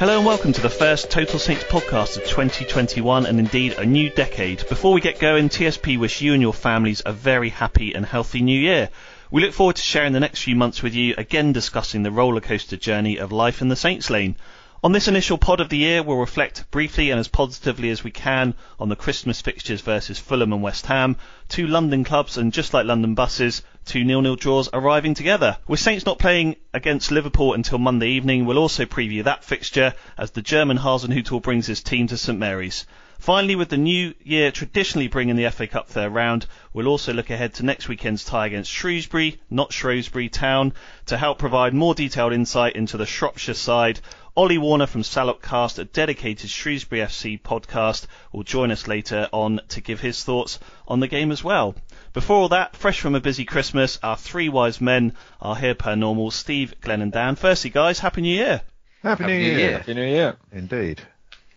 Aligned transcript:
Hello 0.00 0.16
and 0.16 0.24
welcome 0.24 0.54
to 0.54 0.62
the 0.62 0.70
first 0.70 1.10
Total 1.10 1.38
Saints 1.38 1.64
podcast 1.64 2.16
of 2.16 2.24
2021 2.24 3.26
and 3.26 3.38
indeed 3.38 3.74
a 3.74 3.84
new 3.84 4.08
decade. 4.08 4.66
Before 4.66 4.94
we 4.94 5.00
get 5.02 5.18
going, 5.18 5.50
TSP 5.50 5.98
wish 5.98 6.22
you 6.22 6.32
and 6.32 6.40
your 6.40 6.54
families 6.54 7.02
a 7.04 7.12
very 7.12 7.50
happy 7.50 7.94
and 7.94 8.06
healthy 8.06 8.40
new 8.40 8.58
year. 8.58 8.88
We 9.30 9.42
look 9.42 9.52
forward 9.52 9.76
to 9.76 9.82
sharing 9.82 10.14
the 10.14 10.20
next 10.20 10.42
few 10.42 10.56
months 10.56 10.82
with 10.82 10.94
you, 10.94 11.14
again 11.18 11.52
discussing 11.52 12.02
the 12.02 12.08
rollercoaster 12.08 12.80
journey 12.80 13.18
of 13.18 13.30
life 13.30 13.60
in 13.60 13.68
the 13.68 13.76
Saints 13.76 14.08
Lane. 14.08 14.36
On 14.82 14.92
this 14.92 15.08
initial 15.08 15.36
pod 15.36 15.60
of 15.60 15.68
the 15.68 15.76
year, 15.76 16.02
we'll 16.02 16.16
reflect 16.16 16.64
briefly 16.70 17.10
and 17.10 17.20
as 17.20 17.28
positively 17.28 17.90
as 17.90 18.02
we 18.02 18.10
can 18.10 18.54
on 18.78 18.88
the 18.88 18.96
Christmas 18.96 19.42
fixtures 19.42 19.82
versus 19.82 20.18
Fulham 20.18 20.54
and 20.54 20.62
West 20.62 20.86
Ham, 20.86 21.18
two 21.50 21.66
London 21.66 22.02
clubs 22.02 22.38
and 22.38 22.50
just 22.50 22.72
like 22.72 22.86
London 22.86 23.14
buses, 23.14 23.60
two 23.84 24.04
nil-nil 24.04 24.36
draws 24.36 24.70
arriving 24.72 25.12
together. 25.12 25.58
With 25.68 25.80
Saints 25.80 26.06
not 26.06 26.18
playing 26.18 26.56
against 26.72 27.10
Liverpool 27.10 27.52
until 27.52 27.76
Monday 27.76 28.08
evening, 28.12 28.46
we'll 28.46 28.56
also 28.56 28.86
preview 28.86 29.22
that 29.24 29.44
fixture 29.44 29.92
as 30.16 30.30
the 30.30 30.40
German 30.40 30.78
Hasenhüttl 30.78 31.42
brings 31.42 31.66
his 31.66 31.82
team 31.82 32.06
to 32.06 32.16
St 32.16 32.38
Mary's. 32.38 32.86
Finally, 33.20 33.54
with 33.54 33.68
the 33.68 33.76
new 33.76 34.14
year 34.24 34.50
traditionally 34.50 35.06
bringing 35.06 35.36
the 35.36 35.50
FA 35.50 35.66
Cup 35.66 35.88
third 35.88 36.08
round, 36.08 36.46
we'll 36.72 36.88
also 36.88 37.12
look 37.12 37.28
ahead 37.28 37.52
to 37.52 37.66
next 37.66 37.86
weekend's 37.86 38.24
tie 38.24 38.46
against 38.46 38.70
Shrewsbury, 38.70 39.38
not 39.50 39.74
Shrewsbury 39.74 40.30
Town, 40.30 40.72
to 41.04 41.18
help 41.18 41.38
provide 41.38 41.74
more 41.74 41.94
detailed 41.94 42.32
insight 42.32 42.76
into 42.76 42.96
the 42.96 43.04
Shropshire 43.04 43.52
side. 43.52 44.00
Ollie 44.36 44.58
Warner 44.58 44.86
from 44.86 45.02
Salopcast, 45.02 45.78
a 45.78 45.84
dedicated 45.84 46.48
Shrewsbury 46.48 47.00
FC 47.00 47.40
podcast, 47.40 48.06
will 48.32 48.44
join 48.44 48.70
us 48.70 48.86
later 48.86 49.28
on 49.32 49.60
to 49.70 49.80
give 49.80 50.00
his 50.00 50.22
thoughts 50.22 50.60
on 50.86 51.00
the 51.00 51.08
game 51.08 51.32
as 51.32 51.42
well. 51.42 51.74
Before 52.12 52.36
all 52.36 52.48
that, 52.50 52.76
fresh 52.76 53.00
from 53.00 53.14
a 53.14 53.20
busy 53.20 53.44
Christmas, 53.44 53.98
our 54.02 54.16
three 54.16 54.48
wise 54.48 54.80
men 54.80 55.14
are 55.40 55.56
here 55.56 55.74
per 55.74 55.96
normal, 55.96 56.30
Steve, 56.30 56.74
Glenn 56.80 57.02
and 57.02 57.12
Dan. 57.12 57.34
Firstly, 57.34 57.70
guys, 57.70 57.98
Happy 57.98 58.20
New 58.20 58.34
Year. 58.34 58.62
Happy, 59.02 59.24
New, 59.24 59.32
Year. 59.32 59.78
Happy 59.78 59.94
New 59.94 60.06
Year. 60.06 60.36
Indeed. 60.52 61.00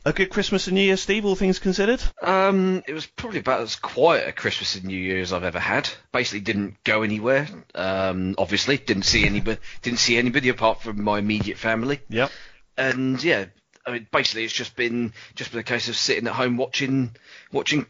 A 0.06 0.12
good 0.12 0.30
Christmas 0.30 0.68
and 0.68 0.76
New 0.76 0.82
Year, 0.82 0.98
Steve, 0.98 1.26
all 1.26 1.36
things 1.36 1.60
considered? 1.60 2.02
Um, 2.22 2.84
it 2.88 2.94
was 2.94 3.06
probably 3.06 3.40
about 3.40 3.62
as 3.62 3.76
quiet 3.76 4.28
a 4.28 4.32
Christmas 4.34 4.76
and 4.76 4.86
New 4.86 4.98
Year 4.98 5.22
as 5.22 5.32
I've 5.32 5.44
ever 5.44 5.60
had. 5.60 5.90
Basically, 6.12 6.42
didn't 6.42 6.84
go 6.84 7.04
anywhere. 7.04 7.48
Um, 7.74 8.36
obviously, 8.38 8.78
didn't 8.78 9.04
see 9.04 9.26
anybody. 9.26 9.60
Didn't 9.82 10.00
see 10.00 10.18
anybody 10.18 10.50
apart 10.50 10.82
from 10.82 11.04
my 11.04 11.20
immediate 11.20 11.58
family. 11.58 12.02
Yep. 12.10 12.32
And 12.78 13.24
yeah, 13.24 13.46
I 13.86 13.92
mean, 13.92 14.08
basically, 14.12 14.46
it's 14.46 14.54
just 14.54 14.76
been 14.76 15.14
just 15.36 15.52
been 15.52 15.60
a 15.60 15.64
case 15.64 15.90
of 15.90 15.96
sitting 15.96 16.28
at 16.28 16.34
home 16.34 16.58
watching 16.58 17.16
watching 17.52 17.86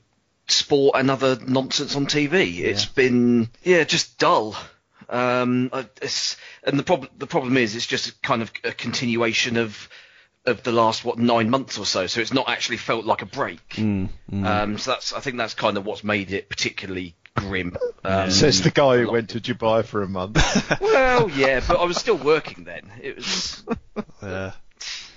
sport 0.47 0.95
and 0.97 1.09
other 1.09 1.37
nonsense 1.45 1.95
on 1.95 2.05
TV. 2.05 2.59
It's 2.59 2.85
been 2.85 3.49
yeah, 3.63 3.83
just 3.83 4.17
dull. 4.17 4.55
Um, 5.09 5.69
it's, 6.01 6.37
and 6.63 6.79
the 6.79 6.83
problem 6.83 7.11
the 7.17 7.27
problem 7.27 7.57
is 7.57 7.75
it's 7.75 7.87
just 7.87 8.21
kind 8.21 8.41
of 8.41 8.51
a 8.63 8.71
continuation 8.71 9.57
of 9.57 9.89
of 10.45 10.63
the 10.63 10.71
last 10.71 11.05
what 11.05 11.17
nine 11.17 11.49
months 11.49 11.77
or 11.77 11.85
so. 11.85 12.07
So 12.07 12.19
it's 12.19 12.33
not 12.33 12.49
actually 12.49 12.77
felt 12.77 13.05
like 13.05 13.21
a 13.21 13.25
break. 13.25 13.75
Um, 13.77 14.77
so 14.77 14.91
that's 14.91 15.13
I 15.13 15.19
think 15.19 15.37
that's 15.37 15.53
kind 15.53 15.77
of 15.77 15.85
what's 15.85 16.03
made 16.03 16.31
it 16.33 16.49
particularly 16.49 17.15
grim. 17.35 17.77
Um, 18.03 18.31
Says 18.31 18.61
the 18.61 18.71
guy 18.71 18.97
who 18.97 19.11
went 19.11 19.29
to 19.29 19.39
Dubai 19.39 19.85
for 19.85 20.01
a 20.01 20.07
month. 20.09 20.81
well, 20.81 21.29
yeah, 21.29 21.61
but 21.65 21.79
I 21.79 21.85
was 21.85 21.97
still 21.97 22.17
working 22.17 22.63
then. 22.63 22.91
It 23.01 23.15
was 23.15 23.63
Uh, 24.21 24.51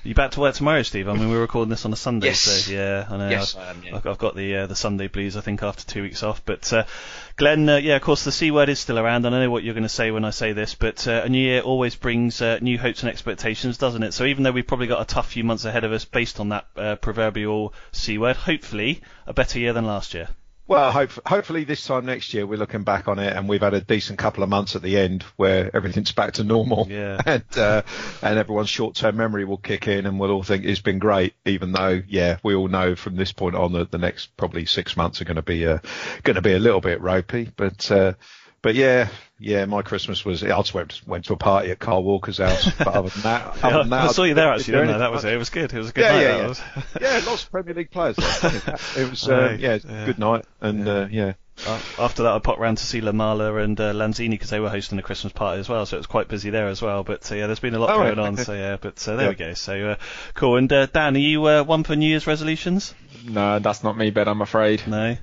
you 0.08 0.14
back 0.14 0.32
to 0.32 0.40
work 0.40 0.54
tomorrow, 0.54 0.82
Steve? 0.82 1.08
I 1.08 1.14
mean, 1.14 1.28
we're 1.30 1.40
recording 1.40 1.70
this 1.70 1.84
on 1.84 1.92
a 1.92 1.96
Sunday, 1.96 2.28
Yes. 2.28 2.40
so 2.40 2.72
yeah, 2.72 3.06
I 3.08 3.16
know. 3.16 3.28
Yes, 3.28 3.56
I've, 3.56 3.62
I 3.62 3.70
am, 3.70 3.82
yeah. 3.84 4.00
I've 4.04 4.18
got 4.18 4.34
the 4.34 4.56
uh, 4.56 4.66
the 4.66 4.76
Sunday 4.76 5.08
blues, 5.08 5.36
I 5.36 5.40
think, 5.40 5.62
after 5.62 5.84
two 5.84 6.02
weeks 6.02 6.22
off. 6.22 6.44
But 6.44 6.72
uh, 6.72 6.84
Glenn, 7.36 7.68
uh, 7.68 7.76
yeah, 7.76 7.96
of 7.96 8.02
course, 8.02 8.24
the 8.24 8.32
C 8.32 8.50
word 8.50 8.68
is 8.68 8.78
still 8.78 8.98
around, 8.98 9.26
and 9.26 9.34
I 9.34 9.40
know 9.40 9.50
what 9.50 9.62
you're 9.64 9.74
going 9.74 9.82
to 9.82 9.88
say 9.88 10.10
when 10.10 10.24
I 10.24 10.30
say 10.30 10.52
this, 10.52 10.74
but 10.74 11.06
uh, 11.08 11.22
a 11.24 11.28
new 11.28 11.40
year 11.40 11.60
always 11.60 11.94
brings 11.94 12.40
uh, 12.40 12.58
new 12.60 12.78
hopes 12.78 13.02
and 13.02 13.10
expectations, 13.10 13.78
doesn't 13.78 14.02
it? 14.02 14.12
So 14.12 14.24
even 14.24 14.42
though 14.44 14.52
we've 14.52 14.66
probably 14.66 14.86
got 14.86 15.02
a 15.02 15.06
tough 15.06 15.30
few 15.30 15.44
months 15.44 15.64
ahead 15.64 15.84
of 15.84 15.92
us 15.92 16.04
based 16.04 16.40
on 16.40 16.50
that 16.50 16.66
uh, 16.76 16.96
proverbial 16.96 17.74
C 17.92 18.18
word, 18.18 18.36
hopefully 18.36 19.02
a 19.26 19.32
better 19.32 19.58
year 19.58 19.72
than 19.72 19.86
last 19.86 20.14
year. 20.14 20.28
Well, 20.68 20.90
hope, 20.90 21.10
hopefully 21.26 21.64
this 21.64 21.84
time 21.86 22.06
next 22.06 22.34
year 22.34 22.46
we're 22.46 22.58
looking 22.58 22.82
back 22.82 23.06
on 23.08 23.18
it 23.18 23.32
and 23.32 23.48
we've 23.48 23.60
had 23.60 23.74
a 23.74 23.80
decent 23.80 24.18
couple 24.18 24.42
of 24.42 24.48
months 24.48 24.74
at 24.74 24.82
the 24.82 24.98
end 24.98 25.22
where 25.36 25.70
everything's 25.74 26.12
back 26.12 26.34
to 26.34 26.44
normal. 26.44 26.86
Yeah. 26.88 27.20
And, 27.26 27.58
uh, 27.58 27.82
and 28.22 28.38
everyone's 28.38 28.68
short-term 28.68 29.16
memory 29.16 29.44
will 29.44 29.56
kick 29.58 29.88
in 29.88 30.06
and 30.06 30.18
we'll 30.18 30.30
all 30.30 30.42
think 30.42 30.64
it's 30.64 30.80
been 30.80 30.98
great, 30.98 31.34
even 31.44 31.72
though, 31.72 32.00
yeah, 32.06 32.38
we 32.42 32.54
all 32.54 32.68
know 32.68 32.94
from 32.94 33.16
this 33.16 33.32
point 33.32 33.56
on 33.56 33.72
that 33.72 33.90
the 33.90 33.98
next 33.98 34.36
probably 34.36 34.64
six 34.64 34.96
months 34.96 35.20
are 35.20 35.24
going 35.24 35.36
to 35.36 35.42
be, 35.42 35.66
uh, 35.66 35.78
going 36.22 36.36
to 36.36 36.42
be 36.42 36.52
a 36.52 36.58
little 36.58 36.80
bit 36.80 37.00
ropey. 37.00 37.50
But, 37.54 37.90
uh, 37.90 38.12
but 38.66 38.74
yeah, 38.74 39.08
yeah, 39.38 39.64
my 39.66 39.82
Christmas 39.82 40.24
was, 40.24 40.42
I 40.42 40.48
just 40.48 40.74
went, 40.74 41.00
went 41.06 41.26
to 41.26 41.34
a 41.34 41.36
party 41.36 41.70
at 41.70 41.78
Kyle 41.78 42.02
Walker's 42.02 42.38
house. 42.38 42.68
But 42.78 42.88
other 42.88 43.10
than 43.10 43.22
that, 43.22 43.62
other 43.64 43.78
than 43.78 43.90
that 43.90 44.08
I 44.08 44.12
saw 44.12 44.24
you 44.24 44.34
there 44.34 44.50
actually, 44.52 44.72
didn't 44.72 44.86
didn't 44.88 44.96
I? 44.96 44.98
That 44.98 45.12
was 45.12 45.24
it. 45.24 45.34
It 45.34 45.36
was 45.36 45.50
good. 45.50 45.72
It 45.72 45.78
was 45.78 45.90
a 45.90 45.92
good 45.92 46.02
Yeah, 46.02 46.12
night. 46.12 46.22
yeah, 46.22 46.28
that 46.32 46.40
yeah. 46.40 46.48
was. 46.48 46.60
yeah, 47.24 47.30
lots 47.30 47.44
of 47.44 47.50
Premier 47.52 47.74
League 47.74 47.90
players. 47.92 48.16
there. 48.16 48.76
It 48.96 49.08
was, 49.10 49.28
Aye, 49.28 49.32
uh, 49.32 49.50
yeah, 49.58 49.78
yeah. 49.88 50.06
good 50.06 50.18
night, 50.18 50.44
and 50.60 50.88
uh, 50.88 51.06
yeah, 51.10 51.34
Uh, 51.66 51.80
After 51.98 52.24
that, 52.24 52.32
I 52.34 52.38
popped 52.40 52.58
round 52.60 52.78
to 52.78 52.84
see 52.84 53.00
Lamela 53.00 53.54
and 53.56 53.80
uh, 53.80 53.92
Lanzini 53.94 54.30
because 54.30 54.50
they 54.50 54.60
were 54.60 54.68
hosting 54.68 54.98
a 54.98 55.02
Christmas 55.02 55.32
party 55.32 55.60
as 55.60 55.68
well, 55.68 55.86
so 55.86 55.96
it 55.96 56.00
was 56.00 56.06
quite 56.06 56.26
busy 56.28 56.50
there 56.50 56.66
as 56.66 56.82
well. 56.82 57.04
But 57.04 57.30
uh, 57.30 57.34
yeah, 57.36 57.46
there's 57.46 57.60
been 57.60 57.74
a 57.74 57.78
lot 57.78 57.90
Oh, 57.90 57.98
going 57.98 58.18
right, 58.18 58.26
on, 58.26 58.34
okay. 58.34 58.42
so 58.42 58.52
yeah. 58.52 58.76
But 58.80 59.06
uh, 59.08 59.14
there 59.16 59.24
Yeah. 59.26 59.28
we 59.30 59.34
go. 59.36 59.54
So 59.54 59.90
uh, 59.90 59.96
cool. 60.34 60.56
And 60.56 60.70
uh, 60.72 60.86
Dan, 60.86 61.14
are 61.14 61.18
you 61.18 61.44
uh, 61.46 61.62
one 61.62 61.84
for 61.84 61.94
New 61.96 62.08
Year's 62.08 62.26
resolutions? 62.26 62.94
No, 63.24 63.58
that's 63.60 63.82
not 63.84 63.96
me, 63.96 64.10
Ben. 64.10 64.28
I'm 64.28 64.42
afraid. 64.42 64.82
No. 64.86 65.16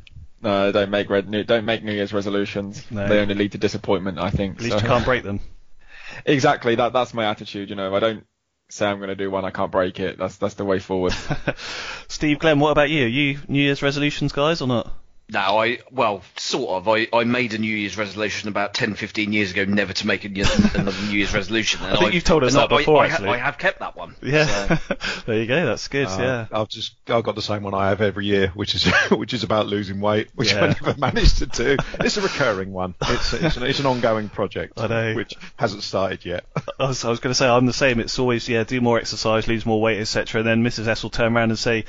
No, 0.44 0.72
don't 0.74 0.90
make 0.90 1.10
red 1.10 1.30
new, 1.30 1.44
don't 1.44 1.66
make 1.66 1.84
New 1.84 1.94
Year's 1.94 2.14
resolutions. 2.14 2.86
No. 2.92 3.08
They 3.08 3.20
only 3.20 3.34
lead 3.34 3.54
to 3.54 3.58
disappointment, 3.58 4.20
I 4.20 4.30
think. 4.30 4.58
At 4.58 4.62
least 4.62 4.78
so. 4.78 4.82
you 4.82 4.88
can't 4.88 5.06
break 5.06 5.24
them. 5.24 5.40
exactly. 6.26 6.76
That 6.76 6.92
that's 6.92 7.14
my 7.14 7.26
attitude. 7.26 7.70
You 7.70 7.76
know, 7.76 7.96
I 7.96 8.00
don't 8.00 8.26
say 8.70 8.88
I'm 8.88 8.98
going 8.98 9.10
to 9.10 9.16
do 9.16 9.32
one, 9.32 9.46
I 9.46 9.52
can't 9.52 9.72
break 9.72 10.00
it. 10.00 10.18
That's 10.18 10.38
that's 10.38 10.56
the 10.56 10.66
way 10.66 10.80
forward. 10.80 11.14
Steve 12.08 12.40
Glenn, 12.40 12.60
what 12.60 12.72
about 12.72 12.90
you? 12.90 13.06
You 13.06 13.40
New 13.48 13.62
Year's 13.62 13.82
resolutions 13.82 14.34
guys 14.34 14.62
or 14.62 14.68
not? 14.68 14.92
No, 15.30 15.40
I 15.40 15.80
well, 15.90 16.22
sort 16.36 16.70
of. 16.72 16.88
I, 16.90 17.08
I 17.14 17.24
made 17.24 17.54
a 17.54 17.58
New 17.58 17.76
Year's 17.76 17.98
resolution 17.98 18.50
about 18.50 18.74
10, 18.74 18.94
15 18.96 19.32
years 19.34 19.52
ago, 19.52 19.64
never 19.66 19.94
to 19.94 20.06
make 20.06 20.26
a, 20.26 20.30
new- 20.30 20.44
another 20.76 21.02
New 21.08 21.18
Year's 21.18 21.34
resolution. 21.34 21.82
And 21.84 21.94
I 21.94 22.00
think 22.00 22.14
you've 22.14 22.24
told 22.26 22.44
us 22.44 22.54
that 22.54 22.72
I- 22.72 22.78
before, 22.78 22.98
I, 23.00 23.06
I, 23.06 23.08
actually. 23.08 23.30
I 23.30 23.38
have 23.38 23.58
kept 23.58 23.80
that 23.80 23.96
one. 23.96 24.16
Yeah. 24.22 24.78
there 25.26 25.40
you 25.40 25.48
go. 25.48 25.66
That's 25.66 25.88
good. 25.88 26.08
Uh, 26.08 26.18
yeah. 26.20 26.46
I've 26.52 26.68
just 26.70 26.96
I've 27.08 27.24
got 27.24 27.36
the 27.36 27.42
same 27.42 27.64
one 27.64 27.74
I 27.74 27.90
have 27.90 28.02
every 28.02 28.26
year, 28.26 28.50
which 28.50 28.76
is 28.76 28.86
which 29.12 29.34
is 29.34 29.44
about 29.44 29.66
losing 29.68 30.02
weight, 30.02 30.28
which 30.36 30.52
Yeah. 30.52 30.66
I 30.66 30.68
never 30.68 30.96
managed 31.00 31.38
to 31.38 31.46
do. 31.46 31.78
It's 32.02 32.18
a 32.18 32.22
recurring 32.22 32.74
one. 32.74 32.94
It's 33.02 33.34
it's 33.34 33.58
an, 33.58 33.64
it's 33.64 33.80
an 33.80 33.86
ongoing 33.86 34.30
project, 34.30 34.80
I 34.80 34.88
know. 34.88 35.16
which 35.16 35.34
hasn't 35.56 35.84
started 35.84 36.26
yet. 36.26 36.44
I 36.80 36.88
was, 36.88 37.06
I 37.06 37.10
was 37.10 37.20
going 37.22 37.32
to 37.32 37.38
say 37.38 37.48
I'm 37.48 37.66
the 37.66 37.74
same. 37.74 38.00
It's 38.00 38.20
always 38.20 38.48
yeah, 38.50 38.66
do 38.66 38.80
more 38.82 39.00
exercise, 39.00 39.48
lose 39.48 39.66
more 39.66 39.82
weight, 39.82 40.00
etc. 40.02 40.42
And 40.42 40.48
then 40.48 40.64
Mrs 40.64 40.88
S 40.88 41.02
will 41.02 41.10
turn 41.10 41.36
around 41.36 41.50
and 41.50 41.58
say, 41.58 41.86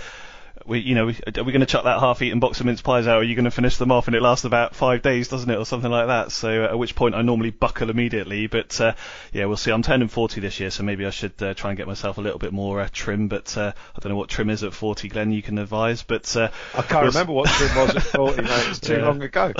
we, 0.66 0.78
you 0.81 0.94
know, 0.94 1.06
we, 1.06 1.12
are 1.37 1.43
we 1.44 1.52
going 1.52 1.61
to 1.61 1.66
chuck 1.66 1.84
that 1.84 2.00
half-eaten 2.00 2.40
box 2.40 2.61
of 2.61 2.66
mince 2.66 2.81
pies 2.82 3.06
out? 3.06 3.16
Or 3.16 3.20
are 3.20 3.22
you 3.25 3.34
going 3.34 3.44
to 3.44 3.50
finish 3.50 3.76
them 3.76 3.93
off? 3.93 4.06
And 4.06 4.16
it 4.16 4.22
lasts 4.22 4.44
about 4.44 4.75
five 4.75 5.02
days, 5.02 5.28
doesn't 5.28 5.49
it, 5.50 5.56
or 5.56 5.66
something 5.66 5.90
like 5.90 6.06
that? 6.06 6.32
So 6.32 6.64
uh, 6.64 6.69
at 6.69 6.78
which 6.78 6.94
point 6.94 7.14
I 7.14 7.22
normally 7.22 7.50
buckle 7.50 7.90
immediately. 7.90 8.46
But 8.46 8.81
uh, 8.81 8.94
yeah, 9.32 9.44
we'll 9.46 9.56
see. 9.56 9.70
I'm 9.70 9.82
turning 9.82 10.08
40 10.08 10.40
this 10.40 10.61
year, 10.61 10.70
so 10.70 10.82
maybe 10.82 11.05
I 11.06 11.11
should 11.11 11.40
uh, 11.43 11.55
try 11.55 11.70
and 11.70 11.76
get 11.76 11.87
myself 11.87 12.19
a 12.19 12.20
little 12.20 12.38
bit 12.38 12.52
more 12.52 12.81
uh, 12.81 12.88
trim. 12.93 13.28
But 13.28 13.56
uh, 13.56 13.72
I 13.94 13.99
don't 14.00 14.11
know 14.11 14.16
what 14.19 14.28
trim 14.28 14.50
is 14.50 14.62
at 14.64 14.72
40, 14.75 15.08
Glenn. 15.08 15.32
You 15.32 15.43
can 15.43 15.58
advise. 15.58 16.02
But 16.02 16.34
uh, 16.37 16.49
I 16.75 16.82
can't 16.82 17.02
we'll- 17.02 17.12
remember 17.12 17.32
what 17.32 17.49
trim 17.50 17.76
was 17.76 17.96
at 17.96 18.02
40, 18.02 18.43
mate. 18.43 18.50
It's 18.69 18.81
too 18.81 18.94
Yeah. 18.99 19.06
long 19.06 19.22
ago. 19.22 19.52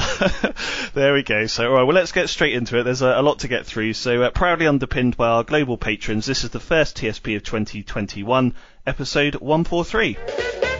there 0.95 1.15
we 1.15 1.23
go. 1.23 1.47
So, 1.47 1.67
all 1.69 1.75
right, 1.75 1.83
well, 1.85 1.95
let's 1.95 2.12
get 2.12 2.29
straight 2.29 2.55
into 2.55 2.79
it. 2.79 2.85
There's 2.85 3.03
a, 3.03 3.21
a 3.21 3.23
lot 3.23 3.41
to 3.41 3.49
get 3.49 3.67
through. 3.67 3.93
So, 3.95 4.23
uh, 4.23 4.31
proudly 4.31 4.67
underpinned 4.67 5.17
by 5.17 5.29
our 5.29 5.45
global 5.45 5.77
patrons, 5.77 6.27
this 6.27 6.45
is 6.45 6.51
the 6.51 6.61
first 6.61 6.97
TSP 6.97 7.37
of 7.37 7.43
2021, 7.45 8.55
episode 8.87 9.35
143. 9.37 10.74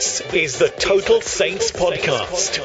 This 0.00 0.22
is 0.32 0.58
the 0.58 0.70
Total 0.70 1.20
Saints 1.20 1.72
Podcast 1.72 2.56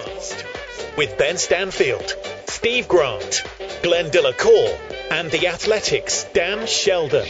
with 0.95 1.17
Ben 1.17 1.35
Stanfield, 1.35 2.15
Steve 2.47 2.87
Grant, 2.87 3.43
Glenn 3.83 4.09
Delacour, 4.09 4.79
and 5.11 5.29
the 5.29 5.47
Athletic's 5.47 6.23
Dan 6.31 6.65
Sheldon. 6.65 7.27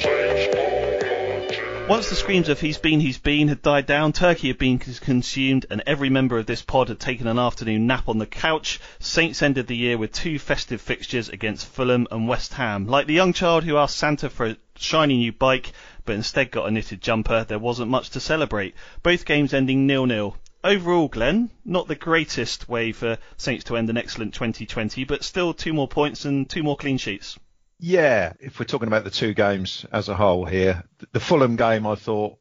Once 1.90 2.10
the 2.10 2.16
screams 2.16 2.50
of 2.50 2.60
he's 2.60 2.78
been, 2.78 3.00
he's 3.00 3.18
been 3.18 3.48
had 3.48 3.63
died 3.63 3.88
down, 3.88 4.13
turkey 4.13 4.50
had 4.50 4.60
been 4.60 4.78
consumed, 4.78 5.66
and 5.72 5.81
every 5.88 6.12
member 6.12 6.38
of 6.38 6.46
this 6.46 6.62
pod 6.62 6.90
had 6.90 7.00
taken 7.00 7.25
an 7.25 7.40
afternoon 7.40 7.88
nap 7.88 8.07
on 8.07 8.19
the 8.19 8.28
couch, 8.28 8.80
Saints 9.00 9.42
ended 9.42 9.66
the 9.66 9.75
year 9.75 9.98
with 9.98 10.12
two 10.12 10.38
festive 10.38 10.81
fixtures 10.81 11.30
against 11.30 11.66
Fulham 11.66 12.06
and 12.12 12.28
West 12.28 12.54
Ham. 12.54 12.86
Like 12.86 13.07
the 13.07 13.13
young 13.16 13.34
child 13.34 13.63
who 13.63 13.78
asked 13.78 13.98
Santa 13.98 14.30
for 14.30 14.46
a 14.46 14.57
shiny 14.78 15.18
new 15.18 15.31
bike, 15.31 15.72
but 16.06 16.16
instead 16.16 16.52
got 16.52 16.68
a 16.68 16.72
knitted 16.72 17.02
jumper, 17.02 17.44
there 17.44 17.60
wasn't 17.60 17.92
much 17.92 18.12
to 18.12 18.19
celebrate. 18.19 18.75
Both 19.04 19.25
games 19.25 19.54
ending 19.54 19.88
nil-nil. 19.88 20.38
Overall, 20.63 21.07
Glenn, 21.07 21.52
not 21.63 21.88
the 21.88 21.96
greatest 21.96 22.68
way 22.68 22.92
for 22.92 23.18
Saints 23.38 23.66
to 23.66 23.78
end 23.78 23.90
an 23.90 23.98
excellent 23.98 24.34
2020, 24.34 25.04
but 25.04 25.24
still 25.24 25.54
two 25.54 25.74
more 25.74 25.88
points 25.88 26.25
and 26.25 26.50
two 26.50 26.63
more 26.63 26.78
clean 26.78 26.98
sheets. 26.98 27.38
Yeah, 27.80 28.34
if 28.40 28.60
we're 28.60 28.66
talking 28.66 28.88
about 28.88 29.04
the 29.04 29.12
two 29.12 29.34
games 29.34 29.86
as 29.92 30.10
a 30.10 30.16
whole 30.16 30.46
here, 30.46 30.84
the 31.12 31.19
Fulham 31.19 31.56
game, 31.56 31.86
I 31.86 31.96
thought 31.96 32.38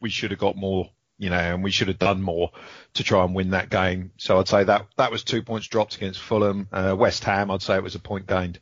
we 0.00 0.10
should 0.10 0.30
have 0.30 0.40
got 0.40 0.56
more, 0.56 0.90
you 1.18 1.28
know, 1.28 1.36
and 1.36 1.62
we 1.62 1.70
should 1.70 1.88
have 1.88 1.98
done 1.98 2.22
more 2.22 2.52
to 2.94 3.04
try 3.04 3.24
and 3.24 3.34
win 3.34 3.50
that 3.50 3.68
game. 3.68 4.12
So 4.16 4.38
I'd 4.38 4.48
say 4.48 4.64
that 4.64 4.86
that 4.96 5.10
was 5.10 5.24
two 5.24 5.42
points 5.42 5.66
dropped 5.66 5.96
against 5.96 6.20
Fulham. 6.20 6.68
Uh, 6.72 6.94
West 6.96 7.24
Ham, 7.24 7.50
I'd 7.50 7.62
say 7.62 7.76
it 7.76 7.82
was 7.82 7.94
a 7.96 8.00
point 8.00 8.26
gained 8.26 8.60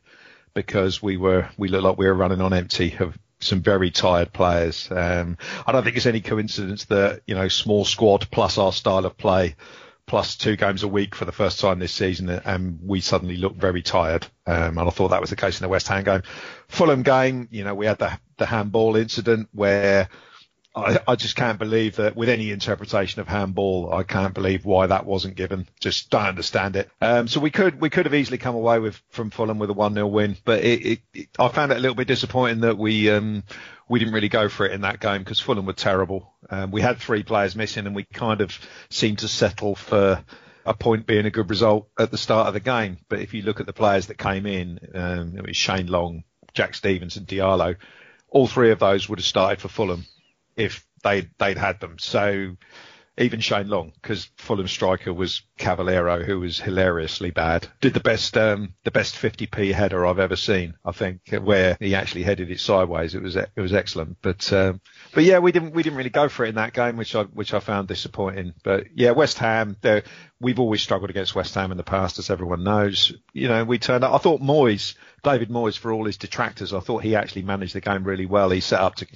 because 0.53 1.01
we 1.01 1.15
were 1.15 1.47
we 1.57 1.67
looked 1.67 1.83
like 1.83 1.97
we 1.97 2.07
were 2.07 2.13
running 2.13 2.41
on 2.41 2.53
empty 2.53 2.97
of 2.99 3.17
some 3.39 3.61
very 3.61 3.91
tired 3.91 4.33
players. 4.33 4.89
Um, 4.91 5.37
I 5.65 5.71
don't 5.71 5.83
think 5.83 5.97
it's 5.97 6.05
any 6.05 6.21
coincidence 6.21 6.85
that 6.85 7.21
you 7.25 7.35
know 7.35 7.47
small 7.47 7.85
squad 7.85 8.29
plus 8.31 8.57
our 8.57 8.71
style 8.71 9.05
of 9.05 9.17
play 9.17 9.55
plus 10.09 10.35
two 10.35 10.55
games 10.55 10.81
a 10.81 10.87
week 10.87 11.13
for 11.13 11.25
the 11.25 11.31
first 11.31 11.59
time 11.59 11.77
this 11.77 11.91
season, 11.91 12.29
and 12.29 12.79
we 12.83 12.99
suddenly 12.99 13.37
looked 13.37 13.61
very 13.61 13.83
tired. 13.83 14.25
Um, 14.47 14.79
and 14.79 14.87
I 14.87 14.89
thought 14.89 15.09
that 15.09 15.21
was 15.21 15.29
the 15.29 15.35
case 15.35 15.59
in 15.59 15.63
the 15.63 15.69
West 15.69 15.87
Ham 15.87 16.03
game. 16.03 16.23
Fulham 16.67 17.03
game, 17.03 17.47
you 17.51 17.63
know, 17.63 17.75
we 17.75 17.85
had 17.85 17.99
the 17.99 18.17
the 18.37 18.45
handball 18.45 18.95
incident 18.95 19.49
where 19.53 20.09
I, 20.79 20.99
I 21.07 21.15
just 21.15 21.35
can't 21.35 21.59
believe 21.59 21.97
that 21.97 22.15
with 22.15 22.29
any 22.29 22.51
interpretation 22.51 23.21
of 23.21 23.27
handball, 23.27 23.93
I 23.93 24.03
can't 24.03 24.33
believe 24.33 24.65
why 24.65 24.87
that 24.87 25.05
wasn't 25.05 25.35
given. 25.35 25.67
Just 25.79 26.09
don't 26.09 26.25
understand 26.25 26.75
it. 26.75 26.89
Um, 27.01 27.27
so 27.27 27.39
we 27.39 27.51
could 27.51 27.79
we 27.79 27.89
could 27.89 28.05
have 28.05 28.13
easily 28.13 28.37
come 28.37 28.55
away 28.55 28.79
with 28.79 29.01
from 29.09 29.29
Fulham 29.29 29.59
with 29.59 29.69
a 29.69 29.73
one 29.73 29.93
0 29.93 30.07
win, 30.07 30.37
but 30.43 30.63
it, 30.63 30.85
it, 30.85 30.99
it, 31.13 31.29
I 31.37 31.47
found 31.49 31.71
it 31.71 31.77
a 31.77 31.81
little 31.81 31.95
bit 31.95 32.07
disappointing 32.07 32.61
that 32.61 32.77
we 32.77 33.09
um, 33.09 33.43
we 33.87 33.99
didn't 33.99 34.13
really 34.13 34.29
go 34.29 34.49
for 34.49 34.65
it 34.65 34.71
in 34.71 34.81
that 34.81 34.99
game 34.99 35.19
because 35.19 35.39
Fulham 35.39 35.65
were 35.65 35.73
terrible. 35.73 36.33
Um, 36.49 36.71
we 36.71 36.81
had 36.81 36.97
three 36.97 37.23
players 37.23 37.55
missing, 37.55 37.85
and 37.85 37.95
we 37.95 38.03
kind 38.03 38.41
of 38.41 38.57
seemed 38.89 39.19
to 39.19 39.27
settle 39.27 39.75
for 39.75 40.23
a 40.65 40.73
point 40.73 41.07
being 41.07 41.25
a 41.25 41.31
good 41.31 41.49
result 41.49 41.89
at 41.97 42.11
the 42.11 42.17
start 42.17 42.47
of 42.47 42.53
the 42.53 42.59
game. 42.59 42.97
But 43.09 43.19
if 43.19 43.33
you 43.33 43.41
look 43.41 43.59
at 43.59 43.65
the 43.65 43.73
players 43.73 44.07
that 44.07 44.17
came 44.17 44.45
in, 44.45 44.79
um, 44.93 45.37
it 45.37 45.45
was 45.45 45.57
Shane 45.57 45.87
Long, 45.87 46.23
Jack 46.53 46.75
Stephens, 46.75 47.17
and 47.17 47.27
Diallo. 47.27 47.75
All 48.29 48.47
three 48.47 48.71
of 48.71 48.79
those 48.79 49.09
would 49.09 49.19
have 49.19 49.25
started 49.25 49.59
for 49.59 49.69
Fulham 49.69 50.05
if 50.59 50.85
they 51.03 51.27
they'd 51.39 51.57
had 51.57 51.79
them. 51.79 51.97
So 51.97 52.55
even 53.19 53.41
Shane 53.41 53.67
Long, 53.67 53.91
because 54.01 54.29
Fulham 54.37 54.67
striker 54.67 55.13
was 55.13 55.41
Cavaleiro, 55.57 56.23
who 56.23 56.39
was 56.39 56.59
hilariously 56.59 57.31
bad, 57.31 57.67
did 57.81 57.93
the 57.93 57.99
best 57.99 58.37
um, 58.37 58.73
the 58.85 58.91
best 58.91 59.15
50p 59.15 59.73
header 59.73 60.05
I've 60.05 60.19
ever 60.19 60.37
seen. 60.37 60.75
I 60.85 60.93
think 60.93 61.21
where 61.41 61.77
he 61.79 61.95
actually 61.95 62.23
headed 62.23 62.49
it 62.49 62.61
sideways. 62.61 63.15
It 63.15 63.21
was 63.21 63.35
it 63.35 63.51
was 63.57 63.73
excellent. 63.73 64.17
But 64.21 64.51
um, 64.53 64.79
but 65.13 65.25
yeah, 65.25 65.39
we 65.39 65.51
didn't 65.51 65.73
we 65.73 65.83
didn't 65.83 65.97
really 65.97 66.09
go 66.09 66.29
for 66.29 66.45
it 66.45 66.49
in 66.49 66.55
that 66.55 66.73
game, 66.73 66.95
which 66.95 67.13
I 67.13 67.23
which 67.23 67.53
I 67.53 67.59
found 67.59 67.89
disappointing. 67.89 68.53
But 68.63 68.87
yeah, 68.95 69.11
West 69.11 69.37
Ham, 69.39 69.75
we've 70.39 70.59
always 70.59 70.81
struggled 70.81 71.09
against 71.09 71.35
West 71.35 71.53
Ham 71.55 71.71
in 71.71 71.77
the 71.77 71.83
past, 71.83 72.19
as 72.19 72.29
everyone 72.29 72.63
knows. 72.63 73.13
You 73.33 73.49
know, 73.49 73.65
we 73.65 73.79
turned. 73.79 74.05
I 74.05 74.17
thought 74.17 74.41
Moyes, 74.41 74.95
David 75.23 75.49
Moyes, 75.49 75.77
for 75.77 75.91
all 75.91 76.05
his 76.05 76.17
detractors, 76.17 76.73
I 76.73 76.79
thought 76.79 77.03
he 77.03 77.15
actually 77.15 77.41
managed 77.41 77.75
the 77.75 77.81
game 77.81 78.05
really 78.05 78.25
well. 78.25 78.49
He 78.49 78.61
set 78.61 78.79
up 78.79 78.95
to 78.95 79.07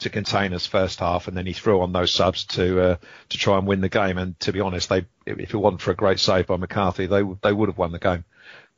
to 0.00 0.10
contain 0.10 0.52
us 0.54 0.66
first 0.66 1.00
half, 1.00 1.28
and 1.28 1.36
then 1.36 1.46
he 1.46 1.52
threw 1.52 1.80
on 1.80 1.92
those 1.92 2.12
subs 2.12 2.44
to 2.44 2.80
uh, 2.80 2.96
to 3.30 3.38
try 3.38 3.58
and 3.58 3.66
win 3.66 3.80
the 3.80 3.88
game. 3.88 4.18
And 4.18 4.38
to 4.40 4.52
be 4.52 4.60
honest, 4.60 4.88
they 4.88 5.06
if 5.26 5.52
it 5.52 5.56
wasn't 5.56 5.80
for 5.80 5.90
a 5.90 5.96
great 5.96 6.20
save 6.20 6.46
by 6.46 6.56
McCarthy, 6.56 7.06
they 7.06 7.22
they 7.42 7.52
would 7.52 7.68
have 7.68 7.78
won 7.78 7.92
the 7.92 7.98
game. 7.98 8.24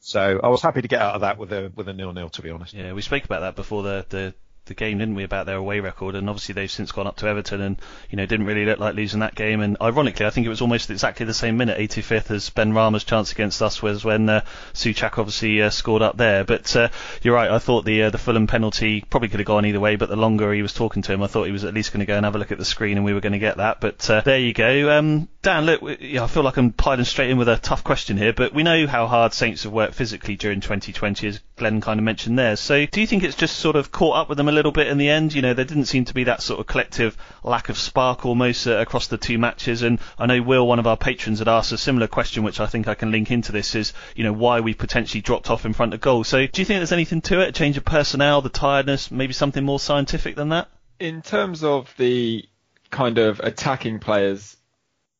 So 0.00 0.40
I 0.42 0.48
was 0.48 0.62
happy 0.62 0.80
to 0.80 0.88
get 0.88 1.02
out 1.02 1.14
of 1.14 1.20
that 1.20 1.36
with 1.38 1.52
a 1.52 1.70
with 1.74 1.88
a 1.88 1.92
nil 1.92 2.12
nil. 2.12 2.30
To 2.30 2.42
be 2.42 2.50
honest. 2.50 2.72
Yeah, 2.72 2.92
we 2.92 3.02
spoke 3.02 3.24
about 3.24 3.40
that 3.40 3.56
before 3.56 3.82
the, 3.82 4.06
the 4.08 4.34
the 4.66 4.74
game, 4.74 4.98
didn't 4.98 5.14
we, 5.14 5.24
about 5.24 5.46
their 5.46 5.56
away 5.56 5.80
record? 5.80 6.14
And 6.14 6.28
obviously 6.28 6.54
they've 6.54 6.70
since 6.70 6.92
gone 6.92 7.06
up 7.06 7.16
to 7.16 7.26
Everton, 7.26 7.60
and 7.60 7.80
you 8.10 8.16
know 8.16 8.26
didn't 8.26 8.46
really 8.46 8.64
look 8.64 8.78
like 8.78 8.94
losing 8.94 9.20
that 9.20 9.34
game. 9.34 9.60
And 9.60 9.76
ironically, 9.80 10.26
I 10.26 10.30
think 10.30 10.46
it 10.46 10.50
was 10.50 10.60
almost 10.60 10.90
exactly 10.90 11.26
the 11.26 11.34
same 11.34 11.56
minute, 11.56 11.78
85th, 11.78 12.30
as 12.30 12.50
Benrahma's 12.50 13.04
chance 13.04 13.32
against 13.32 13.62
us 13.62 13.82
was 13.82 14.04
when 14.04 14.28
uh, 14.28 14.44
Souček 14.74 15.18
obviously 15.18 15.62
uh, 15.62 15.70
scored 15.70 16.02
up 16.02 16.16
there. 16.16 16.44
But 16.44 16.74
uh, 16.76 16.88
you're 17.22 17.34
right, 17.34 17.50
I 17.50 17.58
thought 17.58 17.84
the 17.84 18.04
uh, 18.04 18.10
the 18.10 18.18
Fulham 18.18 18.46
penalty 18.46 19.04
probably 19.08 19.28
could 19.28 19.40
have 19.40 19.46
gone 19.46 19.66
either 19.66 19.80
way. 19.80 19.96
But 19.96 20.08
the 20.08 20.16
longer 20.16 20.52
he 20.52 20.62
was 20.62 20.74
talking 20.74 21.02
to 21.02 21.12
him, 21.12 21.22
I 21.22 21.26
thought 21.26 21.44
he 21.44 21.52
was 21.52 21.64
at 21.64 21.74
least 21.74 21.92
going 21.92 22.00
to 22.00 22.06
go 22.06 22.16
and 22.16 22.24
have 22.24 22.34
a 22.34 22.38
look 22.38 22.52
at 22.52 22.58
the 22.58 22.64
screen, 22.64 22.96
and 22.96 23.04
we 23.04 23.14
were 23.14 23.20
going 23.20 23.32
to 23.32 23.38
get 23.38 23.56
that. 23.56 23.80
But 23.80 24.08
uh, 24.10 24.20
there 24.20 24.38
you 24.38 24.52
go. 24.52 24.90
Um, 24.90 25.28
Dan, 25.42 25.64
look, 25.64 25.82
I 25.82 26.26
feel 26.26 26.42
like 26.42 26.58
I'm 26.58 26.72
piling 26.72 27.06
straight 27.06 27.30
in 27.30 27.38
with 27.38 27.48
a 27.48 27.56
tough 27.56 27.82
question 27.82 28.18
here, 28.18 28.34
but 28.34 28.52
we 28.52 28.62
know 28.62 28.86
how 28.86 29.06
hard 29.06 29.32
Saints 29.32 29.62
have 29.62 29.72
worked 29.72 29.94
physically 29.94 30.36
during 30.36 30.60
2020, 30.60 31.26
as 31.28 31.40
Glenn 31.56 31.80
kind 31.80 31.98
of 31.98 32.04
mentioned 32.04 32.38
there. 32.38 32.56
So 32.56 32.84
do 32.84 33.00
you 33.00 33.06
think 33.06 33.22
it's 33.22 33.36
just 33.36 33.56
sort 33.56 33.76
of 33.76 33.90
caught 33.90 34.16
up 34.16 34.28
with 34.28 34.36
them 34.36 34.48
a 34.50 34.52
little 34.52 34.72
bit 34.72 34.88
in 34.88 34.98
the 34.98 35.08
end? 35.08 35.32
You 35.32 35.40
know, 35.40 35.54
there 35.54 35.64
didn't 35.64 35.86
seem 35.86 36.04
to 36.04 36.14
be 36.14 36.24
that 36.24 36.42
sort 36.42 36.60
of 36.60 36.66
collective 36.66 37.16
lack 37.42 37.70
of 37.70 37.78
spark 37.78 38.26
almost 38.26 38.66
uh, 38.66 38.76
across 38.76 39.06
the 39.06 39.16
two 39.16 39.38
matches. 39.38 39.80
And 39.80 39.98
I 40.18 40.26
know 40.26 40.42
Will, 40.42 40.66
one 40.66 40.78
of 40.78 40.86
our 40.86 40.98
patrons, 40.98 41.38
had 41.38 41.48
asked 41.48 41.72
a 41.72 41.78
similar 41.78 42.06
question, 42.06 42.42
which 42.42 42.60
I 42.60 42.66
think 42.66 42.88
I 42.88 42.94
can 42.94 43.10
link 43.10 43.30
into 43.30 43.52
this, 43.52 43.74
is, 43.74 43.94
you 44.14 44.24
know, 44.24 44.32
why 44.34 44.60
we 44.60 44.74
potentially 44.74 45.22
dropped 45.22 45.48
off 45.48 45.64
in 45.64 45.72
front 45.72 45.94
of 45.94 46.00
goal. 46.00 46.24
So 46.24 46.46
do 46.46 46.60
you 46.60 46.66
think 46.66 46.80
there's 46.80 46.92
anything 46.92 47.22
to 47.22 47.40
it? 47.40 47.48
A 47.48 47.52
change 47.52 47.78
of 47.78 47.84
personnel, 47.84 48.42
the 48.42 48.50
tiredness, 48.50 49.10
maybe 49.10 49.32
something 49.32 49.64
more 49.64 49.80
scientific 49.80 50.36
than 50.36 50.50
that? 50.50 50.68
in 51.00 51.22
terms 51.22 51.64
of 51.64 51.92
the 51.96 52.46
kind 52.90 53.18
of 53.18 53.40
attacking 53.40 53.98
players, 53.98 54.56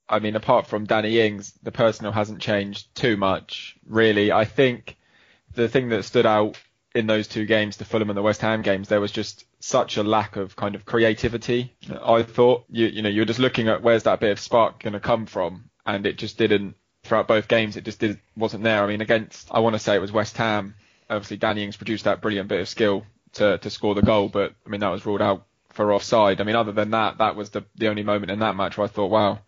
I 0.09 0.19
mean, 0.19 0.37
apart 0.37 0.67
from 0.67 0.85
Danny 0.85 1.19
Ings, 1.19 1.53
the 1.63 1.73
personnel 1.73 2.13
hasn't 2.13 2.41
changed 2.41 2.95
too 2.95 3.17
much, 3.17 3.77
really. 3.87 4.31
I 4.31 4.45
think 4.45 4.97
the 5.55 5.69
thing 5.69 5.89
that 5.89 6.05
stood 6.05 6.27
out 6.27 6.59
in 6.95 7.07
those 7.07 7.29
two 7.29 7.47
games, 7.47 7.77
the 7.77 7.85
Fulham 7.85 8.11
and 8.11 8.17
the 8.17 8.23
West 8.23 8.41
Ham 8.41 8.63
games, 8.63 8.89
there 8.89 9.01
was 9.01 9.13
just 9.13 9.45
such 9.61 9.97
a 9.97 10.03
lack 10.03 10.37
of 10.37 10.57
kind 10.57 10.75
of 10.75 10.85
creativity. 10.85 11.75
I 12.03 12.23
thought, 12.23 12.65
you, 12.69 12.87
you 12.87 13.03
know, 13.03 13.09
you're 13.09 13.25
just 13.25 13.39
looking 13.39 13.69
at 13.69 13.83
where's 13.83 14.05
that 14.05 14.21
bit 14.21 14.33
of 14.33 14.41
spark 14.41 14.83
going 14.83 14.95
to 14.95 15.01
come 15.01 15.27
from, 15.27 15.71
and 15.87 16.07
it 16.07 16.19
just 16.19 16.37
didn't 16.37 16.75
throughout 17.05 17.29
both 17.29 17.49
games. 17.49 17.77
It 17.77 17.85
just 17.85 18.01
did, 18.01 18.19
wasn't 18.37 18.65
there. 18.65 18.83
I 18.83 18.87
mean, 18.87 19.01
against 19.01 19.49
I 19.51 19.61
want 19.61 19.75
to 19.75 19.79
say 19.79 19.95
it 19.95 20.01
was 20.01 20.13
West 20.13 20.37
Ham. 20.37 20.75
Obviously, 21.09 21.37
Danny 21.37 21.65
Ings 21.65 21.77
produced 21.77 22.05
that 22.05 22.21
brilliant 22.21 22.49
bit 22.49 22.61
of 22.61 22.69
skill 22.69 23.05
to 23.35 23.59
to 23.59 23.71
score 23.71 23.95
the 23.95 24.03
goal, 24.03 24.29
but 24.29 24.55
I 24.67 24.69
mean 24.69 24.81
that 24.81 24.89
was 24.89 25.07
ruled 25.07 25.23
out 25.23 25.47
for 25.71 25.93
offside. 25.93 26.41
I 26.41 26.45
mean, 26.45 26.57
other 26.57 26.73
than 26.73 26.91
that, 26.91 27.19
that 27.19 27.37
was 27.37 27.51
the 27.51 27.65
the 27.77 27.89
only 27.89 28.03
moment 28.03 28.31
in 28.31 28.41
that 28.41 28.57
match 28.57 28.77
where 28.77 28.87
I 28.87 28.89
thought, 28.89 29.11
wow, 29.11 29.39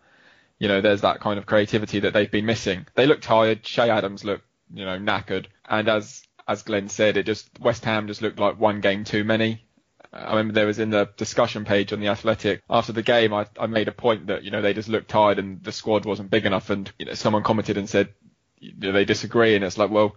you 0.59 0.67
know, 0.67 0.81
there's 0.81 1.01
that 1.01 1.19
kind 1.19 1.37
of 1.37 1.45
creativity 1.45 2.01
that 2.01 2.13
they've 2.13 2.31
been 2.31 2.45
missing. 2.45 2.85
They 2.95 3.05
look 3.05 3.21
tired. 3.21 3.63
Che 3.63 3.89
Adams 3.89 4.23
looked, 4.23 4.45
you 4.73 4.85
know, 4.85 4.97
knackered, 4.97 5.47
and 5.67 5.89
as 5.89 6.23
as 6.47 6.63
Glenn 6.63 6.89
said, 6.89 7.17
it 7.17 7.25
just 7.25 7.49
West 7.59 7.85
Ham 7.85 8.07
just 8.07 8.21
looked 8.21 8.39
like 8.39 8.59
one 8.59 8.81
game 8.81 9.03
too 9.03 9.23
many. 9.23 9.63
Uh, 10.11 10.17
I 10.17 10.29
remember 10.31 10.53
there 10.53 10.67
was 10.67 10.79
in 10.79 10.89
the 10.89 11.09
discussion 11.17 11.65
page 11.65 11.93
on 11.93 11.99
the 11.99 12.07
Athletic 12.07 12.61
after 12.69 12.91
the 12.91 13.03
game, 13.03 13.33
I, 13.33 13.47
I 13.59 13.67
made 13.67 13.87
a 13.87 13.93
point 13.93 14.27
that 14.27 14.43
you 14.43 14.51
know 14.51 14.61
they 14.61 14.73
just 14.73 14.89
looked 14.89 15.09
tired 15.09 15.39
and 15.39 15.63
the 15.63 15.71
squad 15.71 16.05
wasn't 16.05 16.31
big 16.31 16.45
enough, 16.45 16.69
and 16.69 16.91
you 16.99 17.05
know 17.05 17.13
someone 17.13 17.43
commented 17.43 17.77
and 17.77 17.89
said 17.89 18.13
you 18.59 18.73
know, 18.77 18.91
they 18.91 19.05
disagree, 19.05 19.55
and 19.55 19.63
it's 19.63 19.77
like 19.77 19.91
well, 19.91 20.15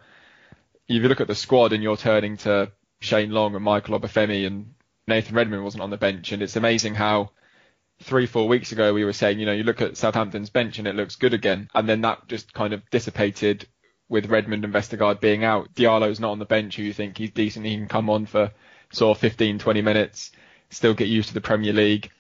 if 0.89 1.03
you 1.03 1.09
look 1.09 1.21
at 1.21 1.29
the 1.29 1.35
squad 1.35 1.73
and 1.73 1.83
you're 1.83 1.97
turning 1.97 2.37
to 2.39 2.71
Shane 3.01 3.31
Long 3.31 3.55
and 3.55 3.65
Michael 3.65 3.99
Obafemi 3.99 4.47
and 4.47 4.75
Nathan 5.09 5.35
Redmond 5.35 5.65
wasn't 5.65 5.83
on 5.83 5.91
the 5.91 5.97
bench, 5.97 6.33
and 6.33 6.43
it's 6.43 6.57
amazing 6.57 6.95
how 6.95 7.31
three, 8.03 8.27
four 8.27 8.47
weeks 8.47 8.73
ago 8.73 8.93
we 8.93 9.05
were 9.05 9.13
saying, 9.13 9.41
you 9.41 9.47
know, 9.47 9.53
you 9.53 9.63
look 9.63 9.81
at 9.81 9.97
Southampton's 9.97 10.51
bench 10.51 10.79
and 10.79 10.87
it 10.87 10.95
looks 10.95 11.17
good 11.17 11.35
again, 11.35 11.69
and 11.75 11.89
then 11.89 12.03
that 12.03 12.29
just 12.29 12.53
kind 12.53 12.73
of 12.73 12.89
dissipated 12.91 13.67
with 14.09 14.27
Redmond 14.27 14.65
and 14.65 14.73
Vestergaard 14.73 15.21
being 15.21 15.45
out. 15.45 15.75
Diallo's 15.75 16.21
not 16.21 16.33
on 16.33 16.39
the 16.39 16.45
bench, 16.45 16.77
who 16.77 16.83
you 16.83 16.93
think 16.93 17.19
he's 17.19 17.31
decent, 17.31 17.67
he 17.67 17.77
can 17.77 17.89
come 17.89 18.09
on 18.09 18.27
for 18.27 18.53
sort 18.93 19.17
of 19.17 19.21
15, 19.21 19.59
20 19.59 19.83
minutes, 19.83 20.33
still 20.71 20.95
get 20.95 21.09
used 21.09 21.29
to 21.29 21.35
the 21.35 21.41
Premier 21.41 21.73
League. 21.73 22.11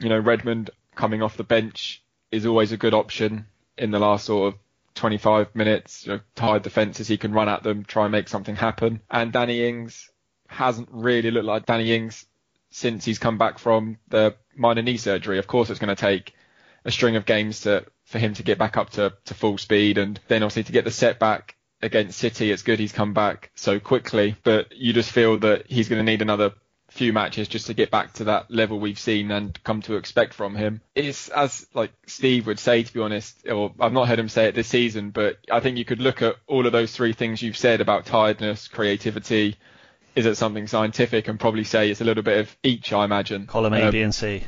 You 0.00 0.08
know, 0.08 0.18
Redmond 0.18 0.70
coming 0.94 1.22
off 1.22 1.36
the 1.36 1.44
bench 1.44 2.02
is 2.30 2.46
always 2.46 2.72
a 2.72 2.76
good 2.76 2.94
option 2.94 3.46
in 3.78 3.90
the 3.90 3.98
last 3.98 4.26
sort 4.26 4.52
of 4.52 4.60
25 4.94 5.54
minutes. 5.54 6.06
You 6.06 6.14
know, 6.14 6.20
tired 6.34 6.62
defences, 6.62 7.08
he 7.08 7.16
can 7.16 7.32
run 7.32 7.48
at 7.48 7.62
them, 7.62 7.84
try 7.84 8.04
and 8.04 8.12
make 8.12 8.28
something 8.28 8.56
happen. 8.56 9.00
And 9.10 9.32
Danny 9.32 9.66
Ings 9.66 10.10
hasn't 10.48 10.88
really 10.90 11.30
looked 11.30 11.46
like 11.46 11.66
Danny 11.66 11.94
Ings 11.94 12.26
since 12.70 13.04
he's 13.04 13.18
come 13.18 13.38
back 13.38 13.58
from 13.58 13.98
the 14.08 14.34
minor 14.56 14.82
knee 14.82 14.96
surgery. 14.96 15.38
Of 15.38 15.46
course, 15.46 15.70
it's 15.70 15.78
going 15.78 15.94
to 15.94 16.00
take 16.00 16.34
a 16.84 16.90
string 16.90 17.16
of 17.16 17.26
games 17.26 17.60
to 17.60 17.84
for 18.04 18.18
him 18.18 18.34
to 18.34 18.42
get 18.42 18.58
back 18.58 18.76
up 18.76 18.90
to, 18.90 19.12
to 19.24 19.34
full 19.34 19.58
speed, 19.58 19.98
and 19.98 20.20
then 20.28 20.42
obviously 20.42 20.64
to 20.64 20.72
get 20.72 20.84
the 20.84 20.90
setback 20.90 21.56
against 21.80 22.18
City. 22.18 22.50
It's 22.50 22.62
good 22.62 22.78
he's 22.78 22.92
come 22.92 23.14
back 23.14 23.50
so 23.54 23.80
quickly, 23.80 24.36
but 24.44 24.72
you 24.76 24.92
just 24.92 25.10
feel 25.10 25.38
that 25.38 25.66
he's 25.68 25.88
going 25.88 26.04
to 26.04 26.10
need 26.10 26.22
another 26.22 26.52
few 26.92 27.12
matches 27.12 27.48
just 27.48 27.66
to 27.66 27.74
get 27.74 27.90
back 27.90 28.12
to 28.12 28.24
that 28.24 28.50
level 28.50 28.78
we've 28.78 28.98
seen 28.98 29.30
and 29.30 29.62
come 29.64 29.80
to 29.82 29.96
expect 29.96 30.34
from 30.34 30.54
him. 30.54 30.82
It's 30.94 31.28
as 31.30 31.66
like 31.72 31.90
Steve 32.06 32.46
would 32.46 32.58
say, 32.58 32.82
to 32.82 32.92
be 32.92 33.00
honest, 33.00 33.48
or 33.48 33.72
I've 33.80 33.94
not 33.94 34.08
heard 34.08 34.18
him 34.18 34.28
say 34.28 34.46
it 34.46 34.54
this 34.54 34.68
season, 34.68 35.10
but 35.10 35.38
I 35.50 35.60
think 35.60 35.78
you 35.78 35.84
could 35.84 36.00
look 36.00 36.22
at 36.22 36.36
all 36.46 36.66
of 36.66 36.72
those 36.72 36.92
three 36.92 37.14
things 37.14 37.42
you've 37.42 37.56
said 37.56 37.80
about 37.80 38.06
tiredness, 38.06 38.68
creativity. 38.68 39.56
Is 40.14 40.26
it 40.26 40.36
something 40.36 40.66
scientific? 40.66 41.28
And 41.28 41.40
probably 41.40 41.64
say 41.64 41.90
it's 41.90 42.02
a 42.02 42.04
little 42.04 42.22
bit 42.22 42.40
of 42.40 42.56
each, 42.62 42.92
I 42.92 43.06
imagine. 43.06 43.46
Column 43.46 43.72
A, 43.72 43.84
um, 43.84 43.90
B, 43.90 44.02
and 44.02 44.14
C. 44.14 44.44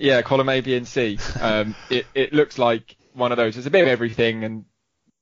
Yeah, 0.00 0.22
column 0.22 0.48
A, 0.48 0.60
B, 0.60 0.76
and 0.76 0.86
C. 0.86 1.18
Um, 1.40 1.74
it, 1.90 2.06
it 2.14 2.32
looks 2.32 2.58
like 2.58 2.96
one 3.14 3.32
of 3.32 3.36
those. 3.36 3.56
It's 3.56 3.66
a 3.66 3.70
bit 3.70 3.82
of 3.82 3.88
everything, 3.88 4.44
and 4.44 4.64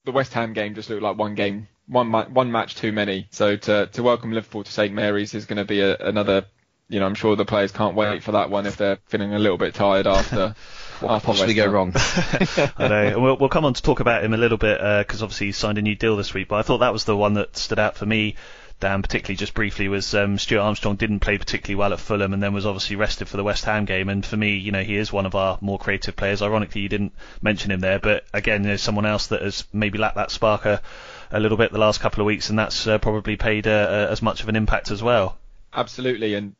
the 0.05 0.13
West 0.13 0.33
Ham 0.35 0.53
game 0.53 0.75
just 0.75 0.91
looked 0.91 1.03
like 1.03 1.17
one 1.17 1.35
game, 1.35 1.69
one 1.87 2.13
one 2.13 2.53
match 2.53 2.75
too 2.75 2.93
many. 2.93 3.29
So 3.31 3.57
to 3.57 3.87
to 3.87 4.03
welcome 4.03 4.33
Liverpool 4.33 4.65
to 4.65 4.73
St 4.73 4.93
Mary's 4.93 5.35
is 5.35 5.47
going 5.47 5.59
to 5.59 5.65
be 5.65 5.81
a, 5.81 5.97
another. 5.97 6.47
You 6.89 7.01
know, 7.01 7.07
I'm 7.07 7.17
sure 7.17 7.35
the 7.35 7.45
players 7.45 7.73
can't 7.73 7.97
wait 7.97 8.23
for 8.23 8.33
that 8.33 8.49
one 8.49 8.65
if 8.65 8.77
they're 8.77 8.99
feeling 9.07 9.35
a 9.35 9.41
little 9.41 9.59
bit 9.59 9.75
tired 9.75 10.07
after. 10.07 10.55
What 11.01 11.23
possibly 11.23 11.53
go 11.53 11.67
wrong? 11.67 11.93
I 11.95 12.89
know. 12.89 13.03
And 13.03 13.23
we'll, 13.23 13.37
we'll 13.37 13.51
come 13.51 13.67
on 13.67 13.75
to 13.75 13.83
talk 13.83 14.01
about 14.01 14.25
him 14.25 14.33
a 14.33 14.39
little 14.39 14.57
bit 14.57 14.79
because 14.79 15.21
uh, 15.21 15.27
obviously 15.27 15.49
he 15.49 15.53
signed 15.53 15.77
a 15.77 15.83
new 15.83 15.95
deal 15.95 16.17
this 16.17 16.33
week. 16.33 16.49
But 16.49 16.57
I 16.57 16.63
thought 16.63 16.79
that 16.79 16.93
was 16.95 17.05
the 17.05 17.15
one 17.15 17.35
that 17.35 17.55
stood 17.55 17.79
out 17.79 17.97
for 17.97 18.07
me 18.07 18.37
Dan, 18.79 19.01
particularly 19.01 19.37
just 19.37 19.55
briefly, 19.55 19.89
was 19.89 20.15
um, 20.15 20.39
Stuart 20.39 20.61
Armstrong 20.61 20.97
didn't 20.97 21.21
play 21.21 21.39
particularly 21.39 21.77
well 21.77 21.95
at 21.95 22.01
Fulham 22.01 22.35
and 22.35 22.43
then 22.43 22.53
was 22.53 22.67
obviously 22.67 22.97
rested 22.97 23.27
for 23.27 23.39
the 23.39 23.45
West 23.45 23.65
Ham 23.65 23.87
game. 23.87 24.11
And 24.11 24.25
for 24.25 24.37
me, 24.37 24.57
you 24.57 24.71
know, 24.71 24.83
he 24.83 24.97
is 24.97 25.11
one 25.11 25.25
of 25.25 25.35
our 25.35 25.57
more 25.63 25.79
creative 25.79 26.15
players. 26.15 26.43
Ironically, 26.43 26.83
you 26.83 26.89
didn't 26.89 27.15
mention 27.41 27.71
him 27.71 27.81
there, 27.81 27.99
but 27.99 28.25
again, 28.35 28.63
there's 28.63 28.83
someone 28.83 29.07
else 29.07 29.29
that 29.29 29.41
has 29.41 29.65
maybe 29.73 29.99
lacked 29.99 30.17
that 30.17 30.31
spark 30.31 30.67
a, 30.67 30.83
a 31.31 31.41
little 31.41 31.57
bit 31.57 31.73
the 31.73 31.79
last 31.79 32.01
couple 32.01 32.21
of 32.21 32.27
weeks, 32.27 32.51
and 32.51 32.59
that's 32.59 32.87
uh, 32.87 32.99
probably 32.99 33.37
paid 33.37 33.67
uh, 33.67 33.71
uh, 33.71 34.09
as 34.11 34.21
much 34.21 34.43
of 34.43 34.49
an 34.51 34.57
impact 34.57 34.91
as 34.91 35.03
well. 35.03 35.39
Absolutely, 35.73 36.35
and 36.35 36.55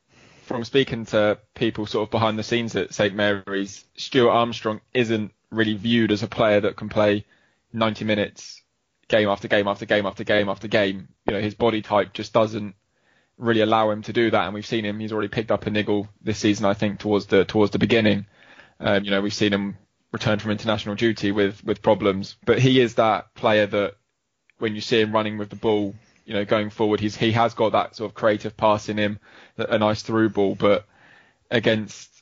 from 0.45 0.65
speaking 0.65 1.05
to 1.07 1.39
people 1.55 1.85
sort 1.85 2.07
of 2.07 2.11
behind 2.11 2.39
the 2.39 2.43
scenes 2.43 2.75
at 2.77 2.95
St 2.95 3.15
Mary's, 3.15 3.85
Stuart 3.97 4.31
Armstrong 4.31 4.81
isn't 4.95 5.33
really 5.51 5.75
viewed 5.75 6.13
as 6.13 6.23
a 6.23 6.29
player 6.29 6.61
that 6.61 6.77
can 6.77 6.89
play 6.89 7.25
90 7.73 8.05
minutes 8.05 8.63
game 9.09 9.29
after 9.29 9.49
game 9.49 9.69
after 9.69 9.87
game 9.87 10.07
after 10.07 10.25
game 10.25 10.49
after 10.49 10.69
game. 10.69 11.09
You 11.27 11.35
know, 11.35 11.41
his 11.41 11.55
body 11.55 11.83
type 11.83 12.13
just 12.13 12.33
doesn't 12.33 12.75
really 13.39 13.61
allow 13.61 13.91
him 13.91 14.03
to 14.03 14.13
do 14.13 14.31
that. 14.31 14.45
And 14.45 14.55
we've 14.55 14.67
seen 14.67 14.85
him; 14.85 14.99
he's 14.99 15.13
already 15.13 15.29
picked 15.29 15.51
up 15.51 15.67
a 15.67 15.71
niggle 15.71 16.09
this 16.23 16.39
season, 16.39 16.67
I 16.67 16.75
think, 16.75 16.99
towards 16.99 17.27
the 17.27 17.45
towards 17.45 17.73
the 17.73 17.79
beginning. 17.79 18.27
Um, 18.81 19.05
you 19.05 19.11
know, 19.11 19.21
we've 19.21 19.35
seen 19.35 19.53
him 19.53 19.77
return 20.13 20.39
from 20.39 20.51
international 20.51 20.95
duty 20.95 21.33
with 21.33 21.63
with 21.65 21.83
problems, 21.83 22.37
but 22.45 22.59
he 22.59 22.81
is 22.81 22.95
that 22.95 23.35
player 23.35 23.67
that 23.67 23.95
when 24.59 24.75
you 24.75 24.81
see 24.81 25.01
him 25.01 25.13
running 25.13 25.39
with 25.39 25.51
the 25.51 25.57
ball, 25.57 25.95
you 26.25 26.35
know, 26.35 26.45
going 26.45 26.71
forward, 26.71 27.01
he's 27.01 27.17
he 27.17 27.33
has 27.33 27.55
got 27.55 27.73
that 27.73 27.97
sort 27.97 28.11
of 28.11 28.15
creative 28.15 28.57
pass 28.57 28.89
in 28.89 28.99
him, 28.99 29.19
a 29.57 29.79
nice 29.79 30.03
through 30.03 30.31
ball, 30.31 30.55
but 30.55 30.87
against 31.51 32.16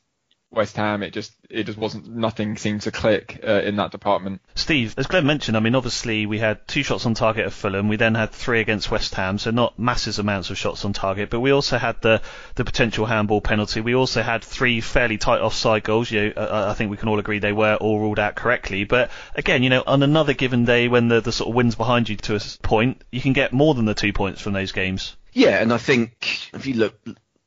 West 0.55 0.77
Ham, 0.77 1.03
it 1.03 1.13
just 1.13 1.33
it 1.51 1.65
just 1.65 1.79
wasn't 1.79 2.09
nothing 2.09 2.57
seemed 2.57 2.83
to 2.83 2.91
click 2.91 3.41
uh, 3.47 3.61
in 3.63 3.77
that 3.77 3.91
department. 3.91 4.41
Steve, 4.55 4.95
as 4.97 5.07
Glenn 5.07 5.27
mentioned, 5.27 5.57
I 5.57 5.61
mean 5.61 5.75
obviously 5.75 6.27
we 6.27 6.39
had 6.39 6.67
two 6.67 6.83
shots 6.83 7.07
on 7.07 7.15
target 7.15 7.47
at 7.47 7.53
Fulham, 7.53 7.89
we 7.89 7.97
then 7.97 8.15
had 8.15 8.33
three 8.33 8.61
against 8.61 8.91
West 8.91 9.15
Ham, 9.15 9.39
so 9.39 9.51
not 9.51 9.79
massive 9.79 10.19
amounts 10.19 10.51
of 10.51 10.59
shots 10.59 10.85
on 10.85 10.93
target, 10.93 11.31
but 11.31 11.41
we 11.41 11.53
also 11.53 11.79
had 11.79 12.01
the 12.01 12.23
the 12.55 12.65
potential 12.65 13.07
handball 13.07 13.41
penalty. 13.41 13.81
We 13.81 13.95
also 13.95 14.23
had 14.23 14.43
three 14.43 14.81
fairly 14.81 15.19
tight 15.19 15.41
offside 15.41 15.85
goals. 15.85 16.11
You, 16.11 16.27
know, 16.27 16.33
uh, 16.37 16.67
I 16.71 16.75
think 16.75 16.91
we 16.91 16.97
can 16.97 17.09
all 17.09 17.19
agree 17.19 17.39
they 17.39 17.53
were 17.53 17.77
all 17.77 18.01
ruled 18.01 18.19
out 18.19 18.35
correctly. 18.35 18.85
But 18.85 19.11
again, 19.35 19.63
you 19.63 19.71
know, 19.71 19.83
on 19.87 20.03
another 20.03 20.33
given 20.33 20.65
day 20.65 20.89
when 20.89 21.09
the 21.09 21.21
the 21.21 21.33
sort 21.33 21.49
of 21.49 21.55
wind's 21.55 21.75
behind 21.75 22.09
you 22.09 22.17
to 22.17 22.37
a 22.37 22.41
point, 22.63 23.03
you 23.11 23.21
can 23.21 23.33
get 23.33 23.53
more 23.53 23.75
than 23.75 23.85
the 23.85 23.95
two 23.95 24.13
points 24.13 24.41
from 24.41 24.53
those 24.53 24.73
games. 24.73 25.17
Yeah, 25.33 25.61
and 25.61 25.73
I 25.73 25.79
think 25.79 26.51
if 26.55 26.67
you 26.67 26.75
look 26.75 26.95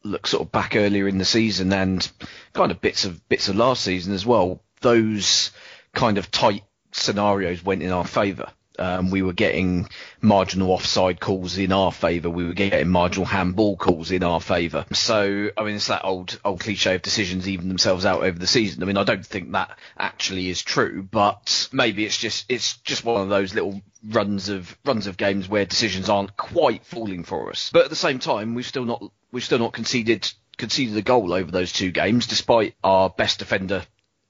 look 0.03 0.27
sort 0.27 0.43
of 0.43 0.51
back 0.51 0.75
earlier 0.75 1.07
in 1.07 1.17
the 1.17 1.25
season 1.25 1.73
and 1.73 2.09
kind 2.53 2.71
of 2.71 2.81
bits 2.81 3.05
of 3.05 3.27
bits 3.29 3.49
of 3.49 3.55
last 3.55 3.83
season 3.83 4.13
as 4.13 4.25
well, 4.25 4.61
those 4.81 5.51
kind 5.93 6.17
of 6.17 6.31
tight 6.31 6.63
scenarios 6.91 7.63
went 7.63 7.81
in 7.81 7.91
our 7.91 8.05
favour. 8.05 8.51
Um, 8.79 9.09
we 9.09 9.23
were 9.23 9.33
getting 9.33 9.89
marginal 10.21 10.69
offside 10.69 11.19
calls 11.19 11.57
in 11.57 11.71
our 11.71 11.91
favour. 11.91 12.29
We 12.29 12.45
were 12.45 12.53
getting 12.53 12.89
marginal 12.89 13.25
handball 13.25 13.75
calls 13.75 14.11
in 14.11 14.23
our 14.23 14.39
favour. 14.39 14.85
So, 14.93 15.49
I 15.57 15.63
mean, 15.63 15.75
it's 15.75 15.87
that 15.87 16.05
old, 16.05 16.39
old 16.45 16.59
cliche 16.59 16.93
of 16.93 17.01
decisions 17.01 17.49
even 17.49 17.69
themselves 17.69 18.05
out 18.05 18.21
over 18.21 18.37
the 18.37 18.45
season. 18.45 18.83
I 18.83 18.85
mean, 18.85 18.97
I 18.97 19.03
don't 19.03 19.25
think 19.25 19.51
that 19.53 19.77
actually 19.97 20.49
is 20.49 20.61
true, 20.61 21.07
but 21.09 21.67
maybe 21.71 22.05
it's 22.05 22.17
just, 22.17 22.45
it's 22.49 22.77
just 22.77 23.03
one 23.03 23.21
of 23.21 23.29
those 23.29 23.55
little 23.55 23.81
runs 24.07 24.49
of, 24.49 24.77
runs 24.85 25.07
of 25.07 25.17
games 25.17 25.49
where 25.49 25.65
decisions 25.65 26.07
aren't 26.07 26.37
quite 26.37 26.85
falling 26.85 27.23
for 27.23 27.49
us. 27.49 27.71
But 27.73 27.85
at 27.85 27.89
the 27.89 27.95
same 27.95 28.19
time, 28.19 28.53
we've 28.53 28.63
still 28.63 28.85
not, 28.85 29.11
we've 29.31 29.43
still 29.43 29.59
not 29.59 29.73
conceded, 29.73 30.31
conceded 30.57 30.97
a 30.97 31.01
goal 31.01 31.33
over 31.33 31.51
those 31.51 31.71
two 31.71 31.91
games, 31.91 32.27
despite 32.27 32.75
our 32.83 33.09
best 33.09 33.39
defender 33.39 33.83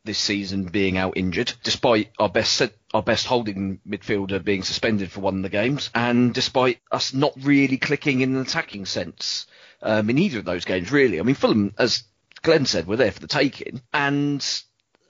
this 0.07 0.17
season 0.17 0.63
being 0.63 0.97
out 0.97 1.17
injured, 1.17 1.53
despite 1.63 2.09
our 2.17 2.29
best 2.29 2.61
our 2.93 3.03
best 3.03 3.27
holding 3.27 3.79
midfielder 3.87 4.43
being 4.43 4.63
suspended 4.63 5.11
for 5.11 5.19
one 5.19 5.35
of 5.35 5.43
the 5.43 5.49
games, 5.49 5.91
and 5.93 6.33
despite 6.33 6.79
us 6.91 7.13
not 7.13 7.33
really 7.43 7.77
clicking 7.77 8.21
in 8.21 8.35
an 8.35 8.41
attacking 8.41 8.85
sense 8.85 9.45
um, 9.81 10.09
in 10.09 10.17
either 10.17 10.39
of 10.39 10.45
those 10.45 10.65
games. 10.65 10.91
Really, 10.91 11.19
I 11.19 11.23
mean, 11.23 11.35
Fulham, 11.35 11.73
as 11.77 12.03
Glenn 12.41 12.65
said, 12.65 12.87
were 12.87 12.95
there 12.95 13.11
for 13.11 13.19
the 13.19 13.27
taking, 13.27 13.81
and 13.93 14.43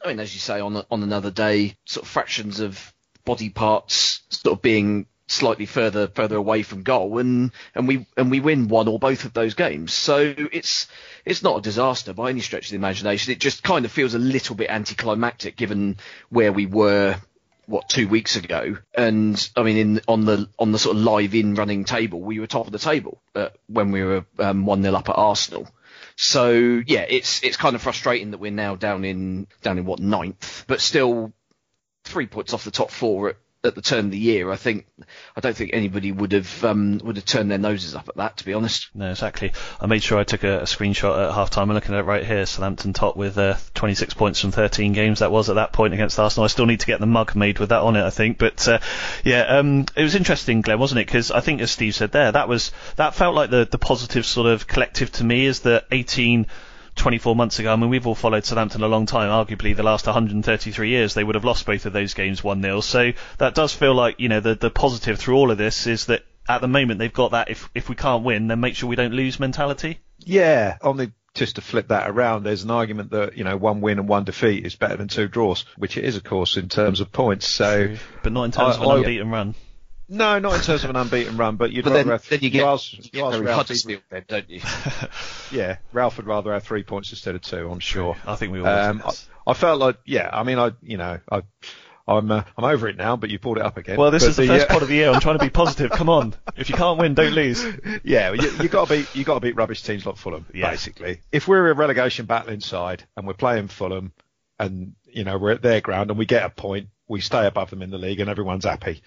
I 0.03 0.09
mean, 0.09 0.19
as 0.19 0.33
you 0.33 0.39
say, 0.39 0.59
on 0.59 0.83
on 0.89 1.03
another 1.03 1.31
day, 1.31 1.77
sort 1.85 2.05
of 2.05 2.09
fractions 2.09 2.59
of 2.59 2.93
body 3.23 3.49
parts 3.49 4.21
sort 4.29 4.57
of 4.57 4.61
being 4.61 5.05
slightly 5.27 5.65
further 5.65 6.07
further 6.07 6.37
away 6.37 6.63
from 6.63 6.83
goal 6.83 7.19
and 7.19 7.51
and 7.75 7.87
we 7.87 8.05
and 8.15 8.31
we 8.31 8.39
win 8.39 8.69
one 8.69 8.87
or 8.87 8.97
both 8.97 9.25
of 9.25 9.33
those 9.33 9.53
games. 9.53 9.93
So 9.93 10.33
it's 10.51 10.87
it's 11.25 11.43
not 11.43 11.59
a 11.59 11.61
disaster 11.61 12.13
by 12.13 12.29
any 12.29 12.39
stretch 12.39 12.65
of 12.65 12.71
the 12.71 12.77
imagination. 12.77 13.33
It 13.33 13.39
just 13.39 13.61
kind 13.61 13.85
of 13.85 13.91
feels 13.91 14.13
a 14.13 14.19
little 14.19 14.55
bit 14.55 14.69
anticlimactic 14.69 15.57
given 15.57 15.97
where 16.29 16.53
we 16.53 16.65
were 16.65 17.17
what 17.65 17.89
two 17.89 18.07
weeks 18.07 18.37
ago. 18.37 18.77
And 18.95 19.49
i 19.55 19.63
mean 19.63 19.77
in 19.77 20.01
on 20.07 20.25
the 20.25 20.49
on 20.57 20.71
the 20.71 20.79
sort 20.79 20.95
of 20.95 21.03
live 21.03 21.35
in 21.35 21.55
running 21.55 21.83
table 21.83 22.21
we 22.21 22.39
were 22.39 22.47
top 22.47 22.65
of 22.65 22.71
the 22.71 22.79
table 22.79 23.21
uh, 23.35 23.49
when 23.67 23.91
we 23.91 24.03
were 24.03 24.25
um, 24.39 24.65
1 24.65 24.81
nil 24.81 24.95
up 24.95 25.09
at 25.09 25.17
arsenal. 25.17 25.67
So 26.15 26.51
yeah 26.87 27.05
it's 27.07 27.43
it's 27.43 27.57
kind 27.57 27.75
of 27.75 27.81
frustrating 27.81 28.31
that 28.31 28.39
we're 28.39 28.51
now 28.51 28.75
down 28.77 29.03
in 29.03 29.47
down 29.61 29.77
in 29.77 29.85
what 29.85 29.99
ninth 29.99 30.63
but 30.67 30.79
still 30.79 31.33
three 32.05 32.27
points 32.27 32.53
off 32.53 32.63
the 32.63 32.71
top 32.71 32.89
four 32.89 33.29
at 33.29 33.35
at 33.67 33.75
the 33.75 33.81
turn 33.81 34.05
of 34.05 34.11
the 34.11 34.17
year, 34.17 34.51
I 34.51 34.55
think 34.55 34.87
I 35.35 35.41
don't 35.41 35.55
think 35.55 35.71
anybody 35.73 36.11
would 36.11 36.31
have 36.31 36.63
um, 36.63 36.99
would 37.03 37.17
have 37.17 37.25
turned 37.25 37.51
their 37.51 37.57
noses 37.57 37.93
up 37.93 38.09
at 38.09 38.17
that. 38.17 38.37
To 38.37 38.45
be 38.45 38.53
honest. 38.53 38.89
No, 38.95 39.11
exactly. 39.11 39.51
I 39.79 39.85
made 39.85 40.01
sure 40.01 40.17
I 40.17 40.23
took 40.23 40.43
a, 40.43 40.59
a 40.59 40.63
screenshot 40.63 41.27
at 41.27 41.33
half 41.33 41.49
time. 41.49 41.69
I'm 41.69 41.75
looking 41.75 41.93
at 41.93 41.99
it 41.99 42.03
right 42.03 42.25
here. 42.25 42.45
Southampton 42.45 42.93
top 42.93 43.15
with 43.15 43.37
uh, 43.37 43.55
26 43.75 44.13
points 44.15 44.41
from 44.41 44.51
13 44.51 44.93
games. 44.93 45.19
That 45.19 45.31
was 45.31 45.49
at 45.49 45.55
that 45.55 45.73
point 45.73 45.93
against 45.93 46.17
Arsenal. 46.17 46.45
I 46.45 46.47
still 46.47 46.65
need 46.65 46.79
to 46.79 46.87
get 46.87 46.99
the 46.99 47.05
mug 47.05 47.35
made 47.35 47.59
with 47.59 47.69
that 47.69 47.81
on 47.81 47.95
it, 47.95 48.03
I 48.03 48.09
think. 48.09 48.37
But 48.37 48.67
uh, 48.67 48.79
yeah, 49.23 49.41
um, 49.41 49.85
it 49.95 50.03
was 50.03 50.15
interesting, 50.15 50.61
Glenn, 50.61 50.79
wasn't 50.79 51.01
it? 51.01 51.07
Because 51.07 51.31
I 51.31 51.41
think, 51.41 51.61
as 51.61 51.71
Steve 51.71 51.95
said 51.95 52.11
there, 52.11 52.31
that 52.31 52.47
was 52.47 52.71
that 52.95 53.15
felt 53.15 53.35
like 53.35 53.49
the 53.49 53.67
the 53.69 53.77
positive 53.77 54.25
sort 54.25 54.47
of 54.47 54.67
collective 54.67 55.11
to 55.13 55.23
me 55.23 55.45
is 55.45 55.61
that 55.61 55.85
18 55.91 56.47
24 56.97 57.35
months 57.35 57.59
ago, 57.59 57.71
I 57.71 57.75
mean, 57.75 57.89
we've 57.89 58.07
all 58.07 58.15
followed 58.15 58.45
Southampton 58.45 58.83
a 58.83 58.87
long 58.87 59.05
time. 59.05 59.29
Arguably, 59.29 59.75
the 59.75 59.83
last 59.83 60.05
133 60.05 60.89
years, 60.89 61.13
they 61.13 61.23
would 61.23 61.35
have 61.35 61.45
lost 61.45 61.65
both 61.65 61.85
of 61.85 61.93
those 61.93 62.13
games 62.13 62.43
1 62.43 62.61
0. 62.61 62.81
So 62.81 63.13
that 63.37 63.55
does 63.55 63.73
feel 63.73 63.95
like, 63.95 64.19
you 64.19 64.29
know, 64.29 64.39
the, 64.39 64.55
the 64.55 64.69
positive 64.69 65.19
through 65.19 65.35
all 65.35 65.51
of 65.51 65.57
this 65.57 65.87
is 65.87 66.07
that 66.07 66.23
at 66.49 66.61
the 66.61 66.67
moment 66.67 66.99
they've 66.99 67.13
got 67.13 67.31
that 67.31 67.49
if, 67.49 67.69
if 67.73 67.89
we 67.89 67.95
can't 67.95 68.23
win, 68.23 68.47
then 68.47 68.59
make 68.59 68.75
sure 68.75 68.89
we 68.89 68.95
don't 68.95 69.13
lose 69.13 69.39
mentality. 69.39 69.99
Yeah, 70.19 70.77
only 70.81 71.11
just 71.33 71.55
to 71.55 71.61
flip 71.61 71.89
that 71.89 72.09
around, 72.09 72.43
there's 72.43 72.63
an 72.63 72.71
argument 72.71 73.11
that, 73.11 73.37
you 73.37 73.43
know, 73.43 73.55
one 73.55 73.79
win 73.79 73.99
and 73.99 74.09
one 74.09 74.23
defeat 74.23 74.65
is 74.65 74.75
better 74.75 74.97
than 74.97 75.07
two 75.07 75.27
draws, 75.27 75.65
which 75.77 75.95
it 75.97 76.03
is, 76.03 76.17
of 76.17 76.23
course, 76.23 76.57
in 76.57 76.67
terms 76.67 76.99
of 76.99 77.11
points. 77.11 77.47
So, 77.47 77.87
True. 77.87 77.97
But 78.23 78.33
not 78.33 78.43
in 78.45 78.51
terms 78.51 78.77
I, 78.77 78.83
of 78.83 78.89
an 78.89 78.97
unbeaten 78.97 79.29
run. 79.29 79.55
No, 80.09 80.39
not 80.39 80.55
in 80.55 80.61
terms 80.61 80.83
of 80.85 80.89
an 80.89 80.95
unbeaten 80.95 81.35
run, 81.35 81.57
but 81.57 81.71
you'd 81.71 81.83
but 81.83 81.91
rather 81.91 82.03
then, 82.03 82.11
have, 82.11 82.29
then 82.29 82.39
you 82.41 82.49
get, 82.49 82.59
you 82.59 82.65
ask, 82.65 82.93
you 82.93 83.09
get 83.11 83.23
Ralph 83.23 83.45
Huddersfield 83.45 84.01
then, 84.09 84.23
don't 84.27 84.49
you? 84.49 84.61
yeah, 85.51 85.77
Ralph 85.91 86.15
would 86.17 86.27
rather 86.27 86.53
have 86.53 86.63
three 86.63 86.83
points 86.83 87.11
instead 87.11 87.35
of 87.35 87.41
two, 87.41 87.69
I'm 87.69 87.79
sure. 87.79 88.15
I 88.25 88.35
think 88.35 88.53
we 88.53 88.61
all. 88.61 88.67
Um, 88.67 89.03
I, 89.05 89.51
I, 89.51 89.53
felt 89.53 89.79
like, 89.79 89.97
yeah, 90.05 90.29
I 90.31 90.43
mean, 90.43 90.59
I, 90.59 90.71
you 90.81 90.95
know, 90.95 91.19
I, 91.29 91.41
I'm, 92.07 92.31
uh, 92.31 92.43
I'm 92.57 92.63
over 92.63 92.87
it 92.87 92.95
now, 92.95 93.17
but 93.17 93.29
you 93.29 93.37
pulled 93.37 93.57
it 93.57 93.63
up 93.63 93.75
again. 93.75 93.97
Well, 93.97 94.11
this 94.11 94.23
but 94.23 94.29
is 94.29 94.35
the, 94.37 94.43
the 94.43 94.47
first 94.47 94.65
uh, 94.67 94.69
part 94.69 94.81
of 94.81 94.87
the 94.87 94.95
year. 94.95 95.11
I'm 95.11 95.19
trying 95.19 95.39
to 95.39 95.43
be 95.43 95.49
positive. 95.49 95.91
Come 95.91 96.09
on, 96.09 96.35
if 96.55 96.69
you 96.69 96.75
can't 96.75 96.97
win, 96.97 97.13
don't 97.13 97.33
lose. 97.33 97.65
Yeah, 98.05 98.31
you, 98.31 98.49
you 98.61 98.69
got 98.69 98.87
to 98.87 98.95
beat, 98.95 99.13
you 99.13 99.25
got 99.25 99.33
to 99.33 99.39
beat 99.41 99.57
rubbish 99.57 99.83
teams 99.83 100.05
like 100.05 100.15
Fulham, 100.15 100.45
yeah. 100.53 100.69
basically. 100.69 101.19
If 101.33 101.49
we're 101.49 101.69
a 101.69 101.73
relegation 101.73 102.27
battle 102.27 102.53
inside 102.53 103.03
and 103.17 103.27
we're 103.27 103.33
playing 103.33 103.67
Fulham, 103.67 104.13
and 104.57 104.95
you 105.05 105.25
know 105.25 105.37
we're 105.37 105.51
at 105.51 105.61
their 105.61 105.81
ground 105.81 106.11
and 106.11 106.17
we 106.17 106.25
get 106.25 106.45
a 106.45 106.49
point, 106.49 106.87
we 107.09 107.19
stay 107.19 107.45
above 107.45 107.69
them 107.71 107.81
in 107.81 107.89
the 107.89 107.97
league, 107.97 108.21
and 108.21 108.29
everyone's 108.29 108.63
happy 108.63 109.01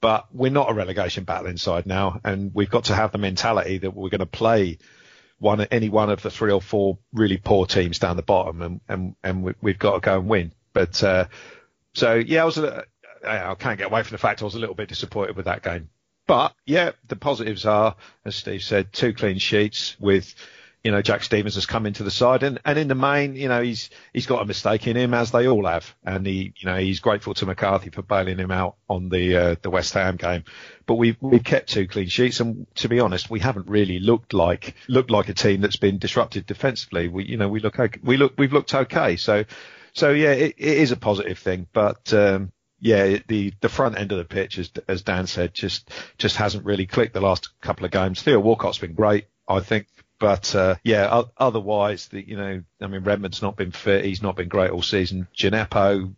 but 0.00 0.26
we're 0.32 0.50
not 0.50 0.70
a 0.70 0.74
relegation 0.74 1.24
battle 1.24 1.48
inside 1.48 1.86
now, 1.86 2.20
and 2.24 2.52
we've 2.54 2.70
got 2.70 2.84
to 2.84 2.94
have 2.94 3.12
the 3.12 3.18
mentality 3.18 3.78
that 3.78 3.94
we're 3.94 4.10
going 4.10 4.20
to 4.20 4.26
play 4.26 4.78
one 5.38 5.60
any 5.70 5.88
one 5.88 6.10
of 6.10 6.22
the 6.22 6.30
three 6.30 6.52
or 6.52 6.60
four 6.60 6.98
really 7.12 7.36
poor 7.36 7.66
teams 7.66 7.98
down 7.98 8.16
the 8.16 8.22
bottom, 8.22 8.62
and 8.62 8.80
and 8.88 9.16
and 9.22 9.54
we, 9.60 9.72
have 9.72 9.78
got 9.78 9.94
to 9.94 10.00
go 10.00 10.18
and 10.18 10.28
win. 10.28 10.52
But 10.72 11.02
uh, 11.02 11.26
so 11.94 12.14
yeah, 12.14 12.42
I 12.42 12.44
was 12.44 12.58
a, 12.58 12.84
I 13.26 13.54
can't 13.54 13.78
get 13.78 13.88
away 13.88 14.02
from 14.02 14.14
the 14.14 14.18
fact 14.18 14.42
I 14.42 14.44
was 14.44 14.54
a 14.54 14.60
little 14.60 14.74
bit 14.74 14.88
disappointed 14.88 15.36
with 15.36 15.46
that 15.46 15.62
game. 15.62 15.88
But 16.26 16.54
yeah, 16.66 16.92
the 17.08 17.16
positives 17.16 17.64
are, 17.64 17.96
as 18.24 18.36
Steve 18.36 18.62
said, 18.62 18.92
two 18.92 19.14
clean 19.14 19.38
sheets 19.38 19.96
with 19.98 20.34
you 20.88 20.92
know, 20.92 21.02
Jack 21.02 21.22
Stephens 21.22 21.56
has 21.56 21.66
come 21.66 21.84
into 21.84 22.02
the 22.02 22.10
side, 22.10 22.42
and, 22.42 22.58
and 22.64 22.78
in 22.78 22.88
the 22.88 22.94
main, 22.94 23.36
you 23.36 23.48
know, 23.48 23.60
he's 23.60 23.90
he's 24.14 24.24
got 24.24 24.40
a 24.40 24.46
mistake 24.46 24.86
in 24.86 24.96
him 24.96 25.12
as 25.12 25.30
they 25.30 25.46
all 25.46 25.66
have, 25.66 25.94
and 26.02 26.26
he, 26.26 26.54
you 26.56 26.64
know, 26.64 26.78
he's 26.78 27.00
grateful 27.00 27.34
to 27.34 27.44
McCarthy 27.44 27.90
for 27.90 28.00
bailing 28.00 28.38
him 28.38 28.50
out 28.50 28.76
on 28.88 29.10
the 29.10 29.36
uh, 29.36 29.56
the 29.60 29.68
West 29.68 29.92
Ham 29.92 30.16
game. 30.16 30.44
But 30.86 30.94
we've 30.94 31.18
we've 31.20 31.44
kept 31.44 31.68
two 31.68 31.86
clean 31.86 32.08
sheets, 32.08 32.40
and 32.40 32.66
to 32.76 32.88
be 32.88 33.00
honest, 33.00 33.28
we 33.28 33.38
haven't 33.38 33.68
really 33.68 33.98
looked 33.98 34.32
like 34.32 34.76
looked 34.88 35.10
like 35.10 35.28
a 35.28 35.34
team 35.34 35.60
that's 35.60 35.76
been 35.76 35.98
disrupted 35.98 36.46
defensively. 36.46 37.08
We, 37.08 37.26
you 37.26 37.36
know, 37.36 37.50
we 37.50 37.60
look 37.60 37.78
okay, 37.78 38.00
we 38.02 38.16
look 38.16 38.32
we've 38.38 38.54
looked 38.54 38.72
okay. 38.72 39.16
So, 39.16 39.44
so 39.92 40.12
yeah, 40.12 40.32
it, 40.32 40.54
it 40.56 40.78
is 40.78 40.90
a 40.90 40.96
positive 40.96 41.38
thing, 41.38 41.66
but. 41.70 42.14
Um, 42.14 42.50
yeah, 42.80 43.18
the 43.26 43.52
the 43.60 43.68
front 43.68 43.98
end 43.98 44.12
of 44.12 44.18
the 44.18 44.24
pitch, 44.24 44.56
as, 44.56 44.70
as 44.86 45.02
Dan 45.02 45.26
said, 45.26 45.52
just 45.52 45.90
just 46.16 46.36
hasn't 46.36 46.64
really 46.64 46.86
clicked 46.86 47.12
the 47.12 47.20
last 47.20 47.60
couple 47.60 47.84
of 47.84 47.90
games. 47.90 48.22
Theo 48.22 48.38
Walcott's 48.38 48.78
been 48.78 48.94
great, 48.94 49.26
I 49.48 49.58
think, 49.58 49.88
but 50.18 50.54
uh, 50.54 50.76
yeah, 50.82 51.22
otherwise, 51.36 52.08
the, 52.08 52.26
you 52.26 52.36
know, 52.36 52.62
I 52.80 52.86
mean, 52.86 53.02
Redmond's 53.02 53.42
not 53.42 53.56
been 53.56 53.70
fit. 53.70 54.04
He's 54.04 54.22
not 54.22 54.36
been 54.36 54.48
great 54.48 54.70
all 54.70 54.82
season. 54.82 55.28
Djenepo 55.36 56.14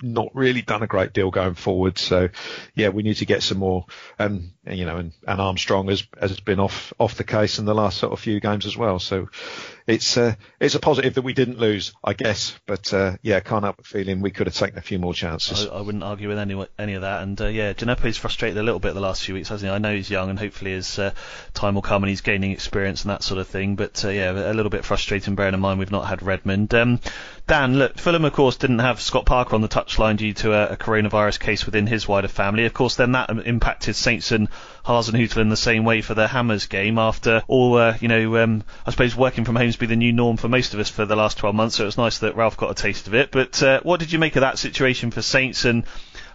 not 0.00 0.28
really 0.34 0.62
done 0.62 0.82
a 0.82 0.86
great 0.86 1.12
deal 1.12 1.30
going 1.30 1.54
forward. 1.54 1.98
So 1.98 2.28
yeah, 2.74 2.90
we 2.90 3.02
need 3.02 3.16
to 3.16 3.26
get 3.26 3.42
some 3.42 3.58
more. 3.58 3.86
And 4.18 4.52
you 4.66 4.84
know, 4.84 4.98
and, 4.98 5.12
and 5.26 5.40
Armstrong 5.40 5.88
has 5.88 6.06
has 6.20 6.38
been 6.40 6.60
off 6.60 6.92
off 6.98 7.16
the 7.16 7.24
case 7.24 7.58
in 7.58 7.64
the 7.64 7.74
last 7.74 7.98
sort 7.98 8.12
of 8.12 8.20
few 8.20 8.40
games 8.40 8.66
as 8.66 8.76
well. 8.76 8.98
So 8.98 9.28
it's 9.88 10.18
uh, 10.18 10.34
it's 10.60 10.74
a 10.74 10.80
positive 10.80 11.14
that 11.14 11.22
we 11.22 11.32
didn't 11.32 11.58
lose, 11.58 11.94
I 12.04 12.12
guess. 12.12 12.56
But 12.66 12.92
uh, 12.92 13.16
yeah, 13.22 13.38
I 13.38 13.40
can't 13.40 13.64
help 13.64 13.78
but 13.78 13.86
feeling 13.86 14.20
we 14.20 14.30
could 14.30 14.46
have 14.46 14.54
taken 14.54 14.76
a 14.76 14.82
few 14.82 14.98
more 14.98 15.14
chances. 15.14 15.66
I, 15.66 15.78
I 15.78 15.80
wouldn't 15.80 16.04
argue 16.04 16.28
with 16.28 16.38
any 16.38 16.62
any 16.78 16.92
of 16.92 17.02
that. 17.02 17.22
And 17.22 17.40
uh, 17.40 17.46
yeah, 17.46 17.72
Djenepo's 17.72 18.18
frustrated 18.18 18.58
a 18.58 18.62
little 18.62 18.80
bit 18.80 18.92
the 18.92 19.00
last 19.00 19.24
few 19.24 19.34
weeks, 19.34 19.48
hasn't 19.48 19.68
he? 19.68 19.74
I 19.74 19.78
know 19.78 19.94
he's 19.94 20.10
young, 20.10 20.28
and 20.28 20.38
hopefully 20.38 20.72
his 20.72 20.98
uh, 20.98 21.12
time 21.54 21.74
will 21.74 21.82
come 21.82 22.02
and 22.02 22.10
he's 22.10 22.20
gaining 22.20 22.52
experience 22.52 23.02
and 23.02 23.10
that 23.10 23.22
sort 23.22 23.40
of 23.40 23.48
thing. 23.48 23.76
But 23.76 24.04
uh, 24.04 24.10
yeah, 24.10 24.30
a 24.30 24.52
little 24.52 24.70
bit 24.70 24.84
frustrating, 24.84 25.34
bearing 25.34 25.54
in 25.54 25.60
mind 25.60 25.78
we've 25.78 25.90
not 25.90 26.06
had 26.06 26.22
Redmond. 26.22 26.74
Um, 26.74 27.00
Dan, 27.46 27.78
look, 27.78 27.96
Fulham 27.96 28.26
of 28.26 28.34
course 28.34 28.58
didn't 28.58 28.80
have 28.80 29.00
Scott 29.00 29.24
Parker 29.24 29.54
on 29.54 29.62
the 29.62 29.68
touchline 29.68 30.18
due 30.18 30.34
to 30.34 30.52
a, 30.52 30.74
a 30.74 30.76
coronavirus 30.76 31.40
case 31.40 31.64
within 31.64 31.86
his 31.86 32.06
wider 32.06 32.28
family. 32.28 32.66
Of 32.66 32.74
course, 32.74 32.96
then 32.96 33.12
that 33.12 33.30
impacted 33.30 33.96
Saints 33.96 34.32
and 34.32 34.50
Hasenhüttl 34.88 35.36
in 35.36 35.48
the 35.50 35.56
same 35.56 35.84
way 35.84 36.00
for 36.00 36.14
the 36.14 36.26
Hammers 36.26 36.66
game 36.66 36.98
after 36.98 37.42
all, 37.46 37.76
uh, 37.76 37.96
you 38.00 38.08
know, 38.08 38.42
um, 38.42 38.64
I 38.86 38.90
suppose 38.90 39.14
working 39.14 39.44
from 39.44 39.56
home 39.56 39.66
has 39.66 39.76
been 39.76 39.90
the 39.90 39.96
new 39.96 40.12
norm 40.12 40.36
for 40.36 40.48
most 40.48 40.74
of 40.74 40.80
us 40.80 40.88
for 40.88 41.04
the 41.04 41.16
last 41.16 41.38
12 41.38 41.54
months, 41.54 41.76
so 41.76 41.84
it 41.84 41.86
was 41.86 41.98
nice 41.98 42.18
that 42.18 42.36
Ralph 42.36 42.56
got 42.56 42.70
a 42.70 42.82
taste 42.82 43.06
of 43.06 43.14
it. 43.14 43.30
But 43.30 43.62
uh, 43.62 43.80
what 43.82 44.00
did 44.00 44.12
you 44.12 44.18
make 44.18 44.36
of 44.36 44.40
that 44.40 44.58
situation 44.58 45.10
for 45.10 45.22
Saints 45.22 45.64
and 45.64 45.84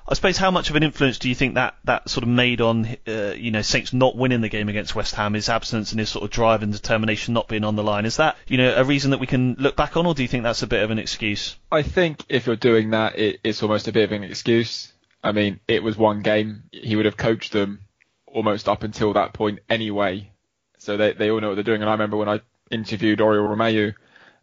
I 0.08 0.16
suppose 0.16 0.38
how 0.38 0.52
much 0.52 0.70
of 0.70 0.76
an 0.76 0.84
influence 0.84 1.18
do 1.18 1.30
you 1.30 1.36
think 1.36 1.56
that 1.56 1.76
that 1.86 2.10
sort 2.10 2.24
of 2.24 2.30
made 2.30 2.60
on 2.60 2.98
uh, 3.08 3.34
you 3.38 3.52
know 3.52 3.62
Saints 3.62 3.94
not 3.94 4.18
winning 4.18 4.42
the 4.42 4.50
game 4.50 4.68
against 4.68 4.96
West 4.96 5.16
Ham, 5.16 5.34
his 5.34 5.48
absence 5.48 5.92
and 5.92 6.00
his 6.00 6.10
sort 6.10 6.26
of 6.26 6.30
drive 6.30 6.62
and 6.62 6.74
determination 6.74 7.34
not 7.34 7.48
being 7.48 7.64
on 7.64 7.78
the 7.78 7.84
line? 7.84 8.06
Is 8.06 8.18
that 8.18 8.36
you 8.48 8.58
know 8.58 8.76
a 8.76 8.84
reason 8.84 9.12
that 9.12 9.20
we 9.20 9.28
can 9.28 9.56
look 9.58 9.78
back 9.78 9.96
on, 9.96 10.06
or 10.06 10.14
do 10.14 10.22
you 10.22 10.28
think 10.28 10.44
that's 10.44 10.62
a 10.62 10.68
bit 10.68 10.84
of 10.84 10.92
an 10.92 11.00
excuse? 11.00 11.56
I 11.72 11.84
think 11.84 12.26
if 12.28 12.48
you're 12.48 12.58
doing 12.58 12.90
that, 12.90 13.18
it, 13.18 13.40
it's 13.46 13.64
almost 13.64 13.88
a 13.88 13.94
bit 13.94 14.04
of 14.04 14.12
an 14.12 14.24
excuse. 14.24 14.92
I 15.24 15.32
mean, 15.32 15.62
it 15.70 15.82
was 15.82 15.98
one 15.98 16.22
game. 16.22 16.64
He 16.74 16.98
would 16.98 17.06
have 17.06 17.16
coached 17.16 17.54
them 17.54 17.80
almost 18.34 18.68
up 18.68 18.84
until 18.84 19.14
that 19.14 19.32
point 19.32 19.60
anyway. 19.70 20.32
So 20.80 20.98
they, 20.98 21.14
they 21.14 21.32
all 21.32 21.40
know 21.40 21.50
what 21.50 21.56
they're 21.56 21.64
doing. 21.64 21.82
And 21.82 21.90
I 21.90 21.94
remember 21.94 22.18
when 22.18 22.28
I 22.28 22.42
interviewed 22.72 23.20
Oriol 23.20 23.48
Romeu 23.48 23.94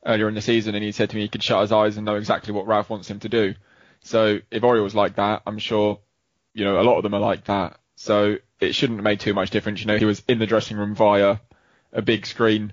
earlier 0.07 0.29
in 0.29 0.35
the 0.35 0.41
season 0.41 0.75
and 0.75 0.83
he 0.83 0.93
said 0.93 1.11
to 1.11 1.17
me 1.17 1.23
he 1.23 1.29
could 1.29 1.43
shut 1.43 1.61
his 1.61 1.73
eyes 1.73 1.97
and 1.97 2.07
know 2.07 2.15
exactly 2.15 2.55
what 2.55 2.67
Ralph 2.67 2.89
wants 2.89 3.11
him 3.11 3.21
to 3.21 3.29
do. 3.29 3.55
So 4.03 4.39
if 4.51 4.63
Oriol 4.63 4.85
was 4.85 4.95
like 4.95 5.17
that, 5.17 5.43
I'm 5.47 5.59
sure, 5.59 5.99
you 6.55 6.65
know, 6.65 6.81
a 6.81 6.85
lot 6.85 6.97
of 6.97 7.03
them 7.03 7.15
are 7.15 7.21
like 7.21 7.45
that. 7.45 7.79
So 7.97 8.37
it 8.61 8.75
shouldn't 8.75 8.99
have 8.99 9.05
made 9.05 9.21
too 9.21 9.35
much 9.35 9.51
difference. 9.51 9.81
You 9.81 9.87
know, 9.87 9.99
he 9.99 10.07
was 10.07 10.23
in 10.29 10.39
the 10.39 10.47
dressing 10.47 10.79
room 10.79 10.95
via 10.95 11.39
a 11.93 12.01
big 12.01 12.25
screen 12.25 12.73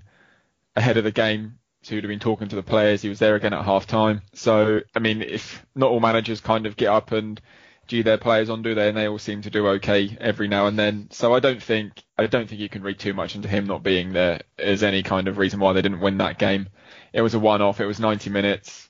ahead 0.76 0.96
of 0.96 1.04
the 1.04 1.10
game. 1.12 1.58
So 1.82 1.94
he'd 1.94 2.04
have 2.04 2.08
been 2.08 2.18
talking 2.18 2.48
to 2.48 2.56
the 2.56 2.62
players. 2.62 3.02
He 3.02 3.08
was 3.08 3.18
there 3.18 3.34
again 3.34 3.52
at 3.52 3.64
half 3.64 3.86
time. 3.86 4.22
So, 4.32 4.80
I 4.94 5.00
mean, 5.00 5.22
if 5.22 5.64
not 5.74 5.90
all 5.90 6.00
managers 6.00 6.40
kind 6.40 6.66
of 6.66 6.76
get 6.76 6.88
up 6.88 7.12
and 7.12 7.40
G 7.88 8.02
their 8.02 8.18
players 8.18 8.50
on, 8.50 8.62
do 8.62 8.74
they? 8.74 8.88
And 8.88 8.96
they 8.96 9.08
all 9.08 9.18
seem 9.18 9.42
to 9.42 9.50
do 9.50 9.66
okay 9.68 10.16
every 10.20 10.46
now 10.46 10.66
and 10.66 10.78
then. 10.78 11.08
So 11.10 11.34
I 11.34 11.40
don't 11.40 11.62
think 11.62 12.02
I 12.16 12.26
don't 12.26 12.48
think 12.48 12.60
you 12.60 12.68
can 12.68 12.82
read 12.82 12.98
too 12.98 13.14
much 13.14 13.34
into 13.34 13.48
him 13.48 13.66
not 13.66 13.82
being 13.82 14.12
there 14.12 14.42
as 14.58 14.82
any 14.82 15.02
kind 15.02 15.28
of 15.28 15.38
reason 15.38 15.58
why 15.58 15.72
they 15.72 15.82
didn't 15.82 16.00
win 16.00 16.18
that 16.18 16.38
game. 16.38 16.68
It 17.12 17.22
was 17.22 17.34
a 17.34 17.38
one-off. 17.38 17.80
It 17.80 17.86
was 17.86 17.98
90 17.98 18.30
minutes. 18.30 18.88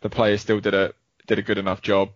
The 0.00 0.08
players 0.08 0.40
still 0.40 0.60
did 0.60 0.74
a 0.74 0.94
did 1.26 1.38
a 1.38 1.42
good 1.42 1.58
enough 1.58 1.82
job, 1.82 2.10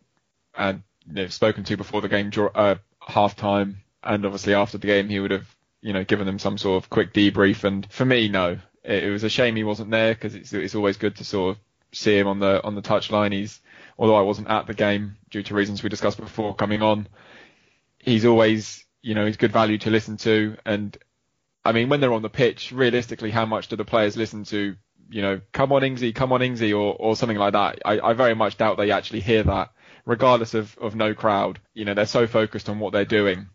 and 0.57 0.83
know, 1.07 1.27
spoken 1.29 1.65
to 1.65 1.77
before 1.77 2.01
the 2.01 2.09
game, 2.09 2.31
uh, 2.55 2.77
half 3.01 3.37
time, 3.37 3.83
and 4.03 4.25
obviously 4.25 4.55
after 4.55 4.79
the 4.79 4.87
game 4.87 5.09
he 5.09 5.21
would 5.21 5.31
have 5.31 5.57
you 5.83 5.93
know 5.93 6.05
given 6.05 6.27
them 6.27 6.39
some 6.39 6.59
sort 6.59 6.83
of 6.83 6.91
quick 6.91 7.13
debrief. 7.13 7.65
And 7.65 7.91
for 7.91 8.05
me, 8.05 8.29
no, 8.29 8.59
it, 8.85 9.05
it 9.05 9.11
was 9.11 9.25
a 9.25 9.31
shame 9.31 9.57
he 9.57 9.65
wasn't 9.65 9.91
there 9.91 10.15
because 10.15 10.35
it's 10.35 10.53
it's 10.53 10.75
always 10.75 10.97
good 10.97 11.17
to 11.17 11.25
sort 11.25 11.57
of 11.57 11.63
see 11.93 12.17
him 12.17 12.27
on 12.27 12.39
the 12.39 12.63
on 12.63 12.75
the 12.75 12.83
touchline. 12.83 13.33
He's 13.33 13.61
although 14.01 14.17
I 14.17 14.23
wasn't 14.23 14.49
at 14.49 14.67
the 14.67 14.75
game 14.75 15.19
due 15.29 15.43
to 15.43 15.55
reasons 15.55 15.83
we 15.83 15.91
discussed 15.91 16.19
before 16.19 16.55
coming 16.55 16.81
on, 16.81 17.07
he's 17.99 18.25
always, 18.25 18.83
you 19.03 19.15
know, 19.15 19.27
he's 19.27 19.37
good 19.37 19.53
value 19.53 19.77
to 19.79 19.91
listen 19.91 20.17
to. 20.17 20.57
And 20.65 20.97
I 21.67 21.73
mean, 21.73 21.91
when 21.91 22.01
they're 22.01 22.15
on 22.15 22.23
the 22.23 22.31
pitch, 22.31 22.73
realistically, 22.73 23.31
how 23.31 23.45
much 23.45 23.69
do 23.69 23.77
the 23.77 23.85
players 23.85 24.17
listen 24.17 24.45
to, 24.45 24.75
you 25.11 25.23
know, 25.23 25.43
come 25.53 25.71
on 25.73 25.83
Ingsy, 25.83 26.15
come 26.15 26.33
on 26.33 26.41
Ingsy, 26.41 26.73
or, 26.73 26.97
or 26.99 27.15
something 27.15 27.37
like 27.37 27.53
that? 27.53 27.81
I, 27.85 28.01
I 28.01 28.13
very 28.15 28.35
much 28.35 28.57
doubt 28.57 28.79
they 28.79 28.91
actually 28.91 29.21
hear 29.21 29.43
that, 29.43 29.71
regardless 30.07 30.55
of, 30.55 30.77
of 30.79 30.97
no 30.97 31.13
crowd. 31.13 31.61
You 31.75 31.85
know, 31.85 31.93
they're 31.93 32.07
so 32.07 32.27
focused 32.27 32.71
on 32.71 32.79
what 32.79 32.95
they're 32.95 33.05
doing 33.05 33.51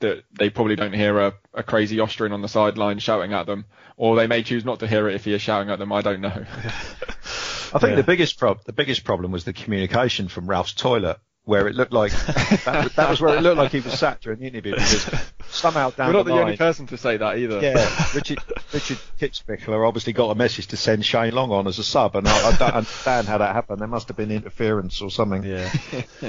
that 0.00 0.24
they 0.38 0.50
probably 0.50 0.76
don't 0.76 0.92
hear 0.92 1.18
a, 1.20 1.34
a 1.54 1.62
crazy 1.62 2.00
Austrian 2.00 2.34
on 2.34 2.42
the 2.42 2.48
sideline 2.48 2.98
shouting 2.98 3.32
at 3.32 3.46
them, 3.46 3.64
or 3.96 4.14
they 4.14 4.26
may 4.26 4.42
choose 4.42 4.66
not 4.66 4.80
to 4.80 4.86
hear 4.86 5.08
it 5.08 5.14
if 5.14 5.24
he 5.24 5.32
is 5.32 5.40
shouting 5.40 5.70
at 5.70 5.78
them. 5.78 5.90
I 5.90 6.02
don't 6.02 6.20
know. 6.20 6.44
I 7.72 7.78
think 7.78 7.90
yeah. 7.90 7.96
the 7.96 8.02
biggest 8.02 8.38
prob- 8.38 8.64
the 8.64 8.72
biggest 8.72 9.04
problem 9.04 9.32
was 9.32 9.44
the 9.44 9.52
communication 9.52 10.28
from 10.28 10.46
Ralph's 10.46 10.72
toilet, 10.72 11.18
where 11.44 11.68
it 11.68 11.74
looked 11.74 11.92
like 11.92 12.12
that, 12.64 12.92
that, 12.96 13.10
was 13.10 13.20
where 13.20 13.36
it 13.36 13.42
looked 13.42 13.58
like 13.58 13.72
he 13.72 13.80
was 13.80 13.98
sat 13.98 14.20
during 14.20 14.40
the 14.40 14.46
interview 14.46 14.74
because 14.74 15.06
somehow 15.48 15.90
down 15.90 16.08
We're 16.08 16.12
not 16.14 16.24
the, 16.24 16.30
the, 16.30 16.34
line, 16.34 16.44
only 16.44 16.56
person 16.56 16.86
to 16.88 16.96
say 16.96 17.16
that 17.16 17.38
either. 17.38 17.60
Yeah, 17.60 18.06
Richard 18.14 18.38
Richard 18.72 18.98
Kitzbichler 19.20 19.86
obviously 19.86 20.12
got 20.12 20.30
a 20.30 20.34
message 20.34 20.68
to 20.68 20.76
send 20.76 21.04
Shane 21.04 21.34
Long 21.34 21.50
on 21.50 21.66
as 21.66 21.78
a 21.78 21.84
sub, 21.84 22.16
and 22.16 22.26
I, 22.26 22.48
I 22.48 22.56
don't 22.56 22.74
understand 22.74 23.28
how 23.28 23.38
that 23.38 23.54
happened. 23.54 23.80
There 23.80 23.88
must 23.88 24.08
have 24.08 24.16
been 24.16 24.30
interference 24.30 25.00
or 25.02 25.10
something 25.10 25.42
Yeah. 25.42 25.70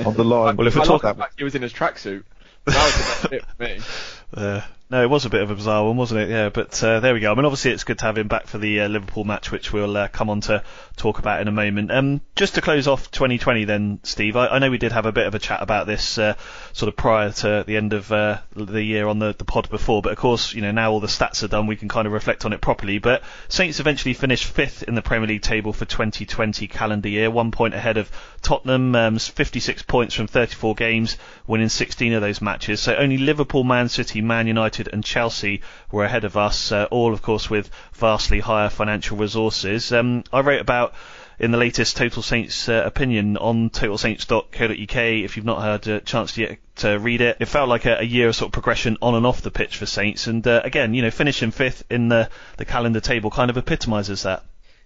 on 0.05 0.15
the 0.15 0.25
line. 0.25 0.57
Well, 0.57 0.67
if 0.67 0.75
we're 0.75 0.85
talking, 0.85 1.13
fact 1.15 1.35
he 1.37 1.43
was 1.43 1.55
in 1.55 1.61
his 1.61 1.73
tracksuit. 1.73 2.23
That 2.65 2.83
was 2.83 2.95
the 2.95 3.03
best 3.03 3.29
bit 3.29 3.45
for 3.45 3.63
me. 3.63 3.79
Uh, 4.33 4.59
no, 4.87 5.01
it 5.01 5.09
was 5.09 5.25
a 5.25 5.31
bit 5.31 5.41
of 5.41 5.49
a 5.49 5.55
bizarre 5.55 5.83
one, 5.83 5.97
wasn't 5.97 6.21
it? 6.21 6.29
Yeah, 6.29 6.49
but 6.49 6.83
uh, 6.83 6.99
there 6.99 7.15
we 7.15 7.19
go. 7.19 7.31
I 7.31 7.35
mean, 7.35 7.45
obviously, 7.45 7.71
it's 7.71 7.83
good 7.83 7.97
to 7.99 8.05
have 8.05 8.19
him 8.19 8.27
back 8.27 8.45
for 8.45 8.59
the 8.59 8.81
uh, 8.81 8.87
Liverpool 8.87 9.23
match, 9.23 9.51
which 9.51 9.73
we'll 9.73 9.97
uh, 9.97 10.09
come 10.09 10.29
on 10.29 10.41
to 10.41 10.63
talk 10.95 11.17
about 11.17 11.41
in 11.41 11.47
a 11.47 11.51
moment. 11.51 11.91
Um, 11.91 12.21
just 12.35 12.53
to 12.53 12.61
close 12.61 12.87
off 12.87 13.09
2020, 13.09 13.65
then, 13.65 13.99
Steve, 14.03 14.35
I, 14.35 14.45
I 14.45 14.59
know 14.59 14.69
we 14.69 14.77
did 14.77 14.91
have 14.91 15.07
a 15.07 15.11
bit 15.11 15.25
of 15.25 15.33
a 15.33 15.39
chat 15.39 15.63
about 15.63 15.87
this 15.87 16.19
uh, 16.19 16.35
sort 16.73 16.87
of 16.87 16.95
prior 16.95 17.31
to 17.31 17.63
the 17.65 17.77
end 17.77 17.93
of 17.93 18.11
uh, 18.11 18.41
the 18.55 18.83
year 18.83 19.07
on 19.07 19.17
the, 19.17 19.33
the 19.35 19.43
pod 19.43 19.71
before, 19.71 20.03
but 20.03 20.11
of 20.11 20.19
course, 20.19 20.53
you 20.53 20.61
know, 20.61 20.71
now 20.71 20.91
all 20.91 20.99
the 20.99 21.07
stats 21.07 21.41
are 21.41 21.47
done, 21.47 21.65
we 21.65 21.77
can 21.77 21.89
kind 21.89 22.05
of 22.05 22.13
reflect 22.13 22.45
on 22.45 22.53
it 22.53 22.61
properly. 22.61 22.99
But 22.99 23.23
Saints 23.47 23.79
eventually 23.79 24.13
finished 24.13 24.45
fifth 24.45 24.83
in 24.83 24.93
the 24.93 25.01
Premier 25.01 25.27
League 25.27 25.41
table 25.41 25.73
for 25.73 25.85
2020 25.85 26.67
calendar 26.67 27.09
year, 27.09 27.31
one 27.31 27.49
point 27.49 27.73
ahead 27.73 27.97
of 27.97 28.11
Tottenham, 28.43 28.93
um, 28.93 29.17
56 29.17 29.81
points 29.81 30.13
from 30.13 30.27
34 30.27 30.75
games, 30.75 31.17
winning 31.47 31.69
16 31.69 32.13
of 32.13 32.21
those 32.21 32.39
matches. 32.39 32.79
So 32.79 32.95
only 32.95 33.17
Liverpool, 33.17 33.63
Man 33.63 33.89
City, 33.89 34.21
Man 34.21 34.45
United, 34.45 34.74
and 34.79 35.03
Chelsea 35.03 35.61
were 35.91 36.05
ahead 36.05 36.23
of 36.23 36.37
us, 36.37 36.71
uh, 36.71 36.87
all 36.91 37.13
of 37.13 37.21
course 37.21 37.49
with 37.49 37.69
vastly 37.93 38.39
higher 38.39 38.69
financial 38.69 39.17
resources. 39.17 39.91
Um, 39.91 40.23
I 40.31 40.41
wrote 40.41 40.61
about 40.61 40.93
in 41.39 41.51
the 41.51 41.57
latest 41.57 41.97
Total 41.97 42.23
Saints 42.23 42.69
uh, 42.69 42.83
opinion 42.85 43.37
on 43.37 43.69
totalsaints.co.uk. 43.69 44.95
If 44.95 45.35
you've 45.35 45.45
not 45.45 45.61
had 45.61 45.87
a 45.87 45.99
chance 46.01 46.37
yet 46.37 46.59
to 46.77 46.97
read 46.97 47.21
it, 47.21 47.37
it 47.39 47.45
felt 47.45 47.69
like 47.69 47.85
a, 47.85 47.99
a 47.99 48.03
year 48.03 48.29
of 48.29 48.35
sort 48.35 48.49
of 48.49 48.53
progression 48.53 48.97
on 49.01 49.15
and 49.15 49.25
off 49.25 49.41
the 49.41 49.51
pitch 49.51 49.77
for 49.77 49.85
Saints. 49.85 50.27
And 50.27 50.45
uh, 50.47 50.61
again, 50.63 50.93
you 50.93 51.01
know, 51.01 51.11
finishing 51.11 51.51
fifth 51.51 51.83
in 51.89 52.09
the, 52.09 52.29
the 52.57 52.65
calendar 52.65 52.99
table 52.99 53.31
kind 53.31 53.49
of 53.49 53.57
epitomises 53.57 54.23
that. 54.23 54.43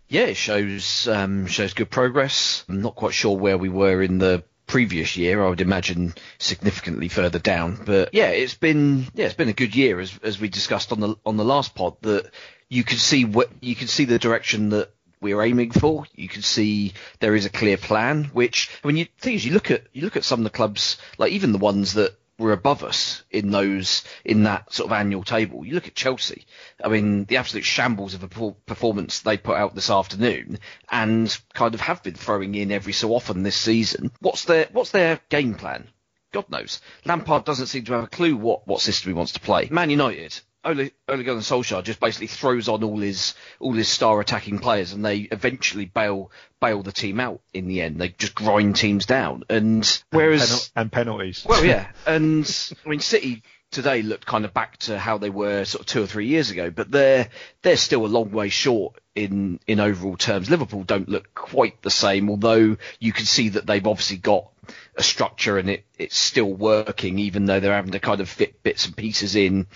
Yeah, 0.08 0.23
it 0.23 0.38
shows 0.38 1.08
um, 1.08 1.45
shows 1.45 1.75
good 1.75 1.91
progress. 1.91 2.65
I'm 2.67 2.82
not 2.82 2.95
quite 2.95 3.13
sure 3.13 3.38
where 3.38 3.60
we 3.60 3.69
were 3.69 4.02
in 4.02 4.17
the 4.17 4.43
previous 4.69 5.17
year. 5.17 5.43
I 5.43 5.49
would 5.49 5.60
imagine 5.60 6.13
significantly 6.38 7.10
further 7.10 7.39
down. 7.39 7.82
But 7.84 8.13
yeah, 8.13 8.29
it's 8.29 8.53
been 8.53 9.08
yeah, 9.13 9.25
it's 9.25 9.34
been 9.34 9.49
a 9.49 9.53
good 9.53 9.75
year 9.75 9.99
as 9.99 10.17
as 10.23 10.39
we 10.39 10.47
discussed 10.47 10.93
on 10.93 11.01
the 11.01 11.15
on 11.25 11.36
the 11.36 11.43
last 11.43 11.75
pod 11.75 11.97
that 12.01 12.32
you 12.69 12.86
can 12.86 12.97
see 12.97 13.25
what 13.25 13.49
you 13.60 13.75
can 13.75 13.88
see 13.88 14.05
the 14.05 14.19
direction 14.19 14.69
that 14.69 14.93
we're 15.21 15.41
aiming 15.41 15.71
for. 15.71 16.05
You 16.15 16.29
can 16.29 16.43
see 16.43 16.93
there 17.19 17.36
is 17.36 17.45
a 17.45 17.49
clear 17.49 17.77
plan. 17.77 18.25
Which 18.25 18.69
I 18.84 18.88
mean, 18.88 18.97
you 18.97 19.08
things 19.17 19.45
you 19.45 19.53
look 19.53 19.71
at 19.71 19.84
you 19.91 20.03
look 20.03 20.15
at 20.15 20.23
some 20.23 20.39
of 20.39 20.45
the 20.45 20.49
clubs, 20.49 20.97
like 21.17 21.32
even 21.32 21.51
the 21.51 21.58
ones 21.58 21.93
that 21.93 22.15
were 22.39 22.54
above 22.54 22.84
us 22.84 23.23
in 23.30 23.52
those 23.52 24.04
in 24.25 24.43
that 24.43 24.73
sort 24.73 24.89
of 24.89 24.97
annual 24.97 25.23
table. 25.23 25.65
You 25.65 25.75
look 25.75 25.88
at 25.88 25.95
Chelsea. 25.95 26.47
I 26.84 26.88
mean, 26.88 27.25
the 27.25 27.38
absolute 27.38 27.65
shambles 27.65 28.13
of 28.15 28.23
a 28.23 28.28
performance 28.65 29.19
they 29.19 29.38
put 29.38 29.58
out 29.58 29.75
this 29.75 29.89
afternoon, 29.89 30.58
and 30.89 31.38
kind 31.54 31.75
of 31.75 31.82
have 31.82 32.02
been 32.02 32.15
throwing 32.15 32.56
in 32.56 32.71
every 32.71 32.93
so 32.93 33.13
often 33.13 33.43
this 33.43 33.56
season. 33.56 34.12
What's 34.19 34.45
their 34.45 34.69
what's 34.71 34.91
their 34.91 35.19
game 35.30 35.54
plan? 35.54 35.88
God 36.32 36.49
knows. 36.49 36.80
Lampard 37.06 37.43
doesn't 37.43 37.67
seem 37.67 37.86
to 37.86 37.93
have 37.93 38.04
a 38.04 38.08
clue 38.08 38.36
what, 38.38 38.67
what 38.67 38.82
system 38.82 39.10
he 39.10 39.15
wants 39.15 39.32
to 39.34 39.39
play. 39.39 39.67
Man 39.71 39.89
United, 39.89 40.39
Ole, 40.65 40.89
Ole 41.07 41.23
Gunnar 41.23 41.39
Solskjaer 41.39 41.83
just 41.83 41.99
basically 41.99 42.27
throws 42.27 42.67
on 42.67 42.83
all 42.83 42.97
his 42.99 43.33
all 43.59 43.73
his 43.73 43.87
star 43.87 44.19
attacking 44.19 44.59
players, 44.59 44.91
and 44.91 45.05
they 45.05 45.19
eventually 45.19 45.85
bail 45.85 46.31
bail 46.59 46.83
the 46.83 46.91
team 46.91 47.19
out 47.19 47.41
in 47.53 47.67
the 47.67 47.81
end. 47.81 47.99
They 47.99 48.09
just 48.09 48.35
grind 48.35 48.75
teams 48.75 49.05
down, 49.05 49.43
and 49.49 50.03
whereas 50.11 50.41
and, 50.41 50.49
penal- 50.49 50.65
and 50.75 50.91
penalties. 50.91 51.45
Well, 51.47 51.63
yeah, 51.63 51.87
and 52.05 52.45
I 52.85 52.89
mean 52.89 52.99
City 52.99 53.43
today 53.71 54.01
looked 54.01 54.25
kind 54.25 54.45
of 54.45 54.53
back 54.53 54.77
to 54.77 54.97
how 54.97 55.17
they 55.17 55.29
were 55.29 55.63
sort 55.63 55.81
of 55.81 55.85
two 55.85 56.03
or 56.03 56.07
three 56.07 56.27
years 56.27 56.51
ago, 56.51 56.69
but 56.69 56.91
they're 56.91 57.29
they're 57.61 57.77
still 57.77 58.05
a 58.05 58.07
long 58.07 58.31
way 58.31 58.49
short 58.49 58.99
in 59.15 59.59
in 59.65 59.79
overall 59.79 60.17
terms. 60.17 60.49
Liverpool 60.49 60.83
don't 60.83 61.07
look 61.07 61.33
quite 61.33 61.81
the 61.81 61.91
same, 61.91 62.29
although 62.29 62.75
you 62.99 63.13
can 63.13 63.25
see 63.25 63.49
that 63.49 63.65
they've 63.65 63.87
obviously 63.87 64.17
got 64.17 64.49
a 64.97 65.03
structure 65.03 65.57
and 65.57 65.69
it 65.69 65.85
it's 65.97 66.17
still 66.17 66.53
working, 66.53 67.17
even 67.19 67.45
though 67.45 67.61
they're 67.61 67.73
having 67.73 67.91
to 67.93 67.99
kind 67.99 68.19
of 68.19 68.27
fit 68.27 68.61
bits 68.61 68.85
and 68.85 68.97
pieces 68.97 69.35
in 69.35 69.67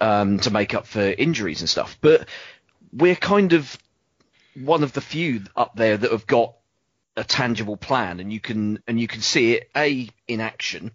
um, 0.00 0.38
to 0.40 0.50
make 0.50 0.74
up 0.74 0.86
for 0.86 1.00
injuries 1.00 1.60
and 1.60 1.68
stuff. 1.68 1.98
But 2.00 2.28
we're 2.92 3.16
kind 3.16 3.52
of 3.52 3.78
one 4.54 4.82
of 4.82 4.92
the 4.92 5.00
few 5.00 5.42
up 5.56 5.76
there 5.76 5.96
that 5.96 6.10
have 6.10 6.26
got 6.26 6.54
a 7.16 7.24
tangible 7.24 7.76
plan, 7.76 8.20
and 8.20 8.32
you 8.32 8.40
can 8.40 8.82
and 8.86 9.00
you 9.00 9.08
can 9.08 9.20
see 9.20 9.54
it 9.54 9.70
a 9.76 10.08
in 10.26 10.40
action, 10.40 10.92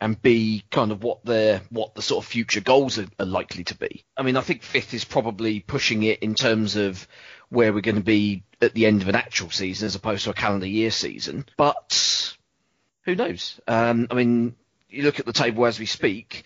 and 0.00 0.20
b 0.20 0.64
kind 0.70 0.92
of 0.92 1.02
what 1.02 1.24
the 1.24 1.62
what 1.70 1.94
the 1.94 2.02
sort 2.02 2.24
of 2.24 2.30
future 2.30 2.60
goals 2.60 2.98
are, 2.98 3.06
are 3.18 3.26
likely 3.26 3.64
to 3.64 3.76
be. 3.76 4.04
I 4.16 4.22
mean, 4.22 4.36
I 4.36 4.42
think 4.42 4.62
fifth 4.62 4.94
is 4.94 5.04
probably 5.04 5.60
pushing 5.60 6.02
it 6.02 6.20
in 6.20 6.34
terms 6.34 6.76
of 6.76 7.06
where 7.48 7.72
we're 7.72 7.80
going 7.80 7.96
to 7.96 8.02
be 8.02 8.44
at 8.60 8.74
the 8.74 8.86
end 8.86 9.02
of 9.02 9.08
an 9.08 9.14
actual 9.14 9.50
season 9.50 9.86
as 9.86 9.94
opposed 9.94 10.24
to 10.24 10.30
a 10.30 10.34
calendar 10.34 10.66
year 10.66 10.90
season, 10.90 11.44
but 11.56 12.34
who 13.04 13.14
knows? 13.14 13.60
Um, 13.66 14.06
I 14.10 14.14
mean, 14.14 14.54
you 14.88 15.02
look 15.02 15.20
at 15.20 15.26
the 15.26 15.32
table 15.32 15.66
as 15.66 15.78
we 15.78 15.86
speak 15.86 16.44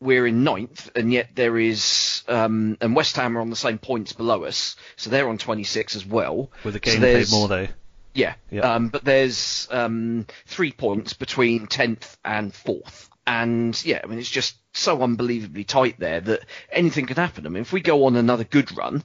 we're 0.00 0.26
in 0.26 0.44
ninth, 0.44 0.90
and 0.96 1.12
yet 1.12 1.30
there 1.34 1.58
is, 1.58 2.22
um, 2.26 2.78
and 2.80 2.96
West 2.96 3.16
Ham 3.16 3.36
are 3.36 3.40
on 3.40 3.50
the 3.50 3.56
same 3.56 3.78
points 3.78 4.12
below 4.12 4.44
us, 4.44 4.76
so 4.96 5.10
they're 5.10 5.28
on 5.28 5.38
26 5.38 5.96
as 5.96 6.06
well. 6.06 6.50
With 6.64 6.76
a 6.76 6.80
game 6.80 7.24
so 7.24 7.36
more 7.36 7.48
though. 7.48 7.68
Yeah, 8.14 8.34
Yeah. 8.50 8.74
Um, 8.74 8.88
but 8.88 9.04
there's 9.04 9.68
um, 9.70 10.26
three 10.46 10.72
points 10.72 11.12
between 11.12 11.68
10th 11.68 12.16
and 12.24 12.52
4th. 12.52 13.08
And 13.26 13.80
yeah, 13.84 14.00
I 14.02 14.06
mean, 14.08 14.18
it's 14.18 14.30
just 14.30 14.56
so 14.72 15.02
unbelievably 15.02 15.64
tight 15.64 16.00
there 16.00 16.20
that 16.20 16.44
anything 16.72 17.06
can 17.06 17.16
happen. 17.16 17.46
I 17.46 17.50
mean, 17.50 17.60
if 17.60 17.72
we 17.72 17.80
go 17.80 18.06
on 18.06 18.16
another 18.16 18.42
good 18.42 18.76
run, 18.76 19.04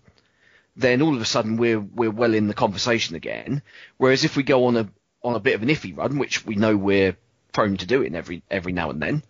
then 0.76 1.02
all 1.02 1.16
of 1.16 1.22
a 1.22 1.26
sudden 1.26 1.58
we're 1.58 1.80
we're 1.80 2.10
well 2.12 2.34
in 2.34 2.48
the 2.48 2.54
conversation 2.54 3.16
again. 3.16 3.62
Whereas 3.98 4.24
if 4.24 4.36
we 4.36 4.44
go 4.44 4.66
on 4.66 4.78
a 4.78 4.90
on 5.22 5.36
a 5.36 5.40
bit 5.40 5.56
of 5.56 5.62
an 5.62 5.70
iffy 5.70 5.96
run, 5.96 6.18
which 6.18 6.46
we 6.46 6.56
know 6.56 6.76
we're 6.76 7.16
prone 7.52 7.78
to 7.78 7.86
doing 7.86 8.16
every 8.16 8.42
every 8.50 8.74
now 8.74 8.90
and 8.90 9.02
then, 9.02 9.24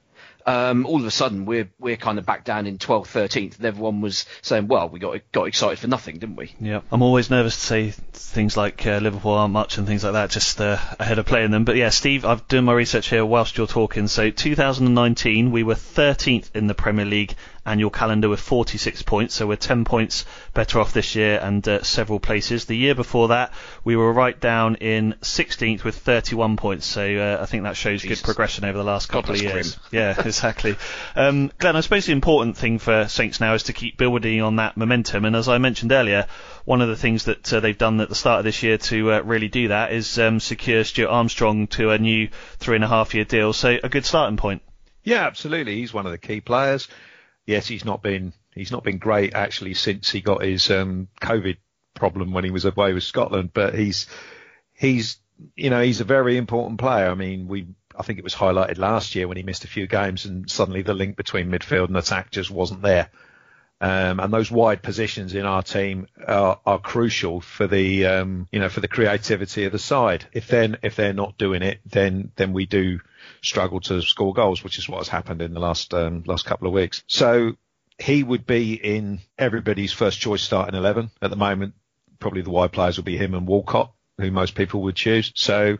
um, 0.45 0.85
all 0.85 0.97
of 0.97 1.05
a 1.05 1.11
sudden 1.11 1.45
we're 1.45 1.69
we're 1.79 1.97
kind 1.97 2.19
of 2.19 2.25
back 2.25 2.43
down 2.43 2.67
in 2.67 2.77
12th, 2.77 3.07
13th, 3.07 3.57
and 3.57 3.65
everyone 3.65 4.01
was 4.01 4.25
saying, 4.41 4.67
well, 4.67 4.89
we 4.89 4.99
got 4.99 5.19
got 5.31 5.45
excited 5.45 5.79
for 5.79 5.87
nothing, 5.87 6.19
didn't 6.19 6.35
we? 6.35 6.53
Yeah, 6.59 6.81
I'm 6.91 7.01
always 7.01 7.29
nervous 7.29 7.55
to 7.55 7.61
say 7.61 7.89
things 7.91 8.55
like 8.55 8.85
uh, 8.85 8.97
Liverpool 8.97 9.33
aren't 9.33 9.53
much 9.53 9.77
and 9.77 9.87
things 9.87 10.03
like 10.03 10.13
that, 10.13 10.29
just 10.29 10.61
uh, 10.61 10.77
ahead 10.99 11.19
of 11.19 11.25
playing 11.25 11.51
them. 11.51 11.65
But 11.65 11.75
yeah, 11.77 11.89
Steve, 11.89 12.25
I've 12.25 12.47
done 12.47 12.65
my 12.65 12.73
research 12.73 13.09
here 13.09 13.25
whilst 13.25 13.57
you're 13.57 13.67
talking. 13.67 14.07
So 14.07 14.29
2019, 14.29 15.51
we 15.51 15.63
were 15.63 15.75
13th 15.75 16.55
in 16.55 16.67
the 16.67 16.75
Premier 16.75 17.05
League 17.05 17.35
annual 17.65 17.89
calendar 17.89 18.29
with 18.29 18.39
46 18.39 19.01
points, 19.03 19.33
so 19.33 19.47
we're 19.47 19.55
10 19.55 19.85
points 19.85 20.25
better 20.53 20.79
off 20.79 20.93
this 20.93 21.15
year 21.15 21.39
and 21.41 21.67
uh, 21.67 21.83
several 21.83 22.19
places. 22.19 22.65
The 22.65 22.75
year 22.77 22.95
before 22.95 23.29
that, 23.29 23.53
we 23.83 23.95
were 23.95 24.11
right 24.13 24.39
down 24.39 24.75
in 24.75 25.15
16th 25.21 25.83
with 25.83 25.95
31 25.97 26.57
points, 26.57 26.85
so 26.85 27.01
uh, 27.03 27.41
I 27.41 27.45
think 27.45 27.63
that 27.63 27.75
shows 27.75 28.01
Jesus. 28.01 28.19
good 28.21 28.25
progression 28.25 28.65
over 28.65 28.77
the 28.77 28.83
last 28.83 29.09
God, 29.09 29.21
couple 29.21 29.35
of 29.35 29.41
years. 29.41 29.77
Yeah, 29.91 30.15
exactly. 30.25 30.75
Um, 31.15 31.51
Glenn, 31.57 31.75
I 31.75 31.81
suppose 31.81 32.05
the 32.05 32.11
important 32.11 32.57
thing 32.57 32.79
for 32.79 33.07
Saints 33.07 33.39
now 33.39 33.53
is 33.55 33.63
to 33.63 33.73
keep 33.73 33.97
building 33.97 34.41
on 34.41 34.57
that 34.57 34.77
momentum, 34.77 35.25
and 35.25 35.35
as 35.35 35.49
I 35.49 35.57
mentioned 35.57 35.91
earlier, 35.91 36.27
one 36.65 36.81
of 36.81 36.87
the 36.87 36.95
things 36.95 37.25
that 37.25 37.51
uh, 37.53 37.59
they've 37.59 37.77
done 37.77 37.99
at 38.01 38.09
the 38.09 38.15
start 38.15 38.39
of 38.39 38.45
this 38.45 38.63
year 38.63 38.77
to 38.77 39.13
uh, 39.13 39.19
really 39.21 39.47
do 39.47 39.69
that 39.69 39.91
is 39.91 40.17
um, 40.19 40.39
secure 40.39 40.83
Stuart 40.83 41.09
Armstrong 41.09 41.67
to 41.67 41.91
a 41.91 41.97
new 41.97 42.29
three 42.57 42.75
and 42.75 42.83
a 42.83 42.87
half 42.87 43.13
year 43.13 43.25
deal, 43.25 43.53
so 43.53 43.77
a 43.83 43.89
good 43.89 44.05
starting 44.05 44.37
point. 44.37 44.61
Yeah, 45.03 45.27
absolutely. 45.27 45.75
He's 45.75 45.93
one 45.93 46.05
of 46.05 46.11
the 46.11 46.17
key 46.17 46.41
players. 46.41 46.87
Yes, 47.45 47.67
he's 47.67 47.85
not 47.85 48.01
been 48.01 48.33
he's 48.53 48.71
not 48.71 48.83
been 48.83 48.97
great 48.97 49.33
actually 49.33 49.73
since 49.73 50.09
he 50.09 50.21
got 50.21 50.43
his 50.43 50.69
um, 50.71 51.07
COVID 51.21 51.57
problem 51.93 52.31
when 52.31 52.43
he 52.43 52.51
was 52.51 52.65
away 52.65 52.93
with 52.93 53.03
Scotland, 53.03 53.51
but 53.53 53.75
he's 53.75 54.07
he's 54.73 55.17
you 55.55 55.69
know 55.69 55.81
he's 55.81 56.01
a 56.01 56.05
very 56.05 56.37
important 56.37 56.79
player. 56.79 57.09
I 57.09 57.15
mean, 57.15 57.47
we 57.47 57.67
I 57.97 58.03
think 58.03 58.19
it 58.19 58.23
was 58.23 58.35
highlighted 58.35 58.77
last 58.77 59.15
year 59.15 59.27
when 59.27 59.37
he 59.37 59.43
missed 59.43 59.63
a 59.63 59.69
few 59.69 59.87
games 59.87 60.25
and 60.25 60.49
suddenly 60.49 60.81
the 60.81 60.93
link 60.93 61.15
between 61.15 61.49
midfield 61.51 61.87
and 61.87 61.97
attack 61.97 62.31
just 62.31 62.51
wasn't 62.51 62.81
there. 62.81 63.09
Um, 63.81 64.19
and 64.21 64.33
those 64.33 64.49
wide 64.49 64.81
positions 64.81 65.35
in 65.35 65.45
our 65.45 65.61
team 65.61 66.07
are, 66.25 66.59
are 66.65 66.79
crucial 66.79 67.41
for 67.41 67.67
the 67.67 68.05
um, 68.05 68.47
you 68.51 68.59
know 68.59 68.69
for 68.69 68.79
the 68.79 68.87
creativity 68.87 69.65
of 69.65 69.71
the 69.71 69.79
side. 69.79 70.25
If 70.31 70.47
they're 70.47 70.77
if 70.81 70.95
they're 70.95 71.13
not 71.13 71.37
doing 71.37 71.61
it, 71.61 71.79
then 71.85 72.31
then 72.35 72.53
we 72.53 72.65
do 72.65 72.99
struggle 73.41 73.79
to 73.81 74.01
score 74.01 74.33
goals, 74.33 74.63
which 74.63 74.77
is 74.77 74.89
what 74.89 74.99
has 74.99 75.07
happened 75.07 75.41
in 75.41 75.53
the 75.53 75.59
last 75.59 75.93
um, 75.93 76.23
last 76.25 76.45
couple 76.45 76.67
of 76.67 76.73
weeks. 76.73 77.03
So 77.07 77.53
he 77.97 78.23
would 78.23 78.45
be 78.45 78.73
in 78.73 79.19
everybody's 79.37 79.93
first 79.93 80.19
choice 80.19 80.41
starting 80.41 80.75
eleven 80.75 81.11
at 81.21 81.29
the 81.29 81.35
moment. 81.35 81.73
Probably 82.19 82.41
the 82.41 82.49
wide 82.49 82.71
players 82.71 82.97
will 82.97 83.03
be 83.03 83.17
him 83.17 83.33
and 83.33 83.47
Walcott, 83.47 83.91
who 84.17 84.31
most 84.31 84.55
people 84.55 84.81
would 84.83 84.95
choose. 84.95 85.31
So 85.35 85.77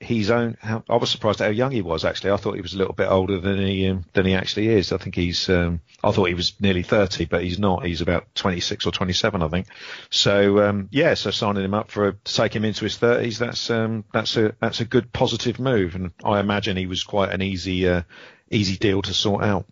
he's 0.00 0.30
own. 0.30 0.56
How, 0.60 0.82
I 0.88 0.96
was 0.96 1.10
surprised 1.10 1.40
at 1.40 1.46
how 1.46 1.50
young 1.50 1.72
he 1.72 1.82
was. 1.82 2.04
Actually, 2.04 2.32
I 2.32 2.36
thought 2.36 2.54
he 2.54 2.60
was 2.60 2.74
a 2.74 2.78
little 2.78 2.92
bit 2.92 3.08
older 3.08 3.38
than 3.38 3.58
he 3.58 3.88
um, 3.88 4.04
than 4.12 4.26
he 4.26 4.34
actually 4.34 4.68
is. 4.68 4.92
I 4.92 4.98
think 4.98 5.14
he's. 5.14 5.48
Um, 5.48 5.80
I 6.02 6.10
thought 6.12 6.26
he 6.26 6.34
was 6.34 6.54
nearly 6.60 6.82
thirty, 6.82 7.24
but 7.24 7.42
he's 7.42 7.58
not. 7.58 7.84
He's 7.84 8.00
about 8.00 8.34
twenty 8.34 8.60
six 8.60 8.86
or 8.86 8.92
twenty 8.92 9.12
seven, 9.12 9.42
I 9.42 9.48
think. 9.48 9.66
So 10.10 10.60
um, 10.60 10.88
yeah, 10.90 11.14
so 11.14 11.30
signing 11.30 11.64
him 11.64 11.74
up 11.74 11.90
for 11.90 12.12
to 12.12 12.34
take 12.34 12.54
him 12.54 12.64
into 12.64 12.84
his 12.84 12.96
thirties, 12.96 13.38
that's 13.38 13.70
um, 13.70 14.04
that's 14.12 14.36
a 14.36 14.54
that's 14.60 14.80
a 14.80 14.84
good 14.84 15.12
positive 15.12 15.58
move, 15.58 15.94
and 15.94 16.12
I 16.24 16.40
imagine 16.40 16.76
he 16.76 16.86
was 16.86 17.02
quite 17.02 17.32
an 17.32 17.42
easy 17.42 17.88
uh, 17.88 18.02
easy 18.50 18.76
deal 18.76 19.02
to 19.02 19.14
sort 19.14 19.44
out. 19.44 19.66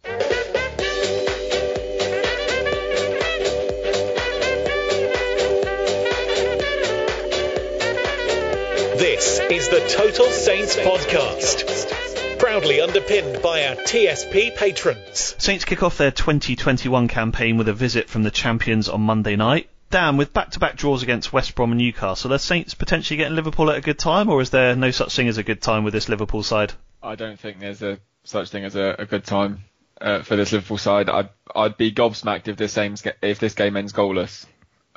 Is 9.50 9.68
the 9.68 9.86
Total 9.88 10.26
Saints 10.26 10.74
podcast, 10.76 12.38
proudly 12.38 12.80
underpinned 12.80 13.42
by 13.42 13.66
our 13.66 13.74
TSP 13.74 14.56
patrons. 14.56 15.34
Saints 15.38 15.66
kick 15.66 15.82
off 15.82 15.98
their 15.98 16.10
2021 16.10 17.08
campaign 17.08 17.58
with 17.58 17.68
a 17.68 17.74
visit 17.74 18.08
from 18.08 18.22
the 18.22 18.30
champions 18.30 18.88
on 18.88 19.02
Monday 19.02 19.36
night. 19.36 19.68
Dan, 19.90 20.16
with 20.16 20.32
back-to-back 20.32 20.76
draws 20.76 21.02
against 21.02 21.32
West 21.32 21.54
Brom 21.54 21.72
and 21.72 21.78
Newcastle, 21.78 22.32
are 22.32 22.38
Saints 22.38 22.72
potentially 22.72 23.18
getting 23.18 23.36
Liverpool 23.36 23.70
at 23.70 23.76
a 23.76 23.82
good 23.82 23.98
time, 23.98 24.30
or 24.30 24.40
is 24.40 24.48
there 24.48 24.74
no 24.74 24.90
such 24.90 25.14
thing 25.14 25.28
as 25.28 25.36
a 25.36 25.42
good 25.42 25.60
time 25.60 25.84
with 25.84 25.92
this 25.92 26.08
Liverpool 26.08 26.42
side? 26.42 26.72
I 27.02 27.14
don't 27.14 27.38
think 27.38 27.60
there's 27.60 27.82
a 27.82 27.98
such 28.24 28.48
thing 28.48 28.64
as 28.64 28.76
a, 28.76 28.96
a 28.98 29.04
good 29.04 29.24
time 29.24 29.64
uh, 30.00 30.22
for 30.22 30.36
this 30.36 30.52
Liverpool 30.52 30.78
side. 30.78 31.10
I'd 31.10 31.28
I'd 31.54 31.76
be 31.76 31.92
gobsmacked 31.92 32.48
if 32.48 32.56
this 32.56 32.74
game 32.74 32.94
if 33.20 33.38
this 33.38 33.54
game 33.54 33.76
ends 33.76 33.92
goalless. 33.92 34.46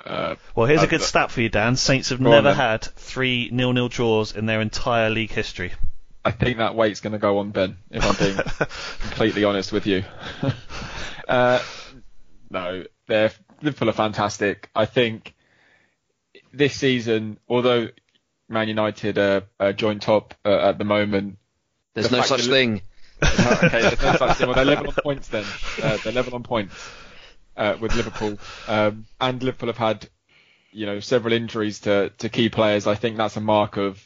Uh, 0.05 0.35
well, 0.55 0.67
here's 0.67 0.81
a 0.81 0.85
uh, 0.85 0.89
good 0.89 1.01
stat 1.01 1.31
for 1.31 1.41
you, 1.41 1.49
Dan. 1.49 1.75
Saints 1.75 2.09
have 2.09 2.21
Go 2.21 2.27
on 2.27 2.43
never 2.43 2.53
had 2.53 2.83
three 2.83 3.49
nil-nil 3.51 3.89
draws 3.89 4.35
in 4.35 4.45
their 4.45 4.61
entire 4.61 5.09
league 5.09 5.31
history. 5.31 5.73
I 6.23 6.31
think 6.31 6.57
that 6.57 6.75
weight's 6.75 6.99
going 6.99 7.13
to 7.13 7.19
go 7.19 7.39
on 7.39 7.51
Ben. 7.51 7.77
If 7.89 8.05
I'm 8.05 8.15
being 8.15 8.35
completely 9.01 9.43
honest 9.43 9.71
with 9.71 9.87
you. 9.87 10.03
uh, 11.27 11.59
no, 12.49 12.83
they're 13.07 13.31
Liverpool 13.61 13.89
are 13.89 13.93
fantastic. 13.93 14.69
I 14.75 14.85
think 14.85 15.33
this 16.53 16.75
season, 16.75 17.39
although 17.49 17.89
Man 18.49 18.67
United 18.67 19.17
are, 19.17 19.43
are 19.59 19.73
joint 19.73 20.01
top 20.03 20.35
uh, 20.45 20.69
at 20.69 20.77
the 20.77 20.83
moment, 20.83 21.37
There's 21.93 22.09
the 22.09 22.17
no 22.17 22.23
such 22.23 22.43
that- 22.43 22.49
thing. 22.49 22.81
okay, 23.23 23.81
there's 23.81 24.01
no 24.01 24.15
such 24.15 24.37
thing. 24.37 24.47
Well, 24.47 24.55
they're 24.55 24.65
level 24.65 24.87
on 24.89 24.93
points 24.93 25.27
then. 25.29 25.43
Uh, 25.81 25.97
they're 26.03 26.13
level 26.13 26.35
on 26.35 26.43
points 26.43 26.75
uh, 27.57 27.77
with 27.79 27.95
Liverpool, 27.95 28.37
um, 28.67 29.05
and 29.19 29.41
Liverpool 29.41 29.69
have 29.69 29.77
had, 29.77 30.09
you 30.71 30.85
know, 30.85 30.99
several 30.99 31.33
injuries 31.33 31.79
to 31.81 32.11
to 32.19 32.29
key 32.29 32.49
players. 32.49 32.87
I 32.87 32.95
think 32.95 33.17
that's 33.17 33.37
a 33.37 33.41
mark 33.41 33.77
of 33.77 34.03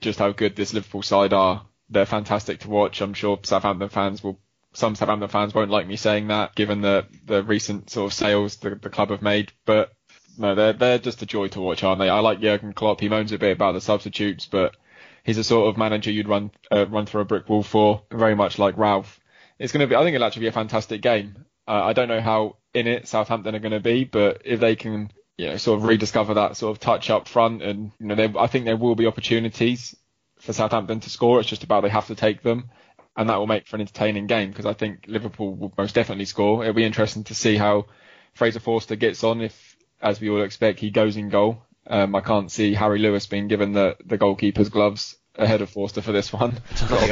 just 0.00 0.18
how 0.18 0.32
good 0.32 0.56
this 0.56 0.72
Liverpool 0.72 1.02
side 1.02 1.32
are. 1.32 1.66
They're 1.90 2.06
fantastic 2.06 2.60
to 2.60 2.70
watch. 2.70 3.00
I'm 3.00 3.14
sure 3.14 3.38
Southampton 3.42 3.88
fans 3.88 4.22
will. 4.22 4.38
Some 4.74 4.94
Southampton 4.94 5.28
fans 5.28 5.54
won't 5.54 5.70
like 5.70 5.86
me 5.86 5.96
saying 5.96 6.28
that, 6.28 6.54
given 6.54 6.80
the 6.80 7.06
the 7.24 7.42
recent 7.42 7.90
sort 7.90 8.10
of 8.10 8.14
sales 8.14 8.56
the, 8.56 8.74
the 8.74 8.90
club 8.90 9.10
have 9.10 9.22
made, 9.22 9.52
but. 9.64 9.92
No, 10.40 10.54
they're 10.54 10.72
they're 10.72 10.98
just 10.98 11.20
a 11.20 11.26
joy 11.26 11.48
to 11.48 11.60
watch, 11.60 11.82
aren't 11.82 11.98
they? 11.98 12.08
I 12.08 12.20
like 12.20 12.40
Jurgen 12.40 12.72
Klopp. 12.72 13.00
He 13.00 13.08
moans 13.08 13.32
a 13.32 13.38
bit 13.38 13.56
about 13.56 13.72
the 13.72 13.80
substitutes, 13.80 14.46
but 14.46 14.76
he's 15.24 15.36
a 15.36 15.42
sort 15.42 15.68
of 15.68 15.76
manager 15.76 16.12
you'd 16.12 16.28
run 16.28 16.52
uh, 16.70 16.86
run 16.86 17.06
through 17.06 17.22
a 17.22 17.24
brick 17.24 17.48
wall 17.48 17.64
for, 17.64 18.04
very 18.10 18.36
much 18.36 18.56
like 18.56 18.78
Ralph. 18.78 19.18
It's 19.58 19.72
going 19.72 19.80
to 19.80 19.86
be, 19.88 19.96
I 19.96 20.04
think 20.04 20.14
it'll 20.14 20.26
actually 20.26 20.42
be 20.42 20.48
a 20.48 20.52
fantastic 20.52 21.02
game. 21.02 21.44
Uh, 21.66 21.82
I 21.82 21.92
don't 21.92 22.08
know 22.08 22.20
how 22.20 22.57
in 22.78 22.86
it 22.86 23.08
Southampton 23.08 23.54
are 23.54 23.60
going 23.60 23.72
to 23.72 23.80
be, 23.80 24.04
but 24.04 24.42
if 24.44 24.60
they 24.60 24.76
can, 24.76 25.10
you 25.36 25.48
know, 25.48 25.56
sort 25.56 25.78
of 25.78 25.84
rediscover 25.84 26.34
that 26.34 26.56
sort 26.56 26.76
of 26.76 26.80
touch 26.80 27.10
up 27.10 27.28
front, 27.28 27.62
and 27.62 27.92
you 27.98 28.06
know, 28.06 28.14
there, 28.14 28.32
I 28.38 28.46
think 28.46 28.64
there 28.64 28.76
will 28.76 28.94
be 28.94 29.06
opportunities 29.06 29.94
for 30.40 30.52
Southampton 30.52 31.00
to 31.00 31.10
score. 31.10 31.40
It's 31.40 31.48
just 31.48 31.64
about 31.64 31.82
they 31.82 31.88
have 31.88 32.06
to 32.06 32.14
take 32.14 32.42
them, 32.42 32.70
and 33.16 33.28
that 33.28 33.36
will 33.36 33.46
make 33.46 33.66
for 33.66 33.76
an 33.76 33.82
entertaining 33.82 34.26
game 34.26 34.50
because 34.50 34.66
I 34.66 34.72
think 34.72 35.04
Liverpool 35.06 35.54
will 35.54 35.72
most 35.76 35.94
definitely 35.94 36.24
score. 36.24 36.62
It'll 36.62 36.74
be 36.74 36.84
interesting 36.84 37.24
to 37.24 37.34
see 37.34 37.56
how 37.56 37.86
Fraser 38.34 38.60
Forster 38.60 38.96
gets 38.96 39.24
on 39.24 39.40
if, 39.40 39.76
as 40.00 40.20
we 40.20 40.30
all 40.30 40.42
expect, 40.42 40.80
he 40.80 40.90
goes 40.90 41.16
in 41.16 41.28
goal. 41.28 41.62
Um, 41.86 42.14
I 42.14 42.20
can't 42.20 42.50
see 42.50 42.74
Harry 42.74 42.98
Lewis 42.98 43.26
being 43.26 43.48
given 43.48 43.72
the, 43.72 43.96
the 44.04 44.18
goalkeeper's 44.18 44.68
gloves 44.68 45.16
ahead 45.34 45.62
of 45.62 45.70
Forster 45.70 46.02
for 46.02 46.12
this 46.12 46.32
one. 46.32 46.58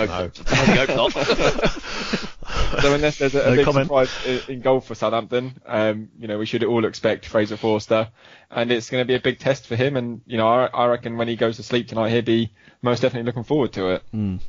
Hope, 0.08 0.34
bloody 0.44 0.86
hope 0.86 1.14
not. 1.14 2.22
so 2.80 2.94
unless 2.94 3.18
there's 3.18 3.34
a, 3.34 3.40
a 3.40 3.50
No 3.50 3.56
big 3.56 3.64
comment. 3.64 3.86
surprise 3.86 4.48
in 4.48 4.60
goal 4.60 4.80
for 4.80 4.94
Southampton, 4.94 5.60
um, 5.66 6.08
you 6.18 6.28
know, 6.28 6.38
we 6.38 6.46
should 6.46 6.64
all 6.64 6.84
expect 6.84 7.26
Fraser 7.26 7.56
Forster, 7.56 8.08
and 8.50 8.70
it's 8.70 8.90
going 8.90 9.00
to 9.02 9.06
be 9.06 9.14
a 9.14 9.20
big 9.20 9.38
test 9.38 9.66
for 9.66 9.76
him. 9.76 9.96
And 9.96 10.20
you 10.26 10.36
know, 10.36 10.48
I, 10.48 10.66
I 10.66 10.86
reckon 10.86 11.16
when 11.16 11.28
he 11.28 11.36
goes 11.36 11.56
to 11.56 11.62
sleep 11.62 11.88
tonight, 11.88 12.10
he'll 12.10 12.22
be 12.22 12.52
most 12.82 13.00
definitely 13.00 13.26
looking 13.26 13.42
forward 13.42 13.72
to 13.72 13.88
it. 13.90 14.02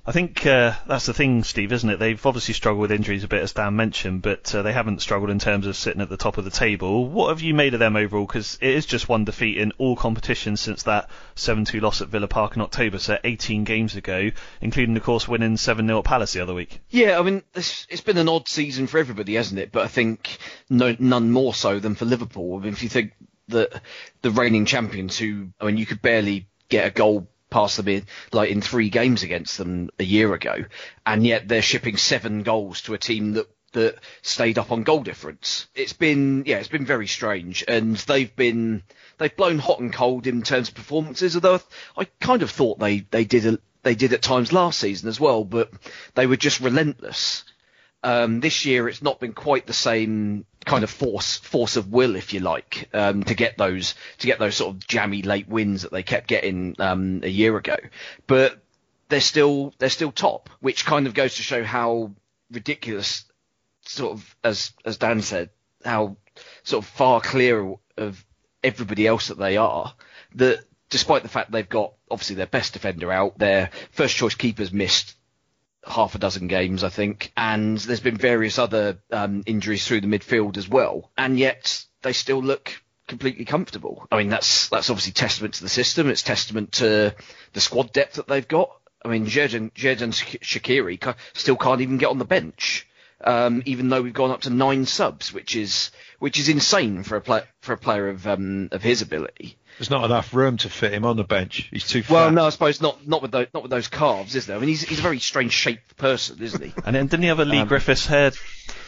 I 0.06 0.12
think 0.12 0.46
uh, 0.46 0.74
that's 0.88 1.08
the 1.08 1.14
thing, 1.14 1.44
Steve, 1.44 1.72
isn't 1.74 1.90
it? 1.90 1.98
They've 1.98 2.24
obviously 2.24 2.54
struggled 2.54 2.82
with 2.82 2.92
injuries 2.92 3.24
a 3.24 3.28
bit, 3.28 3.42
as 3.42 3.54
Dan 3.54 3.76
mentioned, 3.76 4.22
but 4.22 4.54
uh, 4.54 4.62
they 4.62 4.74
haven't 4.74 5.02
struggled 5.02 5.32
in 5.32 5.40
terms 5.40 5.66
of 5.66 5.76
sitting 5.76 6.02
at 6.02 6.10
the 6.10 6.18
top 6.18 6.38
of 6.38 6.46
the 6.46 6.52
table. 6.52 7.08
What 7.08 7.30
have 7.30 7.42
you 7.42 7.54
made 7.56 7.74
of 7.74 7.80
them 7.80 7.96
overall? 7.96 8.26
Because 8.28 8.58
it 8.62 8.70
is 8.70 8.86
just 8.86 9.10
one 9.10 9.26
defeat 9.26 9.58
in 9.58 9.72
all 9.80 9.96
competitions 9.96 10.62
since 10.62 10.84
that 10.84 11.10
7-2 11.36 11.82
loss 11.82 12.02
at 12.02 12.10
Villa 12.10 12.28
Park 12.28 12.56
in 12.56 12.62
October, 12.62 13.00
so 13.00 13.18
18 13.24 13.64
games 13.64 13.96
ago, 13.96 14.30
including, 14.62 14.96
of 14.98 15.04
course, 15.04 15.28
winning 15.28 15.56
7-0 15.56 15.98
at 15.98 16.04
Palace 16.06 16.34
the 16.34 16.42
other 16.42 16.54
week. 16.54 16.80
Yeah, 16.90 17.18
I 17.20 17.24
mean, 17.24 17.42
it's, 17.56 17.87
it's 17.90 18.02
been 18.02 18.18
an 18.18 18.30
odd 18.30 18.48
season 18.48 18.88
for 18.88 18.98
everybody, 18.98 19.36
hasn't 19.36 19.60
it? 19.60 19.72
But 19.72 19.86
I 19.86 19.88
think 19.88 20.38
no, 20.70 20.96
none 21.00 21.32
more 21.32 21.54
so 21.54 21.80
than 21.80 21.96
for 21.96 22.06
Liverpool. 22.06 22.58
I 22.58 22.64
mean, 22.64 22.74
if 22.74 22.84
you 22.84 22.90
think 22.90 23.14
that 23.50 23.82
the 24.22 24.32
reigning 24.32 24.66
champions, 24.66 25.18
who 25.18 25.50
I 25.60 25.66
mean, 25.66 25.78
you 25.78 25.86
could 25.86 26.02
barely 26.02 26.48
get 26.70 26.88
a 26.88 26.92
goal 26.92 27.28
past 27.50 27.78
them 27.78 27.88
in 27.88 28.06
like 28.34 28.50
in 28.50 28.62
three 28.62 28.90
games 28.90 29.24
against 29.24 29.58
them 29.58 29.90
a 30.00 30.04
year 30.04 30.34
ago, 30.34 30.66
and 31.06 31.26
yet 31.26 31.48
they're 31.48 31.62
shipping 31.62 31.98
seven 31.98 32.44
goals 32.44 32.82
to 32.82 32.94
a 32.94 32.98
team 32.98 33.34
that 33.34 33.48
that 33.74 33.98
stayed 34.22 34.58
up 34.58 34.72
on 34.72 34.84
goal 34.84 35.04
difference. 35.04 35.68
It's 35.76 35.94
been 35.94 36.44
yeah, 36.46 36.58
it's 36.58 36.68
been 36.68 36.86
very 36.86 37.08
strange, 37.08 37.64
and 37.68 37.96
they've 37.96 38.34
been 38.36 38.84
they've 39.18 39.36
blown 39.36 39.60
hot 39.60 39.80
and 39.80 39.94
cold 39.94 40.28
in 40.28 40.42
terms 40.42 40.70
of 40.70 40.76
performances. 40.76 41.36
Although 41.36 41.62
I 41.98 42.06
kind 42.20 42.42
of 42.42 42.52
thought 42.52 42.80
they 42.80 43.00
they 43.00 43.24
did 43.24 43.46
a, 43.46 43.60
they 43.84 43.96
did 43.96 44.14
at 44.14 44.22
times 44.22 44.52
last 44.52 44.80
season 44.80 45.08
as 45.08 45.20
well, 45.20 45.44
but 45.44 45.72
they 46.16 46.28
were 46.28 46.38
just 46.38 46.60
relentless. 46.60 47.44
Um, 48.08 48.40
this 48.40 48.64
year, 48.64 48.88
it's 48.88 49.02
not 49.02 49.20
been 49.20 49.34
quite 49.34 49.68
the 49.68 49.74
same 49.74 50.46
kind 50.64 50.86
of 50.86 50.90
force 50.90 51.36
force 51.36 51.76
of 51.76 51.92
will, 51.92 52.16
if 52.16 52.34
you 52.34 52.40
like, 52.40 52.88
um, 52.94 53.26
to 53.26 53.34
get 53.34 53.58
those 53.58 53.96
to 54.20 54.28
get 54.28 54.40
those 54.40 54.56
sort 54.56 54.74
of 54.74 54.88
jammy 54.88 55.24
late 55.24 55.50
wins 55.50 55.82
that 55.82 55.92
they 55.92 56.04
kept 56.04 56.30
getting 56.30 56.78
um, 56.80 57.20
a 57.24 57.28
year 57.28 57.58
ago. 57.58 57.76
But 58.26 58.64
they're 59.10 59.20
still 59.20 59.74
they're 59.78 59.90
still 59.90 60.14
top, 60.14 60.50
which 60.62 60.86
kind 60.86 61.06
of 61.06 61.14
goes 61.14 61.36
to 61.36 61.44
show 61.44 61.66
how 61.66 62.14
ridiculous, 62.50 63.26
sort 63.82 64.14
of 64.14 64.36
as 64.42 64.72
as 64.86 64.96
Dan 64.96 65.22
said, 65.22 65.50
how 65.84 66.16
sort 66.64 66.86
of 66.86 66.90
far 66.90 67.20
clear 67.20 67.76
of 67.98 68.26
everybody 68.64 69.06
else 69.06 69.28
that 69.28 69.38
they 69.38 69.58
are. 69.58 69.94
That 70.36 70.60
despite 70.90 71.24
the 71.24 71.30
fact 71.30 71.52
they've 71.52 71.68
got 71.68 71.92
obviously 72.10 72.38
their 72.38 72.48
best 72.48 72.72
defender 72.72 73.12
out, 73.12 73.38
their 73.38 73.70
first 73.92 74.16
choice 74.16 74.36
keepers 74.36 74.72
missed 74.72 75.18
half 75.88 76.16
a 76.16 76.20
dozen 76.20 76.48
games, 76.48 76.84
I 76.84 76.90
think, 76.90 77.32
and 77.38 77.78
there's 77.78 78.00
been 78.00 78.18
various 78.18 78.60
other 78.60 79.00
um, 79.12 79.44
injuries 79.46 79.86
through 79.88 80.02
the 80.02 80.08
midfield 80.08 80.58
as 80.58 80.68
well, 80.68 81.12
and 81.18 81.38
yet 81.40 81.84
they 82.02 82.14
still 82.14 82.42
look 82.42 82.82
completely 83.08 83.46
comfortable. 83.46 84.08
I 84.12 84.18
mean, 84.18 84.30
that's 84.30 84.70
that's 84.70 84.90
obviously 84.90 85.14
testament 85.14 85.56
to 85.56 85.64
the 85.64 85.70
system. 85.70 86.10
It's 86.10 86.22
testament 86.22 86.74
to 86.74 87.16
the 87.54 87.62
squad 87.62 87.94
depth 87.94 88.16
that 88.16 88.28
they've 88.28 88.48
got. 88.48 88.70
I 89.04 89.10
mean, 89.10 89.26
Xherdan 89.26 89.72
Xherdan 89.72 90.14
Shaqiri 90.42 91.16
still 91.34 91.56
can't 91.56 91.82
even 91.82 91.98
get 91.98 92.10
on 92.10 92.20
the 92.20 92.26
bench, 92.26 92.88
um, 93.24 93.64
even 93.66 93.90
though 93.90 94.02
we've 94.02 94.14
gone 94.14 94.32
up 94.32 94.42
to 94.42 94.50
nine 94.50 94.86
subs, 94.86 95.34
which 95.34 95.56
is 95.56 95.92
which 96.20 96.40
is 96.40 96.50
insane 96.50 97.04
for 97.04 97.18
a 97.18 97.44
for 97.62 97.74
a 97.74 97.78
player 97.78 98.10
of 98.10 98.28
um, 98.28 98.70
of 98.72 98.84
his 98.84 99.02
ability. 99.02 99.58
There's 99.78 99.90
not 99.92 100.06
enough 100.06 100.34
room 100.34 100.58
to 100.58 100.70
fit 100.70 100.92
him 100.92 101.06
on 101.06 101.18
the 101.18 101.24
bench. 101.24 101.68
He's 101.72 101.88
too 101.88 102.02
fat. 102.02 102.14
Well, 102.14 102.32
no, 102.32 102.46
I 102.48 102.50
suppose 102.50 102.82
not 102.82 103.08
not 103.08 103.22
with 103.22 103.32
those 103.32 103.48
not 103.54 103.62
with 103.64 103.70
those 103.70 103.88
calves, 103.88 104.36
is 104.36 104.48
there? 104.48 104.56
I 104.58 104.60
mean, 104.60 104.70
he's 104.70 104.82
he's 104.82 105.00
a 105.00 105.04
very 105.04 105.20
strange 105.20 105.54
shaped 105.54 105.98
person, 105.98 106.42
isn't 106.42 106.64
he? 106.64 106.74
And 106.86 106.96
then 106.96 107.08
didn't 107.08 107.24
he 107.24 107.28
have 107.30 107.40
a 107.40 107.46
Lee 107.46 107.60
Um, 107.60 107.68
Griffiths 107.68 108.06
hair 108.08 108.32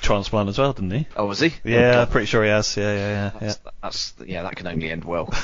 transplant 0.01 0.49
as 0.49 0.57
well, 0.57 0.73
didn't 0.73 0.91
he? 0.91 1.07
Oh, 1.15 1.25
was 1.27 1.39
he? 1.39 1.53
Yeah, 1.63 2.01
I'm 2.01 2.07
pretty 2.07 2.25
sure 2.25 2.43
he 2.43 2.49
has. 2.49 2.75
Yeah, 2.75 2.93
yeah, 2.93 2.97
yeah. 2.97 3.31
yeah. 3.33 3.39
That's, 3.39 3.59
that's 3.81 4.13
yeah, 4.25 4.43
that 4.43 4.55
can 4.55 4.67
only 4.67 4.89
end 4.91 5.03
well. 5.05 5.31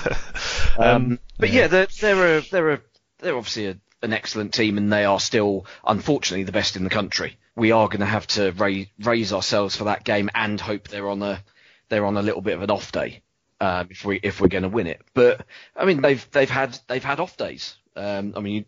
Um, 0.78 0.84
Um, 0.96 1.20
but 1.38 1.52
yeah, 1.52 1.68
they're 1.68 1.88
they're 2.02 2.38
a, 2.38 2.42
they're 2.42 2.72
a, 2.74 2.82
they're 3.20 3.38
obviously 3.38 3.68
a, 3.68 3.78
an 4.02 4.12
excellent 4.12 4.54
team, 4.54 4.78
and 4.78 4.92
they 4.92 5.06
are 5.06 5.20
still, 5.22 5.66
unfortunately, 5.86 6.44
the 6.44 6.52
best 6.52 6.76
in 6.76 6.84
the 6.84 6.90
country. 6.90 7.38
We 7.56 7.72
are 7.72 7.88
going 7.88 8.02
to 8.02 8.06
have 8.06 8.28
to 8.28 8.52
raise 8.52 8.88
raise 9.00 9.32
ourselves 9.32 9.76
for 9.78 9.86
that 9.86 10.04
game 10.04 10.30
and 10.36 10.60
hope 10.60 10.90
they're 10.90 11.10
on 11.10 11.22
a 11.24 11.42
they're 11.88 12.06
on 12.06 12.18
a 12.18 12.22
little 12.22 12.42
bit 12.42 12.56
of 12.56 12.62
an 12.64 12.72
off 12.72 12.92
day 12.92 13.22
um, 13.62 13.88
if 13.90 14.06
we 14.06 14.20
if 14.22 14.42
we're 14.42 14.48
going 14.48 14.64
to 14.64 14.70
win 14.70 14.88
it. 14.88 15.02
But 15.14 15.46
I 15.76 15.86
mean, 15.86 16.02
they've 16.02 16.26
they've 16.32 16.50
had 16.50 16.78
they've 16.88 17.04
had 17.04 17.20
off 17.20 17.38
days. 17.38 17.78
Um, 17.96 18.34
I 18.36 18.42
mean, 18.42 18.66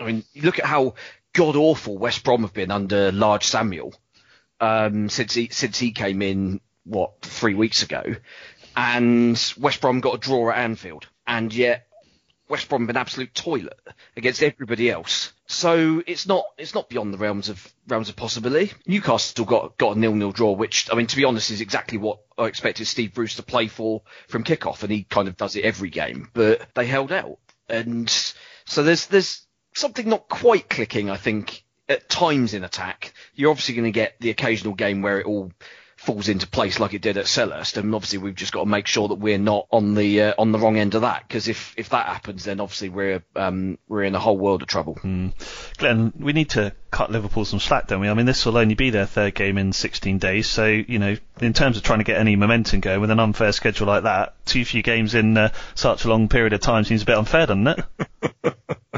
I 0.00 0.04
mean, 0.04 0.24
you 0.32 0.42
look 0.42 0.58
at 0.58 0.64
how 0.64 0.94
god 1.32 1.56
awful 1.56 1.98
West 1.98 2.24
Brom 2.24 2.42
have 2.42 2.54
been 2.54 2.70
under 2.70 3.12
Large 3.12 3.44
Samuel 3.44 3.94
um, 4.60 5.08
since 5.08 5.34
he 5.34 5.48
since 5.50 5.78
he 5.78 5.92
came 5.92 6.22
in 6.22 6.60
what 6.84 7.20
three 7.20 7.54
weeks 7.54 7.82
ago, 7.82 8.02
and 8.76 9.54
West 9.58 9.80
Brom 9.80 10.00
got 10.00 10.14
a 10.14 10.18
draw 10.18 10.50
at 10.50 10.58
Anfield, 10.58 11.06
and 11.26 11.52
yet 11.52 11.86
West 12.48 12.68
Brom 12.68 12.82
have 12.82 12.86
been 12.88 12.96
absolute 12.96 13.34
toilet 13.34 13.78
against 14.16 14.42
everybody 14.42 14.90
else. 14.90 15.33
So 15.54 16.02
it's 16.06 16.26
not 16.26 16.44
it's 16.58 16.74
not 16.74 16.88
beyond 16.88 17.14
the 17.14 17.18
realms 17.18 17.48
of 17.48 17.72
realms 17.86 18.08
of 18.08 18.16
possibility. 18.16 18.72
Newcastle 18.86 19.44
got 19.44 19.78
got 19.78 19.96
a 19.96 19.98
nil 19.98 20.14
nil 20.14 20.32
draw, 20.32 20.52
which 20.52 20.88
I 20.92 20.96
mean 20.96 21.06
to 21.06 21.16
be 21.16 21.24
honest 21.24 21.50
is 21.50 21.60
exactly 21.60 21.96
what 21.96 22.18
I 22.36 22.46
expected 22.46 22.86
Steve 22.86 23.14
Bruce 23.14 23.36
to 23.36 23.42
play 23.42 23.68
for 23.68 24.02
from 24.28 24.42
kickoff, 24.42 24.82
and 24.82 24.90
he 24.90 25.04
kind 25.04 25.28
of 25.28 25.36
does 25.36 25.54
it 25.54 25.64
every 25.64 25.90
game. 25.90 26.28
But 26.32 26.66
they 26.74 26.86
held 26.86 27.12
out, 27.12 27.38
and 27.68 28.10
so 28.64 28.82
there's 28.82 29.06
there's 29.06 29.46
something 29.74 30.08
not 30.08 30.28
quite 30.28 30.68
clicking. 30.68 31.08
I 31.08 31.16
think 31.16 31.62
at 31.88 32.08
times 32.08 32.52
in 32.52 32.64
attack, 32.64 33.14
you're 33.34 33.50
obviously 33.50 33.76
going 33.76 33.84
to 33.84 33.92
get 33.92 34.16
the 34.20 34.30
occasional 34.30 34.74
game 34.74 35.02
where 35.02 35.20
it 35.20 35.26
all 35.26 35.52
falls 36.04 36.28
into 36.28 36.46
place 36.46 36.78
like 36.78 36.94
it 36.94 37.02
did 37.02 37.16
at 37.16 37.24
Selhurst, 37.24 37.76
and 37.76 37.94
obviously 37.94 38.18
we've 38.18 38.34
just 38.34 38.52
got 38.52 38.60
to 38.60 38.66
make 38.66 38.86
sure 38.86 39.08
that 39.08 39.14
we're 39.14 39.38
not 39.38 39.66
on 39.70 39.94
the 39.94 40.22
uh, 40.22 40.34
on 40.38 40.52
the 40.52 40.58
wrong 40.58 40.76
end 40.76 40.94
of 40.94 41.02
that. 41.02 41.26
Because 41.26 41.48
if 41.48 41.74
if 41.76 41.88
that 41.90 42.06
happens, 42.06 42.44
then 42.44 42.60
obviously 42.60 42.90
we're 42.90 43.22
um, 43.34 43.78
we're 43.88 44.04
in 44.04 44.14
a 44.14 44.20
whole 44.20 44.36
world 44.36 44.62
of 44.62 44.68
trouble. 44.68 44.96
Mm. 44.96 45.32
Glenn, 45.78 46.12
we 46.18 46.32
need 46.32 46.50
to 46.50 46.74
cut 46.94 47.10
Liverpool 47.10 47.44
some 47.44 47.58
slack, 47.58 47.88
don't 47.88 48.00
we? 48.00 48.08
I 48.08 48.14
mean, 48.14 48.24
this 48.24 48.46
will 48.46 48.56
only 48.56 48.76
be 48.76 48.90
their 48.90 49.04
third 49.04 49.34
game 49.34 49.58
in 49.58 49.72
16 49.72 50.18
days, 50.18 50.46
so 50.46 50.66
you 50.66 51.00
know, 51.00 51.16
in 51.40 51.52
terms 51.52 51.76
of 51.76 51.82
trying 51.82 51.98
to 51.98 52.04
get 52.04 52.20
any 52.20 52.36
momentum 52.36 52.78
going 52.78 53.00
with 53.00 53.10
an 53.10 53.18
unfair 53.18 53.50
schedule 53.50 53.88
like 53.88 54.04
that, 54.04 54.34
too 54.46 54.64
few 54.64 54.80
games 54.80 55.16
in 55.16 55.36
uh, 55.36 55.52
such 55.74 56.04
a 56.04 56.08
long 56.08 56.28
period 56.28 56.52
of 56.52 56.60
time 56.60 56.84
seems 56.84 57.02
a 57.02 57.06
bit 57.06 57.18
unfair, 57.18 57.46
doesn't 57.46 57.66
it? 57.66 57.84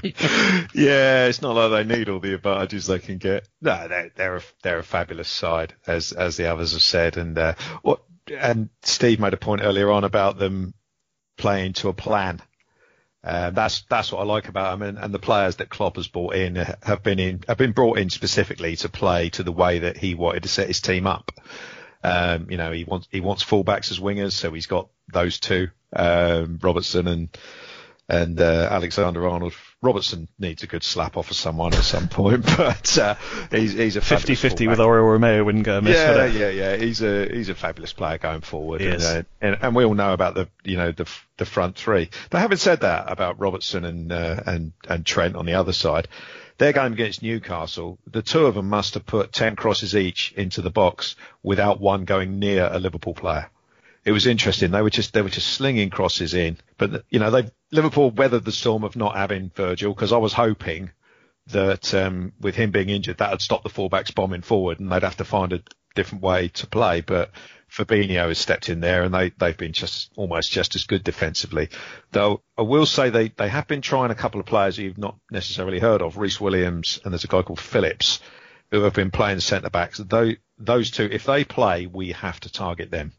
yeah, 0.75 1.27
it's 1.27 1.41
not 1.41 1.57
like 1.57 1.71
they 1.89 1.97
need 1.97 2.11
all 2.11 2.21
the 2.21 2.35
advantages 2.35 2.87
they 2.87 2.99
can 2.99 3.17
get. 3.17 3.49
No, 3.63 3.89
they're 3.89 4.11
they're 4.15 4.37
a, 4.37 4.43
they're 4.63 4.79
a 4.81 4.85
fabulous 4.85 5.29
side, 5.29 5.73
as 5.87 6.13
as 6.13 6.37
the 6.37 6.53
others 6.53 6.73
have 6.73 6.83
said, 6.83 7.17
and 7.17 7.39
uh, 7.39 7.55
what 7.81 8.03
and 8.31 8.69
Steve 8.83 9.21
made 9.21 9.33
a 9.33 9.39
point 9.39 9.63
earlier 9.65 9.91
on 9.91 10.05
about 10.05 10.39
them 10.39 10.75
playing 11.39 11.73
to 11.75 11.89
a 11.89 11.95
plan. 11.95 12.43
Uh, 13.27 13.51
that's 13.51 13.83
that's 13.89 14.13
what 14.13 14.21
I 14.21 14.25
like 14.25 14.47
about 14.47 14.75
him, 14.75 14.83
and, 14.83 14.99
and, 14.99 15.13
the 15.13 15.19
players 15.19 15.57
that 15.57 15.69
Klopp 15.69 15.97
has 15.97 16.07
brought 16.07 16.37
in 16.37 16.55
have 16.55 17.03
been 17.03 17.19
in 17.19 17.43
have 17.49 17.59
been 17.59 17.73
brought 17.73 17.99
in 17.99 18.09
specifically 18.09 18.77
to 18.77 18.89
play 18.89 19.31
to 19.31 19.43
the 19.43 19.51
way 19.51 19.81
that 19.81 19.97
he 19.97 20.15
wanted 20.15 20.45
to 20.45 20.49
set 20.49 20.69
his 20.69 20.81
team 20.81 21.09
up. 21.09 21.33
Um, 22.05 22.49
you 22.53 22.57
know, 22.57 22.71
he 22.71 22.85
wants 22.85 23.09
he 23.11 23.21
wants 23.21 23.43
fullbacks 23.43 23.91
as 23.91 23.99
wingers, 23.99 24.31
so 24.31 24.53
he's 24.53 24.67
got 24.67 24.91
those 25.13 25.41
two, 25.41 25.71
um, 25.93 26.61
Robertson 26.63 27.09
and 27.09 27.37
and 28.09 28.41
uh, 28.41 28.69
Alexander 28.71 29.27
Arnold. 29.29 29.55
Robertson 29.83 30.29
needs 30.39 30.63
a 30.63 30.67
good 30.67 30.83
slap 30.83 31.17
off 31.17 31.31
of 31.31 31.37
someone 31.37 31.75
at 31.75 31.83
some 31.83 32.09
point, 32.09 32.45
but 32.57 32.99
uh, 32.99 33.15
he's 33.51 33.73
he's 33.73 33.97
a 33.97 34.01
50-50 34.01 34.69
with 34.69 34.79
Oriol 34.79 35.19
Romeu 35.19 35.45
wouldn't 35.45 35.65
go 35.65 35.79
amiss. 35.79 35.97
Yeah, 35.97 36.27
yeah, 36.27 36.49
yeah. 36.49 36.77
He's 36.77 37.03
a 37.03 37.29
he's 37.29 37.49
a 37.49 37.55
fabulous 37.55 37.93
player 37.93 38.19
going 38.19 38.41
forward, 38.41 38.81
and, 38.81 39.03
uh, 39.03 39.23
and, 39.41 39.59
and 39.61 39.75
we 39.75 39.85
all 39.85 39.95
know 39.95 40.13
about 40.13 40.35
the 40.35 40.49
you 40.65 40.77
know 40.77 40.93
the 40.93 41.09
the 41.37 41.45
front 41.45 41.77
three. 41.77 42.11
But 42.31 42.41
having 42.41 42.59
said 42.59 42.81
that 42.81 43.11
about 43.11 43.41
Robertson 43.41 43.85
and 43.85 44.13
uh, 44.13 44.41
and 44.47 44.73
and 44.89 45.05
Trent 45.05 45.37
on 45.37 45.47
the 45.47 45.55
other 45.55 45.73
side, 45.73 46.09
their 46.59 46.73
game 46.73 46.93
against 46.93 47.23
Newcastle, 47.23 47.99
the 48.11 48.23
two 48.23 48.47
of 48.47 48.55
them 48.55 48.69
must 48.69 48.95
have 48.95 49.05
put 49.05 49.33
ten 49.33 49.57
crosses 49.57 49.97
each 49.97 50.33
into 50.37 50.63
the 50.63 50.71
box 50.71 51.17
without 51.43 51.81
one 51.81 52.05
going 52.05 52.39
near 52.39 52.69
a 52.71 52.79
Liverpool 52.79 53.15
player 53.15 53.51
it 54.07 54.13
was 54.13 54.29
interesting. 54.29 54.71
They 54.71 54.83
were 54.83 54.89
just 54.89 55.13
they 55.13 55.21
were 55.21 55.29
just 55.29 55.49
slinging 55.49 55.91
crosses 55.91 56.33
in, 56.33 56.59
but 56.79 57.05
you 57.11 57.19
know 57.19 57.33
they 57.33 57.51
Liverpool 57.73 58.13
weathered 58.13 58.45
the 58.45 58.53
storm 58.53 58.85
of 58.85 58.95
not 58.95 59.17
having 59.17 59.51
Virgil 59.55 59.93
because 59.93 60.13
I 60.13 60.19
was 60.19 60.33
hoping 60.33 60.93
that 61.49 61.93
um, 61.93 62.33
with 62.41 62.55
him 62.55 62.71
being 62.71 62.89
injured 62.89 63.19
that 63.19 63.33
would 63.33 63.43
stop 63.43 63.65
the 63.65 63.69
fullbacks 63.69 64.15
bombing 64.15 64.43
forward 64.43 64.79
and 64.79 64.91
they'd 64.91 65.03
have 65.03 65.17
to 65.17 65.25
find 65.25 65.53
a 65.53 65.63
different 65.97 66.23
way 66.23 66.49
to 66.49 66.69
play. 66.69 67.01
But 67.01 67.33
Fabinho 67.69 68.29
has 68.29 68.39
stepped 68.39 68.69
in 68.69 68.79
there 68.79 69.03
and 69.03 69.13
they 69.13 69.31
they've 69.31 69.57
been 69.59 69.73
just 69.73 70.13
almost 70.15 70.53
just 70.53 70.77
as 70.77 70.85
good 70.85 71.03
defensively. 71.03 71.71
Though 72.13 72.43
I 72.57 72.63
will 72.63 72.87
say 72.87 73.11
they 73.11 73.29
they 73.31 73.49
have 73.49 73.67
been 73.67 73.83
trying 73.83 74.13
a 74.13 74.15
couple 74.15 74.39
of 74.39 74.47
players 74.47 74.79
you've 74.79 74.99
not 74.99 75.17
necessarily 75.33 75.81
heard 75.81 76.01
of, 76.01 76.17
Rhys 76.17 76.41
Williams 76.41 77.01
and 77.03 77.13
there's 77.13 77.25
a 77.25 77.29
guy 77.29 77.43
called 77.43 77.59
Phillips 77.59 78.21
who 78.71 78.83
have 78.83 78.95
been 78.95 79.11
playing 79.11 79.41
centre 79.41 79.71
backs. 79.71 79.99
Though 79.99 80.31
those 80.59 80.93
two, 80.93 81.09
if 81.11 81.25
they 81.25 81.43
play, 81.43 81.87
we 81.89 82.13
have 82.13 82.39
to 82.41 82.53
target 82.53 82.93
them 82.93 83.13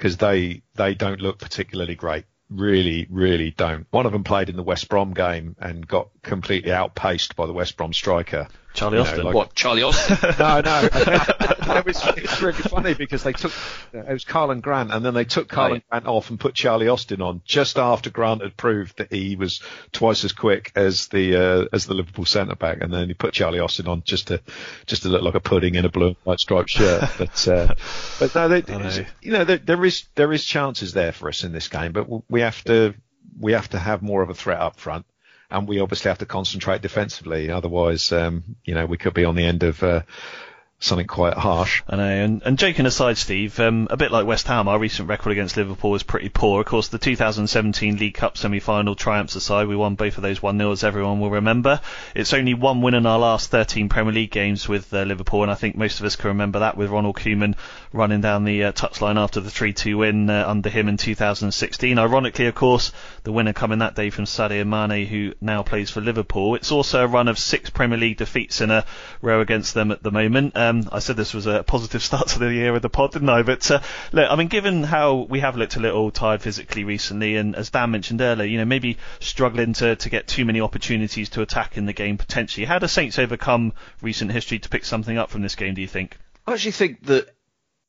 because 0.00 0.16
they 0.16 0.62
they 0.76 0.94
don't 0.94 1.20
look 1.20 1.38
particularly 1.38 1.94
great. 1.94 2.24
Really, 2.48 3.06
really 3.10 3.50
don't. 3.50 3.86
One 3.90 4.06
of 4.06 4.12
them 4.12 4.24
played 4.24 4.48
in 4.48 4.56
the 4.56 4.62
West 4.62 4.88
Brom 4.88 5.12
game 5.12 5.56
and 5.60 5.86
got 5.86 6.08
completely 6.22 6.72
outpaced 6.72 7.36
by 7.36 7.46
the 7.46 7.52
West 7.52 7.76
Brom 7.76 7.92
striker. 7.92 8.48
Charlie 8.72 8.98
you 8.98 9.04
know, 9.04 9.10
Austin. 9.10 9.24
Like, 9.24 9.34
what, 9.34 9.54
Charlie 9.54 9.82
Austin? 9.82 10.16
no, 10.38 10.60
no. 10.60 10.80
it, 10.92 11.84
was, 11.84 12.06
it 12.06 12.22
was 12.22 12.42
really 12.42 12.58
funny 12.58 12.94
because 12.94 13.22
they 13.22 13.32
took, 13.32 13.52
it 13.92 14.08
was 14.08 14.24
Karlan 14.24 14.60
Grant 14.60 14.92
and 14.92 15.04
then 15.04 15.14
they 15.14 15.24
took 15.24 15.48
Carl 15.48 15.72
right. 15.72 15.88
Grant 15.90 16.06
off 16.06 16.30
and 16.30 16.38
put 16.38 16.54
Charlie 16.54 16.88
Austin 16.88 17.20
on 17.20 17.42
just 17.44 17.78
after 17.78 18.10
Grant 18.10 18.42
had 18.42 18.56
proved 18.56 18.98
that 18.98 19.12
he 19.12 19.36
was 19.36 19.60
twice 19.92 20.24
as 20.24 20.32
quick 20.32 20.72
as 20.76 21.08
the, 21.08 21.36
uh, 21.36 21.66
as 21.72 21.86
the 21.86 21.94
Liverpool 21.94 22.24
centre 22.24 22.54
back. 22.54 22.80
And 22.80 22.92
then 22.92 23.08
he 23.08 23.14
put 23.14 23.34
Charlie 23.34 23.60
Austin 23.60 23.88
on 23.88 24.02
just 24.04 24.28
to, 24.28 24.40
just 24.86 25.02
to 25.02 25.08
look 25.08 25.22
like 25.22 25.34
a 25.34 25.40
pudding 25.40 25.74
in 25.74 25.84
a 25.84 25.90
blue 25.90 26.08
and 26.08 26.16
white 26.24 26.40
striped 26.40 26.70
shirt. 26.70 27.08
But, 27.20 27.48
uh, 27.48 27.74
but 28.18 28.34
no, 28.34 28.48
they, 28.48 28.62
know. 28.62 29.04
you 29.20 29.32
know, 29.32 29.44
there, 29.44 29.58
there 29.58 29.84
is, 29.84 30.04
there 30.14 30.32
is 30.32 30.44
chances 30.44 30.92
there 30.92 31.12
for 31.12 31.28
us 31.28 31.44
in 31.44 31.52
this 31.52 31.68
game, 31.68 31.92
but 31.92 32.06
we 32.30 32.40
have 32.40 32.62
to, 32.64 32.94
we 33.38 33.52
have 33.52 33.68
to 33.70 33.78
have 33.78 34.00
more 34.00 34.22
of 34.22 34.30
a 34.30 34.34
threat 34.34 34.58
up 34.58 34.78
front 34.78 35.04
and 35.50 35.68
we 35.68 35.80
obviously 35.80 36.08
have 36.08 36.18
to 36.18 36.26
concentrate 36.26 36.82
defensively. 36.82 37.50
Otherwise, 37.50 38.12
um, 38.12 38.56
you 38.64 38.74
know, 38.74 38.86
we 38.86 38.96
could 38.96 39.14
be 39.14 39.24
on 39.24 39.34
the 39.34 39.44
end 39.44 39.62
of 39.62 39.82
uh, 39.82 40.02
something 40.80 41.06
quite 41.06 41.34
harsh. 41.34 41.82
I 41.86 41.96
know. 41.96 42.08
And, 42.08 42.42
and 42.42 42.58
joking 42.58 42.86
aside, 42.86 43.18
Steve, 43.18 43.60
um, 43.60 43.86
a 43.90 43.98
bit 43.98 44.10
like 44.10 44.26
West 44.26 44.46
Ham, 44.46 44.66
our 44.66 44.78
recent 44.78 45.08
record 45.08 45.30
against 45.30 45.58
Liverpool 45.58 45.90
was 45.90 46.02
pretty 46.02 46.30
poor. 46.30 46.60
Of 46.60 46.66
course, 46.66 46.88
the 46.88 46.98
2017 46.98 47.98
League 47.98 48.14
Cup 48.14 48.38
semi-final 48.38 48.94
triumphs 48.94 49.36
aside, 49.36 49.68
we 49.68 49.76
won 49.76 49.94
both 49.94 50.16
of 50.16 50.22
those 50.22 50.40
1-0, 50.40 50.72
as 50.72 50.82
everyone 50.82 51.20
will 51.20 51.30
remember. 51.30 51.82
It's 52.14 52.32
only 52.32 52.54
one 52.54 52.80
win 52.80 52.94
in 52.94 53.04
our 53.04 53.18
last 53.18 53.50
13 53.50 53.90
Premier 53.90 54.14
League 54.14 54.30
games 54.30 54.68
with 54.68 54.92
uh, 54.94 55.02
Liverpool, 55.02 55.42
and 55.42 55.52
I 55.52 55.54
think 55.54 55.76
most 55.76 56.00
of 56.00 56.06
us 56.06 56.16
can 56.16 56.28
remember 56.28 56.60
that 56.60 56.78
with 56.78 56.90
Ronald 56.90 57.16
Koeman 57.16 57.56
running 57.92 58.22
down 58.22 58.44
the 58.44 58.64
uh, 58.64 58.72
touchline 58.72 59.16
after 59.16 59.40
the 59.40 59.50
3-2 59.50 59.98
win 59.98 60.30
uh, 60.30 60.44
under 60.48 60.70
him 60.70 60.88
in 60.88 60.96
2016. 60.96 61.98
Ironically, 61.98 62.46
of 62.46 62.54
course, 62.54 62.92
the 63.24 63.32
winner 63.32 63.52
coming 63.52 63.80
that 63.80 63.96
day 63.96 64.08
from 64.08 64.24
Sadio 64.24 64.66
Mane, 64.66 65.06
who 65.06 65.34
now 65.42 65.62
plays 65.62 65.90
for 65.90 66.00
Liverpool. 66.00 66.54
It's 66.54 66.72
also 66.72 67.04
a 67.04 67.06
run 67.06 67.28
of 67.28 67.38
six 67.38 67.68
Premier 67.68 67.98
League 67.98 68.16
defeats 68.16 68.62
in 68.62 68.70
a 68.70 68.86
row 69.20 69.42
against 69.42 69.74
them 69.74 69.90
at 69.90 70.02
the 70.02 70.10
moment. 70.10 70.56
Um, 70.56 70.69
um, 70.70 70.88
I 70.92 71.00
said 71.00 71.16
this 71.16 71.34
was 71.34 71.46
a 71.46 71.62
positive 71.62 72.02
start 72.10 72.28
to 72.28 72.38
the 72.38 72.52
year 72.52 72.72
with 72.72 72.82
the 72.82 72.88
pod, 72.88 73.12
didn't 73.12 73.28
I? 73.28 73.42
But 73.42 73.70
uh, 73.70 73.80
look, 74.12 74.30
I 74.30 74.36
mean, 74.36 74.48
given 74.48 74.82
how 74.82 75.26
we 75.28 75.40
have 75.40 75.56
looked 75.56 75.76
a 75.76 75.80
little 75.80 76.10
tired 76.10 76.42
physically 76.42 76.84
recently, 76.84 77.36
and 77.36 77.54
as 77.54 77.70
Dan 77.70 77.90
mentioned 77.90 78.20
earlier, 78.20 78.46
you 78.46 78.58
know, 78.58 78.64
maybe 78.64 78.98
struggling 79.18 79.72
to, 79.74 79.96
to 79.96 80.08
get 80.08 80.26
too 80.26 80.44
many 80.44 80.60
opportunities 80.60 81.28
to 81.30 81.42
attack 81.42 81.76
in 81.76 81.86
the 81.86 81.92
game 81.92 82.18
potentially. 82.18 82.64
How 82.66 82.78
do 82.78 82.86
Saints 82.86 83.18
overcome 83.18 83.72
recent 84.00 84.32
history 84.32 84.58
to 84.60 84.68
pick 84.68 84.84
something 84.84 85.18
up 85.18 85.30
from 85.30 85.42
this 85.42 85.54
game? 85.54 85.74
Do 85.74 85.80
you 85.80 85.88
think? 85.88 86.16
I 86.46 86.54
actually 86.54 86.72
think 86.72 87.06
that 87.06 87.28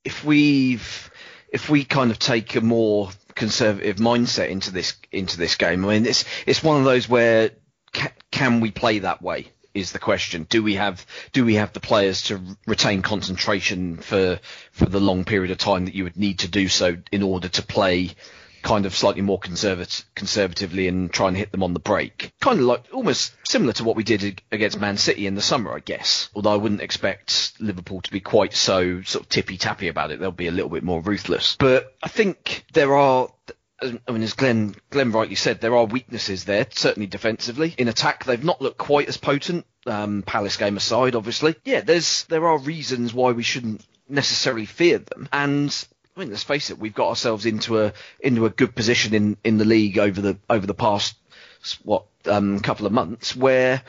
if 0.03 0.23
we've 0.23 1.11
if 1.51 1.69
we 1.69 1.83
kind 1.83 2.11
of 2.11 2.19
take 2.19 2.55
a 2.55 2.61
more 2.61 3.09
conservative 3.35 3.97
mindset 3.97 4.49
into 4.49 4.71
this 4.71 4.95
into 5.11 5.37
this 5.37 5.55
game, 5.55 5.85
I 5.85 5.93
mean, 5.93 6.05
it's 6.05 6.25
it's 6.45 6.63
one 6.63 6.77
of 6.77 6.85
those 6.85 7.07
where 7.07 7.51
ca- 7.93 8.13
can 8.31 8.59
we 8.59 8.71
play 8.71 8.99
that 8.99 9.21
way? 9.21 9.51
Is 9.73 9.91
the 9.91 9.99
question. 9.99 10.45
Do 10.49 10.63
we 10.63 10.75
have 10.75 11.05
do 11.33 11.45
we 11.45 11.55
have 11.55 11.73
the 11.73 11.79
players 11.79 12.23
to 12.23 12.41
retain 12.67 13.01
concentration 13.01 13.97
for 13.97 14.39
for 14.71 14.85
the 14.85 14.99
long 14.99 15.25
period 15.25 15.51
of 15.51 15.57
time 15.57 15.85
that 15.85 15.95
you 15.95 16.03
would 16.03 16.17
need 16.17 16.39
to 16.39 16.47
do 16.47 16.67
so 16.67 16.97
in 17.11 17.23
order 17.23 17.47
to 17.49 17.61
play 17.61 18.11
kind 18.61 18.85
of 18.85 18.95
slightly 18.95 19.21
more 19.21 19.39
conservative, 19.39 20.05
conservatively 20.15 20.87
and 20.87 21.11
try 21.11 21.27
and 21.27 21.37
hit 21.37 21.51
them 21.51 21.63
on 21.63 21.73
the 21.73 21.79
break. 21.79 22.31
Kind 22.39 22.59
of 22.59 22.65
like 22.65 22.85
almost 22.93 23.33
similar 23.47 23.73
to 23.73 23.83
what 23.83 23.95
we 23.95 24.03
did 24.03 24.41
against 24.51 24.79
Man 24.79 24.97
City 24.97 25.27
in 25.27 25.35
the 25.35 25.41
summer, 25.41 25.73
I 25.73 25.79
guess. 25.79 26.29
Although 26.35 26.53
I 26.53 26.57
wouldn't 26.57 26.81
expect 26.81 27.53
Liverpool 27.59 28.01
to 28.01 28.11
be 28.11 28.19
quite 28.19 28.53
so 28.53 29.01
sort 29.01 29.23
of 29.23 29.29
tippy 29.29 29.57
tappy 29.57 29.87
about 29.87 30.11
it. 30.11 30.19
They'll 30.19 30.31
be 30.31 30.47
a 30.47 30.51
little 30.51 30.69
bit 30.69 30.83
more 30.83 31.01
ruthless. 31.01 31.55
But 31.59 31.95
I 32.03 32.07
think 32.07 32.65
there 32.73 32.95
are 32.95 33.29
I 33.81 34.11
mean, 34.11 34.21
as 34.21 34.33
Glenn 34.33 34.75
Glenn 34.89 35.11
rightly 35.11 35.35
said, 35.35 35.59
there 35.59 35.75
are 35.75 35.85
weaknesses 35.85 36.45
there, 36.45 36.67
certainly 36.71 37.07
defensively. 37.07 37.73
In 37.77 37.87
attack, 37.87 38.25
they've 38.25 38.43
not 38.43 38.61
looked 38.61 38.77
quite 38.77 39.07
as 39.07 39.17
potent. 39.17 39.65
Um, 39.87 40.21
Palace 40.21 40.57
game 40.57 40.77
aside, 40.77 41.15
obviously. 41.15 41.55
Yeah, 41.65 41.81
there's 41.81 42.25
there 42.25 42.47
are 42.47 42.59
reasons 42.59 43.13
why 43.13 43.31
we 43.31 43.41
shouldn't 43.41 43.83
necessarily 44.07 44.65
fear 44.65 44.99
them. 44.99 45.27
And 45.33 45.85
I 46.15 46.19
mean, 46.19 46.29
let's 46.29 46.43
face 46.43 46.69
it, 46.69 46.77
we've 46.77 46.93
got 46.93 47.09
ourselves 47.09 47.45
into 47.47 47.81
a 47.81 47.93
into 48.19 48.45
a 48.45 48.51
good 48.51 48.75
position 48.75 49.15
in, 49.15 49.37
in 49.43 49.57
the 49.57 49.65
league 49.65 49.97
over 49.97 50.21
the 50.21 50.37
over 50.49 50.67
the 50.67 50.75
past 50.75 51.15
what 51.83 52.05
um, 52.25 52.59
couple 52.59 52.85
of 52.85 52.91
months 52.91 53.35
where 53.35 53.81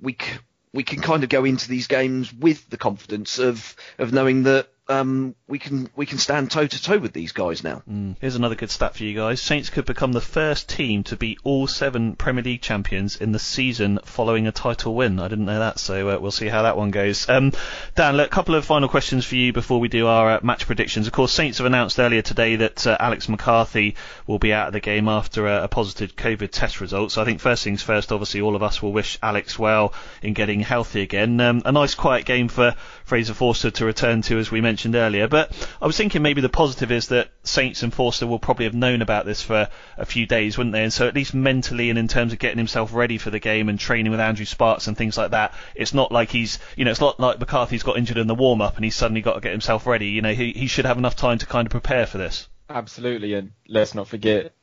we 0.00 0.12
c- 0.20 0.38
we 0.72 0.82
can 0.82 1.00
kind 1.00 1.22
of 1.22 1.28
go 1.30 1.44
into 1.44 1.68
these 1.68 1.86
games 1.86 2.32
with 2.32 2.68
the 2.70 2.76
confidence 2.78 3.38
of 3.38 3.76
of 3.98 4.12
knowing 4.12 4.42
that 4.44 4.68
um, 4.88 5.36
we 5.46 5.58
can 5.58 5.88
we 5.94 6.06
can 6.06 6.18
stand 6.18 6.50
toe 6.50 6.66
to 6.66 6.82
toe 6.82 6.98
with 6.98 7.12
these 7.12 7.32
guys 7.32 7.62
now. 7.62 7.82
Mm. 7.88 8.16
Here's 8.20 8.34
another 8.34 8.56
good 8.56 8.70
stat 8.70 8.96
for 8.96 9.04
you 9.04 9.14
guys: 9.14 9.40
Saints 9.40 9.70
could 9.70 9.84
become 9.84 10.12
the 10.12 10.20
first 10.20 10.68
team 10.68 11.04
to 11.04 11.16
beat 11.16 11.38
all 11.44 11.66
seven 11.66 12.16
Premier 12.16 12.42
League 12.42 12.62
champions 12.62 13.16
in 13.16 13.30
the 13.30 13.38
season 13.38 14.00
following 14.04 14.48
a 14.48 14.52
title 14.52 14.94
win. 14.94 15.20
I 15.20 15.28
didn't 15.28 15.44
know 15.44 15.60
that, 15.60 15.78
so 15.78 16.08
uh, 16.08 16.18
we'll 16.18 16.32
see 16.32 16.48
how 16.48 16.62
that 16.62 16.76
one 16.76 16.90
goes. 16.90 17.28
Um, 17.28 17.52
Dan, 17.94 18.18
a 18.18 18.26
couple 18.28 18.56
of 18.56 18.64
final 18.64 18.88
questions 18.88 19.24
for 19.24 19.36
you 19.36 19.52
before 19.52 19.78
we 19.78 19.88
do 19.88 20.08
our 20.08 20.32
uh, 20.32 20.40
match 20.42 20.66
predictions. 20.66 21.06
Of 21.06 21.12
course, 21.12 21.32
Saints 21.32 21.58
have 21.58 21.66
announced 21.66 22.00
earlier 22.00 22.22
today 22.22 22.56
that 22.56 22.86
uh, 22.86 22.96
Alex 22.98 23.28
McCarthy 23.28 23.94
will 24.26 24.40
be 24.40 24.52
out 24.52 24.66
of 24.66 24.72
the 24.72 24.80
game 24.80 25.08
after 25.08 25.46
a, 25.46 25.64
a 25.64 25.68
positive 25.68 26.16
COVID 26.16 26.50
test 26.50 26.80
result. 26.80 27.12
So 27.12 27.22
I 27.22 27.24
think 27.24 27.40
first 27.40 27.62
things 27.62 27.82
first, 27.82 28.10
obviously 28.10 28.40
all 28.40 28.56
of 28.56 28.64
us 28.64 28.82
will 28.82 28.92
wish 28.92 29.18
Alex 29.22 29.58
well 29.58 29.94
in 30.22 30.32
getting 30.32 30.60
healthy 30.60 31.02
again. 31.02 31.40
Um, 31.40 31.62
a 31.64 31.72
nice 31.72 31.94
quiet 31.94 32.24
game 32.24 32.48
for 32.48 32.74
Fraser 33.04 33.34
Forster 33.34 33.70
to 33.70 33.84
return 33.84 34.22
to, 34.22 34.38
as 34.38 34.50
we 34.50 34.60
mentioned 34.60 34.71
mentioned 34.72 34.94
earlier. 34.94 35.28
But 35.28 35.52
I 35.82 35.86
was 35.86 35.98
thinking 35.98 36.22
maybe 36.22 36.40
the 36.40 36.48
positive 36.48 36.90
is 36.90 37.08
that 37.08 37.28
Saints 37.44 37.82
and 37.82 37.92
Forster 37.92 38.26
will 38.26 38.38
probably 38.38 38.64
have 38.64 38.74
known 38.74 39.02
about 39.02 39.26
this 39.26 39.42
for 39.42 39.68
a 39.98 40.06
few 40.06 40.24
days, 40.24 40.56
wouldn't 40.56 40.72
they? 40.72 40.82
And 40.82 40.92
so 40.92 41.06
at 41.06 41.14
least 41.14 41.34
mentally 41.34 41.90
and 41.90 41.98
in 41.98 42.08
terms 42.08 42.32
of 42.32 42.38
getting 42.38 42.56
himself 42.56 42.94
ready 42.94 43.18
for 43.18 43.28
the 43.28 43.38
game 43.38 43.68
and 43.68 43.78
training 43.78 44.10
with 44.10 44.20
Andrew 44.20 44.46
Sparkes 44.46 44.86
and 44.86 44.96
things 44.96 45.18
like 45.18 45.32
that, 45.32 45.52
it's 45.74 45.92
not 45.92 46.10
like 46.10 46.30
he's, 46.30 46.58
you 46.74 46.86
know, 46.86 46.90
it's 46.90 47.02
not 47.02 47.20
like 47.20 47.38
McCarthy's 47.38 47.82
got 47.82 47.98
injured 47.98 48.16
in 48.16 48.26
the 48.26 48.34
warm 48.34 48.62
up 48.62 48.76
and 48.76 48.84
he's 48.84 48.96
suddenly 48.96 49.20
got 49.20 49.34
to 49.34 49.40
get 49.42 49.52
himself 49.52 49.86
ready. 49.86 50.06
You 50.06 50.22
know, 50.22 50.32
he, 50.32 50.52
he 50.52 50.68
should 50.68 50.86
have 50.86 50.96
enough 50.96 51.16
time 51.16 51.36
to 51.38 51.46
kind 51.46 51.66
of 51.66 51.70
prepare 51.70 52.06
for 52.06 52.16
this. 52.16 52.48
Absolutely, 52.70 53.34
and 53.34 53.52
let's 53.68 53.94
not 53.94 54.08
forget 54.08 54.54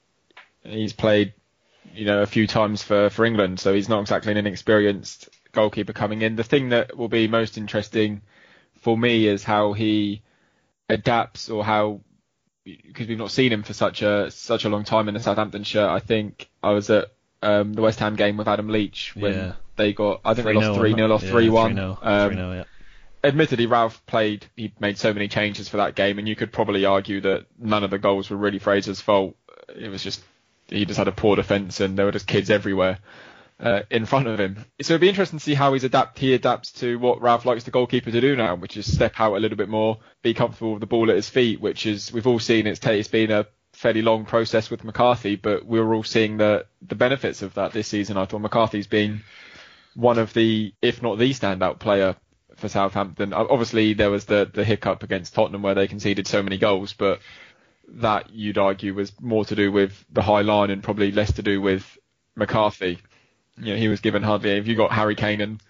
he's 0.63 0.93
played, 0.93 1.33
you 1.93 2.05
know, 2.05 2.23
a 2.23 2.25
few 2.25 2.47
times 2.47 2.81
for, 2.81 3.11
for 3.11 3.25
England, 3.25 3.59
so 3.59 3.75
he's 3.75 3.89
not 3.89 4.01
exactly 4.01 4.31
an 4.31 4.37
inexperienced 4.39 5.29
goalkeeper 5.51 5.93
coming 5.93 6.23
in. 6.23 6.35
The 6.35 6.43
thing 6.43 6.69
that 6.69 6.97
will 6.97 7.09
be 7.09 7.27
most 7.27 7.57
interesting 7.57 8.21
for 8.81 8.97
me 8.97 9.27
is 9.27 9.43
how 9.43 9.73
he 9.73 10.21
adapts 10.89 11.49
or 11.49 11.63
how 11.63 12.01
because 12.65 13.07
we've 13.07 13.17
not 13.17 13.31
seen 13.31 13.51
him 13.51 13.63
for 13.63 13.73
such 13.73 14.01
a 14.01 14.29
such 14.31 14.65
a 14.65 14.69
long 14.69 14.83
time 14.83 15.07
in 15.07 15.13
the 15.13 15.19
Southampton 15.19 15.63
shirt. 15.63 15.89
I 15.89 15.99
think 15.99 16.49
I 16.61 16.71
was 16.71 16.89
at 16.89 17.11
um, 17.41 17.73
the 17.73 17.81
West 17.81 17.99
Ham 17.99 18.15
game 18.15 18.37
with 18.37 18.47
Adam 18.47 18.67
Leitch 18.69 19.15
when 19.15 19.33
Yeah. 19.33 19.53
they 19.75 19.93
got 19.93 20.21
I 20.25 20.33
think 20.33 20.45
they 20.45 20.53
3-0, 20.53 20.61
lost 20.67 20.79
three 20.79 20.93
0 20.93 21.11
or 21.11 21.19
three 21.19 21.49
one. 21.49 21.75
3-0, 21.75 21.97
Um, 22.01 22.31
3-0, 22.31 22.55
yeah. 22.57 22.63
admittedly, 23.23 23.65
Ralph 23.65 24.05
played. 24.05 24.45
He 24.55 24.73
made 24.79 24.97
so 24.97 25.13
many 25.13 25.27
changes 25.29 25.69
for 25.69 25.77
that 25.77 25.95
game, 25.95 26.19
and 26.19 26.27
you 26.27 26.35
could 26.35 26.51
probably 26.51 26.85
argue 26.85 27.21
that 27.21 27.45
none 27.57 27.83
of 27.83 27.91
the 27.91 27.97
goals 27.97 28.29
were 28.29 28.37
really 28.37 28.59
Fraser's 28.59 29.01
fault. 29.01 29.35
It 29.75 29.89
was 29.89 30.03
just 30.03 30.21
he 30.67 30.85
just 30.85 30.97
had 30.97 31.07
a 31.07 31.11
poor 31.13 31.35
defence, 31.35 31.79
and 31.79 31.97
there 31.97 32.05
were 32.05 32.11
just 32.11 32.27
kids 32.27 32.49
everywhere 32.49 32.99
uh, 33.59 33.81
in 33.89 34.05
front 34.05 34.27
of 34.27 34.39
him. 34.39 34.65
So 34.81 34.93
it'd 34.93 35.01
be 35.01 35.09
interesting 35.09 35.39
to 35.39 35.43
see 35.43 35.53
how 35.53 35.73
he's 35.73 35.83
adapt. 35.83 36.19
He 36.19 36.33
adapts 36.33 36.71
to 36.73 36.97
what 36.97 37.21
Ralph 37.21 37.45
likes 37.45 37.63
the 37.63 37.71
goalkeeper 37.71 38.11
to 38.11 38.21
do 38.21 38.35
now, 38.35 38.55
which 38.55 38.77
is 38.77 38.91
step 38.91 39.19
out 39.19 39.35
a 39.35 39.39
little 39.39 39.57
bit 39.57 39.69
more, 39.69 39.99
be 40.21 40.33
comfortable 40.33 40.71
with 40.71 40.81
the 40.81 40.87
ball 40.87 41.09
at 41.09 41.15
his 41.15 41.29
feet, 41.29 41.59
which 41.59 41.85
is 41.85 42.11
we've 42.13 42.27
all 42.27 42.39
seen. 42.39 42.67
It's 42.67 42.85
it's 42.85 43.07
been 43.07 43.31
a 43.31 43.45
fairly 43.73 44.01
long 44.01 44.25
process 44.25 44.69
with 44.69 44.83
McCarthy, 44.83 45.35
but 45.35 45.65
we're 45.65 45.93
all 45.93 46.03
seeing 46.03 46.37
the 46.37 46.65
the 46.81 46.95
benefits 46.95 47.41
of 47.41 47.53
that 47.55 47.73
this 47.73 47.87
season. 47.87 48.17
I 48.17 48.25
thought 48.25 48.39
McCarthy's 48.39 48.87
been 48.87 49.23
one 49.95 50.19
of 50.19 50.33
the, 50.33 50.73
if 50.81 51.01
not 51.01 51.17
the 51.17 51.31
standout 51.31 51.79
player 51.79 52.15
for 52.55 52.69
Southampton. 52.69 53.33
Obviously, 53.33 53.93
there 53.93 54.11
was 54.11 54.25
the 54.25 54.49
the 54.51 54.63
hiccup 54.63 55.03
against 55.03 55.33
Tottenham 55.33 55.61
where 55.61 55.75
they 55.75 55.87
conceded 55.87 56.27
so 56.27 56.41
many 56.41 56.57
goals, 56.57 56.93
but 56.93 57.19
that 57.93 58.29
you'd 58.29 58.57
argue 58.57 58.93
was 58.93 59.11
more 59.19 59.43
to 59.45 59.55
do 59.55 59.71
with 59.71 60.05
the 60.11 60.21
high 60.21 60.41
line 60.41 60.69
and 60.69 60.83
probably 60.83 61.11
less 61.11 61.33
to 61.33 61.41
do 61.41 61.59
with 61.59 61.97
McCarthy. 62.35 62.99
You 63.59 63.73
know, 63.73 63.79
he 63.79 63.87
was 63.87 63.99
given 63.99 64.23
hardly. 64.23 64.51
If 64.51 64.67
you 64.67 64.75
got 64.75 64.91
Harry 64.91 65.15
Kane 65.15 65.41
and 65.41 65.61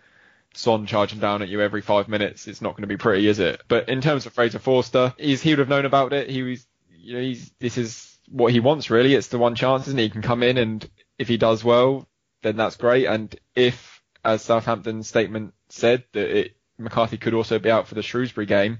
Son 0.54 0.86
charging 0.86 1.20
down 1.20 1.42
at 1.42 1.50
you 1.50 1.62
every 1.62 1.82
five 1.82 2.08
minutes, 2.08 2.48
it's 2.48 2.62
not 2.62 2.74
going 2.74 2.84
to 2.84 2.88
be 2.88 2.98
pretty, 2.98 3.28
is 3.28 3.40
it? 3.40 3.62
But 3.68 3.90
in 3.90 4.02
terms 4.02 4.26
of 4.26 4.34
Fraser 4.34 4.60
Forster, 4.60 5.14
he's, 5.18 5.42
he 5.42 5.52
would 5.52 5.60
have 5.60 5.70
known 5.70 5.86
about 5.86 6.14
it. 6.14 6.30
He 6.30 6.44
was, 6.44 6.66
you 6.98 7.16
know, 7.16 7.22
he's 7.22 7.52
this 7.60 7.78
is 7.78 8.18
what 8.28 8.52
he 8.52 8.60
wants 8.60 8.90
really. 8.90 9.16
It's 9.16 9.28
the 9.28 9.38
one 9.38 9.56
chance, 9.56 9.88
isn't? 9.88 10.00
He 10.00 10.10
can 10.10 10.22
come 10.22 10.44
in 10.44 10.58
and 10.58 10.88
if 11.18 11.28
he 11.28 11.38
does 11.38 11.64
well, 11.64 12.08
then 12.42 12.56
that's 12.56 12.78
great. 12.78 13.06
And 13.06 13.36
if, 13.56 14.02
as 14.24 14.42
Southampton's 14.42 15.08
statement 15.08 15.54
said, 15.70 16.04
that 16.14 16.30
it, 16.30 16.56
McCarthy 16.78 17.18
could 17.18 17.34
also 17.34 17.60
be 17.60 17.72
out 17.72 17.88
for 17.88 17.96
the 17.96 18.02
Shrewsbury 18.02 18.46
game, 18.46 18.80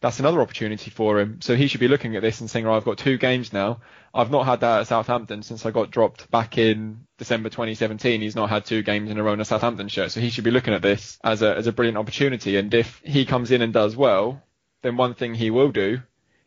that's 0.00 0.20
another 0.20 0.40
opportunity 0.40 0.90
for 0.90 1.18
him. 1.18 1.40
So 1.40 1.56
he 1.56 1.66
should 1.66 1.80
be 1.80 1.88
looking 1.88 2.14
at 2.14 2.22
this 2.22 2.40
and 2.40 2.48
saying, 2.48 2.66
oh, 2.66 2.72
I've 2.72 2.84
got 2.84 2.98
two 2.98 3.18
games 3.18 3.52
now. 3.52 3.80
I've 4.14 4.30
not 4.30 4.46
had 4.46 4.60
that 4.60 4.80
at 4.80 4.86
Southampton 4.86 5.42
since 5.42 5.66
I 5.66 5.72
got 5.72 5.90
dropped 5.90 6.30
back 6.30 6.56
in 6.56 7.06
December 7.18 7.48
2017. 7.48 8.20
He's 8.20 8.36
not 8.36 8.48
had 8.48 8.64
two 8.64 8.82
games 8.82 9.10
in 9.10 9.18
a 9.18 9.22
row 9.22 9.32
in 9.32 9.40
a 9.40 9.44
Southampton 9.44 9.88
shirt. 9.88 10.12
So 10.12 10.20
he 10.20 10.30
should 10.30 10.44
be 10.44 10.52
looking 10.52 10.74
at 10.74 10.82
this 10.82 11.18
as 11.24 11.42
a, 11.42 11.56
as 11.56 11.66
a 11.66 11.72
brilliant 11.72 11.98
opportunity. 11.98 12.56
And 12.56 12.72
if 12.72 13.00
he 13.04 13.24
comes 13.24 13.50
in 13.50 13.60
and 13.60 13.72
does 13.72 13.96
well, 13.96 14.40
then 14.82 14.96
one 14.96 15.14
thing 15.14 15.34
he 15.34 15.50
will 15.50 15.72
do, 15.72 16.00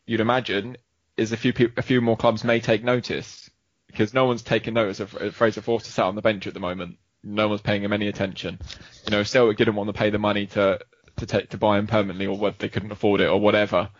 you'd 0.06 0.20
imagine, 0.20 0.78
is 1.16 1.32
a 1.32 1.36
few 1.36 1.52
peop 1.52 1.76
a 1.76 1.82
few 1.82 2.00
more 2.00 2.16
clubs 2.16 2.42
may 2.42 2.58
take 2.58 2.82
notice 2.82 3.50
because 3.86 4.14
no 4.14 4.24
one's 4.24 4.42
taken 4.42 4.72
notice 4.72 5.00
of 5.00 5.14
of 5.16 5.34
Fraser 5.34 5.60
Forster 5.60 5.90
sat 5.90 6.06
on 6.06 6.14
the 6.14 6.22
bench 6.22 6.46
at 6.46 6.54
the 6.54 6.60
moment. 6.60 6.96
No 7.22 7.48
one's 7.48 7.60
paying 7.60 7.84
him 7.84 7.92
any 7.92 8.08
attention. 8.08 8.58
You 9.04 9.10
know, 9.10 9.22
Celtic 9.22 9.58
didn't 9.58 9.74
want 9.74 9.88
to 9.88 9.92
pay 9.92 10.08
the 10.08 10.18
money 10.18 10.46
to 10.46 10.80
to 11.22 11.26
take 11.26 11.50
to 11.50 11.58
buy 11.58 11.78
him 11.78 11.86
permanently, 11.86 12.26
or 12.26 12.50
they 12.58 12.68
couldn't 12.68 12.92
afford 12.92 13.20
it, 13.20 13.28
or 13.28 13.40
whatever. 13.40 13.90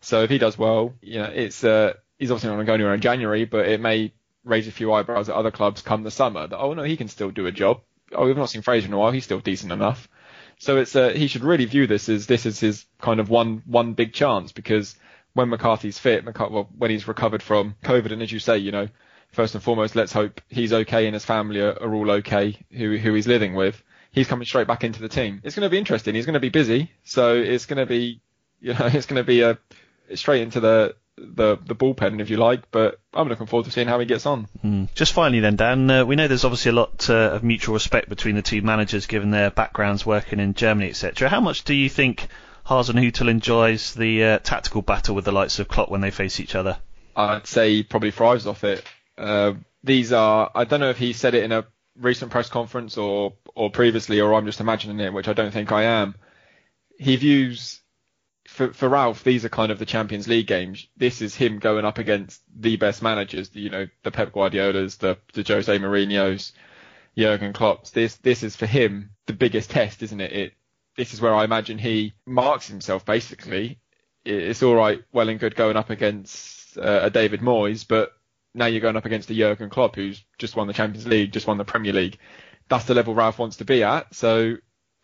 So 0.00 0.22
if 0.22 0.30
he 0.30 0.38
does 0.38 0.58
well, 0.58 0.94
you 1.00 1.18
know, 1.18 1.30
it's 1.32 1.64
uh, 1.64 1.94
he's 2.18 2.30
obviously 2.30 2.50
not 2.50 2.56
going 2.56 2.66
to 2.66 2.70
go 2.70 2.74
anywhere 2.74 2.94
in 2.94 3.00
January, 3.00 3.44
but 3.44 3.68
it 3.68 3.80
may 3.80 4.12
raise 4.44 4.68
a 4.68 4.72
few 4.72 4.92
eyebrows 4.92 5.28
at 5.28 5.34
other 5.34 5.50
clubs 5.50 5.82
come 5.82 6.02
the 6.02 6.10
summer. 6.10 6.46
That 6.46 6.58
oh 6.58 6.74
no, 6.74 6.82
he 6.82 6.96
can 6.96 7.08
still 7.08 7.30
do 7.30 7.46
a 7.46 7.52
job. 7.52 7.80
Oh, 8.12 8.26
we've 8.26 8.36
not 8.36 8.50
seen 8.50 8.62
Fraser 8.62 8.86
in 8.86 8.92
a 8.92 8.98
while. 8.98 9.12
He's 9.12 9.24
still 9.24 9.40
decent 9.40 9.72
enough. 9.72 10.08
So 10.58 10.76
it's 10.78 10.94
uh, 10.94 11.10
he 11.10 11.26
should 11.26 11.44
really 11.44 11.64
view 11.64 11.86
this 11.86 12.08
as 12.08 12.26
this 12.26 12.46
is 12.46 12.60
his 12.60 12.84
kind 13.00 13.20
of 13.20 13.30
one 13.30 13.62
one 13.66 13.94
big 13.94 14.12
chance 14.12 14.52
because 14.52 14.96
when 15.32 15.48
McCarthy's 15.48 15.98
fit, 15.98 16.24
McCart- 16.24 16.52
well, 16.52 16.68
when 16.76 16.90
he's 16.90 17.08
recovered 17.08 17.42
from 17.42 17.74
COVID, 17.82 18.12
and 18.12 18.22
as 18.22 18.30
you 18.30 18.38
say, 18.38 18.58
you 18.58 18.70
know, 18.70 18.88
first 19.32 19.54
and 19.54 19.64
foremost, 19.64 19.96
let's 19.96 20.12
hope 20.12 20.40
he's 20.48 20.72
okay 20.72 21.06
and 21.06 21.14
his 21.14 21.24
family 21.24 21.60
are, 21.60 21.72
are 21.72 21.94
all 21.94 22.10
okay 22.12 22.56
who 22.70 22.96
who 22.96 23.14
he's 23.14 23.26
living 23.26 23.54
with. 23.54 23.82
He's 24.14 24.28
coming 24.28 24.46
straight 24.46 24.66
back 24.66 24.84
into 24.84 25.00
the 25.00 25.08
team. 25.08 25.40
It's 25.44 25.56
going 25.56 25.66
to 25.66 25.70
be 25.70 25.78
interesting. 25.78 26.14
He's 26.14 26.26
going 26.26 26.34
to 26.34 26.40
be 26.40 26.48
busy, 26.48 26.92
so 27.04 27.34
it's 27.34 27.66
going 27.66 27.78
to 27.78 27.86
be, 27.86 28.20
you 28.60 28.72
know, 28.74 28.86
it's 28.92 29.06
going 29.06 29.20
to 29.20 29.24
be 29.24 29.42
a 29.42 29.58
straight 30.14 30.42
into 30.42 30.60
the 30.60 30.96
the 31.16 31.56
the 31.64 31.74
bullpen 31.74 32.20
if 32.20 32.30
you 32.30 32.36
like. 32.36 32.70
But 32.70 33.00
I'm 33.12 33.28
looking 33.28 33.46
forward 33.46 33.64
to 33.66 33.72
seeing 33.72 33.88
how 33.88 33.98
he 33.98 34.06
gets 34.06 34.26
on. 34.26 34.44
Hmm. 34.62 34.84
Just 34.94 35.12
finally 35.12 35.40
then, 35.40 35.56
Dan, 35.56 35.90
uh, 35.90 36.04
we 36.04 36.16
know 36.16 36.28
there's 36.28 36.44
obviously 36.44 36.70
a 36.70 36.74
lot 36.74 37.10
uh, 37.10 37.32
of 37.32 37.42
mutual 37.42 37.74
respect 37.74 38.08
between 38.08 38.36
the 38.36 38.42
two 38.42 38.62
managers 38.62 39.06
given 39.06 39.30
their 39.30 39.50
backgrounds 39.50 40.06
working 40.06 40.40
in 40.40 40.54
Germany, 40.54 40.90
etc. 40.90 41.28
How 41.28 41.40
much 41.40 41.64
do 41.64 41.74
you 41.74 41.88
think 41.88 42.28
Hasenhüttl 42.66 43.28
enjoys 43.28 43.94
the 43.94 44.24
uh, 44.24 44.38
tactical 44.38 44.82
battle 44.82 45.14
with 45.14 45.24
the 45.24 45.32
likes 45.32 45.58
of 45.58 45.68
Klopp 45.68 45.90
when 45.90 46.00
they 46.00 46.10
face 46.10 46.40
each 46.40 46.54
other? 46.54 46.78
I'd 47.16 47.46
say 47.46 47.74
he 47.74 47.82
probably 47.82 48.10
thrives 48.10 48.46
off 48.46 48.64
it. 48.64 48.84
Uh, 49.16 49.54
these 49.82 50.12
are, 50.12 50.50
I 50.54 50.64
don't 50.64 50.80
know 50.80 50.90
if 50.90 50.98
he 50.98 51.12
said 51.12 51.34
it 51.34 51.44
in 51.44 51.52
a 51.52 51.64
recent 51.98 52.30
press 52.30 52.48
conference 52.48 52.96
or, 52.96 53.34
or 53.54 53.70
previously, 53.70 54.20
or 54.20 54.34
I'm 54.34 54.46
just 54.46 54.60
imagining 54.60 55.00
it, 55.00 55.12
which 55.12 55.28
I 55.28 55.32
don't 55.32 55.52
think 55.52 55.72
I 55.72 55.84
am. 55.84 56.14
He 56.98 57.16
views, 57.16 57.80
for, 58.46 58.72
for 58.72 58.88
Ralph, 58.88 59.24
these 59.24 59.44
are 59.44 59.48
kind 59.48 59.72
of 59.72 59.78
the 59.78 59.86
Champions 59.86 60.28
League 60.28 60.46
games. 60.46 60.86
This 60.96 61.22
is 61.22 61.34
him 61.34 61.58
going 61.58 61.84
up 61.84 61.98
against 61.98 62.42
the 62.54 62.76
best 62.76 63.02
managers, 63.02 63.50
you 63.54 63.70
know, 63.70 63.86
the 64.02 64.10
Pep 64.10 64.32
Guardiolas, 64.32 64.96
the, 64.96 65.18
the 65.32 65.42
Jose 65.42 65.78
Mourinho's, 65.78 66.52
Jurgen 67.16 67.52
Klopp's. 67.52 67.90
This, 67.90 68.16
this 68.16 68.42
is 68.42 68.56
for 68.56 68.66
him 68.66 69.10
the 69.26 69.32
biggest 69.32 69.70
test, 69.70 70.02
isn't 70.02 70.20
it? 70.20 70.32
It, 70.32 70.52
this 70.96 71.14
is 71.14 71.20
where 71.20 71.34
I 71.34 71.44
imagine 71.44 71.78
he 71.78 72.14
marks 72.26 72.68
himself 72.68 73.04
basically. 73.04 73.78
It's 74.24 74.62
all 74.62 74.74
right, 74.74 75.02
well 75.12 75.28
and 75.28 75.38
good 75.38 75.54
going 75.54 75.76
up 75.76 75.90
against 75.90 76.78
uh, 76.78 77.00
a 77.02 77.10
David 77.10 77.40
Moyes, 77.40 77.86
but 77.86 78.12
now 78.54 78.66
you're 78.66 78.80
going 78.80 78.96
up 78.96 79.04
against 79.04 79.30
a 79.30 79.34
Jurgen 79.34 79.70
Klopp 79.70 79.96
who's 79.96 80.24
just 80.38 80.56
won 80.56 80.66
the 80.66 80.72
Champions 80.72 81.06
League, 81.06 81.32
just 81.32 81.46
won 81.46 81.58
the 81.58 81.64
Premier 81.64 81.92
League. 81.92 82.18
That's 82.68 82.84
the 82.84 82.94
level 82.94 83.14
Ralph 83.14 83.38
wants 83.38 83.56
to 83.56 83.64
be 83.64 83.82
at. 83.82 84.14
So 84.14 84.56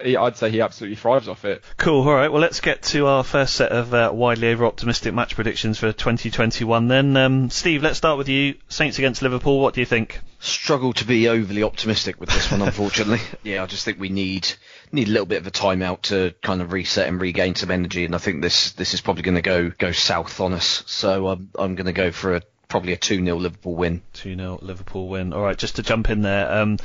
he, 0.02 0.16
I'd 0.16 0.36
say 0.36 0.50
he 0.50 0.60
absolutely 0.60 0.96
thrives 0.96 1.28
off 1.28 1.44
it. 1.44 1.62
Cool. 1.76 2.06
All 2.08 2.14
right. 2.14 2.30
Well, 2.30 2.40
let's 2.40 2.60
get 2.60 2.82
to 2.84 3.06
our 3.06 3.24
first 3.24 3.54
set 3.54 3.72
of 3.72 3.92
uh, 3.92 4.10
widely 4.12 4.48
over 4.48 4.64
optimistic 4.64 5.14
match 5.14 5.34
predictions 5.34 5.78
for 5.78 5.92
2021. 5.92 6.88
Then, 6.88 7.16
um, 7.16 7.50
Steve, 7.50 7.82
let's 7.82 7.98
start 7.98 8.18
with 8.18 8.28
you. 8.28 8.54
Saints 8.68 8.98
against 8.98 9.22
Liverpool. 9.22 9.60
What 9.60 9.74
do 9.74 9.80
you 9.80 9.86
think? 9.86 10.20
Struggle 10.38 10.92
to 10.94 11.04
be 11.04 11.28
overly 11.28 11.62
optimistic 11.62 12.18
with 12.18 12.30
this 12.30 12.50
one, 12.50 12.62
unfortunately. 12.62 13.20
yeah, 13.42 13.62
I 13.62 13.66
just 13.66 13.84
think 13.84 14.00
we 14.00 14.08
need 14.08 14.50
need 14.92 15.08
a 15.08 15.10
little 15.10 15.26
bit 15.26 15.40
of 15.40 15.46
a 15.46 15.50
timeout 15.50 16.02
to 16.02 16.34
kind 16.42 16.62
of 16.62 16.72
reset 16.72 17.06
and 17.06 17.20
regain 17.20 17.54
some 17.54 17.70
energy, 17.70 18.06
and 18.06 18.14
I 18.14 18.18
think 18.18 18.40
this 18.40 18.72
this 18.72 18.94
is 18.94 19.02
probably 19.02 19.22
going 19.22 19.34
to 19.34 19.42
go 19.42 19.70
go 19.70 19.92
south 19.92 20.40
on 20.40 20.54
us. 20.54 20.82
So 20.86 21.28
um, 21.28 21.50
I'm 21.58 21.74
going 21.74 21.86
to 21.86 21.92
go 21.92 22.10
for 22.10 22.36
a 22.36 22.42
probably 22.70 22.94
a 22.94 22.96
2 22.96 23.22
0 23.22 23.36
Liverpool 23.36 23.74
win. 23.74 24.02
2 24.14 24.36
0 24.36 24.58
Liverpool 24.62 25.08
win. 25.08 25.32
All 25.34 25.42
right, 25.42 25.56
just 25.56 25.76
to 25.76 25.82
jump 25.82 26.08
in 26.08 26.22
there. 26.22 26.50
Um, 26.50 26.78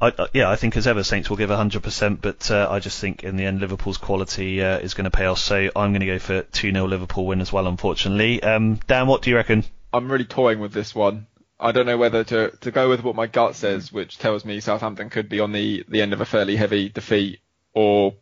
I, 0.00 0.08
I, 0.08 0.26
yeah, 0.34 0.50
I 0.50 0.56
think 0.56 0.76
as 0.76 0.86
ever, 0.86 1.02
Saints 1.02 1.30
will 1.30 1.38
give 1.38 1.50
100%, 1.50 2.20
but 2.20 2.50
uh, 2.50 2.68
I 2.70 2.80
just 2.80 3.00
think 3.00 3.24
in 3.24 3.36
the 3.36 3.46
end, 3.46 3.60
Liverpool's 3.60 3.96
quality 3.96 4.62
uh, 4.62 4.78
is 4.78 4.94
going 4.94 5.04
to 5.04 5.10
pay 5.10 5.24
off. 5.24 5.38
So 5.38 5.70
I'm 5.74 5.92
going 5.92 6.00
to 6.00 6.06
go 6.06 6.18
for 6.18 6.42
2 6.42 6.72
0 6.72 6.86
Liverpool 6.86 7.26
win 7.26 7.40
as 7.40 7.52
well, 7.52 7.66
unfortunately. 7.66 8.42
Um, 8.42 8.80
Dan, 8.86 9.06
what 9.06 9.22
do 9.22 9.30
you 9.30 9.36
reckon? 9.36 9.64
I'm 9.92 10.12
really 10.12 10.26
toying 10.26 10.60
with 10.60 10.72
this 10.72 10.94
one. 10.94 11.26
I 11.60 11.72
don't 11.72 11.86
know 11.86 11.96
whether 11.96 12.22
to, 12.22 12.50
to 12.58 12.70
go 12.70 12.88
with 12.88 13.02
what 13.02 13.16
my 13.16 13.26
gut 13.26 13.56
says, 13.56 13.92
which 13.92 14.18
tells 14.18 14.44
me 14.44 14.60
Southampton 14.60 15.10
could 15.10 15.28
be 15.28 15.40
on 15.40 15.50
the, 15.52 15.84
the 15.88 16.02
end 16.02 16.12
of 16.12 16.20
a 16.20 16.24
fairly 16.24 16.54
heavy 16.54 16.88
defeat, 16.88 17.40
or 17.72 18.14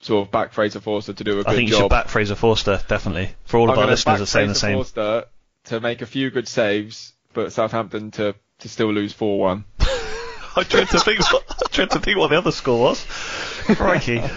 sort 0.00 0.26
of 0.26 0.30
back 0.30 0.52
Fraser 0.52 0.80
Forster 0.80 1.14
to 1.14 1.24
do 1.24 1.32
a 1.32 1.34
good 1.36 1.44
job. 1.44 1.52
I 1.52 1.56
think 1.56 1.70
you 1.70 1.76
should 1.76 1.90
back 1.90 2.08
Fraser 2.08 2.36
Forster, 2.36 2.80
definitely. 2.86 3.30
For 3.44 3.58
all 3.58 3.70
I'm 3.70 3.78
of 3.78 3.78
our 3.78 3.86
listeners 3.86 4.18
back 4.18 4.20
are 4.20 4.26
saying 4.26 4.48
the 4.48 4.54
same. 4.54 4.76
Forster 4.76 5.24
to 5.64 5.80
make 5.80 6.02
a 6.02 6.06
few 6.06 6.30
good 6.30 6.48
saves, 6.48 7.12
but 7.32 7.52
Southampton 7.52 8.10
to, 8.12 8.34
to 8.60 8.68
still 8.68 8.92
lose 8.92 9.12
4 9.12 9.38
1. 9.38 9.64
I 10.56 10.62
tried 10.62 10.88
to 10.90 11.00
think. 11.00 11.20
What, 11.32 11.44
I 11.50 11.68
tried 11.68 11.90
to 11.90 11.98
think 11.98 12.16
what 12.16 12.28
the 12.30 12.38
other 12.38 12.52
score 12.52 12.80
was. 12.80 13.04
Crikey. 13.76 14.22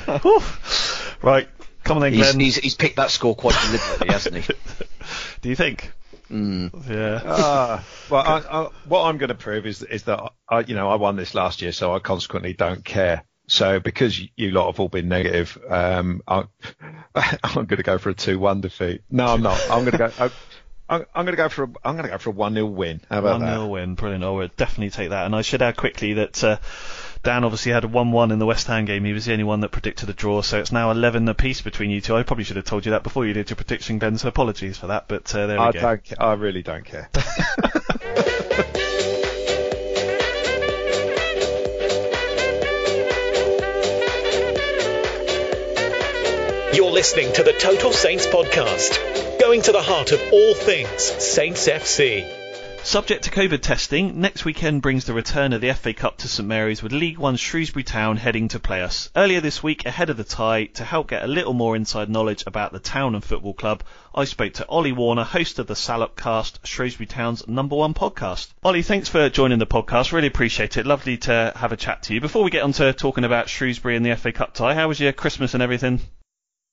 Right, 1.20 1.48
come 1.84 1.98
on 1.98 2.02
then, 2.04 2.14
He's, 2.14 2.32
Glenn. 2.32 2.40
he's, 2.40 2.56
he's 2.58 2.76
picked 2.76 2.98
that 2.98 3.10
score 3.10 3.36
quite 3.36 3.56
deliberately, 3.66 4.10
hasn't 4.10 4.36
he? 4.36 4.54
Do 5.42 5.50
you 5.50 5.56
think? 5.56 5.92
Mm. 6.30 6.88
Yeah. 6.88 7.22
Ah, 7.26 7.84
well, 8.12 8.22
I, 8.22 8.38
I, 8.38 8.70
what 8.88 9.06
I'm 9.06 9.18
going 9.18 9.30
to 9.30 9.36
prove 9.36 9.66
is 9.66 9.82
is 9.82 10.04
that 10.04 10.22
I, 10.48 10.60
you 10.60 10.76
know, 10.76 10.90
I 10.90 10.96
won 10.96 11.16
this 11.16 11.34
last 11.34 11.64
year, 11.64 11.72
so 11.72 11.96
I 11.96 12.00
consequently 12.00 12.54
don't 12.54 12.86
care. 12.86 13.24
So 13.48 13.80
because 13.80 14.20
you 14.36 14.52
lot 14.52 14.68
have 14.68 14.80
all 14.80 14.90
been 14.90 15.08
negative, 15.08 15.58
um, 15.70 16.22
I, 16.28 16.44
I'm 17.16 17.66
going 17.66 17.78
to 17.78 17.84
go 17.84 17.98
for 17.98 18.10
a 18.10 18.14
two-one 18.14 18.62
defeat. 18.62 19.02
No, 19.10 19.26
I'm 19.26 19.42
not. 19.42 19.60
I'm 19.72 19.86
going 19.86 19.94
to 19.94 19.98
go. 19.98 20.30
I, 20.90 20.96
I'm, 20.96 21.06
I'm 21.14 21.26
going 21.26 21.34
to 21.36 21.42
go 21.42 21.50
for 21.50 21.64
a, 21.64 21.68
I'm 21.84 21.96
going 21.96 22.04
to 22.06 22.10
go 22.10 22.18
for 22.18 22.30
a 22.30 22.34
one 22.34 22.54
0 22.54 22.66
win. 22.68 23.02
How 23.10 23.20
about 23.20 23.40
one 23.40 23.42
that? 23.42 23.56
0 23.56 23.68
win, 23.68 23.96
brilliant. 23.96 24.24
I 24.24 24.30
would 24.30 24.56
definitely 24.56 24.90
take 24.90 25.10
that. 25.10 25.26
And 25.26 25.36
I 25.36 25.42
should 25.42 25.62
add 25.62 25.76
quickly 25.78 26.14
that 26.14 26.44
uh, 26.44 26.58
Dan 27.24 27.44
obviously 27.44 27.72
had 27.72 27.84
a 27.84 27.88
1-1 27.88 28.32
in 28.32 28.40
the 28.40 28.46
West 28.46 28.68
Ham 28.68 28.86
game. 28.86 29.04
He 29.04 29.14
was 29.14 29.26
the 29.26 29.34
only 29.34 29.44
one 29.44 29.60
that 29.62 29.72
predicted 29.72 30.10
a 30.10 30.14
draw, 30.14 30.42
so 30.42 30.60
it's 30.60 30.72
now 30.72 30.92
11 30.92 31.28
apiece 31.28 31.62
between 31.62 31.90
you 31.90 32.02
two. 32.02 32.16
I 32.16 32.24
probably 32.24 32.46
should 32.46 32.56
have 32.58 32.66
told 32.66 32.86
you 32.86 32.92
that 32.92 33.04
before 33.04 33.26
you 33.26 33.34
did 33.34 33.50
your 33.50 33.58
prediction, 33.58 34.00
Ben. 34.00 34.18
So 34.18 34.28
apologies 34.30 34.78
for 34.78 34.88
that, 34.88 35.08
but 35.08 35.34
uh, 35.36 35.48
there 35.48 35.60
we 35.60 35.66
I 35.66 35.72
go. 35.72 35.80
don't. 35.82 36.14
I 36.20 36.34
really 36.34 36.64
don't 36.64 36.86
care. 36.86 37.10
You're 46.74 46.92
listening 46.92 47.34
to 47.34 47.44
the 47.44 47.54
Total 47.54 47.92
Saints 47.92 48.28
podcast, 48.28 49.17
going 49.40 49.62
to 49.62 49.72
the 49.72 49.82
heart 49.82 50.12
of 50.12 50.22
all 50.32 50.54
things 50.54 51.04
Saints 51.04 51.68
FC. 51.68 52.26
Subject 52.84 53.26
to 53.26 53.32
COVID 53.32 53.62
testing, 53.62 54.22
next 54.22 54.46
weekend 54.46 54.82
brings 54.82 55.06
the 55.06 55.14
return 55.14 55.52
of 55.52 55.62
the 55.62 55.74
FA 55.74 55.94
Cup 55.94 56.18
to 56.18 56.28
St 56.28 56.48
Mary's 56.48 56.82
with 56.82 56.94
League 56.94 57.18
One 57.18 57.36
Shrewsbury 57.36 57.84
Town 57.84 58.16
heading 58.18 58.48
to 58.50 58.60
play 58.60 58.82
us. 58.82 59.12
Earlier 59.16 59.42
this 59.42 59.62
week, 59.62 59.86
ahead 59.86 60.10
of 60.10 60.18
the 60.18 60.24
tie, 60.24 60.66
to 60.76 60.86
help 60.86 61.10
get 61.10 61.24
a 61.24 61.28
little 61.28 61.54
more 61.54 61.76
inside 61.76 62.10
knowledge 62.10 62.46
about 62.48 62.72
the 62.72 62.80
town 62.80 63.14
and 63.14 63.24
football 63.24 63.54
club, 63.54 63.84
I 64.16 64.24
spoke 64.24 64.54
to 64.54 64.68
Ollie 64.68 64.94
Warner, 64.94 65.26
host 65.26 65.60
of 65.60 65.68
the 65.68 65.76
Salop 65.76 66.16
Cast, 66.16 66.66
Shrewsbury 66.66 67.08
Town's 67.08 67.48
number 67.48 67.76
one 67.76 67.94
podcast. 67.94 68.48
Ollie, 68.64 68.84
thanks 68.84 69.10
for 69.10 69.30
joining 69.30 69.60
the 69.60 69.68
podcast. 69.68 70.14
Really 70.14 70.28
appreciate 70.28 70.78
it. 70.78 70.86
Lovely 70.86 71.18
to 71.18 71.52
have 71.56 71.74
a 71.74 71.78
chat 71.78 72.04
to 72.04 72.14
you. 72.14 72.22
Before 72.22 72.44
we 72.44 72.52
get 72.52 72.64
on 72.64 72.72
to 72.74 72.94
talking 72.94 73.26
about 73.26 73.50
Shrewsbury 73.50 73.98
and 73.98 74.06
the 74.06 74.16
FA 74.16 74.32
Cup 74.32 74.54
tie, 74.54 74.76
how 74.76 74.88
was 74.88 75.00
your 75.00 75.12
Christmas 75.12 75.54
and 75.54 75.62
everything? 75.62 76.00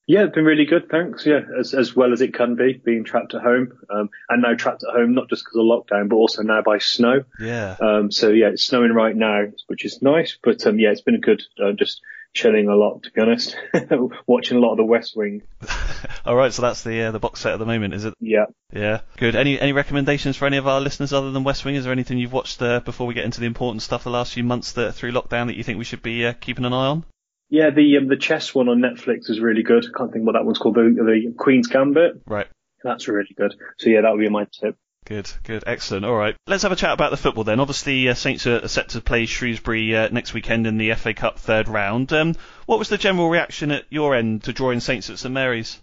Yeah, 0.07 0.25
it's 0.25 0.35
been 0.35 0.45
really 0.45 0.67
good, 0.67 0.91
thanks. 0.91 1.25
Yeah, 1.25 1.41
as 1.59 1.73
as 1.73 1.97
well 1.97 2.13
as 2.13 2.21
it 2.21 2.35
can 2.35 2.57
be, 2.57 2.75
being 2.75 3.05
trapped 3.05 3.35
at 3.35 3.43
home, 3.43 3.73
um, 3.89 4.11
and 4.29 4.43
now 4.43 4.55
trapped 4.55 4.85
at 4.85 4.95
home 4.95 5.15
not 5.15 5.31
just 5.31 5.45
because 5.45 5.57
of 5.57 5.65
lockdown, 5.65 6.09
but 6.11 6.17
also 6.17 6.43
now 6.43 6.61
by 6.63 6.79
snow. 6.79 7.25
Yeah. 7.41 7.77
Um, 7.81 8.11
so 8.11 8.29
yeah, 8.29 8.49
it's 8.49 8.65
snowing 8.65 8.93
right 8.93 9.17
now, 9.17 9.45
which 9.67 9.85
is 9.85 10.03
nice. 10.03 10.39
But 10.43 10.67
um, 10.67 10.79
yeah, 10.79 10.91
it's 10.91 11.01
been 11.01 11.15
a 11.15 11.21
good. 11.21 11.43
Uh, 11.59 11.73
just 11.73 12.03
chilling 12.35 12.69
a 12.69 12.75
lot, 12.75 13.05
to 13.05 13.11
be 13.13 13.21
honest. 13.21 13.57
Watching 14.27 14.59
a 14.59 14.61
lot 14.61 14.73
of 14.73 14.77
The 14.77 14.85
West 14.85 15.17
Wing. 15.17 15.43
All 16.27 16.37
right, 16.37 16.53
so 16.53 16.63
that's 16.63 16.83
the 16.83 17.05
uh, 17.05 17.11
the 17.13 17.21
box 17.21 17.41
set 17.41 17.55
at 17.55 17.59
the 17.59 17.67
moment, 17.67 17.95
is 17.95 18.05
it? 18.05 18.13
Yeah. 18.21 18.47
Yeah. 18.73 19.01
Good. 19.17 19.37
Any 19.37 19.59
any 19.59 19.73
recommendations 19.73 20.37
for 20.37 20.45
any 20.47 20.59
of 20.59 20.67
our 20.67 20.81
listeners 20.81 21.13
other 21.15 21.31
than 21.31 21.45
West 21.45 21.65
Wing? 21.65 21.77
Is 21.77 21.85
there 21.85 21.93
anything 21.93 22.19
you've 22.19 22.33
watched 22.33 22.61
uh, 22.61 22.81
before 22.81 23.07
we 23.07 23.15
get 23.15 23.25
into 23.25 23.41
the 23.41 23.47
important 23.47 23.83
stuff 23.83 24.05
the 24.05 24.11
last 24.11 24.35
few 24.35 24.45
months 24.45 24.73
that 24.73 24.95
through 24.95 25.13
lockdown 25.13 25.47
that 25.47 25.57
you 25.57 25.63
think 25.63 25.79
we 25.79 25.85
should 25.85 26.03
be 26.03 26.27
uh, 26.27 26.35
keeping 26.35 26.67
an 26.67 26.75
eye 26.75 26.89
on? 26.89 27.05
Yeah, 27.49 27.71
the 27.71 27.99
um, 27.99 28.09
the 28.09 28.17
chess 28.17 28.55
one 28.55 28.69
on 28.69 28.79
Netflix 28.79 29.31
is 29.31 29.41
really 29.41 29.63
good. 29.63 29.85
I 29.85 29.97
can't 29.97 30.13
think 30.13 30.27
what 30.27 30.33
that 30.33 30.45
one's 30.45 30.59
called. 30.59 30.77
The, 30.77 30.83
the 30.83 31.35
Queen's 31.37 31.69
Gambit. 31.69 32.23
Right. 32.27 32.47
That's 32.83 33.09
really 33.09 33.35
good. 33.37 33.55
So 33.79 33.91
yeah, 33.91 34.03
that 34.03 34.13
would 34.13 34.21
be 34.21 34.29
my 34.29 34.47
tip. 34.61 34.77
Good, 35.07 35.31
good, 35.43 35.65
excellent. 35.67 36.07
All 36.07 36.15
right, 36.15 36.35
let's 36.47 36.63
have 36.63 36.73
a 36.73 36.77
chat 36.77 36.93
about 36.93 37.11
the 37.11 37.19
football 37.19 37.45
then. 37.45 37.61
Obviously, 37.61 38.09
uh, 38.09 38.15
Saints 38.15 38.47
are 38.47 38.67
set 38.69 38.91
to 38.91 39.03
play 39.03 39.27
Shrewsbury 39.27 39.95
uh, 39.95 40.09
next 40.09 40.33
weekend 40.33 40.67
in 40.67 40.79
the 40.79 40.95
FA 40.95 41.13
Cup 41.13 41.39
third 41.39 41.69
round. 41.69 42.11
Um, 42.15 42.35
what 42.65 42.79
was 42.79 42.89
the 42.89 42.97
general 42.97 43.29
reaction 43.29 43.71
at 43.71 43.85
your 43.91 44.15
end 44.15 44.45
to 44.45 44.55
drawing 44.55 44.81
Saints 44.81 45.11
at 45.11 45.19
St 45.19 45.33
Mary's? 45.33 45.79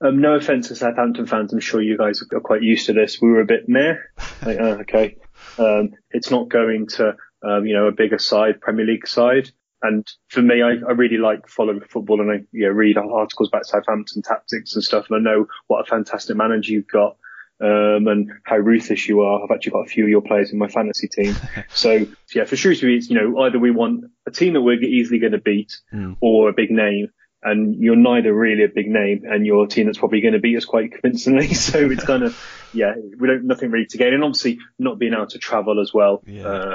Um, 0.00 0.20
no 0.20 0.34
offense 0.34 0.68
to 0.68 0.76
Southampton 0.76 1.26
fans, 1.26 1.52
I'm 1.52 1.58
sure 1.58 1.82
you 1.82 1.98
guys 1.98 2.22
are 2.22 2.40
quite 2.40 2.62
used 2.62 2.86
to 2.86 2.92
this. 2.92 3.20
We 3.20 3.28
were 3.28 3.40
a 3.40 3.46
bit 3.46 3.68
meh. 3.68 3.94
Like, 4.46 4.60
uh, 4.60 4.76
okay, 4.82 5.16
um, 5.58 5.94
it's 6.10 6.30
not 6.30 6.48
going 6.48 6.86
to 6.88 7.16
um, 7.42 7.66
you 7.66 7.74
know 7.74 7.88
a 7.88 7.92
bigger 7.92 8.18
side, 8.18 8.60
Premier 8.60 8.86
League 8.86 9.08
side. 9.08 9.50
And 9.84 10.06
for 10.28 10.42
me, 10.42 10.62
I, 10.62 10.70
I 10.88 10.92
really 10.92 11.18
like 11.18 11.46
following 11.48 11.80
football 11.80 12.20
and 12.20 12.30
I 12.30 12.44
you 12.52 12.66
know, 12.66 12.70
read 12.70 12.96
articles 12.96 13.48
about 13.48 13.66
Southampton 13.66 14.22
tactics 14.22 14.74
and 14.74 14.82
stuff. 14.82 15.06
And 15.10 15.18
I 15.18 15.30
know 15.30 15.46
what 15.66 15.82
a 15.82 15.84
fantastic 15.84 16.36
manager 16.36 16.72
you've 16.72 16.88
got 16.88 17.16
um, 17.60 18.08
and 18.08 18.30
how 18.44 18.56
ruthless 18.56 19.06
you 19.06 19.20
are. 19.20 19.44
I've 19.44 19.50
actually 19.54 19.72
got 19.72 19.86
a 19.86 19.88
few 19.88 20.04
of 20.04 20.10
your 20.10 20.22
players 20.22 20.50
in 20.52 20.58
my 20.58 20.68
fantasy 20.68 21.08
team. 21.08 21.36
so 21.68 22.06
yeah, 22.34 22.44
for 22.44 22.56
Shrewsbury, 22.56 22.96
it's 22.96 23.10
you 23.10 23.16
know 23.16 23.42
either 23.42 23.58
we 23.58 23.70
want 23.70 24.06
a 24.26 24.30
team 24.30 24.54
that 24.54 24.62
we're 24.62 24.82
easily 24.82 25.18
going 25.18 25.32
to 25.32 25.38
beat 25.38 25.76
Mm. 25.92 26.16
or 26.20 26.48
a 26.48 26.52
big 26.52 26.70
name. 26.70 27.08
And 27.46 27.74
you're 27.76 27.94
neither 27.94 28.32
really 28.32 28.64
a 28.64 28.68
big 28.74 28.88
name, 28.88 29.24
and 29.26 29.44
you're 29.44 29.64
a 29.64 29.68
team 29.68 29.84
that's 29.84 29.98
probably 29.98 30.22
going 30.22 30.32
to 30.32 30.40
beat 30.40 30.56
us 30.56 30.64
quite 30.64 30.92
convincingly. 30.98 31.48
So 31.54 31.90
it's 31.90 32.02
kind 32.02 32.22
of, 32.22 32.34
yeah, 32.72 32.94
we 33.20 33.28
don't 33.28 33.44
nothing 33.44 33.70
really 33.70 33.84
to 33.84 33.98
gain, 33.98 34.14
and 34.14 34.24
obviously 34.24 34.60
not 34.78 34.98
being 34.98 35.12
able 35.12 35.26
to 35.26 35.38
travel 35.38 35.78
as 35.78 35.92
well, 35.92 36.22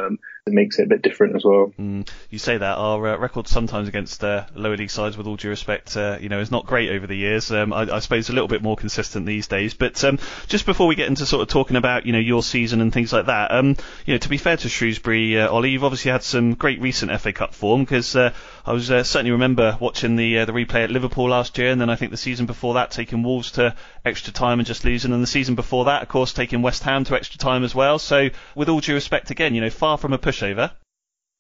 um, 0.05 0.20
it 0.50 0.56
makes 0.56 0.80
it 0.80 0.84
a 0.84 0.88
bit 0.88 1.02
different 1.02 1.36
as 1.36 1.45
well. 1.45 1.72
Mm, 1.80 2.08
you 2.30 2.39
say 2.39 2.58
that 2.58 2.78
our 2.78 3.08
uh, 3.08 3.18
record 3.18 3.47
sometimes 3.47 3.88
against 3.88 4.24
uh, 4.24 4.45
lower 4.56 4.76
league 4.76 4.89
sides, 4.89 5.18
with 5.18 5.28
all 5.28 5.36
due 5.36 5.50
respect, 5.50 5.95
uh, 5.95 6.18
you 6.20 6.30
know, 6.30 6.39
is 6.39 6.52
not 6.52 6.66
great 6.66 6.89
over 6.89 7.08
the 7.08 7.16
years. 7.16 7.52
Um, 7.52 7.72
I, 7.72 7.82
I 7.82 8.00
suppose 8.00 8.30
a 8.30 8.34
little 8.34 8.47
bit 8.47 8.62
more 8.62 8.76
consistent 8.76 9.26
these 9.26 9.47
days. 9.47 9.74
But 9.74 10.04
um, 10.04 10.20
just 10.47 10.66
before 10.66 10.88
we 10.88 10.95
get 10.95 11.08
into 11.08 11.26
sort 11.26 11.41
of 11.41 11.47
talking 11.47 11.76
about 11.78 12.06
you 12.06 12.14
know 12.14 12.20
your 12.20 12.43
season 12.43 12.82
and 12.82 12.91
things 12.91 13.14
like 13.14 13.28
that, 13.28 13.52
um, 13.52 13.76
you 14.06 14.14
know, 14.14 14.18
to 14.18 14.30
be 14.30 14.38
fair 14.38 14.58
to 14.58 14.70
Shrewsbury, 14.70 15.39
uh, 15.39 15.50
Ollie, 15.50 15.70
you've 15.70 15.84
obviously 15.84 16.12
had 16.12 16.24
some 16.24 16.56
great 16.56 16.82
recent 16.82 17.12
FA 17.22 17.32
Cup 17.32 17.54
form 17.54 17.82
because 17.82 18.16
uh, 18.16 18.34
I 18.66 18.74
was 18.74 18.91
uh, 18.91 19.04
certainly 19.04 19.32
remember 19.32 19.78
watching 19.80 20.16
the 20.16 20.39
uh, 20.39 20.45
the 20.45 20.52
replay 20.52 20.84
at 20.84 20.91
Liverpool 20.91 21.30
last 21.30 21.58
year, 21.58 21.72
and 21.72 21.80
then 21.80 21.89
I 21.89 21.95
think 21.95 22.12
the 22.12 22.18
season 22.18 22.45
before 22.45 22.76
that 22.76 22.91
taking 22.91 23.24
Wolves 23.24 23.52
to 23.54 23.76
extra 24.06 24.34
time 24.34 24.60
and 24.60 24.68
just 24.68 24.86
losing, 24.86 25.14
and 25.14 25.24
the 25.24 25.28
season 25.28 25.56
before 25.56 25.86
that, 25.86 26.02
of 26.02 26.10
course, 26.10 26.34
taking 26.34 26.62
West 26.62 26.84
Ham 26.84 27.04
to 27.06 27.16
extra 27.16 27.38
time 27.38 27.64
as 27.64 27.76
well. 27.76 28.00
So 28.00 28.30
with 28.56 28.70
all 28.70 28.80
due 28.80 28.93
respect, 28.93 29.32
again, 29.32 29.56
you 29.56 29.62
know, 29.62 29.70
far 29.70 29.97
from 29.97 30.14
a 30.14 30.18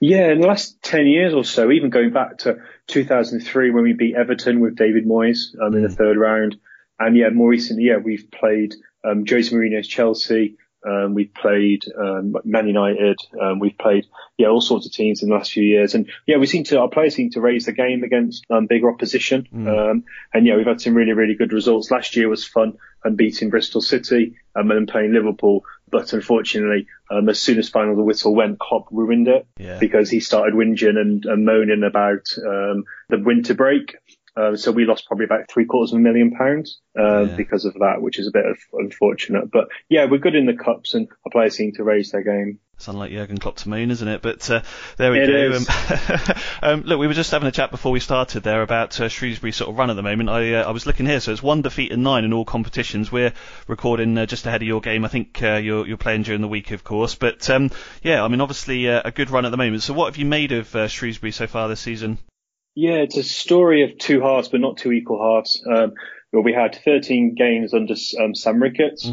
Yeah, 0.01 0.31
in 0.31 0.39
the 0.39 0.47
last 0.47 0.81
10 0.83 1.07
years 1.07 1.33
or 1.33 1.43
so, 1.43 1.71
even 1.71 1.89
going 1.89 2.11
back 2.11 2.39
to 2.39 2.59
2003 2.87 3.71
when 3.71 3.83
we 3.83 3.93
beat 3.93 4.15
Everton 4.15 4.61
with 4.61 4.75
David 4.77 5.05
Moyes 5.05 5.59
um, 5.61 5.75
in 5.75 5.83
the 5.83 5.89
third 5.89 6.17
round. 6.17 6.57
And 6.97 7.17
yeah, 7.17 7.29
more 7.29 7.49
recently, 7.49 7.83
yeah, 7.83 7.97
we've 7.97 8.29
played 8.31 8.75
um, 9.03 9.25
Jose 9.27 9.53
Mourinho's 9.53 9.87
Chelsea. 9.87 10.57
Um, 10.85 11.13
we've 11.13 11.33
played 11.33 11.83
um, 11.97 12.35
Man 12.45 12.67
United. 12.67 13.17
Um, 13.39 13.59
we've 13.59 13.77
played 13.77 14.05
yeah 14.37 14.47
all 14.47 14.61
sorts 14.61 14.85
of 14.85 14.93
teams 14.93 15.21
in 15.21 15.29
the 15.29 15.35
last 15.35 15.51
few 15.51 15.63
years, 15.63 15.93
and 15.93 16.09
yeah 16.25 16.37
we 16.37 16.45
seem 16.45 16.63
to 16.65 16.79
our 16.79 16.87
players 16.87 17.15
seem 17.15 17.31
to 17.31 17.41
raise 17.41 17.65
the 17.65 17.73
game 17.73 18.03
against 18.03 18.45
um, 18.49 18.65
bigger 18.65 18.89
opposition. 18.89 19.45
Um, 19.67 20.03
and 20.33 20.47
yeah 20.47 20.55
we've 20.55 20.65
had 20.65 20.79
some 20.79 20.93
really 20.93 21.11
really 21.11 21.35
good 21.35 21.51
results. 21.51 21.91
Last 21.91 22.15
year 22.15 22.29
was 22.29 22.45
fun 22.45 22.77
and 23.03 23.17
beating 23.17 23.49
Bristol 23.49 23.81
City 23.81 24.35
um, 24.55 24.71
and 24.71 24.79
then 24.79 24.87
playing 24.87 25.13
Liverpool. 25.13 25.65
But 25.91 26.13
unfortunately, 26.13 26.87
um, 27.09 27.29
as 27.29 27.39
soon 27.39 27.57
as 27.57 27.69
final 27.69 27.95
the 27.95 28.03
whistle 28.03 28.35
went, 28.35 28.59
Klopp 28.59 28.87
ruined 28.91 29.27
it 29.27 29.47
Yeah. 29.57 29.79
because 29.79 30.09
he 30.09 30.19
started 30.19 30.53
whinging 30.53 30.97
and, 30.97 31.25
and 31.25 31.45
moaning 31.45 31.83
about 31.83 32.27
um, 32.45 32.83
the 33.09 33.19
winter 33.19 33.53
break. 33.53 33.95
Uh, 34.35 34.55
so 34.55 34.71
we 34.71 34.85
lost 34.85 35.05
probably 35.07 35.25
about 35.25 35.49
three 35.49 35.65
quarters 35.65 35.91
of 35.93 35.97
a 35.97 36.01
million 36.01 36.31
pounds 36.31 36.79
uh, 36.97 37.21
Yeah. 37.25 37.35
because 37.35 37.65
of 37.65 37.73
that, 37.75 38.01
which 38.01 38.19
is 38.19 38.27
a 38.27 38.31
bit 38.31 38.45
of 38.45 38.57
unfortunate. 38.73 39.51
But 39.51 39.69
yeah, 39.89 40.05
we're 40.05 40.19
good 40.19 40.35
in 40.35 40.45
the 40.45 40.53
cups, 40.53 40.93
and 40.93 41.07
our 41.25 41.31
players 41.31 41.55
seem 41.55 41.73
to 41.73 41.83
raise 41.83 42.11
their 42.11 42.23
game. 42.23 42.59
It's 42.75 42.87
unlike 42.87 43.11
Jurgen 43.11 43.39
Klopp 43.39 43.57
to 43.57 43.67
moan, 43.67 43.91
isn't 43.91 44.07
it? 44.07 44.21
But 44.21 44.49
uh, 44.49 44.61
there 44.95 45.11
we 45.11 45.19
It 45.19 45.27
go. 45.27 45.57
Um, 45.57 46.35
um, 46.61 46.81
look, 46.83 46.97
we 46.97 47.07
were 47.07 47.13
just 47.13 47.31
having 47.31 47.49
a 47.49 47.51
chat 47.51 47.71
before 47.71 47.91
we 47.91 47.99
started 47.99 48.41
there 48.43 48.61
about 48.61 48.97
uh, 49.01 49.09
Shrewsbury 49.09 49.51
sort 49.51 49.69
of 49.69 49.77
run 49.77 49.89
at 49.89 49.97
the 49.97 50.01
moment. 50.01 50.29
I 50.29 50.53
uh, 50.53 50.63
I 50.63 50.71
was 50.71 50.85
looking 50.85 51.05
here, 51.05 51.19
so 51.19 51.33
it's 51.33 51.43
one 51.43 51.61
defeat 51.61 51.91
and 51.91 52.03
nine 52.03 52.23
in 52.23 52.31
all 52.31 52.45
competitions. 52.45 53.11
We're 53.11 53.33
recording 53.67 54.17
uh, 54.17 54.25
just 54.27 54.45
ahead 54.45 54.61
of 54.61 54.67
your 54.69 54.79
game. 54.79 55.03
I 55.03 55.09
think 55.09 55.43
uh, 55.43 55.55
you're 55.55 55.85
you're 55.85 55.97
playing 55.97 56.23
during 56.23 56.39
the 56.39 56.47
week, 56.47 56.71
of 56.71 56.85
course. 56.85 57.15
But 57.15 57.49
um, 57.49 57.69
yeah, 58.01 58.23
I 58.23 58.29
mean, 58.29 58.39
obviously 58.39 58.87
uh, 58.89 59.01
a 59.03 59.11
good 59.11 59.29
run 59.29 59.45
at 59.45 59.51
the 59.51 59.57
moment. 59.57 59.83
So 59.83 59.93
what 59.93 60.05
have 60.05 60.17
you 60.17 60.25
made 60.25 60.53
of 60.53 60.73
uh, 60.73 60.87
Shrewsbury 60.87 61.31
so 61.33 61.47
far 61.47 61.67
this 61.67 61.81
season? 61.81 62.17
Yeah, 62.79 62.99
it's 62.99 63.17
a 63.17 63.23
story 63.23 63.83
of 63.83 63.97
two 63.97 64.21
halves, 64.21 64.47
but 64.47 64.61
not 64.61 64.77
two 64.77 64.93
equal 64.93 65.21
halves. 65.21 65.61
Um, 65.69 65.95
where 66.31 66.41
we 66.41 66.53
had 66.53 66.79
13 66.85 67.35
games 67.35 67.73
under 67.73 67.93
um, 68.21 68.33
Sam 68.33 68.63
Ricketts, 68.63 69.05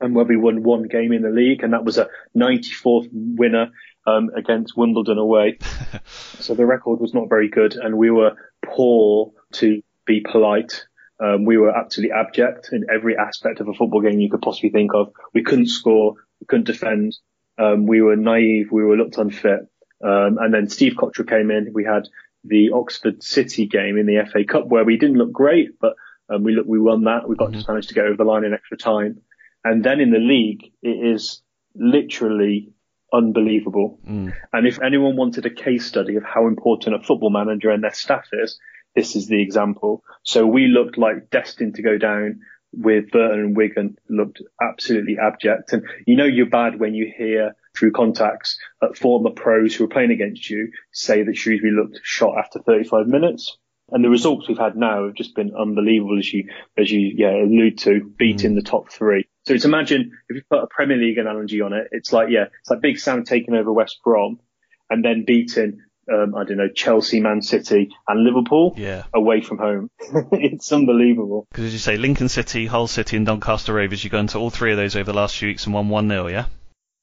and 0.00 0.14
where 0.14 0.24
we 0.24 0.36
won 0.36 0.62
one 0.62 0.84
game 0.84 1.12
in 1.12 1.22
the 1.22 1.30
league, 1.30 1.64
and 1.64 1.72
that 1.72 1.84
was 1.84 1.98
a 1.98 2.08
94th 2.38 3.08
winner 3.12 3.72
um, 4.06 4.30
against 4.36 4.76
Wimbledon 4.76 5.18
away. 5.18 5.58
so 6.38 6.54
the 6.54 6.64
record 6.64 7.00
was 7.00 7.12
not 7.12 7.28
very 7.28 7.48
good, 7.48 7.74
and 7.74 7.98
we 7.98 8.12
were 8.12 8.36
poor 8.64 9.32
to 9.54 9.82
be 10.06 10.20
polite. 10.20 10.84
Um, 11.18 11.44
we 11.44 11.58
were 11.58 11.76
absolutely 11.76 12.14
abject 12.16 12.68
in 12.70 12.86
every 12.94 13.16
aspect 13.16 13.58
of 13.58 13.66
a 13.66 13.74
football 13.74 14.02
game 14.02 14.20
you 14.20 14.30
could 14.30 14.40
possibly 14.40 14.70
think 14.70 14.94
of. 14.94 15.08
We 15.34 15.42
couldn't 15.42 15.66
score, 15.66 16.14
we 16.40 16.46
couldn't 16.46 16.66
defend, 16.66 17.16
um, 17.58 17.88
we 17.88 18.02
were 18.02 18.14
naive, 18.14 18.68
we 18.70 18.84
were 18.84 18.96
looked 18.96 19.18
unfit. 19.18 19.62
Um, 20.02 20.38
and 20.40 20.54
then 20.54 20.68
Steve 20.68 20.94
Cotterill 20.96 21.28
came 21.28 21.50
in. 21.50 21.72
We 21.74 21.84
had 21.84 22.04
the 22.44 22.70
Oxford 22.72 23.22
City 23.22 23.66
game 23.66 23.98
in 23.98 24.06
the 24.06 24.24
FA 24.30 24.44
Cup 24.44 24.66
where 24.66 24.84
we 24.84 24.96
didn't 24.96 25.18
look 25.18 25.32
great, 25.32 25.78
but 25.80 25.94
um, 26.28 26.44
we 26.44 26.52
look, 26.52 26.66
we 26.66 26.78
won 26.80 27.04
that. 27.04 27.28
We 27.28 27.36
got 27.36 27.52
just 27.52 27.68
managed 27.68 27.88
to 27.88 27.94
get 27.94 28.04
over 28.04 28.16
the 28.16 28.24
line 28.24 28.44
in 28.44 28.54
extra 28.54 28.76
time. 28.76 29.20
And 29.64 29.84
then 29.84 30.00
in 30.00 30.10
the 30.10 30.18
league, 30.18 30.72
it 30.82 31.14
is 31.14 31.42
literally 31.74 32.72
unbelievable. 33.12 33.98
And 34.52 34.66
if 34.66 34.80
anyone 34.80 35.16
wanted 35.16 35.44
a 35.44 35.50
case 35.50 35.86
study 35.86 36.16
of 36.16 36.22
how 36.22 36.46
important 36.46 36.94
a 36.94 37.04
football 37.04 37.30
manager 37.30 37.70
and 37.70 37.82
their 37.82 37.92
staff 37.92 38.28
is, 38.32 38.58
this 38.94 39.16
is 39.16 39.26
the 39.26 39.42
example. 39.42 40.02
So 40.22 40.46
we 40.46 40.66
looked 40.66 40.98
like 40.98 41.30
destined 41.30 41.74
to 41.74 41.82
go 41.82 41.98
down 41.98 42.40
with 42.72 43.10
Burton 43.10 43.40
and 43.40 43.56
Wigan 43.56 43.96
looked 44.08 44.40
absolutely 44.60 45.18
abject. 45.18 45.72
And 45.72 45.84
you 46.06 46.16
know 46.16 46.24
you're 46.24 46.46
bad 46.46 46.78
when 46.78 46.94
you 46.94 47.12
hear 47.16 47.54
through 47.76 47.92
contacts 47.92 48.58
uh, 48.82 48.88
former 48.94 49.30
pros 49.30 49.74
who 49.74 49.84
are 49.84 49.88
playing 49.88 50.10
against 50.10 50.48
you 50.50 50.72
say 50.92 51.22
that 51.22 51.36
Shrewsbury 51.36 51.72
looked 51.72 52.00
shot 52.02 52.38
after 52.38 52.60
35 52.60 53.06
minutes. 53.06 53.56
And 53.92 54.04
the 54.04 54.08
results 54.08 54.48
we've 54.48 54.58
had 54.58 54.76
now 54.76 55.06
have 55.06 55.14
just 55.14 55.34
been 55.34 55.52
unbelievable, 55.52 56.16
as 56.16 56.32
you 56.32 56.48
as 56.78 56.90
you 56.92 57.12
yeah 57.16 57.32
allude 57.32 57.78
to, 57.78 58.12
beating 58.16 58.52
mm. 58.52 58.54
the 58.54 58.62
top 58.62 58.92
three. 58.92 59.24
So 59.46 59.54
it's 59.54 59.64
imagine 59.64 60.12
if 60.28 60.36
you 60.36 60.42
put 60.48 60.62
a 60.62 60.68
Premier 60.68 60.96
League 60.96 61.18
analogy 61.18 61.60
on 61.60 61.72
it, 61.72 61.88
it's 61.90 62.12
like 62.12 62.28
yeah, 62.30 62.44
it's 62.60 62.70
like 62.70 62.82
Big 62.82 63.00
Sam 63.00 63.24
taking 63.24 63.54
over 63.54 63.72
West 63.72 63.98
Brom 64.04 64.38
and 64.88 65.04
then 65.04 65.24
beating 65.26 65.80
um, 66.12 66.34
I 66.34 66.44
don't 66.44 66.56
know, 66.56 66.68
Chelsea, 66.68 67.20
Man 67.20 67.42
City, 67.42 67.90
and 68.08 68.24
Liverpool 68.24 68.74
yeah. 68.76 69.04
away 69.14 69.40
from 69.42 69.58
home. 69.58 69.90
it's 70.32 70.72
unbelievable. 70.72 71.46
Because 71.50 71.66
as 71.66 71.72
you 71.72 71.78
say, 71.78 71.96
Lincoln 71.96 72.28
City, 72.28 72.66
Hull 72.66 72.88
City, 72.88 73.16
and 73.16 73.26
Doncaster 73.26 73.74
Rovers, 73.74 74.02
you've 74.02 74.12
gone 74.12 74.26
to 74.28 74.38
all 74.38 74.50
three 74.50 74.72
of 74.72 74.76
those 74.76 74.96
over 74.96 75.12
the 75.12 75.16
last 75.16 75.36
few 75.36 75.48
weeks 75.48 75.66
and 75.66 75.74
won 75.74 75.88
1 75.88 76.08
0, 76.08 76.26
yeah? 76.28 76.46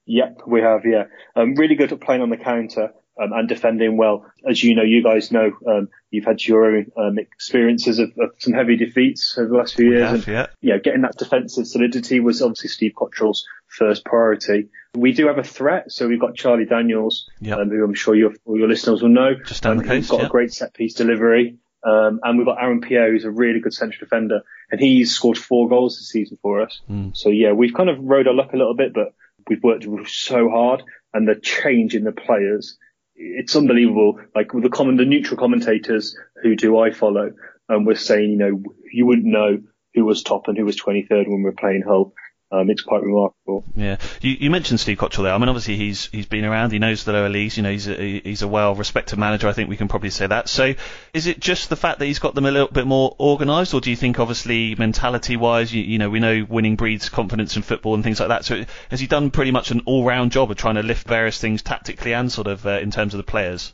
Yep, 0.07 0.41
we 0.47 0.61
have, 0.61 0.85
yeah. 0.85 1.03
Um, 1.35 1.55
really 1.55 1.75
good 1.75 1.91
at 1.91 2.01
playing 2.01 2.21
on 2.21 2.29
the 2.29 2.37
counter 2.37 2.93
um, 3.21 3.33
and 3.33 3.47
defending 3.47 3.97
well. 3.97 4.25
As 4.49 4.63
you 4.63 4.75
know, 4.75 4.83
you 4.83 5.03
guys 5.03 5.31
know, 5.31 5.51
um, 5.67 5.89
you've 6.11 6.25
had 6.25 6.43
your 6.43 6.65
own 6.65 6.91
um, 6.97 7.19
experiences 7.19 7.99
of, 7.99 8.11
of, 8.17 8.31
some 8.39 8.53
heavy 8.53 8.77
defeats 8.77 9.37
over 9.37 9.49
the 9.49 9.55
last 9.55 9.75
few 9.75 9.91
years. 9.91 10.09
Have, 10.09 10.15
and, 10.15 10.27
yeah. 10.27 10.47
yeah, 10.61 10.77
getting 10.77 11.01
that 11.01 11.17
defensive 11.17 11.67
solidity 11.67 12.19
was 12.19 12.41
obviously 12.41 12.69
Steve 12.69 12.93
Cotterill's 12.95 13.45
first 13.67 14.05
priority. 14.05 14.69
We 14.95 15.11
do 15.11 15.27
have 15.27 15.37
a 15.37 15.43
threat, 15.43 15.91
so 15.91 16.07
we've 16.07 16.19
got 16.19 16.35
Charlie 16.35 16.65
Daniels, 16.65 17.29
yep. 17.41 17.59
um, 17.59 17.69
who 17.69 17.83
I'm 17.83 17.93
sure 17.93 18.15
your, 18.15 18.33
all 18.45 18.57
your 18.57 18.69
listeners 18.69 19.01
will 19.01 19.09
know. 19.09 19.35
Just 19.45 19.63
down 19.63 19.77
the 19.77 19.83
um, 19.83 19.89
coast, 19.89 19.97
He's 19.97 20.09
got 20.09 20.21
yeah. 20.21 20.27
a 20.27 20.29
great 20.29 20.53
set 20.53 20.73
piece 20.73 20.93
delivery. 20.93 21.57
Um, 21.83 22.19
and 22.23 22.37
we've 22.37 22.47
got 22.47 22.61
Aaron 22.61 22.81
Pierre, 22.81 23.11
who's 23.11 23.23
a 23.23 23.31
really 23.31 23.59
good 23.59 23.73
central 23.73 23.99
defender, 23.99 24.41
and 24.71 24.81
he's 24.81 25.13
scored 25.13 25.37
four 25.37 25.69
goals 25.69 25.97
this 25.97 26.09
season 26.09 26.37
for 26.41 26.61
us. 26.61 26.81
Mm. 26.89 27.15
So 27.15 27.29
yeah, 27.29 27.53
we've 27.53 27.73
kind 27.73 27.89
of 27.89 27.99
rode 27.99 28.27
our 28.27 28.33
luck 28.33 28.53
a 28.53 28.57
little 28.57 28.75
bit, 28.75 28.93
but 28.93 29.13
we've 29.49 29.63
worked 29.63 29.87
so 30.07 30.49
hard, 30.49 30.83
and 31.13 31.27
the 31.27 31.35
change 31.35 31.95
in 31.95 32.03
the 32.03 32.11
players, 32.11 32.77
it's 33.15 33.55
unbelievable. 33.55 34.19
Like 34.35 34.51
the 34.51 34.69
common, 34.69 34.97
the 34.97 35.05
neutral 35.05 35.39
commentators 35.39 36.15
who 36.43 36.55
do 36.55 36.77
I 36.79 36.91
follow, 36.91 37.31
and 37.69 37.77
um, 37.77 37.85
were 37.85 37.95
saying, 37.95 38.31
you 38.31 38.37
know, 38.37 38.63
you 38.91 39.05
wouldn't 39.05 39.25
know 39.25 39.59
who 39.93 40.05
was 40.05 40.23
top 40.23 40.47
and 40.47 40.57
who 40.57 40.65
was 40.65 40.79
23rd 40.79 41.27
when 41.27 41.39
we 41.39 41.43
were 41.43 41.53
playing 41.53 41.81
Hull. 41.81 42.13
Um, 42.49 42.69
it's 42.69 42.81
quite 42.81 43.03
remarkable. 43.03 43.65
Yeah, 43.75 43.97
you, 44.21 44.31
you 44.39 44.49
mentioned 44.49 44.79
Steve 44.79 44.97
Cotterill 44.97 45.23
there. 45.23 45.33
I 45.33 45.37
mean, 45.37 45.49
obviously 45.49 45.75
he's 45.75 46.05
he's 46.05 46.27
been 46.27 46.45
around. 46.45 46.71
He 46.71 46.79
knows 46.79 47.03
the 47.03 47.11
lower 47.11 47.27
leagues. 47.27 47.57
You 47.57 47.63
know, 47.63 47.71
he's 47.71 47.89
a, 47.89 47.95
he's 47.95 48.41
a 48.41 48.47
well-respected 48.47 49.19
manager. 49.19 49.49
I 49.49 49.53
think 49.53 49.69
we 49.69 49.75
can 49.75 49.89
probably 49.89 50.11
say 50.11 50.27
that. 50.27 50.47
So, 50.47 50.73
is 51.13 51.27
it 51.27 51.41
just 51.41 51.69
the 51.69 51.75
fact 51.75 51.99
that 51.99 52.05
he's 52.05 52.19
got 52.19 52.35
them 52.35 52.45
a 52.45 52.51
little 52.51 52.69
bit 52.69 52.87
more 52.87 53.13
organised, 53.19 53.73
or 53.73 53.81
do 53.81 53.89
you 53.89 53.97
think, 53.97 54.17
obviously, 54.19 54.75
mentality-wise, 54.75 55.73
you, 55.73 55.83
you 55.83 55.97
know, 55.97 56.09
we 56.09 56.21
know 56.21 56.45
winning 56.47 56.77
breeds 56.77 57.09
confidence 57.09 57.57
in 57.57 57.63
football 57.63 57.95
and 57.95 58.03
things 58.03 58.21
like 58.21 58.29
that. 58.29 58.45
So, 58.45 58.63
has 58.89 59.01
he 59.01 59.07
done 59.07 59.29
pretty 59.29 59.51
much 59.51 59.71
an 59.71 59.81
all-round 59.85 60.31
job 60.31 60.49
of 60.49 60.55
trying 60.55 60.75
to 60.75 60.83
lift 60.83 61.05
various 61.05 61.39
things 61.39 61.61
tactically 61.61 62.13
and 62.13 62.31
sort 62.31 62.47
of 62.47 62.65
uh, 62.65 62.79
in 62.79 62.91
terms 62.91 63.13
of 63.13 63.17
the 63.17 63.23
players? 63.23 63.73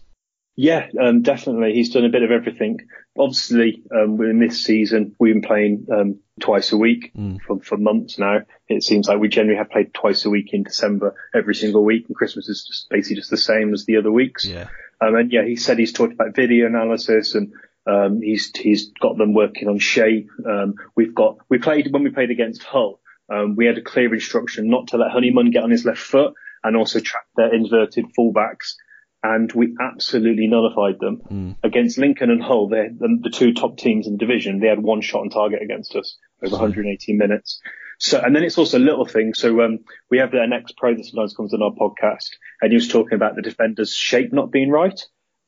Yeah, 0.56 0.88
um, 1.01 1.24
definitely. 1.24 1.74
He's 1.74 1.91
done 1.91 2.06
a 2.06 2.10
bit 2.10 2.22
of 2.22 2.32
everything. 2.32 2.80
Obviously, 3.18 3.82
um, 3.91 4.22
in 4.22 4.39
this 4.39 4.64
season, 4.64 5.16
we've 5.20 5.34
been 5.34 5.41
playing 5.41 5.88
um, 5.91 6.20
twice 6.39 6.72
a 6.72 6.78
week 6.78 7.12
mm. 7.16 7.41
for, 7.41 7.60
for 7.62 7.78
months 7.78 8.20
now. 8.20 8.41
It 8.68 8.84
seems 8.84 9.08
like 9.08 9.20
we 9.20 9.30
generally 9.30 9.58
have 9.58 9.72
played 9.72 9.93
twice 9.93 10.26
a 10.26 10.30
week 10.30 10.54
in 10.54 10.64
December 10.64 11.16
every 11.34 11.56
single 11.56 11.84
week, 11.84 12.06
and 12.08 12.16
Christmas 12.16 12.49
is 12.49 12.66
just 12.66 12.89
basically 12.89 13.16
just 13.16 13.32
the 13.32 13.38
same 13.38 13.74
as 13.74 13.86
the 13.86 13.97
other 13.97 14.12
weeks. 14.12 14.45
Yeah. 14.45 14.68
Um, 15.01 15.16
and 15.16 15.32
yeah, 15.32 15.43
he 15.43 15.56
said 15.56 15.80
he's 15.80 15.93
talked 15.93 16.14
about 16.14 16.36
video 16.36 16.68
analysis 16.68 17.36
and 17.36 17.54
um, 17.86 18.22
he's 18.22 18.56
he's 18.56 18.91
got 19.01 19.18
them 19.18 19.34
working 19.34 19.68
on 19.68 19.80
shape. 19.80 20.30
Um, 20.45 20.76
we've 20.95 21.14
got 21.14 21.38
we 21.49 21.58
played 21.58 21.91
when 21.91 22.04
we 22.04 22.10
played 22.12 22.32
against 22.32 22.64
Hull. 22.64 22.99
Um, 23.30 23.56
we 23.56 23.66
had 23.66 23.78
a 23.78 23.82
clear 23.82 24.14
instruction 24.14 24.70
not 24.70 24.88
to 24.88 24.97
let 24.97 25.12
Honeyman 25.12 25.51
get 25.51 25.64
on 25.64 25.72
his 25.72 25.86
left 25.86 25.99
foot 25.99 26.34
and 26.64 26.78
also 26.78 26.99
track 26.99 27.26
their 27.36 27.54
inverted 27.54 28.06
fullbacks 28.18 28.76
and 29.24 29.51
we 29.53 29.76
absolutely 29.80 30.47
nullified 30.47 30.99
them. 30.99 31.21
Mm. 31.32 31.55
Against 31.63 31.97
Lincoln 31.97 32.30
and 32.30 32.43
Hull, 32.43 32.67
they 32.67 32.89
the, 32.89 33.19
the, 33.24 33.30
two 33.30 33.53
top 33.53 33.78
teams 33.78 34.05
in 34.05 34.13
the 34.13 34.19
division, 34.19 34.59
they 34.59 34.67
had 34.67 34.84
one 34.84 35.01
shot 35.01 35.21
on 35.21 35.30
target 35.30 35.61
against 35.61 35.95
us 35.95 36.17
over 36.45 36.57
118 36.57 37.17
minutes. 37.17 37.61
So, 37.99 38.19
and 38.19 38.36
then 38.36 38.43
it's 38.43 38.57
also 38.57 38.80
little 38.80 39.05
things. 39.05 39.39
So, 39.39 39.61
um, 39.61 39.80
we 40.11 40.17
have 40.17 40.34
an 40.34 40.51
ex-pro 40.51 40.95
that 40.95 41.05
sometimes 41.05 41.34
comes 41.34 41.53
on 41.53 41.61
our 41.61 41.71
podcast 41.71 42.32
and 42.61 42.71
he 42.71 42.76
was 42.76 42.89
talking 42.89 43.13
about 43.13 43.36
the 43.36 43.41
defender's 43.41 43.95
shape 43.95 44.34
not 44.34 44.51
being 44.51 44.69
right. 44.69 44.99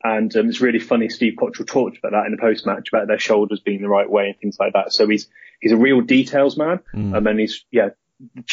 And 0.04 0.34
um, 0.38 0.48
it's 0.48 0.62
really 0.62 0.80
funny. 0.80 1.10
Steve 1.10 1.34
Cotterill 1.38 1.68
talked 1.68 1.98
about 1.98 2.12
that 2.12 2.28
in 2.28 2.32
the 2.32 2.38
post 2.38 2.66
match 2.66 2.90
about 2.94 3.08
their 3.08 3.20
shoulders 3.20 3.60
being 3.60 3.82
the 3.82 3.90
right 3.90 4.10
way 4.10 4.28
and 4.28 4.40
things 4.40 4.56
like 4.58 4.74
that. 4.74 4.94
So 4.94 5.08
he's, 5.08 5.28
he's 5.60 5.72
a 5.74 5.78
real 5.78 6.00
details 6.00 6.58
man. 6.58 6.80
Mm. 6.94 7.18
Um, 7.18 7.28
and 7.28 7.40
he's, 7.40 7.66
yeah, 7.72 7.90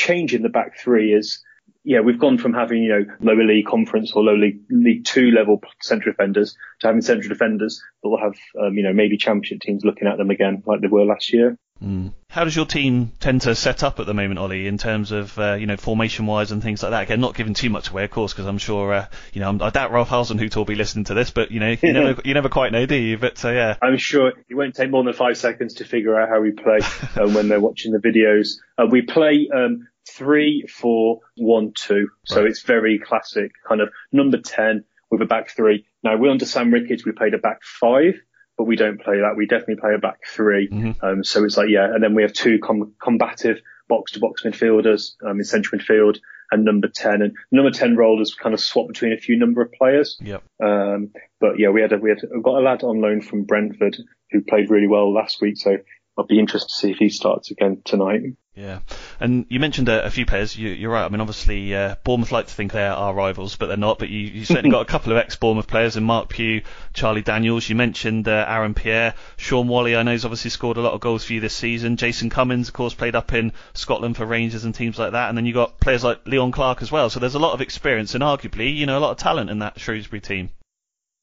in 0.06 0.42
the 0.42 0.48
back 0.48 0.80
three 0.80 1.12
is, 1.12 1.44
yeah, 1.84 2.00
we've 2.00 2.18
gone 2.18 2.38
from 2.38 2.54
having, 2.54 2.82
you 2.82 2.88
know, 2.90 3.04
lower 3.20 3.44
league 3.44 3.66
conference 3.66 4.12
or 4.12 4.22
lower 4.22 4.38
league, 4.38 4.60
league 4.70 5.04
two 5.04 5.30
level 5.30 5.60
central 5.80 6.12
defenders 6.12 6.56
to 6.80 6.86
having 6.86 7.02
central 7.02 7.28
defenders 7.28 7.82
that 8.02 8.08
will 8.08 8.20
have, 8.20 8.36
um, 8.60 8.74
you 8.74 8.82
know, 8.82 8.92
maybe 8.92 9.16
championship 9.16 9.60
teams 9.60 9.84
looking 9.84 10.06
at 10.06 10.16
them 10.16 10.30
again 10.30 10.62
like 10.66 10.80
they 10.80 10.88
were 10.88 11.04
last 11.04 11.32
year. 11.32 11.56
Mm. 11.82 12.12
How 12.28 12.44
does 12.44 12.54
your 12.54 12.64
team 12.64 13.12
tend 13.20 13.42
to 13.42 13.54
set 13.54 13.82
up 13.82 13.98
at 14.00 14.06
the 14.06 14.14
moment, 14.14 14.38
Ollie, 14.38 14.66
in 14.66 14.78
terms 14.78 15.12
of, 15.12 15.36
uh, 15.38 15.54
you 15.54 15.66
know, 15.66 15.76
formation 15.76 16.26
wise 16.26 16.52
and 16.52 16.62
things 16.62 16.82
like 16.82 16.92
that? 16.92 17.02
Again, 17.02 17.20
not 17.20 17.34
giving 17.34 17.54
too 17.54 17.68
much 17.68 17.90
away, 17.90 18.04
of 18.04 18.10
course, 18.10 18.32
because 18.32 18.46
I'm 18.46 18.58
sure, 18.58 18.94
uh, 18.94 19.06
you 19.32 19.40
know, 19.40 19.58
I 19.60 19.70
doubt 19.70 19.90
Ralph 19.90 20.08
Hasenhüttl 20.08 20.56
will 20.56 20.64
be 20.64 20.76
listening 20.76 21.04
to 21.06 21.14
this, 21.14 21.30
but, 21.30 21.50
you 21.50 21.60
know, 21.60 21.76
you 21.82 21.92
never, 21.92 22.22
you 22.24 22.34
never 22.34 22.48
quite 22.48 22.72
know, 22.72 22.86
do 22.86 22.94
you? 22.94 23.18
But, 23.18 23.44
uh, 23.44 23.50
yeah. 23.50 23.76
I'm 23.82 23.98
sure 23.98 24.32
it 24.48 24.54
won't 24.54 24.74
take 24.76 24.90
more 24.90 25.02
than 25.02 25.12
five 25.12 25.36
seconds 25.36 25.74
to 25.74 25.84
figure 25.84 26.18
out 26.18 26.28
how 26.28 26.40
we 26.40 26.52
play 26.52 26.78
uh, 27.16 27.28
when 27.28 27.48
they're 27.48 27.60
watching 27.60 27.92
the 27.92 27.98
videos. 27.98 28.58
Uh, 28.78 28.86
we 28.86 29.02
play, 29.02 29.48
um, 29.52 29.88
three, 30.08 30.66
four, 30.68 31.20
one, 31.36 31.72
two. 31.74 32.08
So 32.26 32.40
Right. 32.42 32.50
it's 32.50 32.62
very 32.62 32.98
classic 32.98 33.52
kind 33.68 33.80
of 33.80 33.90
number 34.12 34.38
10 34.38 34.84
with 35.10 35.22
a 35.22 35.26
back 35.26 35.50
three. 35.50 35.84
Now 36.02 36.16
we're 36.16 36.30
under 36.30 36.44
Sam 36.46 36.72
Ricketts. 36.72 37.04
We 37.04 37.12
played 37.12 37.34
a 37.34 37.38
back 37.38 37.58
five, 37.62 38.14
but 38.58 38.64
we 38.64 38.76
don't 38.76 39.00
play 39.00 39.18
that. 39.20 39.34
We 39.36 39.46
definitely 39.46 39.76
play 39.76 39.94
a 39.94 39.98
back 39.98 40.18
3 40.28 40.68
Mhm. 40.68 40.96
Um, 41.02 41.24
so 41.24 41.44
it's 41.44 41.56
like, 41.56 41.68
yeah. 41.68 41.84
And 41.92 42.02
then 42.02 42.14
we 42.14 42.22
have 42.22 42.32
two 42.32 42.58
com- 42.58 42.94
combative 43.02 43.60
box 43.88 44.12
to 44.12 44.20
box 44.20 44.42
midfielders, 44.44 45.12
um, 45.24 45.38
in 45.38 45.44
central 45.44 45.78
midfield 45.80 46.18
and 46.50 46.64
number 46.64 46.88
10 46.88 47.22
and 47.22 47.34
number 47.50 47.70
10 47.70 47.96
role 47.96 48.20
is 48.20 48.34
kind 48.34 48.52
of 48.54 48.60
swap 48.60 48.86
between 48.88 49.12
a 49.12 49.16
few 49.16 49.38
number 49.38 49.62
of 49.62 49.72
players. 49.72 50.18
Yep. 50.22 50.42
Um, 50.62 51.10
but 51.40 51.58
yeah, 51.58 51.68
we 51.70 51.80
had 51.80 51.92
a, 51.92 51.98
we 51.98 52.10
had 52.10 52.20
got 52.42 52.58
a 52.58 52.60
lad 52.60 52.82
on 52.82 53.00
loan 53.00 53.20
from 53.22 53.44
Brentford 53.44 53.96
who 54.30 54.42
played 54.42 54.70
really 54.70 54.86
well 54.88 55.12
last 55.12 55.40
week. 55.40 55.56
So 55.56 55.78
I'll 56.22 56.28
be 56.28 56.38
interested 56.38 56.68
to 56.68 56.74
see 56.74 56.90
if 56.92 56.98
he 56.98 57.08
starts 57.08 57.50
again 57.50 57.82
tonight. 57.84 58.20
Yeah, 58.54 58.80
and 59.18 59.44
you 59.48 59.58
mentioned 59.58 59.88
a, 59.88 60.04
a 60.04 60.10
few 60.10 60.24
players. 60.24 60.56
You, 60.56 60.68
you're 60.68 60.92
right. 60.92 61.04
I 61.04 61.08
mean, 61.08 61.20
obviously, 61.20 61.74
uh, 61.74 61.96
Bournemouth 62.04 62.30
like 62.30 62.46
to 62.46 62.54
think 62.54 62.72
they 62.72 62.86
are 62.86 62.94
our 62.94 63.12
rivals, 63.12 63.56
but 63.56 63.66
they're 63.66 63.76
not. 63.76 63.98
But 63.98 64.08
you, 64.08 64.20
you 64.20 64.44
certainly 64.44 64.70
got 64.70 64.82
a 64.82 64.84
couple 64.84 65.10
of 65.10 65.18
ex-Bournemouth 65.18 65.66
players 65.66 65.96
in 65.96 66.04
Mark 66.04 66.28
Pugh, 66.28 66.62
Charlie 66.92 67.22
Daniels. 67.22 67.68
You 67.68 67.74
mentioned 67.74 68.28
uh, 68.28 68.44
Aaron 68.46 68.74
Pierre, 68.74 69.14
Shaun 69.36 69.66
Whalley. 69.66 69.96
I 69.96 70.04
know 70.04 70.12
he's 70.12 70.24
obviously 70.24 70.50
scored 70.50 70.76
a 70.76 70.80
lot 70.80 70.92
of 70.92 71.00
goals 71.00 71.24
for 71.24 71.32
you 71.32 71.40
this 71.40 71.56
season. 71.56 71.96
Jason 71.96 72.30
Cummings, 72.30 72.68
of 72.68 72.74
course, 72.74 72.94
played 72.94 73.16
up 73.16 73.32
in 73.32 73.52
Scotland 73.74 74.16
for 74.16 74.26
Rangers 74.26 74.64
and 74.64 74.74
teams 74.74 74.98
like 74.98 75.12
that. 75.12 75.28
And 75.28 75.36
then 75.36 75.46
you 75.46 75.54
got 75.54 75.80
players 75.80 76.04
like 76.04 76.24
Leon 76.24 76.52
Clarke 76.52 76.82
as 76.82 76.92
well. 76.92 77.10
So 77.10 77.18
there's 77.18 77.34
a 77.34 77.40
lot 77.40 77.54
of 77.54 77.62
experience 77.62 78.14
and 78.14 78.22
arguably, 78.22 78.76
you 78.76 78.86
know, 78.86 78.96
a 78.96 79.00
lot 79.00 79.10
of 79.10 79.16
talent 79.16 79.50
in 79.50 79.58
that 79.58 79.80
Shrewsbury 79.80 80.20
team. 80.20 80.50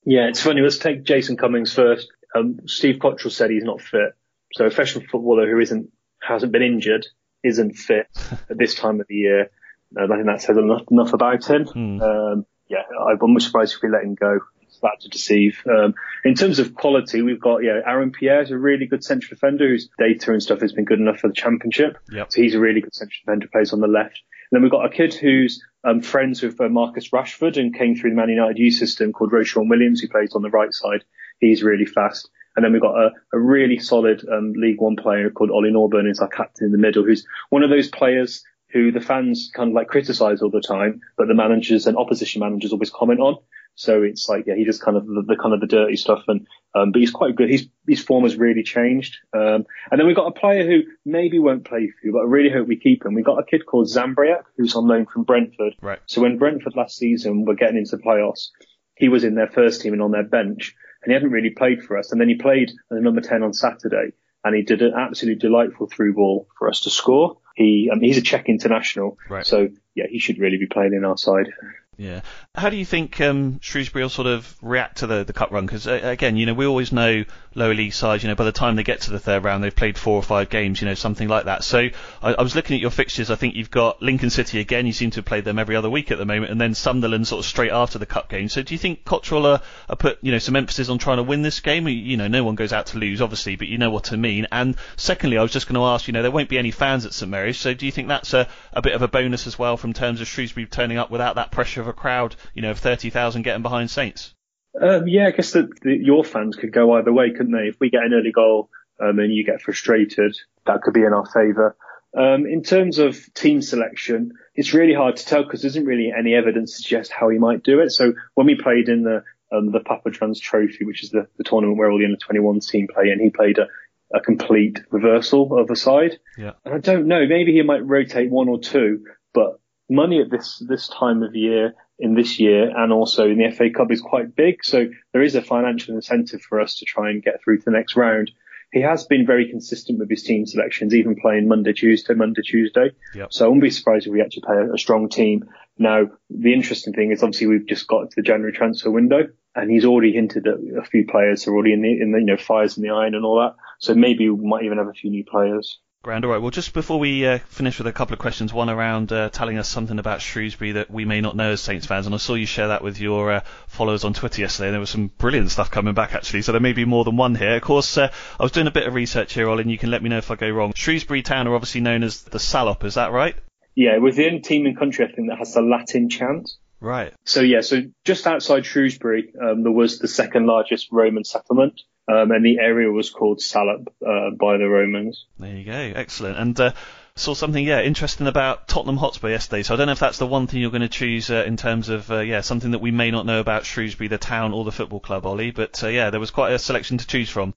Yeah, 0.04 0.28
it's 0.28 0.42
funny. 0.42 0.62
Let's 0.62 0.78
take 0.78 1.04
Jason 1.04 1.38
Cummings 1.38 1.72
first. 1.72 2.08
Um, 2.36 2.62
Steve 2.66 2.98
Cotterill 2.98 3.32
said 3.32 3.52
he's 3.52 3.64
not 3.64 3.82
fit. 3.82 4.14
So 4.54 4.66
a 4.66 4.70
professional 4.70 5.06
footballer 5.06 5.50
who 5.50 5.60
isn't, 5.60 5.92
hasn't 6.22 6.52
been 6.52 6.64
injured, 6.64 7.06
isn't 7.44 7.76
fit 7.76 8.08
at 8.50 8.58
this 8.58 8.76
time 8.76 9.00
of 9.00 9.08
the 9.08 9.16
year. 9.16 9.52
Um, 10.00 10.12
I 10.12 10.16
think 10.16 10.28
that 10.28 10.42
says 10.42 10.58
enough, 10.58 10.84
enough 10.92 11.14
about 11.14 11.50
him. 11.50 11.66
Hmm. 11.66 12.02
Um, 12.02 12.46
yeah, 12.68 12.84
I'm 13.10 13.34
much 13.34 13.44
surprised 13.44 13.76
if 13.76 13.82
we 13.82 13.90
let 13.90 14.04
him 14.04 14.16
go. 14.16 14.40
It's 14.62 14.80
that 14.82 15.00
to 15.02 15.10
deceive. 15.10 15.64
Um, 15.68 15.96
in 16.24 16.36
terms 16.36 16.60
of 16.60 16.76
quality, 16.76 17.24
we've 17.24 17.42
got, 17.42 17.64
yeah, 17.64 17.80
Aaron 17.86 18.12
Pierre 18.12 18.44
is 18.44 18.52
a 18.52 18.58
really 18.58 18.86
good 18.86 19.04
central 19.04 19.36
defender 19.36 19.68
whose 19.68 19.90
data 19.98 20.32
and 20.32 20.44
stuff 20.44 20.62
has 20.62 20.74
been 20.74 20.86
good 20.86 21.00
enough 21.00 21.18
for 21.18 21.28
the 21.28 21.34
championship. 21.34 21.98
Yep. 22.12 22.32
So 22.32 22.42
he's 22.42 22.54
a 22.54 22.60
really 22.60 22.82
good 22.82 22.94
central 22.94 23.18
defender, 23.26 23.48
plays 23.52 23.74
on 23.74 23.80
the 23.80 23.88
left. 23.88 24.22
And 24.52 24.58
then 24.58 24.62
we've 24.62 24.72
got 24.72 24.86
a 24.86 24.90
kid 24.90 25.16
who's 25.16 25.64
um, 25.84 26.02
friends 26.02 26.44
with 26.44 26.62
uh, 26.62 26.70
Marcus 26.70 27.10
Rashford 27.10 27.58
and 27.58 27.76
came 27.76 27.96
through 27.96 28.12
the 28.12 28.16
Man 28.16 28.30
United 28.30 28.60
youth 28.60 28.76
system 28.76 29.14
called 29.14 29.32
Ro-Shaun 29.32 29.70
Williams, 29.70 30.02
who 30.02 30.08
plays 30.08 30.34
on 30.36 30.44
the 30.44 30.50
right 30.50 30.74
side. 30.74 31.04
He's 31.40 31.64
really 31.64 31.86
fast. 31.86 32.30
And 32.60 32.66
then 32.66 32.74
we've 32.74 32.82
got 32.82 32.98
a, 32.98 33.12
a 33.32 33.40
really 33.40 33.80
solid 33.80 34.22
um, 34.30 34.52
League 34.52 34.82
One 34.82 34.98
player 34.98 35.30
called 35.30 35.50
Ollie 35.50 35.72
Norburn, 35.72 36.08
who's 36.08 36.20
our 36.20 36.28
captain 36.28 36.66
in 36.66 36.74
the 36.74 36.78
middle, 36.78 37.06
who's 37.06 37.26
one 37.52 37.64
of 37.64 37.70
those 37.70 37.88
players 37.88 38.44
who 38.74 38.92
the 38.92 39.00
fans 39.00 39.50
kind 39.56 39.70
of 39.70 39.76
like 39.76 39.88
criticise 39.88 40.42
all 40.42 40.50
the 40.50 40.60
time, 40.60 41.00
but 41.18 41.30
the 41.30 41.34
managers 41.34 41.88
and 41.88 41.96
opposition 41.96 42.42
managers 42.42 42.74
always 42.74 42.90
comment 42.90 43.22
on. 43.22 43.38
So 43.76 44.04
it's 44.04 44.28
like, 44.28 44.44
yeah, 44.46 44.56
he 44.56 44.66
does 44.66 44.78
kind 44.78 44.98
of 44.98 45.06
the, 45.06 45.24
the 45.26 45.38
kind 45.42 45.54
of 45.54 45.62
the 45.62 45.68
dirty 45.68 45.96
stuff, 45.96 46.24
and 46.28 46.46
um, 46.76 46.92
but 46.92 47.00
he's 47.00 47.12
quite 47.12 47.38
good. 47.38 47.50
His 47.50 47.70
his 47.88 48.04
form 48.04 48.26
has 48.26 48.36
really 48.36 48.64
changed. 48.64 49.16
Um, 49.34 49.66
and 49.90 49.98
then 49.98 50.06
we've 50.06 50.18
got 50.18 50.28
a 50.28 50.38
player 50.38 50.68
who 50.68 50.82
maybe 51.06 51.40
won't 51.40 51.64
play 51.64 51.88
for 51.88 52.08
you, 52.08 52.12
but 52.12 52.20
I 52.20 52.26
really 52.26 52.50
hope 52.50 52.68
we 52.68 52.78
keep 52.78 53.06
him. 53.06 53.14
We've 53.14 53.24
got 53.24 53.40
a 53.40 53.46
kid 53.46 53.66
called 53.66 53.88
Zamburek 53.88 54.44
who's 54.58 54.76
on 54.76 54.86
loan 54.86 55.06
from 55.06 55.24
Brentford. 55.24 55.76
Right. 55.82 56.00
So 56.08 56.22
when 56.22 56.38
Brentford 56.38 56.76
last 56.76 56.98
season 56.98 57.46
were 57.46 57.56
getting 57.56 57.78
into 57.78 57.96
the 57.96 58.04
playoffs, 58.04 58.50
he 58.96 59.08
was 59.08 59.24
in 59.24 59.36
their 59.36 59.48
first 59.48 59.80
team 59.80 59.94
and 59.94 60.02
on 60.02 60.12
their 60.12 60.28
bench, 60.28 60.76
and 61.04 61.12
he 61.12 61.14
hadn't 61.14 61.32
really 61.32 61.52
played 61.52 61.84
for 61.84 61.98
us. 61.98 62.12
And 62.12 62.20
then 62.20 62.30
he 62.30 62.36
played 62.36 62.72
at 62.92 63.02
number 63.02 63.22
10 63.22 63.44
on 63.44 63.54
Saturday, 63.54 64.12
and 64.44 64.56
he 64.56 64.62
did 64.64 64.82
an 64.82 64.94
absolutely 64.96 65.40
delightful 65.40 65.88
through 65.88 66.14
ball 66.14 66.48
for 66.58 66.70
us 66.70 66.82
to 66.82 66.90
score. 66.90 67.38
He, 67.56 67.90
um, 67.92 68.00
he's 68.02 68.18
a 68.18 68.22
Czech 68.22 68.48
international, 68.48 69.18
Right. 69.30 69.46
so 69.46 69.70
yeah, 69.96 70.06
he 70.10 70.20
should 70.20 70.40
really 70.40 70.58
be 70.58 70.68
playing 70.68 70.94
in 70.94 71.04
our 71.06 71.18
side. 71.18 71.52
Yeah. 72.00 72.22
How 72.56 72.70
do 72.70 72.78
you 72.78 72.86
think 72.86 73.20
um, 73.20 73.60
Shrewsbury 73.60 74.06
will 74.06 74.10
sort 74.10 74.28
of 74.28 74.56
react 74.62 75.00
to 75.00 75.08
the, 75.08 75.26
the 75.26 75.34
cup 75.34 75.52
run? 75.52 75.66
Because 75.66 75.86
uh, 75.86 76.00
again, 76.02 76.38
you 76.38 76.46
know, 76.46 76.54
we 76.54 76.66
always 76.66 76.94
know 76.94 77.26
lower 77.56 77.74
league 77.74 77.92
sides. 77.92 78.24
You 78.24 78.30
know, 78.30 78.36
by 78.36 78.46
the 78.46 78.54
time 78.54 78.78
they 78.78 78.84
get 78.84 79.02
to 79.02 79.12
the 79.12 79.20
third 79.20 79.44
round, 79.44 79.62
they've 79.62 79.76
played 79.76 79.98
four 79.98 80.16
or 80.16 80.24
five 80.24 80.50
games. 80.50 80.82
You 80.82 80.88
know, 80.88 80.94
something 80.94 81.28
like 81.28 81.46
that. 81.46 81.62
So 81.62 81.90
I, 82.24 82.36
I 82.36 82.42
was 82.42 82.56
looking 82.56 82.76
at 82.76 82.82
your 82.82 82.90
fixtures. 82.90 83.30
I 83.30 83.36
think 83.36 83.56
you've 83.56 83.70
got 83.70 84.02
Lincoln 84.02 84.30
City 84.30 84.62
again. 84.62 84.86
You 84.86 84.94
seem 84.94 85.12
to 85.12 85.18
have 85.18 85.26
played 85.26 85.44
them 85.44 85.60
every 85.60 85.76
other 85.76 85.90
week 85.90 86.10
at 86.10 86.18
the 86.18 86.26
moment, 86.26 86.54
and 86.54 86.62
then 86.62 86.74
Sunderland 86.74 87.28
sort 87.28 87.40
of 87.40 87.46
straight 87.46 87.74
after 87.74 88.00
the 88.00 88.06
cup 88.06 88.30
game. 88.30 88.48
So 88.48 88.64
do 88.64 88.74
you 88.74 88.78
think 88.78 89.04
Cotterill 89.04 89.58
are, 89.58 89.62
are 89.90 89.96
put 89.98 90.20
you 90.22 90.32
know 90.32 90.40
some 90.40 90.56
emphasis 90.56 90.88
on 90.88 91.00
trying 91.00 91.18
to 91.18 91.24
win 91.24 91.42
this 91.42 91.60
game? 91.60 91.86
You 91.90 92.16
know, 92.16 92.30
no 92.30 92.46
one 92.46 92.56
goes 92.56 92.72
out 92.72 92.86
to 92.88 92.98
lose, 92.98 93.22
obviously, 93.22 93.58
but 93.58 93.68
you 93.68 93.78
know 93.78 93.90
what 93.90 94.14
I 94.14 94.16
mean. 94.16 94.48
And 94.54 94.78
secondly, 94.96 95.38
I 95.38 95.42
was 95.42 95.52
just 95.52 95.68
going 95.68 95.76
to 95.76 95.84
ask. 95.84 96.08
You 96.08 96.14
know, 96.14 96.22
there 96.22 96.32
won't 96.32 96.48
be 96.48 96.58
any 96.58 96.72
fans 96.72 97.06
at 97.06 97.14
St 97.14 97.30
Mary's. 97.30 97.58
So 97.58 97.74
do 97.74 97.86
you 97.86 97.92
think 97.92 98.08
that's 98.08 98.34
a, 98.34 98.48
a 98.72 98.82
bit 98.82 98.94
of 98.94 99.02
a 99.02 99.10
bonus 99.10 99.48
as 99.48 99.60
well 99.60 99.76
from 99.76 99.92
terms 99.92 100.22
of 100.22 100.28
Shrewsbury 100.28 100.66
turning 100.66 100.98
up 100.98 101.12
without 101.12 101.36
that 101.36 101.52
pressure 101.52 101.82
of 101.82 101.89
a 101.90 101.94
crowd? 101.94 102.36
You 102.54 102.62
know 102.62 102.72
of 102.72 102.80
30,000 102.80 103.42
getting 103.42 103.64
behind 103.64 103.92
Saints? 103.92 104.34
Um, 104.80 105.08
yeah, 105.08 105.28
I 105.28 105.32
guess 105.32 105.52
that 105.52 105.70
your 105.84 106.24
fans 106.24 106.56
could 106.56 106.72
go 106.72 106.94
either 106.94 107.12
way, 107.12 107.32
couldn't 107.32 107.52
they? 107.52 107.68
If 107.68 107.80
we 107.80 107.90
get 107.90 108.04
an 108.04 108.14
early 108.14 108.32
goal 108.32 108.70
um, 109.00 109.20
and 109.20 109.34
you 109.34 109.46
get 109.46 109.62
frustrated, 109.62 110.38
that 110.66 110.82
could 110.82 110.94
be 110.94 111.04
in 111.04 111.14
our 111.14 111.26
favour. 111.26 111.76
Um, 112.18 112.46
in 112.46 112.64
terms 112.64 112.98
of 112.98 113.18
team 113.34 113.62
selection, 113.62 114.34
it's 114.56 114.74
really 114.74 114.94
hard 114.94 115.18
to 115.18 115.26
tell 115.26 115.44
because 115.44 115.62
there 115.62 115.70
isn't 115.70 115.86
really 115.86 116.12
any 116.18 116.34
evidence 116.34 116.78
to 116.78 116.84
suggest 116.84 117.12
how 117.12 117.30
he 117.30 117.38
might 117.38 117.64
do 117.64 117.82
it. 117.82 117.92
So 117.92 118.14
when 118.34 118.48
we 118.48 118.56
played 118.56 118.90
in 118.90 119.04
the 119.04 119.24
um, 119.52 119.72
the 119.72 119.80
Papa 119.80 120.12
John's 120.12 120.40
Trophy, 120.40 120.86
which 120.86 121.04
is 121.04 121.10
the, 121.10 121.28
the 121.38 121.44
tournament 121.44 121.78
where 121.78 121.90
all 121.90 121.98
the 121.98 122.06
under 122.06 122.18
21 122.18 122.60
team 122.60 122.88
play, 122.94 123.10
and 123.10 123.20
he 123.20 123.30
played 123.30 123.58
a, 123.58 123.68
a 124.16 124.20
complete 124.20 124.80
reversal 124.92 125.58
of 125.58 125.68
the 125.68 125.76
side. 125.76 126.20
Yeah. 126.38 126.52
And 126.66 126.76
I 126.76 126.78
don't 126.78 127.08
know, 127.08 127.26
maybe 127.28 127.54
he 127.54 127.62
might 127.64 127.86
rotate 127.86 128.30
one 128.30 128.48
or 128.48 128.60
two, 128.60 129.06
but 129.34 129.60
money 129.90 130.22
at 130.22 130.30
this 130.30 130.62
this 130.68 130.88
time 130.88 131.24
of 131.24 131.36
year 131.36 131.74
in 132.00 132.16
this 132.16 132.40
year 132.40 132.72
and 132.76 132.94
also 132.94 133.30
in 133.30 133.38
the 133.38 133.52
FA 133.52 133.70
Cup 133.70 133.92
is 133.92 134.02
quite 134.02 134.36
big. 134.36 134.64
So 134.64 134.88
there 135.12 135.22
is 135.22 135.36
a 135.36 135.42
financial 135.42 135.96
incentive 135.96 136.42
for 136.42 136.62
us 136.62 136.76
to 136.76 136.86
try 136.86 137.10
and 137.10 137.22
get 137.22 137.44
through 137.44 137.60
to 137.60 137.66
the 137.66 137.72
next 137.72 137.96
round. 137.96 138.32
He 138.72 138.82
has 138.82 139.06
been 139.06 139.26
very 139.26 139.50
consistent 139.50 139.98
with 139.98 140.10
his 140.10 140.24
team 140.24 140.46
selections, 140.46 140.94
even 140.94 141.16
playing 141.16 141.48
Monday, 141.48 141.74
Tuesday, 141.74 142.14
Monday, 142.14 142.44
Tuesday. 142.44 142.92
Yep. 143.16 143.34
So 143.34 143.46
I 143.46 143.48
wouldn't 143.48 143.64
be 143.64 143.72
surprised 143.72 144.06
if 144.06 144.14
we 144.14 144.22
actually 144.22 144.44
play 144.44 144.58
a, 144.58 144.74
a 144.74 144.78
strong 144.78 145.10
team. 145.10 145.50
Now, 145.78 146.12
the 146.30 146.54
interesting 146.54 146.94
thing 146.94 147.12
is 147.12 147.24
obviously 147.24 147.48
we've 147.48 147.68
just 147.68 147.88
got 147.88 148.10
to 148.10 148.16
the 148.16 148.22
January 148.22 148.54
transfer 148.54 148.92
window 148.92 149.30
and 149.56 149.72
he's 149.72 149.86
already 149.86 150.14
hinted 150.14 150.48
at 150.48 150.60
a 150.78 150.86
few 150.86 151.06
players 151.08 151.48
are 151.48 151.54
already 151.54 151.74
in 151.74 151.82
the, 151.82 152.00
in 152.00 152.12
the, 152.12 152.20
you 152.20 152.26
know, 152.26 152.38
fires 152.38 152.78
in 152.78 152.84
the 152.84 152.92
iron 152.92 153.16
and 153.16 153.26
all 153.26 153.40
that. 153.40 153.56
So 153.80 153.96
maybe 153.96 154.30
we 154.30 154.48
might 154.48 154.64
even 154.64 154.78
have 154.78 154.88
a 154.88 154.94
few 154.94 155.10
new 155.10 155.26
players. 155.26 155.80
Grand. 156.02 156.24
All 156.24 156.32
right. 156.32 156.42
Well, 156.42 156.50
just 156.50 156.74
before 156.74 156.98
we 156.98 157.28
uh, 157.28 157.40
finish 157.50 157.78
with 157.78 157.86
a 157.86 157.92
couple 157.92 158.14
of 158.14 158.20
questions, 158.20 158.54
one 158.54 158.70
around 158.70 159.12
uh, 159.12 159.28
telling 159.32 159.58
us 159.58 159.68
something 159.68 160.00
about 160.00 160.22
Shrewsbury 160.22 160.72
that 160.72 160.90
we 160.90 161.04
may 161.04 161.20
not 161.20 161.36
know 161.36 161.52
as 161.52 161.60
Saints 161.60 161.86
fans, 161.86 162.06
and 162.06 162.16
I 162.16 162.20
saw 162.20 162.36
you 162.36 162.46
share 162.46 162.70
that 162.70 162.82
with 162.82 163.02
your 163.02 163.34
uh, 163.34 163.42
followers 163.68 164.06
on 164.06 164.14
Twitter 164.14 164.40
yesterday. 164.40 164.68
And 164.68 164.76
there 164.76 164.80
was 164.80 164.92
some 164.92 165.08
brilliant 165.18 165.52
stuff 165.52 165.72
coming 165.72 165.94
back 165.94 166.14
actually, 166.16 166.44
so 166.44 166.54
there 166.54 166.62
may 166.62 166.72
be 166.72 166.86
more 166.86 167.04
than 167.04 167.18
one 167.18 167.36
here. 167.36 167.58
Of 167.58 167.64
course, 167.64 167.98
uh, 167.98 168.14
I 168.40 168.44
was 168.44 168.54
doing 168.54 168.68
a 168.68 168.72
bit 168.72 168.88
of 168.88 168.94
research 168.94 169.34
here, 169.34 169.50
Ollie, 169.50 169.64
and 169.64 169.72
you 169.72 169.78
can 169.78 169.92
let 169.92 170.02
me 170.02 170.08
know 170.08 170.20
if 170.20 170.32
I 170.32 170.36
go 170.36 170.50
wrong. 170.50 170.72
Shrewsbury 170.74 171.22
Town 171.22 171.50
are 171.50 171.56
obviously 171.56 171.82
known 171.82 172.04
as 172.04 172.22
the 172.22 172.40
Salop. 172.40 172.86
Is 172.86 172.94
that 172.94 173.12
right? 173.12 173.36
Yeah, 173.76 173.98
we're 173.98 174.14
the 174.14 174.26
only 174.26 174.40
team 174.40 174.68
in 174.68 174.78
country 174.78 175.04
I 175.04 175.12
think 175.12 175.28
that 175.28 175.40
has 175.40 175.54
the 175.54 175.62
Latin 175.62 176.08
chant. 176.08 176.50
Right. 176.80 177.14
So 177.26 177.42
yeah, 177.42 177.60
so 177.60 177.82
just 178.06 178.26
outside 178.26 178.66
Shrewsbury, 178.66 179.34
um, 179.42 179.64
there 179.64 179.72
was 179.74 180.00
the 180.00 180.08
second 180.08 180.46
largest 180.46 180.88
Roman 180.94 181.26
settlement. 181.26 181.82
Um, 182.10 182.32
and 182.32 182.44
the 182.44 182.58
area 182.58 182.90
was 182.90 183.12
called 183.12 183.40
Salop 183.40 183.94
uh, 184.02 184.32
by 184.32 184.58
the 184.58 184.68
Romans. 184.68 185.26
There 185.38 185.56
you 185.56 185.64
go, 185.64 185.74
excellent. 185.74 186.40
And 186.40 186.60
uh, 186.60 186.72
saw 187.16 187.36
something, 187.36 187.64
yeah, 187.64 187.82
interesting 187.82 188.26
about 188.26 188.68
Tottenham 188.68 188.98
Hotspur 188.98 189.30
yesterday. 189.30 189.62
So 189.62 189.74
I 189.74 189.78
don't 189.78 189.86
know 189.86 189.92
if 189.92 190.00
that's 190.00 190.18
the 190.18 190.26
one 190.26 190.48
thing 190.48 190.60
you're 190.60 190.72
going 190.72 190.82
to 190.82 190.90
choose 190.90 191.30
uh, 191.30 191.44
in 191.46 191.56
terms 191.56 191.90
of, 191.90 192.10
uh, 192.10 192.20
yeah, 192.22 192.42
something 192.42 192.72
that 192.72 192.80
we 192.80 192.90
may 192.90 193.12
not 193.12 193.28
know 193.28 193.40
about 193.40 193.66
Shrewsbury, 193.66 194.08
the 194.08 194.18
town 194.18 194.54
or 194.54 194.64
the 194.64 194.72
football 194.72 195.00
club, 195.00 195.28
Ollie. 195.28 195.52
But 195.52 195.84
uh, 195.84 195.90
yeah, 195.90 196.10
there 196.10 196.20
was 196.20 196.32
quite 196.32 196.54
a 196.54 196.60
selection 196.60 196.98
to 196.98 197.06
choose 197.06 197.30
from. 197.30 197.54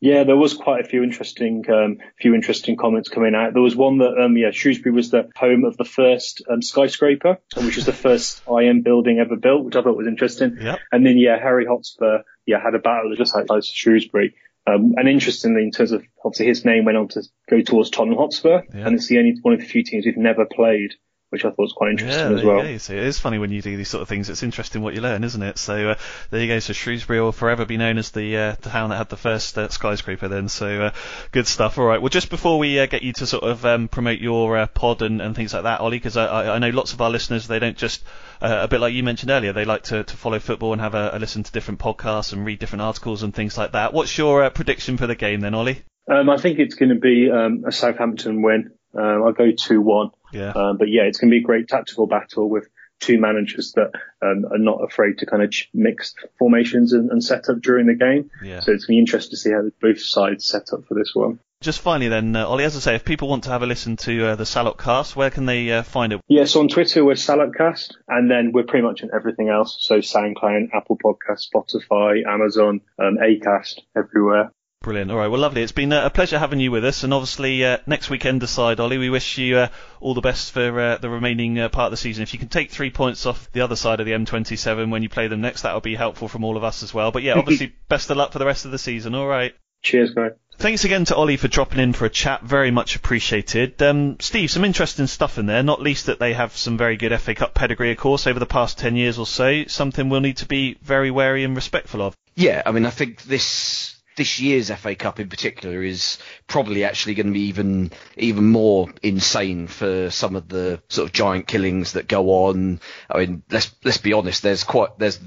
Yeah, 0.00 0.24
there 0.24 0.36
was 0.36 0.52
quite 0.54 0.84
a 0.84 0.88
few 0.88 1.02
interesting, 1.02 1.64
um, 1.70 1.98
few 2.20 2.34
interesting 2.34 2.76
comments 2.76 3.08
coming 3.08 3.34
out. 3.34 3.54
There 3.54 3.62
was 3.62 3.74
one 3.74 3.98
that, 3.98 4.18
um, 4.22 4.36
yeah, 4.36 4.50
Shrewsbury 4.50 4.94
was 4.94 5.10
the 5.10 5.30
home 5.34 5.64
of 5.64 5.76
the 5.78 5.86
first 5.86 6.42
um, 6.50 6.60
skyscraper, 6.60 7.38
which 7.56 7.76
was 7.76 7.86
the 7.86 7.92
first 7.94 8.42
IM 8.46 8.82
building 8.82 9.18
ever 9.18 9.36
built, 9.36 9.64
which 9.64 9.74
I 9.76 9.82
thought 9.82 9.96
was 9.96 10.06
interesting. 10.06 10.58
Yep. 10.60 10.78
And 10.92 11.06
then, 11.06 11.16
yeah, 11.16 11.38
Harry 11.38 11.64
Hotspur, 11.64 12.18
yeah, 12.44 12.62
had 12.62 12.74
a 12.74 12.78
battle 12.78 13.14
just 13.16 13.34
outside 13.34 13.64
Shrewsbury. 13.64 14.34
Um, 14.66 14.94
and 14.96 15.08
interestingly, 15.08 15.62
in 15.62 15.70
terms 15.70 15.92
of 15.92 16.04
obviously 16.24 16.46
his 16.46 16.64
name 16.64 16.84
went 16.84 16.98
on 16.98 17.08
to 17.08 17.22
go 17.48 17.60
towards 17.62 17.88
Tottenham 17.90 18.18
Hotspur, 18.18 18.62
Yeah. 18.74 18.86
and 18.86 18.96
it's 18.96 19.06
the 19.06 19.18
only 19.18 19.36
one 19.40 19.54
of 19.54 19.60
the 19.60 19.66
few 19.66 19.82
teams 19.84 20.04
we've 20.04 20.16
never 20.16 20.44
played, 20.44 20.94
which 21.30 21.44
I 21.44 21.48
thought 21.48 21.58
was 21.58 21.74
quite 21.76 21.90
interesting 21.92 22.18
Yeah, 22.18 22.34
as 22.36 22.42
there 22.42 22.46
well. 22.54 22.64
you 22.66 22.72
go. 22.72 22.78
So 22.78 22.92
it 22.94 23.02
is 23.02 23.18
funny 23.18 23.38
when 23.38 23.50
you 23.50 23.60
do 23.62 23.76
these 23.76 23.88
sort 23.88 24.02
of 24.02 24.08
things. 24.08 24.28
It's 24.30 24.42
interesting 24.42 24.82
what 24.82 24.94
you 24.94 25.00
learn, 25.00 25.24
isn't 25.24 25.42
it? 25.42 25.58
So 25.58 25.90
uh, 25.90 25.94
there 26.30 26.40
you 26.40 26.46
go. 26.46 26.58
So 26.60 26.72
Shrewsbury 26.72 27.20
will 27.20 27.32
forever 27.32 27.64
be 27.64 27.76
known 27.76 27.98
as 27.98 28.10
the 28.10 28.36
uh, 28.36 28.56
the 28.60 28.70
town 28.70 28.90
that 28.90 28.96
had 28.96 29.08
the 29.08 29.16
first 29.16 29.58
uh, 29.58 29.68
skyscraper. 29.68 30.28
Then, 30.28 30.48
so 30.48 30.82
uh, 30.82 30.90
good 31.32 31.46
stuff. 31.46 31.78
All 31.78 31.84
right. 31.84 32.00
Well, 32.00 32.08
just 32.10 32.30
before 32.30 32.58
we 32.58 32.78
uh, 32.78 32.86
get 32.86 33.02
you 33.02 33.12
to 33.14 33.26
sort 33.26 33.44
of 33.44 33.64
um, 33.66 33.88
promote 33.88 34.18
your 34.20 34.56
uh, 34.56 34.66
pod 34.66 35.02
and, 35.02 35.20
and 35.20 35.34
things 35.34 35.52
like 35.52 35.64
that, 35.64 35.80
Ollie, 35.80 35.98
because 35.98 36.16
I, 36.16 36.26
I 36.26 36.54
I 36.54 36.58
know 36.58 36.70
lots 36.70 36.92
of 36.92 37.00
our 37.00 37.10
listeners 37.10 37.46
they 37.46 37.58
don't 37.58 37.76
just 37.76 38.04
uh, 38.40 38.60
a 38.62 38.68
bit 38.68 38.80
like 38.80 38.94
you 38.94 39.02
mentioned 39.02 39.30
earlier, 39.30 39.52
they 39.52 39.64
like 39.64 39.84
to, 39.84 40.04
to 40.04 40.16
follow 40.16 40.38
football 40.38 40.72
and 40.72 40.80
have 40.80 40.94
a, 40.94 41.10
a 41.14 41.18
listen 41.18 41.42
to 41.42 41.52
different 41.52 41.80
podcasts 41.80 42.32
and 42.32 42.44
read 42.44 42.58
different 42.58 42.82
articles 42.82 43.22
and 43.22 43.34
things 43.34 43.56
like 43.56 43.72
that. 43.72 43.92
What's 43.92 44.16
your 44.16 44.44
uh, 44.44 44.50
prediction 44.50 44.96
for 44.96 45.06
the 45.06 45.14
game 45.14 45.40
then, 45.40 45.54
Ollie? 45.54 45.82
Um, 46.08 46.30
I 46.30 46.36
think 46.36 46.58
it's 46.60 46.76
going 46.76 46.90
to 46.90 47.00
be 47.00 47.28
um, 47.32 47.64
a 47.66 47.72
Southampton 47.72 48.42
win. 48.42 48.72
Um, 48.96 49.22
I'll 49.24 49.32
go 49.32 49.52
2-1. 49.52 50.10
Yeah. 50.32 50.50
Um, 50.50 50.78
but 50.78 50.88
yeah, 50.88 51.02
it's 51.02 51.18
going 51.18 51.30
to 51.30 51.34
be 51.34 51.40
a 51.40 51.46
great 51.46 51.68
tactical 51.68 52.06
battle 52.06 52.48
with 52.48 52.68
two 53.00 53.20
managers 53.20 53.72
that 53.72 53.92
um, 54.22 54.46
are 54.50 54.58
not 54.58 54.82
afraid 54.82 55.18
to 55.18 55.26
kind 55.26 55.42
of 55.42 55.50
ch- 55.50 55.68
mix 55.74 56.14
formations 56.38 56.92
and, 56.92 57.10
and 57.10 57.22
set 57.22 57.48
up 57.48 57.60
during 57.60 57.86
the 57.86 57.94
game. 57.94 58.30
Yeah. 58.42 58.60
So 58.60 58.72
it's 58.72 58.86
going 58.86 58.96
to 58.96 58.98
be 58.98 58.98
interesting 58.98 59.30
to 59.30 59.36
see 59.36 59.50
how 59.50 59.62
both 59.80 60.00
sides 60.00 60.46
set 60.46 60.72
up 60.72 60.86
for 60.86 60.94
this 60.94 61.12
one. 61.14 61.38
Just 61.62 61.80
finally 61.80 62.08
then, 62.08 62.36
uh, 62.36 62.46
Ollie, 62.46 62.64
as 62.64 62.76
I 62.76 62.80
say, 62.80 62.94
if 62.96 63.04
people 63.04 63.28
want 63.28 63.44
to 63.44 63.50
have 63.50 63.62
a 63.62 63.66
listen 63.66 63.96
to 63.98 64.26
uh, 64.26 64.36
the 64.36 64.44
Salop 64.44 64.78
cast, 64.78 65.16
where 65.16 65.30
can 65.30 65.46
they 65.46 65.72
uh, 65.72 65.82
find 65.82 66.12
it? 66.12 66.20
Yeah, 66.28 66.44
so 66.44 66.60
on 66.60 66.68
Twitter 66.68 67.02
we're 67.02 67.14
Salopcast, 67.14 67.94
and 68.08 68.30
then 68.30 68.52
we're 68.52 68.64
pretty 68.64 68.86
much 68.86 69.02
on 69.02 69.10
everything 69.14 69.48
else. 69.48 69.76
So 69.80 69.98
SoundCloud, 69.98 70.68
Apple 70.74 70.98
Podcast, 70.98 71.46
Spotify, 71.50 72.26
Amazon, 72.26 72.82
um, 72.98 73.16
Acast, 73.16 73.80
everywhere. 73.96 74.52
Brilliant. 74.86 75.10
All 75.10 75.16
right. 75.16 75.26
Well, 75.26 75.40
lovely. 75.40 75.62
It's 75.62 75.72
been 75.72 75.92
uh, 75.92 76.06
a 76.06 76.10
pleasure 76.10 76.38
having 76.38 76.60
you 76.60 76.70
with 76.70 76.84
us. 76.84 77.02
And 77.02 77.12
obviously, 77.12 77.64
uh, 77.64 77.78
next 77.88 78.08
weekend 78.08 78.40
aside, 78.44 78.78
Ollie, 78.78 78.98
we 78.98 79.10
wish 79.10 79.36
you 79.36 79.56
uh, 79.56 79.68
all 79.98 80.14
the 80.14 80.20
best 80.20 80.52
for 80.52 80.78
uh, 80.78 80.98
the 80.98 81.10
remaining 81.10 81.58
uh, 81.58 81.68
part 81.68 81.86
of 81.86 81.90
the 81.90 81.96
season. 81.96 82.22
If 82.22 82.32
you 82.32 82.38
can 82.38 82.46
take 82.46 82.70
three 82.70 82.90
points 82.90 83.26
off 83.26 83.50
the 83.50 83.62
other 83.62 83.74
side 83.74 83.98
of 83.98 84.06
the 84.06 84.12
M27 84.12 84.92
when 84.92 85.02
you 85.02 85.08
play 85.08 85.26
them 85.26 85.40
next, 85.40 85.62
that 85.62 85.74
would 85.74 85.82
be 85.82 85.96
helpful 85.96 86.28
from 86.28 86.44
all 86.44 86.56
of 86.56 86.62
us 86.62 86.84
as 86.84 86.94
well. 86.94 87.10
But 87.10 87.24
yeah, 87.24 87.32
obviously, 87.36 87.74
best 87.88 88.10
of 88.10 88.16
luck 88.16 88.30
for 88.30 88.38
the 88.38 88.46
rest 88.46 88.64
of 88.64 88.70
the 88.70 88.78
season. 88.78 89.16
All 89.16 89.26
right. 89.26 89.56
Cheers, 89.82 90.12
guys. 90.14 90.34
Thanks 90.56 90.84
again 90.84 91.04
to 91.06 91.16
Ollie 91.16 91.36
for 91.36 91.48
dropping 91.48 91.80
in 91.80 91.92
for 91.92 92.04
a 92.04 92.10
chat. 92.10 92.44
Very 92.44 92.70
much 92.70 92.94
appreciated. 92.94 93.82
Um, 93.82 94.18
Steve, 94.20 94.52
some 94.52 94.64
interesting 94.64 95.08
stuff 95.08 95.36
in 95.36 95.46
there, 95.46 95.64
not 95.64 95.82
least 95.82 96.06
that 96.06 96.20
they 96.20 96.32
have 96.34 96.56
some 96.56 96.78
very 96.78 96.96
good 96.96 97.18
FA 97.20 97.34
Cup 97.34 97.54
pedigree, 97.54 97.90
of 97.90 97.98
course, 97.98 98.28
over 98.28 98.38
the 98.38 98.46
past 98.46 98.78
10 98.78 98.94
years 98.94 99.18
or 99.18 99.26
so. 99.26 99.64
Something 99.64 100.10
we'll 100.10 100.20
need 100.20 100.36
to 100.36 100.46
be 100.46 100.78
very 100.80 101.10
wary 101.10 101.42
and 101.42 101.56
respectful 101.56 102.02
of. 102.02 102.16
Yeah, 102.36 102.62
I 102.64 102.70
mean, 102.70 102.86
I 102.86 102.90
think 102.90 103.22
this 103.22 103.95
this 104.16 104.40
year's 104.40 104.70
FA 104.70 104.94
Cup 104.94 105.20
in 105.20 105.28
particular 105.28 105.82
is 105.82 106.18
probably 106.46 106.84
actually 106.84 107.14
going 107.14 107.26
to 107.28 107.32
be 107.32 107.46
even 107.48 107.92
even 108.16 108.44
more 108.46 108.88
insane 109.02 109.66
for 109.66 110.10
some 110.10 110.36
of 110.36 110.48
the 110.48 110.82
sort 110.88 111.08
of 111.08 111.12
giant 111.12 111.46
killings 111.46 111.92
that 111.92 112.08
go 112.08 112.46
on. 112.46 112.80
I 113.08 113.18
mean, 113.18 113.42
let's 113.50 113.74
let's 113.84 113.98
be 113.98 114.14
honest. 114.14 114.42
There's 114.42 114.64
quite 114.64 114.98
there's 114.98 115.20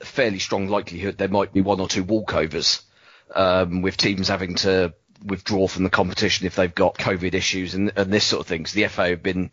a 0.00 0.04
fairly 0.04 0.38
strong 0.38 0.68
likelihood 0.68 1.18
there 1.18 1.28
might 1.28 1.52
be 1.52 1.62
one 1.62 1.80
or 1.80 1.88
two 1.88 2.04
walkovers 2.04 2.82
um, 3.34 3.82
with 3.82 3.96
teams 3.96 4.28
having 4.28 4.54
to 4.56 4.94
withdraw 5.24 5.66
from 5.66 5.84
the 5.84 5.90
competition 5.90 6.46
if 6.46 6.54
they've 6.54 6.74
got 6.74 6.98
COVID 6.98 7.34
issues 7.34 7.74
and, 7.74 7.92
and 7.96 8.12
this 8.12 8.24
sort 8.24 8.40
of 8.40 8.46
things. 8.46 8.72
The 8.72 8.86
FA 8.88 9.08
have 9.10 9.22
been 9.22 9.50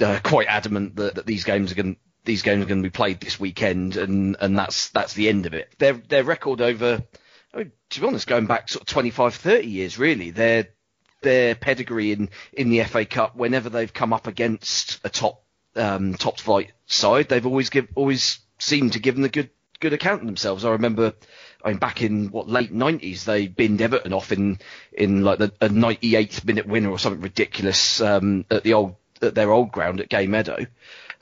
uh, 0.00 0.20
quite 0.22 0.46
adamant 0.48 0.96
that, 0.96 1.16
that 1.16 1.26
these 1.26 1.44
games 1.44 1.72
are 1.72 1.74
going 1.74 1.96
these 2.24 2.42
games 2.42 2.62
are 2.62 2.68
going 2.68 2.82
to 2.82 2.88
be 2.88 2.92
played 2.92 3.20
this 3.20 3.40
weekend, 3.40 3.96
and, 3.96 4.36
and 4.38 4.58
that's 4.58 4.90
that's 4.90 5.14
the 5.14 5.28
end 5.28 5.46
of 5.46 5.54
it. 5.54 5.74
Their 5.78 5.94
their 5.94 6.24
record 6.24 6.60
over, 6.60 7.02
mean, 7.58 7.72
to 7.90 8.00
be 8.00 8.06
honest, 8.06 8.26
going 8.26 8.46
back 8.46 8.68
sort 8.68 8.82
of 8.82 8.88
25, 8.88 9.34
30 9.34 9.66
years, 9.66 9.98
really, 9.98 10.30
their 10.30 10.68
their 11.20 11.54
pedigree 11.54 12.12
in, 12.12 12.28
in 12.52 12.70
the 12.70 12.84
FA 12.84 13.04
Cup, 13.04 13.34
whenever 13.34 13.68
they've 13.68 13.92
come 13.92 14.12
up 14.12 14.28
against 14.28 15.00
a 15.04 15.08
top 15.08 15.42
um, 15.74 16.14
top 16.14 16.38
flight 16.38 16.72
side, 16.86 17.28
they've 17.28 17.46
always 17.46 17.70
give 17.70 17.88
always 17.94 18.38
seemed 18.58 18.92
to 18.92 19.00
give 19.00 19.14
them 19.14 19.24
a 19.24 19.28
good 19.28 19.50
good 19.80 19.92
account 19.92 20.20
of 20.22 20.26
themselves. 20.26 20.64
I 20.64 20.70
remember, 20.70 21.14
I 21.64 21.68
mean, 21.70 21.78
back 21.78 22.02
in 22.02 22.30
what 22.30 22.48
late 22.48 22.72
nineties, 22.72 23.24
they 23.24 23.46
binned 23.46 23.82
Everton 23.82 24.12
off 24.12 24.32
in 24.32 24.58
in 24.92 25.22
like 25.22 25.38
the 25.38 25.52
a 25.60 25.68
98th 25.68 26.44
minute 26.44 26.66
winner 26.66 26.90
or 26.90 26.98
something 26.98 27.22
ridiculous 27.22 28.00
um, 28.00 28.44
at 28.50 28.62
the 28.62 28.74
old 28.74 28.96
at 29.22 29.34
their 29.34 29.50
old 29.50 29.72
ground 29.72 30.00
at 30.00 30.08
Gay 30.08 30.26
Meadow. 30.26 30.66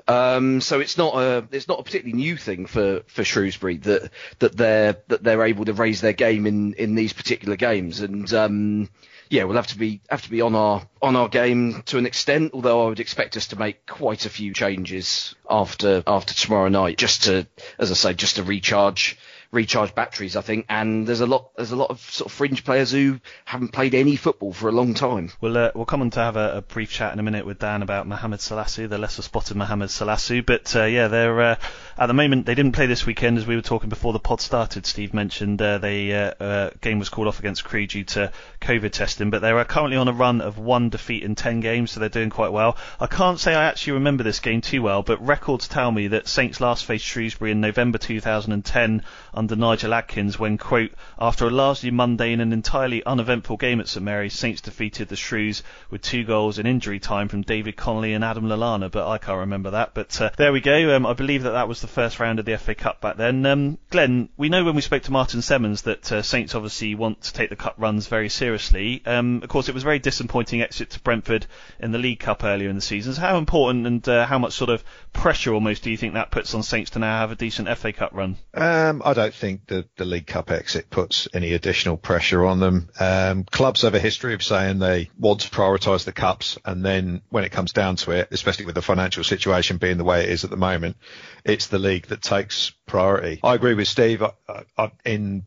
Um, 0.09 0.61
so 0.61 0.79
it's 0.81 0.97
not 0.97 1.15
a 1.17 1.49
it's 1.51 1.67
not 1.67 1.81
a 1.81 1.83
particularly 1.83 2.17
new 2.17 2.37
thing 2.37 2.67
for, 2.67 3.03
for 3.07 3.25
Shrewsbury 3.25 3.79
that 3.79 4.11
that 4.39 4.57
they're 4.57 4.97
that 5.09 5.23
they're 5.23 5.45
able 5.45 5.65
to 5.65 5.73
raise 5.73 6.01
their 6.01 6.13
game 6.13 6.47
in, 6.47 6.75
in 6.75 6.95
these 6.95 7.13
particular 7.13 7.57
games. 7.57 8.01
And 8.01 8.33
um, 8.33 8.89
yeah, 9.29 9.45
we'll 9.45 9.57
have 9.57 9.67
to 9.69 9.79
be 9.79 10.01
have 10.09 10.23
to 10.23 10.31
be 10.31 10.41
on 10.41 10.55
our 10.55 10.87
on 11.03 11.17
our 11.17 11.29
game 11.29 11.83
to 11.87 11.99
an 11.99 12.07
extent. 12.07 12.53
Although 12.55 12.87
I 12.87 12.89
would 12.89 13.01
expect 13.01 13.37
us 13.37 13.49
to 13.49 13.57
make 13.57 13.87
quite 13.87 14.27
a 14.27 14.31
few 14.31 14.53
changes 14.53 15.35
after 15.51 16.05
after 16.07 16.35
tomorrow 16.35 16.69
night, 16.69 16.99
just 16.99 17.25
to, 17.25 17.47
as 17.79 17.91
I 17.91 17.95
say, 17.95 18.15
just 18.15 18.37
to 18.37 18.45
recharge 18.45 19.19
recharge 19.57 19.95
batteries, 19.95 20.37
I 20.37 20.43
think. 20.43 20.67
And 20.69 21.07
there's 21.07 21.21
a 21.21 21.27
lot 21.27 21.51
there's 21.57 21.73
a 21.73 21.77
lot 21.77 21.91
of 21.91 21.99
sort 22.01 22.31
of 22.31 22.33
fringe 22.33 22.65
players 22.65 22.93
who 22.93 23.19
haven't 23.45 23.73
played 23.73 23.95
any 23.95 24.15
football 24.15 24.53
for 24.53 24.69
a 24.69 24.73
long 24.73 24.95
time. 24.95 25.33
We'll 25.41 25.57
uh, 25.57 25.73
we'll 25.75 25.87
come 25.87 26.03
on 26.03 26.11
to 26.11 26.21
have 26.21 26.37
a, 26.37 26.59
a, 26.59 26.63
brief 26.63 26.93
chat 26.93 27.13
in 27.13 27.19
a 27.19 27.23
minute 27.23 27.47
with 27.47 27.59
Dan 27.59 27.83
about 27.83 28.07
Mohamed 28.07 28.41
Salisu, 28.41 28.89
the 28.89 28.99
lesser 28.99 29.23
spotted 29.23 29.57
Mohamed 29.57 29.89
Salisu. 29.89 30.45
But 30.45 30.77
uh, 30.77 30.85
yeah, 30.85 31.09
they're 31.09 31.41
uh, 31.41 31.57
at 31.99 32.07
the 32.07 32.15
moment 32.15 32.47
they 32.47 32.55
didn't 32.55 32.73
play 32.73 32.87
this 32.87 33.07
weekend 33.07 33.39
as 33.39 33.47
we 33.47 33.57
were 33.57 33.63
talking 33.63 33.89
before 33.89 34.13
the 34.13 34.21
pod 34.21 34.41
started. 34.41 34.87
Steve 34.87 35.15
mentioned 35.15 35.61
uh, 35.61 35.79
the 35.79 36.15
uh, 36.15 36.45
uh, 36.45 36.71
game 36.81 36.99
was 36.99 37.09
called 37.09 37.27
off 37.27 37.39
against 37.41 37.65
Crewe 37.65 37.87
due 37.87 38.05
to 38.05 38.33
COVID 38.61 38.93
testing, 38.93 39.31
but 39.31 39.41
they 39.41 39.51
are 39.51 39.65
currently 39.65 39.97
on 39.97 40.09
a 40.09 40.13
run 40.13 40.41
of 40.41 40.59
one 40.59 40.91
defeat 40.91 41.23
in 41.23 41.35
ten 41.35 41.61
games, 41.61 41.91
so 41.91 42.01
they're 42.01 42.09
doing 42.09 42.31
quite 42.31 42.53
well. 42.53 42.77
I 43.01 43.07
can't 43.07 43.41
say 43.41 43.55
I 43.55 43.65
actually 43.65 43.95
remember 43.95 44.23
this 44.23 44.41
game 44.41 44.61
too 44.61 44.83
well, 44.83 45.03
but 45.03 45.25
records 45.25 45.69
tell 45.69 45.91
me 45.91 46.09
that 46.09 46.29
Saints 46.29 46.61
last 46.61 46.85
faced 46.85 47.05
Shrewsbury 47.05 47.53
in 47.53 47.61
November 47.61 47.99
2010 47.99 49.03
under 49.33 49.46
Nigel 49.55 49.95
Adkins 49.95 50.39
when, 50.39 50.59
quote, 50.59 50.91
after 51.21 51.47
a 51.47 51.51
largely 51.51 51.93
mundane 51.93 52.41
and 52.41 52.53
entirely 52.53 53.05
uneventful 53.05 53.59
game 53.59 53.79
at 53.79 53.87
St 53.87 54.03
Mary's, 54.03 54.35
Saints 54.35 54.61
defeated 54.61 55.09
the 55.09 55.15
Shrews 55.15 55.63
with 55.91 56.03
two 56.03 56.25
goals 56.25 56.59
in 56.59 56.67
injury 56.67 56.99
time 56.99 57.29
from 57.29 57.43
David 57.43 57.77
Connolly 57.77 58.15
and 58.15 58.25
Adam 58.25 58.47
Lallana, 58.47 58.91
but 58.91 59.07
I 59.07 59.19
can't 59.19 59.39
remember 59.39 59.71
that. 59.71 59.95
But 59.95 60.21
uh, 60.21 60.31
there 60.37 60.53
we 60.53 60.61
go. 60.61 60.97
Um, 60.97 61.07
I 61.07 61.13
believe 61.13 61.45
that 61.45 61.53
that 61.53 61.69
was 61.69 61.81
the 61.81 61.87
first 61.87 62.19
round 62.19 62.41
of 62.41 62.47
the 62.47 62.59
FA 62.59 62.75
Cup 62.75 63.01
back 63.01 63.17
then. 63.17 63.47
Um, 63.47 63.79
Glenn, 63.91 64.31
we 64.37 64.49
know 64.49 64.65
when 64.65 64.75
we 64.75 64.81
spoke 64.81 65.05
to 65.05 65.13
Martin 65.13 65.41
Semmens 65.41 65.83
that 65.83 66.11
uh, 66.11 66.23
Saints 66.23 66.55
obviously 66.55 66.95
want 66.95 67.23
to 67.23 67.33
take 67.33 67.51
the 67.51 67.57
cup 67.57 67.75
runs 67.77 68.07
very 68.09 68.29
seriously. 68.29 69.03
Um, 69.05 69.43
of 69.43 69.49
course, 69.49 69.69
it 69.69 69.75
was 69.75 69.83
a 69.83 69.85
very 69.85 69.99
disappointing 69.99 70.63
exit 70.63 70.91
to 70.91 71.01
Brentford 71.01 71.47
in 71.79 71.93
the 71.93 71.99
League 71.99 72.21
Cup 72.21 72.43
earlier 72.43 72.69
in 72.69 72.75
the 72.75 72.81
season. 72.83 73.15
So 73.15 73.21
how 73.21 73.39
important 73.39 73.87
and 73.87 74.09
uh, 74.09 74.27
how 74.27 74.39
much 74.39 74.55
sort 74.55 74.71
of 74.71 74.83
pressure 75.17 75.53
almost 75.53 75.83
do 75.83 75.91
you 75.91 75.97
think 75.97 76.15
that 76.15 76.31
puts 76.31 76.55
on 76.55 76.63
Saints 76.63 76.91
to 76.91 76.99
now 76.99 77.19
have 77.19 77.33
a 77.33 77.37
decent 77.37 77.69
FA 77.79 77.93
Cup 77.93 78.13
run? 78.13 78.37
Um, 78.55 79.03
I 79.05 79.15
don't 79.15 79.35
think 79.35 79.67
the, 79.67 79.87
the 79.97 80.05
League 80.05 80.27
Cup 80.27 80.51
exit 80.51 80.91
puts 80.91 81.27
any 81.35 81.55
additional 81.55 81.97
pressure 81.97 82.45
on 82.45 82.61
them. 82.61 82.91
Um, 83.01 83.45
clubs 83.45 83.83
have 83.83 83.95
a 83.95 83.99
history 83.99 84.35
of 84.35 84.43
saying 84.43 84.79
they 84.79 85.11
want 85.19 85.41
to 85.41 85.51
prioritise 85.51 86.05
the 86.05 86.13
cups, 86.13 86.59
and 86.65 86.85
then 86.85 87.23
when 87.31 87.45
it 87.45 87.53
comes 87.53 87.73
down 87.73 87.97
to 87.97 88.13
it, 88.13 88.29
especially 88.31 88.67
with 88.67 88.75
the 88.75 88.83
financial 88.83 89.25
situation 89.25 89.79
being 89.79 89.97
the 89.97 90.05
way 90.05 90.25
it 90.25 90.31
is 90.31 90.45
at 90.45 90.51
the 90.51 90.57
moment, 90.57 90.97
it's 91.45 91.69
the 91.69 91.79
league 91.79 92.07
that 92.09 92.23
takes 92.23 92.73
priority. 92.87 93.41
I 93.43 93.55
agree 93.55 93.75
with 93.75 93.89
Steve. 93.89 94.23
I, 94.23 94.33
I, 94.77 94.93
in 95.05 95.47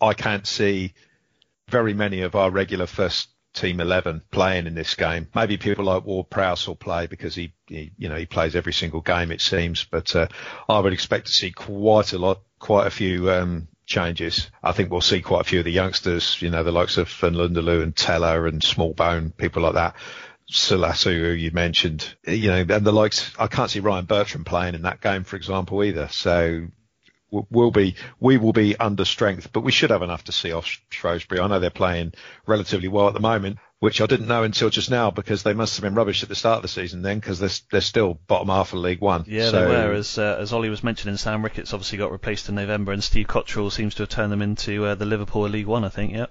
I 0.00 0.14
can't 0.14 0.46
see 0.46 0.94
very 1.68 1.94
many 1.94 2.22
of 2.22 2.34
our 2.34 2.50
regular 2.50 2.86
first 2.86 3.28
team 3.52 3.80
11 3.80 4.22
playing 4.30 4.66
in 4.66 4.74
this 4.74 4.94
game. 4.94 5.28
Maybe 5.34 5.56
people 5.56 5.84
like 5.84 6.04
Ward 6.04 6.30
Prowse 6.30 6.66
will 6.66 6.76
play 6.76 7.06
because 7.06 7.34
he, 7.34 7.52
he, 7.66 7.92
you 7.96 8.08
know, 8.08 8.16
he 8.16 8.26
plays 8.26 8.54
every 8.54 8.72
single 8.72 9.00
game 9.00 9.30
it 9.30 9.40
seems, 9.40 9.84
but, 9.84 10.14
uh, 10.14 10.28
I 10.68 10.78
would 10.78 10.92
expect 10.92 11.26
to 11.26 11.32
see 11.32 11.50
quite 11.50 12.12
a 12.12 12.18
lot, 12.18 12.42
quite 12.58 12.86
a 12.86 12.90
few, 12.90 13.30
um, 13.30 13.68
changes. 13.86 14.50
I 14.62 14.72
think 14.72 14.90
we'll 14.90 15.00
see 15.00 15.20
quite 15.20 15.40
a 15.42 15.44
few 15.44 15.58
of 15.58 15.64
the 15.64 15.72
youngsters, 15.72 16.40
you 16.40 16.50
know, 16.50 16.62
the 16.62 16.72
likes 16.72 16.96
of 16.96 17.08
N'Lundulu 17.08 17.82
and 17.82 17.94
Tella 17.94 18.44
and 18.44 18.62
Smallbone, 18.62 19.36
people 19.36 19.62
like 19.62 19.74
that. 19.74 19.96
Salisu, 20.50 21.20
who 21.20 21.30
you 21.30 21.50
mentioned, 21.52 22.14
you 22.26 22.48
know, 22.48 22.64
and 22.68 22.84
the 22.84 22.92
likes, 22.92 23.32
I 23.38 23.46
can't 23.46 23.70
see 23.70 23.80
Ryan 23.80 24.06
Bertrand 24.06 24.46
playing 24.46 24.74
in 24.74 24.82
that 24.82 25.00
game, 25.00 25.24
for 25.24 25.36
example, 25.36 25.84
either. 25.84 26.08
So 26.08 26.66
will 27.30 27.70
be 27.70 27.94
we 28.18 28.36
will 28.36 28.52
be 28.52 28.76
under 28.76 29.04
strength, 29.04 29.52
but 29.52 29.60
we 29.60 29.72
should 29.72 29.90
have 29.90 30.02
enough 30.02 30.24
to 30.24 30.32
see 30.32 30.52
off 30.52 30.66
Shrewsbury. 30.90 31.40
I 31.40 31.46
know 31.46 31.60
they're 31.60 31.70
playing 31.70 32.14
relatively 32.46 32.88
well 32.88 33.08
at 33.08 33.14
the 33.14 33.20
moment, 33.20 33.58
which 33.78 34.00
I 34.00 34.06
didn't 34.06 34.28
know 34.28 34.42
until 34.42 34.70
just 34.70 34.90
now 34.90 35.10
because 35.10 35.42
they 35.42 35.54
must 35.54 35.76
have 35.76 35.82
been 35.82 35.94
rubbish 35.94 36.22
at 36.22 36.28
the 36.28 36.34
start 36.34 36.56
of 36.56 36.62
the 36.62 36.68
season 36.68 37.02
then 37.02 37.18
because 37.18 37.38
they're 37.38 37.50
they're 37.70 37.80
still 37.80 38.14
bottom 38.26 38.48
half 38.48 38.72
of 38.72 38.80
League 38.80 39.00
One. 39.00 39.24
Yeah, 39.26 39.50
so, 39.50 39.60
they 39.62 39.66
were. 39.66 39.92
As 39.92 40.18
uh, 40.18 40.36
as 40.38 40.52
Ollie 40.52 40.70
was 40.70 40.84
mentioning, 40.84 41.16
Sam 41.16 41.42
Ricketts 41.42 41.72
obviously 41.72 41.98
got 41.98 42.12
replaced 42.12 42.48
in 42.48 42.54
November, 42.54 42.92
and 42.92 43.02
Steve 43.02 43.26
Cotterill 43.26 43.72
seems 43.72 43.94
to 43.96 44.02
have 44.02 44.10
turned 44.10 44.32
them 44.32 44.42
into 44.42 44.84
uh, 44.84 44.94
the 44.94 45.06
Liverpool 45.06 45.48
League 45.48 45.66
One. 45.66 45.84
I 45.84 45.88
think. 45.88 46.12
Yep. 46.12 46.30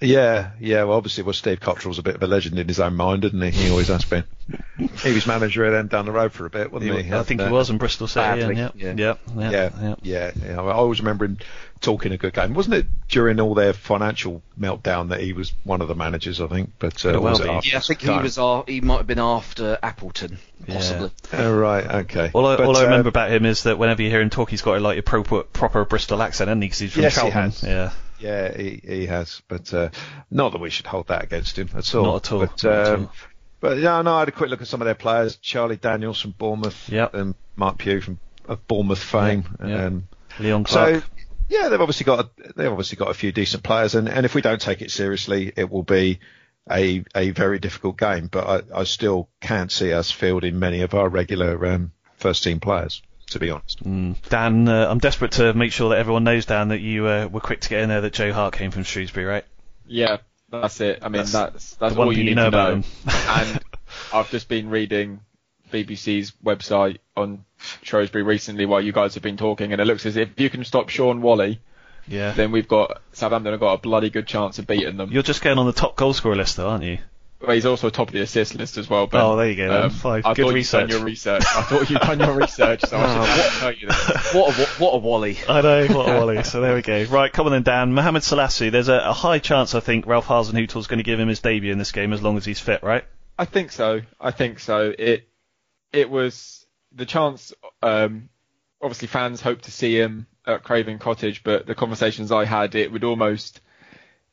Yeah, 0.00 0.50
yeah. 0.60 0.84
Well, 0.84 0.96
obviously, 0.96 1.24
well, 1.24 1.32
Steve 1.32 1.60
Cotterill's 1.60 1.98
a 1.98 2.02
bit 2.02 2.16
of 2.16 2.22
a 2.22 2.26
legend 2.26 2.58
in 2.58 2.68
his 2.68 2.80
own 2.80 2.94
mind, 2.94 3.24
isn't 3.24 3.40
he? 3.40 3.50
He 3.50 3.70
always 3.70 3.88
has 3.88 4.04
been. 4.04 4.24
he 5.02 5.12
was 5.12 5.26
manager 5.26 5.70
then 5.70 5.86
down 5.86 6.04
the 6.04 6.12
road 6.12 6.32
for 6.32 6.46
a 6.46 6.50
bit, 6.50 6.72
wasn't 6.72 6.96
he? 6.96 7.02
he? 7.04 7.12
I 7.12 7.22
think 7.22 7.40
he 7.40 7.48
was 7.48 7.70
in 7.70 7.78
Bristol 7.78 8.06
City. 8.06 8.42
And, 8.42 8.56
yeah, 8.56 8.70
yeah, 8.74 8.94
yeah, 8.96 9.14
yeah, 9.36 9.70
yeah, 9.80 9.94
yeah, 10.02 10.30
yeah. 10.44 10.60
I 10.60 10.72
always 10.72 11.00
remember 11.00 11.24
him 11.24 11.38
talking 11.80 12.12
a 12.12 12.16
good 12.16 12.32
game. 12.32 12.54
Wasn't 12.54 12.74
it 12.74 12.86
during 13.08 13.38
all 13.40 13.54
their 13.54 13.72
financial 13.72 14.42
meltdown 14.58 15.10
that 15.10 15.20
he 15.20 15.32
was 15.32 15.52
one 15.64 15.80
of 15.80 15.88
the 15.88 15.94
managers? 15.94 16.40
I 16.40 16.48
think, 16.48 16.72
but 16.78 17.04
uh, 17.06 17.20
well 17.20 17.38
yeah, 17.64 17.76
I 17.76 17.80
think 17.80 18.00
he 18.00 18.10
was. 18.10 18.38
he 18.66 18.80
might 18.80 18.98
have 18.98 19.06
been 19.06 19.18
after 19.18 19.78
Appleton, 19.82 20.38
possibly. 20.66 21.10
Yeah. 21.32 21.38
Oh, 21.40 21.56
right. 21.56 21.86
Okay. 21.86 22.30
All, 22.32 22.46
I, 22.46 22.56
but, 22.56 22.66
all 22.66 22.76
I 22.76 22.84
remember 22.84 23.08
uh, 23.08 23.10
about 23.10 23.30
him 23.30 23.44
is 23.44 23.62
that 23.64 23.78
whenever 23.78 24.02
you 24.02 24.10
hear 24.10 24.20
him 24.20 24.30
talk, 24.30 24.50
he's 24.50 24.62
got 24.62 24.78
a, 24.78 24.80
like 24.80 24.98
a 24.98 25.02
proper, 25.02 25.42
proper 25.42 25.84
Bristol 25.84 26.22
accent, 26.22 26.50
and 26.50 26.62
he? 26.62 26.66
Because 26.66 26.78
he's 26.80 26.92
from 26.92 27.02
yes, 27.02 27.14
Cheltenham. 27.14 27.50
He 27.50 27.66
yeah. 27.66 27.92
Yeah, 28.18 28.56
he, 28.56 28.80
he 28.84 29.06
has, 29.06 29.42
but 29.48 29.72
uh, 29.74 29.90
not 30.30 30.52
that 30.52 30.60
we 30.60 30.70
should 30.70 30.86
hold 30.86 31.08
that 31.08 31.24
against 31.24 31.58
him 31.58 31.68
at 31.74 31.94
all. 31.94 32.04
Not 32.04 32.26
at 32.26 32.32
all. 32.32 32.40
But, 32.40 32.64
um, 32.64 32.72
at 32.72 32.98
all. 32.98 33.12
but 33.60 33.78
yeah, 33.78 34.02
no, 34.02 34.14
I 34.14 34.20
had 34.20 34.28
a 34.28 34.32
quick 34.32 34.50
look 34.50 34.62
at 34.62 34.68
some 34.68 34.80
of 34.80 34.86
their 34.86 34.94
players. 34.94 35.36
Charlie 35.36 35.76
Daniels 35.76 36.20
from 36.20 36.32
Bournemouth, 36.32 36.88
yep. 36.88 37.14
and 37.14 37.34
Mark 37.56 37.78
Pugh 37.78 38.00
from 38.00 38.18
of 38.46 38.66
Bournemouth 38.66 39.02
fame. 39.02 39.44
Yep. 39.60 39.68
Yep. 39.68 39.80
Um, 39.80 40.08
Leon 40.38 40.64
Clarke. 40.64 41.02
So, 41.02 41.10
yeah, 41.48 41.68
they've 41.68 41.80
obviously 41.80 42.04
got 42.04 42.20
a, 42.20 42.52
they've 42.56 42.70
obviously 42.70 42.96
got 42.96 43.10
a 43.10 43.14
few 43.14 43.32
decent 43.32 43.62
players, 43.62 43.94
and, 43.94 44.08
and 44.08 44.24
if 44.24 44.34
we 44.34 44.40
don't 44.40 44.60
take 44.60 44.82
it 44.82 44.90
seriously, 44.90 45.52
it 45.56 45.70
will 45.70 45.82
be 45.82 46.20
a 46.70 47.04
a 47.14 47.30
very 47.30 47.58
difficult 47.58 47.98
game. 47.98 48.28
But 48.28 48.46
I, 48.74 48.80
I 48.80 48.84
still 48.84 49.28
can't 49.40 49.70
see 49.70 49.92
us 49.92 50.10
fielding 50.10 50.58
many 50.58 50.80
of 50.80 50.94
our 50.94 51.08
regular 51.08 51.66
um, 51.66 51.92
first 52.16 52.44
team 52.44 52.60
players 52.60 53.02
to 53.34 53.40
be 53.40 53.50
honest. 53.50 53.84
Mm. 53.84 54.16
Dan, 54.28 54.68
uh, 54.68 54.86
I'm 54.88 54.98
desperate 54.98 55.32
to 55.32 55.52
make 55.52 55.72
sure 55.72 55.90
that 55.90 55.98
everyone 55.98 56.24
knows, 56.24 56.46
Dan, 56.46 56.68
that 56.68 56.80
you 56.80 57.06
uh, 57.06 57.26
were 57.26 57.40
quick 57.40 57.60
to 57.60 57.68
get 57.68 57.82
in 57.82 57.88
there 57.88 58.00
that 58.00 58.12
Joe 58.12 58.32
Hart 58.32 58.54
came 58.54 58.70
from 58.70 58.84
Shrewsbury, 58.84 59.26
right? 59.26 59.44
Yeah, 59.86 60.18
that's 60.50 60.80
it. 60.80 61.00
I 61.02 61.08
mean, 61.08 61.18
that's 61.18 61.32
that's, 61.32 61.74
that's 61.74 61.96
all 61.96 62.12
you 62.12 62.24
need 62.24 62.36
know 62.36 62.50
to 62.50 62.56
know. 62.56 62.82
and 63.06 63.60
I've 64.12 64.30
just 64.30 64.48
been 64.48 64.70
reading 64.70 65.20
BBC's 65.72 66.32
website 66.44 66.98
on 67.16 67.44
Shrewsbury 67.82 68.22
recently 68.22 68.66
while 68.66 68.80
you 68.80 68.92
guys 68.92 69.14
have 69.14 69.22
been 69.22 69.36
talking, 69.36 69.72
and 69.72 69.80
it 69.80 69.84
looks 69.84 70.06
as 70.06 70.16
if 70.16 70.30
you 70.38 70.48
can 70.48 70.64
stop 70.64 70.88
Shaun 70.88 71.20
Whalley. 71.20 71.60
Yeah. 72.06 72.32
Then 72.32 72.52
we've 72.52 72.68
got 72.68 73.00
Southampton 73.12 73.52
have 73.52 73.60
got 73.60 73.72
a 73.72 73.78
bloody 73.78 74.10
good 74.10 74.26
chance 74.26 74.58
of 74.58 74.66
beating 74.66 74.96
them. 74.96 75.10
You're 75.10 75.22
just 75.22 75.42
getting 75.42 75.58
on 75.58 75.66
the 75.66 75.72
top 75.72 75.96
goal 75.96 76.12
scorer 76.12 76.36
list, 76.36 76.56
though, 76.56 76.68
aren't 76.68 76.84
you? 76.84 76.98
Well, 77.46 77.54
he's 77.54 77.66
also 77.66 77.90
top 77.90 78.08
of 78.08 78.14
the 78.14 78.20
assist 78.22 78.54
list 78.54 78.76
as 78.78 78.88
well. 78.88 79.06
Ben. 79.06 79.20
Oh, 79.20 79.36
there 79.36 79.48
you 79.50 79.56
go. 79.56 79.84
Um, 79.84 79.90
Five. 79.90 80.24
I 80.26 80.34
Good 80.34 80.46
thought 80.46 80.54
research. 80.54 80.80
you'd 80.82 80.88
done 80.88 80.96
your 80.98 81.06
research. 81.06 81.42
I 81.46 81.62
thought 81.62 81.90
you'd 81.90 82.00
done 82.00 82.20
your 82.20 82.32
research, 82.34 82.80
so 82.82 82.96
I 82.98 83.26
should 83.26 83.52
tell 83.60 83.72
you. 83.72 83.88
What 84.38 84.58
a, 84.58 84.66
what 84.82 84.90
a 84.94 84.98
Wally. 84.98 85.38
I 85.48 85.60
know, 85.60 85.86
what 85.88 86.08
a 86.08 86.18
Wally. 86.18 86.42
So 86.44 86.60
there 86.60 86.74
we 86.74 86.82
go. 86.82 87.04
Right, 87.04 87.32
come 87.32 87.46
on 87.46 87.52
then, 87.52 87.62
Dan. 87.62 87.92
Mohamed 87.92 88.22
Salisu, 88.22 88.70
there's 88.70 88.88
a, 88.88 88.98
a 88.98 89.12
high 89.12 89.38
chance, 89.38 89.74
I 89.74 89.80
think, 89.80 90.06
Ralph 90.06 90.26
Hasenhüttl's 90.26 90.86
going 90.86 90.98
to 90.98 91.04
give 91.04 91.20
him 91.20 91.28
his 91.28 91.40
debut 91.40 91.72
in 91.72 91.78
this 91.78 91.92
game 91.92 92.12
as 92.12 92.22
long 92.22 92.36
as 92.36 92.44
he's 92.44 92.60
fit, 92.60 92.82
right? 92.82 93.04
I 93.38 93.44
think 93.44 93.72
so. 93.72 94.00
I 94.20 94.30
think 94.30 94.60
so. 94.60 94.94
It 94.98 95.28
it 95.92 96.08
was 96.08 96.64
the 96.92 97.06
chance. 97.06 97.52
Um, 97.82 98.28
obviously, 98.80 99.08
fans 99.08 99.40
hope 99.40 99.62
to 99.62 99.70
see 99.70 99.98
him 99.98 100.26
at 100.46 100.62
Craven 100.62 100.98
Cottage, 100.98 101.42
but 101.42 101.66
the 101.66 101.74
conversations 101.74 102.30
I 102.30 102.44
had, 102.44 102.74
it 102.74 102.92
would 102.92 103.04
almost 103.04 103.60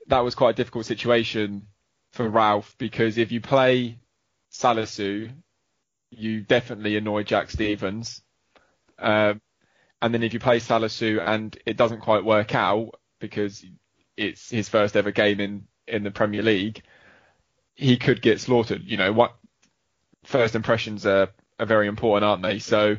that 0.08 0.20
was 0.20 0.36
quite 0.36 0.52
a 0.52 0.54
difficult 0.54 0.86
situation 0.86 1.68
for 2.12 2.28
Ralph 2.30 2.76
because 2.78 3.18
if 3.18 3.32
you 3.32 3.42
play 3.42 3.98
Salisu, 4.52 5.32
you 6.10 6.42
definitely 6.42 6.98
annoy 6.98 7.24
Jack 7.24 7.50
Stephens. 7.50 8.22
Um, 9.00 9.42
and 10.02 10.14
then 10.14 10.24
if 10.24 10.34
you 10.34 10.40
play 10.40 10.60
Salisu 10.60 11.26
and 11.26 11.58
it 11.66 11.78
doesn't 11.78 12.02
quite 12.02 12.26
work 12.26 12.54
out 12.54 13.00
because 13.20 13.64
it's 14.18 14.50
his 14.50 14.68
first 14.68 14.96
ever 14.98 15.12
game 15.12 15.40
in, 15.40 15.68
in 15.88 16.04
the 16.04 16.12
Premier 16.12 16.42
League, 16.42 16.84
he 17.76 17.98
could 17.98 18.22
get 18.22 18.40
slaughtered. 18.40 18.84
You 18.84 18.98
know, 18.98 19.14
what 19.14 19.36
first 20.24 20.56
impressions 20.56 21.06
are, 21.06 21.30
are 21.60 21.66
very 21.66 21.88
important, 21.88 22.26
aren't 22.26 22.44
they? 22.44 22.60
So 22.60 22.98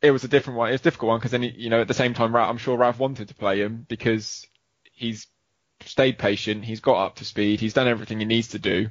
it 0.00 0.10
was 0.10 0.24
a 0.24 0.28
different 0.28 0.58
one. 0.58 0.72
It's 0.72 0.82
a 0.82 0.84
difficult 0.84 1.08
one 1.08 1.18
because 1.18 1.32
then, 1.32 1.42
you 1.42 1.70
know, 1.70 1.80
at 1.80 1.88
the 1.88 1.94
same 1.94 2.14
time, 2.14 2.34
I'm 2.36 2.58
sure 2.58 2.76
Ralph 2.76 2.98
wanted 2.98 3.28
to 3.28 3.34
play 3.34 3.60
him 3.60 3.84
because 3.88 4.46
he's 4.92 5.26
stayed 5.84 6.18
patient. 6.18 6.64
He's 6.64 6.80
got 6.80 7.04
up 7.04 7.16
to 7.16 7.24
speed. 7.24 7.60
He's 7.60 7.74
done 7.74 7.88
everything 7.88 8.18
he 8.18 8.24
needs 8.24 8.48
to 8.48 8.58
do. 8.58 8.90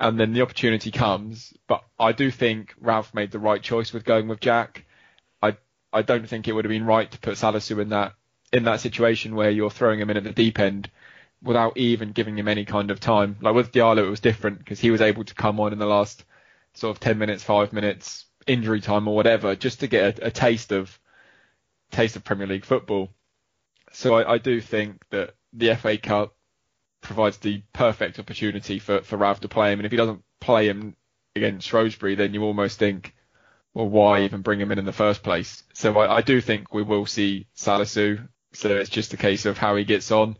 And 0.00 0.18
then 0.18 0.32
the 0.32 0.42
opportunity 0.42 0.90
comes. 0.90 1.52
But 1.66 1.84
I 1.98 2.12
do 2.12 2.30
think 2.30 2.74
Ralph 2.80 3.14
made 3.14 3.30
the 3.30 3.38
right 3.38 3.62
choice 3.62 3.92
with 3.92 4.04
going 4.04 4.28
with 4.28 4.40
Jack. 4.40 4.84
I 5.42 5.56
I 5.92 6.02
don't 6.02 6.28
think 6.28 6.46
it 6.46 6.52
would 6.52 6.64
have 6.64 6.70
been 6.70 6.86
right 6.86 7.10
to 7.10 7.18
put 7.18 7.34
Salisu 7.34 7.80
in 7.80 7.88
that 7.90 8.14
in 8.52 8.64
that 8.64 8.80
situation 8.80 9.34
where 9.34 9.50
you're 9.50 9.70
throwing 9.70 10.00
him 10.00 10.10
in 10.10 10.16
at 10.16 10.24
the 10.24 10.32
deep 10.32 10.58
end 10.58 10.90
without 11.42 11.76
even 11.76 12.12
giving 12.12 12.38
him 12.38 12.48
any 12.48 12.64
kind 12.64 12.90
of 12.90 13.00
time. 13.00 13.36
Like 13.40 13.54
with 13.54 13.72
Diallo, 13.72 14.06
it 14.06 14.10
was 14.10 14.20
different 14.20 14.58
because 14.58 14.80
he 14.80 14.90
was 14.90 15.00
able 15.00 15.24
to 15.24 15.34
come 15.34 15.60
on 15.60 15.72
in 15.72 15.78
the 15.78 15.86
last 15.86 16.24
sort 16.74 16.96
of 16.96 17.00
10 17.00 17.18
minutes, 17.18 17.44
five 17.44 17.72
minutes, 17.72 18.26
injury 18.46 18.80
time 18.80 19.06
or 19.06 19.14
whatever, 19.14 19.54
just 19.54 19.80
to 19.80 19.86
get 19.86 20.18
a, 20.18 20.26
a 20.26 20.30
taste 20.30 20.72
of 20.72 20.98
taste 21.90 22.16
of 22.16 22.24
Premier 22.24 22.46
League 22.46 22.64
football. 22.64 23.08
So 23.92 24.14
I, 24.16 24.34
I 24.34 24.38
do 24.38 24.60
think 24.60 25.02
that 25.10 25.34
the 25.58 25.74
FA 25.74 25.98
Cup 25.98 26.34
provides 27.00 27.38
the 27.38 27.62
perfect 27.72 28.18
opportunity 28.18 28.78
for, 28.78 29.02
for 29.02 29.16
Ralph 29.16 29.40
to 29.40 29.48
play 29.48 29.72
him. 29.72 29.80
And 29.80 29.86
if 29.86 29.92
he 29.92 29.98
doesn't 29.98 30.22
play 30.40 30.68
him 30.68 30.96
against 31.36 31.68
Shrewsbury, 31.68 32.14
then 32.14 32.34
you 32.34 32.42
almost 32.42 32.78
think, 32.78 33.14
well, 33.74 33.88
why 33.88 34.22
even 34.22 34.42
bring 34.42 34.60
him 34.60 34.72
in 34.72 34.78
in 34.78 34.84
the 34.84 34.92
first 34.92 35.22
place? 35.22 35.62
So 35.74 35.98
I, 35.98 36.16
I 36.16 36.22
do 36.22 36.40
think 36.40 36.72
we 36.72 36.82
will 36.82 37.06
see 37.06 37.46
Salisu. 37.56 38.28
So 38.52 38.76
it's 38.76 38.90
just 38.90 39.12
a 39.14 39.18
case 39.18 39.46
of 39.46 39.58
how 39.58 39.76
he 39.76 39.84
gets 39.84 40.10
on 40.10 40.36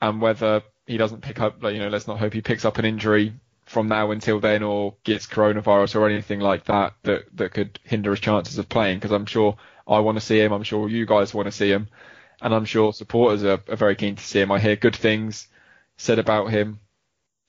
and 0.00 0.20
whether 0.20 0.62
he 0.86 0.96
doesn't 0.96 1.22
pick 1.22 1.40
up, 1.40 1.62
you 1.62 1.78
know, 1.78 1.88
let's 1.88 2.06
not 2.06 2.18
hope 2.18 2.34
he 2.34 2.42
picks 2.42 2.64
up 2.64 2.78
an 2.78 2.84
injury 2.84 3.32
from 3.64 3.88
now 3.88 4.10
until 4.10 4.40
then 4.40 4.62
or 4.62 4.96
gets 5.04 5.26
coronavirus 5.26 5.94
or 5.94 6.08
anything 6.08 6.40
like 6.40 6.64
that 6.64 6.94
that, 7.04 7.22
that 7.34 7.52
could 7.52 7.78
hinder 7.84 8.10
his 8.10 8.20
chances 8.20 8.58
of 8.58 8.68
playing 8.68 8.98
because 8.98 9.12
I'm 9.12 9.26
sure 9.26 9.56
I 9.86 10.00
want 10.00 10.18
to 10.18 10.24
see 10.24 10.40
him. 10.40 10.52
I'm 10.52 10.64
sure 10.64 10.88
you 10.88 11.06
guys 11.06 11.32
want 11.32 11.46
to 11.46 11.52
see 11.52 11.70
him 11.70 11.88
and 12.42 12.54
I'm 12.54 12.64
sure 12.66 12.92
supporters 12.92 13.44
are, 13.44 13.60
are 13.68 13.76
very 13.76 13.94
keen 13.96 14.16
to 14.16 14.22
see 14.22 14.40
him. 14.40 14.52
I 14.52 14.58
hear 14.58 14.76
good 14.76 14.96
things 14.96 15.48
said 15.96 16.18
about 16.18 16.50
him 16.50 16.80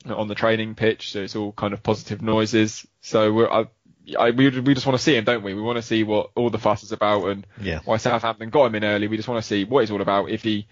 on 0.06 0.28
the 0.28 0.36
training 0.36 0.76
pitch, 0.76 1.12
so 1.12 1.20
it's 1.22 1.36
all 1.36 1.52
kind 1.52 1.74
of 1.74 1.82
positive 1.82 2.22
noises. 2.22 2.86
So 3.02 3.34
we're, 3.34 3.50
I, 3.50 3.66
I, 4.20 4.32
we, 4.32 4.50
we 4.60 4.74
just 4.74 4.86
want 4.86 4.98
to 4.98 5.04
see 5.04 5.16
him, 5.16 5.24
don't 5.24 5.44
we? 5.44 5.54
We 5.54 5.62
want 5.62 5.78
to 5.78 5.82
see 5.82 6.04
what 6.04 6.32
all 6.36 6.50
the 6.50 6.60
fuss 6.60 6.84
is 6.84 6.92
about 6.92 7.26
and 7.26 7.48
Yeah. 7.62 7.80
why 7.86 7.98
Southampton 7.98 8.50
got 8.50 8.66
him 8.66 8.76
in 8.76 8.84
early. 8.84 9.08
We 9.08 9.18
just 9.18 9.30
want 9.30 9.42
to 9.42 9.48
see 9.48 9.64
what 9.64 9.82
he's 9.82 9.92
all 9.92 10.02
about. 10.02 10.30
If 10.30 10.44
he 10.44 10.68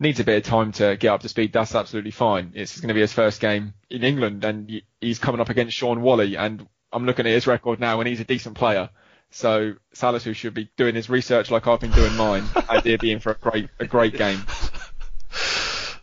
needs 0.00 0.20
a 0.20 0.24
bit 0.24 0.38
of 0.38 0.42
time 0.42 0.72
to 0.72 0.96
get 0.96 1.08
up 1.12 1.20
to 1.22 1.28
speed, 1.28 1.52
that's 1.52 1.74
absolutely 1.74 2.10
fine. 2.10 2.52
It's 2.54 2.80
going 2.80 2.88
to 2.88 2.94
be 2.94 3.00
his 3.00 3.12
first 3.12 3.40
game 3.40 3.74
in 3.88 4.02
England, 4.02 4.44
and 4.44 4.82
he's 5.00 5.18
coming 5.20 5.40
up 5.40 5.48
against 5.48 5.76
Shaun 5.76 6.02
Whalley, 6.02 6.36
and 6.36 6.66
I'm 6.92 7.06
looking 7.06 7.26
at 7.26 7.32
his 7.32 7.46
record 7.46 7.78
now, 7.78 8.00
and 8.00 8.08
he's 8.08 8.20
a 8.20 8.24
decent 8.24 8.56
player. 8.56 8.90
So 9.32 9.74
Salisu 9.94 10.34
should 10.34 10.54
be 10.54 10.70
doing 10.76 10.94
his 10.94 11.08
research 11.08 11.50
like 11.50 11.66
I've 11.66 11.80
been 11.80 11.90
doing 11.90 12.14
mine, 12.16 12.44
and 12.70 12.82
he'll 12.82 12.98
be 12.98 13.12
in 13.12 13.18
for 13.18 13.32
a 13.32 13.34
great 13.34 13.70
a 13.78 13.86
great 13.86 14.16
game. 14.16 14.44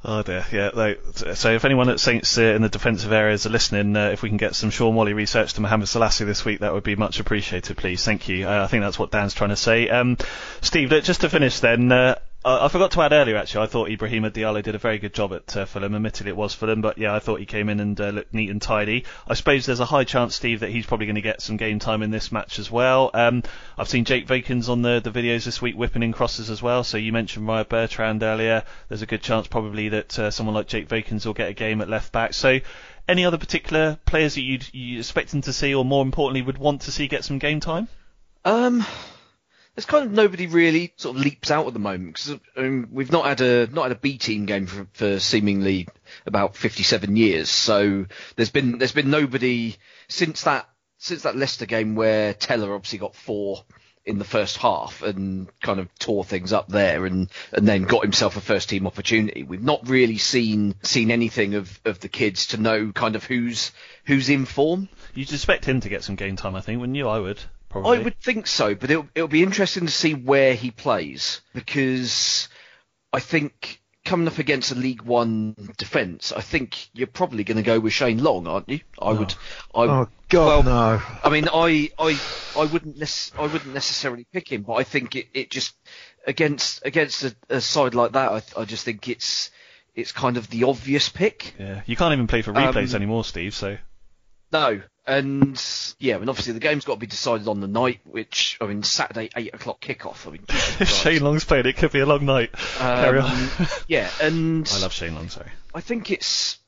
Oh 0.03 0.23
dear, 0.23 0.45
yeah. 0.51 0.93
So 1.33 1.51
if 1.51 1.65
anyone 1.65 1.89
at 1.89 1.99
Saints 1.99 2.37
uh, 2.37 2.41
in 2.41 2.61
the 2.61 2.69
defensive 2.69 3.11
areas 3.11 3.45
are 3.45 3.49
listening, 3.49 3.97
uh, 3.97 4.09
if 4.11 4.21
we 4.21 4.29
can 4.29 4.37
get 4.37 4.55
some 4.55 4.69
Shaun 4.69 4.95
Whalley 4.95 5.13
research 5.13 5.53
to 5.53 5.61
Mohamed 5.61 5.87
Salisu 5.87 6.25
this 6.25 6.45
week, 6.45 6.59
that 6.59 6.73
would 6.73 6.83
be 6.83 6.95
much 6.95 7.19
appreciated, 7.19 7.75
please. 7.75 8.03
Thank 8.05 8.29
you. 8.29 8.47
Uh, 8.47 8.63
I 8.63 8.67
think 8.67 8.81
that's 8.81 8.97
what 8.97 9.11
Dan's 9.11 9.33
trying 9.33 9.49
to 9.49 9.57
say. 9.57 9.89
Um, 9.89 10.17
Steve, 10.61 10.89
just 11.03 11.21
to 11.21 11.29
finish 11.29 11.59
then, 11.59 11.91
uh, 11.91 12.15
I 12.45 12.65
I 12.65 12.67
forgot 12.67 12.91
to 12.91 13.01
add 13.01 13.13
earlier 13.13 13.37
actually, 13.37 13.63
I 13.63 13.67
thought 13.67 13.89
Ibrahima 13.89 14.31
Diallo 14.31 14.63
did 14.63 14.75
a 14.75 14.79
very 14.79 14.97
good 14.97 15.13
job 15.13 15.33
at 15.33 15.55
uh, 15.57 15.65
Fulham. 15.65 15.95
Admittedly 15.95 16.29
it 16.29 16.37
was 16.37 16.53
Fulham, 16.53 16.81
but 16.81 16.97
yeah, 16.97 17.13
I 17.13 17.19
thought 17.19 17.39
he 17.39 17.45
came 17.45 17.69
in 17.69 17.79
and 17.79 17.99
uh, 17.99 18.09
looked 18.09 18.33
neat 18.33 18.49
and 18.49 18.61
tidy. 18.61 19.05
I 19.27 19.33
suppose 19.33 19.65
there's 19.65 19.79
a 19.79 19.85
high 19.85 20.03
chance, 20.03 20.35
Steve, 20.35 20.61
that 20.61 20.69
he's 20.69 20.85
probably 20.85 21.05
going 21.05 21.15
to 21.15 21.21
get 21.21 21.41
some 21.41 21.57
game 21.57 21.79
time 21.79 22.01
in 22.01 22.11
this 22.11 22.31
match 22.31 22.59
as 22.59 22.71
well. 22.71 23.11
Um, 23.13 23.43
I've 23.77 23.89
seen 23.89 24.05
Jake 24.05 24.27
Vokins 24.27 24.69
on 24.69 24.81
the, 24.81 25.01
the 25.03 25.11
videos 25.11 25.45
this 25.45 25.61
week 25.61 25.75
whipping 25.75 26.03
in 26.03 26.13
crosses 26.13 26.49
as 26.49 26.61
well, 26.61 26.83
so 26.83 26.97
you 26.97 27.11
mentioned 27.11 27.47
Ryan 27.47 27.65
Bertrand 27.67 28.23
earlier. 28.23 28.63
There's 28.87 29.01
a 29.01 29.07
good 29.07 29.21
chance 29.21 29.47
probably 29.47 29.89
that 29.89 30.17
uh, 30.17 30.31
someone 30.31 30.55
like 30.55 30.67
Jake 30.67 30.87
Vokins 30.87 31.25
will 31.25 31.33
get 31.33 31.49
a 31.49 31.53
game 31.53 31.81
at 31.81 31.89
left 31.89 32.11
back. 32.11 32.33
So 32.33 32.59
any 33.07 33.25
other 33.25 33.37
particular 33.37 33.97
players 34.05 34.35
that 34.35 34.41
you'd 34.41 34.73
you 34.73 34.99
expecting 34.99 35.41
to 35.41 35.53
see, 35.53 35.73
or 35.73 35.83
more 35.83 36.03
importantly, 36.03 36.41
would 36.43 36.57
want 36.57 36.81
to 36.81 36.91
see 36.91 37.07
get 37.07 37.25
some 37.25 37.39
game 37.39 37.59
time? 37.59 37.87
Um, 38.45 38.85
there's 39.75 39.85
kind 39.85 40.05
of 40.05 40.11
nobody 40.11 40.47
really 40.47 40.93
sort 40.97 41.15
of 41.15 41.23
leaps 41.23 41.51
out 41.51 41.67
at 41.67 41.73
the 41.73 41.79
moment 41.79 42.15
because 42.15 42.39
we've 42.91 43.11
not 43.11 43.25
had 43.25 43.41
a 43.41 43.67
not 43.67 43.83
had 43.83 43.91
a 43.93 43.99
B 43.99 44.17
team 44.17 44.45
game 44.45 44.67
for, 44.67 44.87
for 44.93 45.19
seemingly 45.19 45.87
about 46.25 46.55
57 46.55 47.15
years. 47.15 47.49
So 47.49 48.05
there's 48.35 48.49
been 48.49 48.77
there's 48.77 48.91
been 48.91 49.09
nobody 49.09 49.77
since 50.07 50.43
that 50.43 50.67
since 50.97 51.23
that 51.23 51.37
Leicester 51.37 51.65
game 51.65 51.95
where 51.95 52.33
Tella 52.33 52.73
obviously 52.73 52.99
got 52.99 53.15
four 53.15 53.63
in 54.05 54.17
the 54.17 54.25
first 54.25 54.57
half 54.57 55.01
and 55.01 55.47
kind 55.61 55.79
of 55.79 55.87
tore 55.99 56.23
things 56.23 56.51
up 56.51 56.67
there 56.67 57.05
and 57.05 57.29
and 57.53 57.67
then 57.67 57.83
got 57.83 58.03
himself 58.03 58.35
a 58.37 58.41
first 58.41 58.69
team 58.69 58.87
opportunity. 58.87 59.43
We've 59.43 59.63
not 59.63 59.87
really 59.87 60.17
seen 60.17 60.75
seen 60.81 61.11
anything 61.11 61.53
of, 61.55 61.79
of 61.85 61.99
the 61.99 62.09
kids 62.09 62.47
to 62.47 62.57
know 62.57 62.91
kind 62.91 63.15
of 63.15 63.23
who's 63.23 63.71
who's 64.05 64.29
in 64.29 64.45
form. 64.45 64.89
You'd 65.13 65.31
expect 65.31 65.65
him 65.65 65.79
to 65.81 65.89
get 65.89 66.03
some 66.03 66.15
game 66.15 66.35
time, 66.35 66.55
I 66.55 66.61
think, 66.61 66.79
wouldn't 66.79 66.97
you? 66.97 67.07
I 67.07 67.19
would. 67.19 67.39
Probably. 67.69 67.97
I 67.97 68.01
would 68.01 68.19
think 68.19 68.47
so, 68.47 68.73
but 68.75 68.89
it'll, 68.89 69.07
it'll 69.13 69.27
be 69.27 69.43
interesting 69.43 69.85
to 69.85 69.91
see 69.91 70.13
where 70.13 70.55
he 70.55 70.71
plays 70.71 71.41
because 71.53 72.49
I 73.13 73.19
think 73.19 73.79
coming 74.05 74.27
up 74.27 74.39
against 74.39 74.71
a 74.71 74.75
League 74.75 75.03
One 75.03 75.55
defence, 75.77 76.31
I 76.31 76.41
think 76.41 76.89
you're 76.93 77.05
probably 77.07 77.43
going 77.43 77.57
to 77.57 77.63
go 77.63 77.79
with 77.79 77.93
Shane 77.93 78.23
Long, 78.23 78.47
aren't 78.47 78.69
you? 78.69 78.79
I 78.99 79.11
would. 79.11 79.35
I, 79.75 79.83
Oh 79.83 80.07
God, 80.29 80.65
well, 80.65 80.97
no. 80.97 81.01
I 81.23 81.29
mean, 81.29 81.47
I, 81.51 81.91
I, 81.99 82.19
I 82.57 82.65
wouldn't 82.65 82.97
nec- 82.97 83.37
I 83.37 83.45
wouldn't 83.45 83.73
necessarily 83.73 84.25
pick 84.31 84.51
him, 84.51 84.63
but 84.63 84.73
I 84.73 84.83
think 84.83 85.15
it, 85.15 85.27
it 85.33 85.51
just 85.51 85.75
against 86.25 86.85
against 86.85 87.23
a, 87.23 87.35
a 87.49 87.61
side 87.61 87.93
like 87.93 88.13
that, 88.13 88.31
I, 88.31 88.61
I 88.61 88.65
just 88.65 88.83
think 88.83 89.07
it's 89.07 89.51
it's 89.95 90.11
kind 90.11 90.37
of 90.37 90.49
the 90.49 90.63
obvious 90.63 91.09
pick. 91.09 91.55
Yeah, 91.59 91.81
you 91.85 91.95
can't 91.95 92.13
even 92.13 92.27
play 92.27 92.41
for 92.41 92.53
replays 92.53 92.91
Um, 92.91 92.95
anymore, 92.95 93.23
Steve. 93.23 93.53
So 93.53 93.77
No, 94.51 94.81
and 95.05 95.61
yeah, 95.99 96.17
and 96.17 96.29
obviously 96.29 96.53
the 96.53 96.59
game's 96.59 96.85
got 96.85 96.93
to 96.95 96.99
be 96.99 97.07
decided 97.07 97.47
on 97.47 97.59
the 97.59 97.67
night, 97.67 97.99
which 98.03 98.57
I 98.61 98.67
mean 98.67 98.83
Saturday 98.83 99.29
eight 99.35 99.53
o'clock 99.53 99.81
kickoff. 99.81 100.27
I 100.27 100.31
mean, 100.31 100.43
if 100.47 100.89
Shane 101.03 101.23
Long's 101.23 101.45
playing, 101.45 101.65
it 101.65 101.77
could 101.77 101.91
be 101.91 101.99
a 101.99 102.05
long 102.05 102.25
night. 102.25 102.51
Carry 102.53 103.19
on. 103.19 103.31
Um, 103.31 103.49
yeah, 103.87 104.09
and 104.21 104.69
I 104.73 104.79
love 104.79 104.93
Shane 104.93 105.15
Long. 105.15 105.29
Sorry. 105.29 105.49
I 105.73 105.81
think 105.81 106.11
it's 106.11 106.59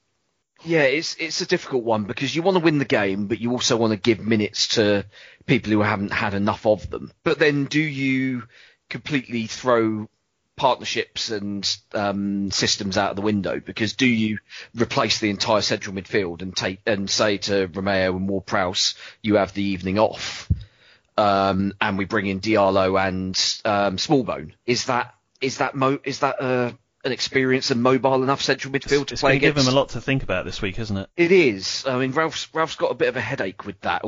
yeah, 0.63 0.83
it's 0.83 1.15
it's 1.19 1.41
a 1.41 1.45
difficult 1.45 1.83
one 1.83 2.05
because 2.05 2.35
you 2.35 2.41
want 2.41 2.57
to 2.57 2.63
win 2.63 2.77
the 2.77 2.85
game, 2.85 3.27
but 3.27 3.39
you 3.39 3.51
also 3.51 3.77
want 3.77 3.91
to 3.91 3.97
give 3.97 4.19
minutes 4.19 4.69
to 4.69 5.05
people 5.45 5.71
who 5.71 5.81
haven't 5.81 6.11
had 6.11 6.33
enough 6.33 6.65
of 6.65 6.89
them. 6.89 7.11
But 7.23 7.39
then, 7.39 7.65
do 7.65 7.81
you 7.81 8.43
completely 8.89 9.47
throw 9.47 10.07
partnerships 10.61 11.31
and 11.31 11.75
um, 11.95 12.51
systems 12.51 12.95
out 12.95 13.09
of 13.09 13.15
the 13.15 13.23
window? 13.23 13.59
Because 13.59 13.93
do 13.93 14.05
you 14.05 14.37
replace 14.75 15.19
the 15.19 15.31
entire 15.31 15.61
central 15.61 15.95
midfield 15.95 16.43
and 16.43 16.55
take 16.55 16.79
and 16.85 17.09
say 17.09 17.37
to 17.39 17.67
Romeu 17.67 18.15
and 18.15 18.29
Ward 18.29 18.45
Prowse, 18.45 18.93
you 19.23 19.37
have 19.37 19.53
the 19.55 19.63
evening 19.63 19.97
off, 19.97 20.51
um, 21.17 21.73
and 21.81 21.97
we 21.97 22.05
bring 22.05 22.27
in 22.27 22.39
Diallo 22.41 22.95
and 23.07 23.35
um, 23.65 23.97
Smallbone? 23.97 24.51
Is 24.67 24.85
that 24.85 25.15
is 25.41 25.57
that 25.57 25.73
mo- 25.73 25.99
is 26.03 26.19
that 26.19 26.39
uh, 26.39 26.71
an 27.03 27.11
experienced 27.11 27.71
and 27.71 27.81
mobile 27.81 28.21
enough 28.21 28.43
central 28.43 28.71
midfield 28.71 29.07
to 29.07 29.13
It's 29.15 29.21
play 29.21 29.31
going 29.31 29.39
to 29.39 29.45
give 29.47 29.55
against? 29.55 29.67
him 29.69 29.73
a 29.73 29.79
lot 29.79 29.89
to 29.89 30.01
think 30.01 30.21
about 30.21 30.45
this 30.45 30.61
week, 30.61 30.77
isn't 30.77 30.95
it? 30.97 31.09
It 31.17 31.31
is. 31.31 31.83
I 31.87 31.97
mean, 31.97 32.11
Ralph's 32.11 32.47
Ralph's 32.53 32.75
got 32.75 32.91
a 32.91 32.95
bit 32.95 33.07
of 33.07 33.17
a 33.17 33.21
headache 33.21 33.65
with 33.65 33.81
that. 33.81 34.03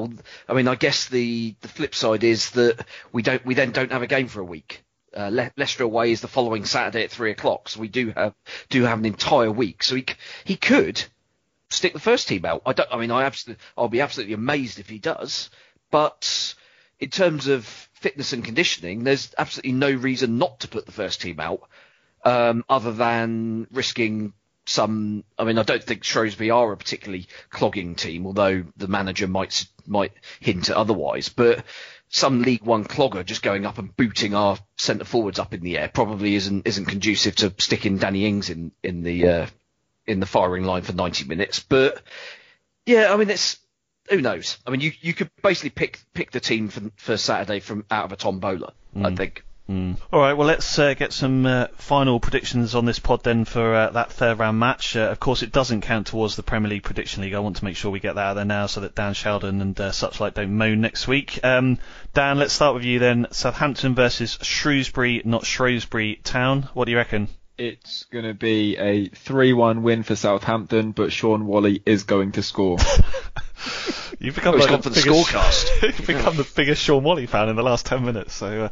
I 0.47 0.53
mean, 0.53 0.67
I 0.67 0.75
guess 0.75 1.09
the 1.09 1.55
the 1.61 1.67
flip 1.67 1.95
side 1.95 2.23
is 2.23 2.51
that 2.51 2.85
we 3.11 3.23
don't 3.23 3.43
we 3.43 3.55
then 3.55 3.71
don't 3.71 3.91
have 3.91 4.03
a 4.03 4.07
game 4.07 4.27
for 4.27 4.39
a 4.39 4.45
week. 4.45 4.83
Uh, 5.15 5.29
Le- 5.31 5.51
Leicester 5.57 5.83
away 5.83 6.11
is 6.11 6.21
the 6.21 6.27
following 6.27 6.65
Saturday 6.65 7.03
at 7.03 7.11
three 7.11 7.31
o'clock, 7.31 7.69
so 7.69 7.79
we 7.79 7.87
do 7.87 8.11
have 8.15 8.33
do 8.69 8.83
have 8.83 8.99
an 8.99 9.05
entire 9.05 9.51
week. 9.51 9.83
So 9.83 9.95
he 9.95 10.05
he 10.43 10.55
could 10.55 11.03
stick 11.69 11.93
the 11.93 11.99
first 11.99 12.27
team 12.27 12.45
out. 12.45 12.61
I 12.65 12.73
don't. 12.73 12.89
I 12.91 12.97
mean, 12.97 13.11
I 13.11 13.23
absolutely 13.23 13.63
I'll 13.77 13.89
be 13.89 14.01
absolutely 14.01 14.33
amazed 14.33 14.79
if 14.79 14.89
he 14.89 14.99
does. 14.99 15.49
But 15.91 16.55
in 16.99 17.09
terms 17.09 17.47
of 17.47 17.65
fitness 17.93 18.33
and 18.33 18.43
conditioning, 18.43 19.03
there's 19.03 19.33
absolutely 19.37 19.73
no 19.73 19.91
reason 19.91 20.37
not 20.37 20.61
to 20.61 20.67
put 20.67 20.85
the 20.85 20.91
first 20.91 21.21
team 21.21 21.39
out 21.39 21.61
um, 22.23 22.63
other 22.69 22.91
than 22.91 23.67
risking 23.71 24.33
some. 24.65 25.23
I 25.37 25.43
mean, 25.43 25.57
I 25.57 25.63
don't 25.63 25.83
think 25.83 26.03
Shrewsbury 26.03 26.49
are 26.49 26.71
a 26.71 26.77
particularly 26.77 27.27
clogging 27.49 27.95
team, 27.95 28.25
although 28.25 28.63
the 28.77 28.87
manager 28.87 29.27
might 29.27 29.65
might 29.85 30.13
hint 30.39 30.69
at 30.69 30.77
otherwise. 30.77 31.29
But 31.29 31.63
some 32.13 32.43
League 32.43 32.63
One 32.63 32.85
clogger 32.85 33.25
just 33.25 33.41
going 33.41 33.65
up 33.65 33.79
and 33.79 33.95
booting 33.97 34.35
our 34.35 34.59
centre 34.77 35.03
forwards 35.03 35.39
up 35.39 35.53
in 35.53 35.61
the 35.61 35.79
air 35.79 35.89
probably 35.91 36.35
isn't 36.35 36.67
isn't 36.67 36.85
conducive 36.85 37.35
to 37.37 37.53
sticking 37.57 37.97
Danny 37.97 38.27
Ings 38.27 38.51
in 38.51 38.71
in 38.83 39.01
the 39.01 39.27
uh, 39.27 39.47
in 40.05 40.19
the 40.19 40.27
firing 40.27 40.63
line 40.63 40.83
for 40.83 40.93
90 40.93 41.25
minutes. 41.25 41.59
But 41.59 42.03
yeah, 42.85 43.11
I 43.11 43.17
mean, 43.17 43.31
it's 43.31 43.57
who 44.09 44.21
knows. 44.21 44.59
I 44.65 44.69
mean, 44.69 44.81
you 44.81 44.91
you 45.01 45.15
could 45.15 45.31
basically 45.41 45.71
pick 45.71 45.99
pick 46.13 46.29
the 46.29 46.39
team 46.39 46.69
for 46.69 46.81
for 46.97 47.17
Saturday 47.17 47.59
from 47.59 47.83
out 47.89 48.05
of 48.05 48.11
a 48.11 48.15
tombola. 48.15 48.73
I 48.95 49.15
think. 49.15 49.43
Mm. 49.69 49.97
All 50.11 50.19
right, 50.19 50.33
well, 50.33 50.45
let's 50.47 50.77
uh, 50.77 50.93
get 50.93 51.13
some 51.13 51.45
uh, 51.45 51.67
final 51.77 52.19
predictions 52.19 52.75
on 52.75 52.83
this 52.83 52.99
pod 52.99 53.23
then 53.23 53.45
for 53.45 53.73
uh, 53.73 53.89
that 53.91 54.11
third 54.11 54.37
round 54.39 54.59
match. 54.59 54.97
Uh, 54.97 55.03
of 55.09 55.21
course, 55.21 55.41
it 55.41 55.53
doesn't 55.53 55.81
count 55.81 56.07
towards 56.07 56.35
the 56.35 56.43
Premier 56.43 56.69
League 56.69 56.83
Prediction 56.83 57.23
League. 57.23 57.33
I 57.33 57.39
want 57.39 57.55
to 57.57 57.63
make 57.65 57.77
sure 57.77 57.89
we 57.89 58.01
get 58.01 58.15
that 58.15 58.21
out 58.25 58.33
there 58.33 58.43
now 58.43 58.65
so 58.65 58.81
that 58.81 58.93
Dan 58.93 59.13
Sheldon 59.13 59.61
and 59.61 59.79
uh, 59.79 59.91
such 59.93 60.19
like 60.19 60.33
don't 60.33 60.57
moan 60.57 60.81
next 60.81 61.07
week. 61.07 61.39
Um, 61.45 61.79
Dan, 62.13 62.39
let's 62.39 62.51
start 62.51 62.75
with 62.75 62.83
you 62.83 62.99
then. 62.99 63.27
Southampton 63.31 63.95
versus 63.95 64.37
Shrewsbury, 64.41 65.21
not 65.23 65.45
Shrewsbury 65.45 66.19
Town. 66.25 66.63
What 66.73 66.85
do 66.85 66.91
you 66.91 66.97
reckon? 66.97 67.29
It's 67.57 68.03
going 68.05 68.25
to 68.25 68.33
be 68.33 68.75
a 68.77 69.07
3-1 69.09 69.81
win 69.83 70.01
for 70.03 70.15
Southampton, 70.15 70.91
but 70.91 71.13
Shaun 71.13 71.45
Whalley 71.45 71.81
is 71.85 72.03
going 72.03 72.33
to 72.33 72.43
score. 72.43 72.79
You've 74.19 74.35
become 74.35 74.55
Oh, 74.55 74.57
like 74.57 74.69
the 74.71 74.77
for 74.81 74.89
the 74.89 75.01
biggest- 75.01 75.29
scorecast. 75.31 75.81
You've 75.99 76.07
become 76.07 76.35
the 76.35 76.47
biggest 76.55 76.81
Shaun 76.81 77.03
Whalley 77.03 77.25
fan 77.27 77.49
in 77.49 77.55
the 77.55 77.63
last 77.63 77.85
ten 77.85 78.03
minutes. 78.05 78.33
So 78.33 78.65
uh, 78.65 78.69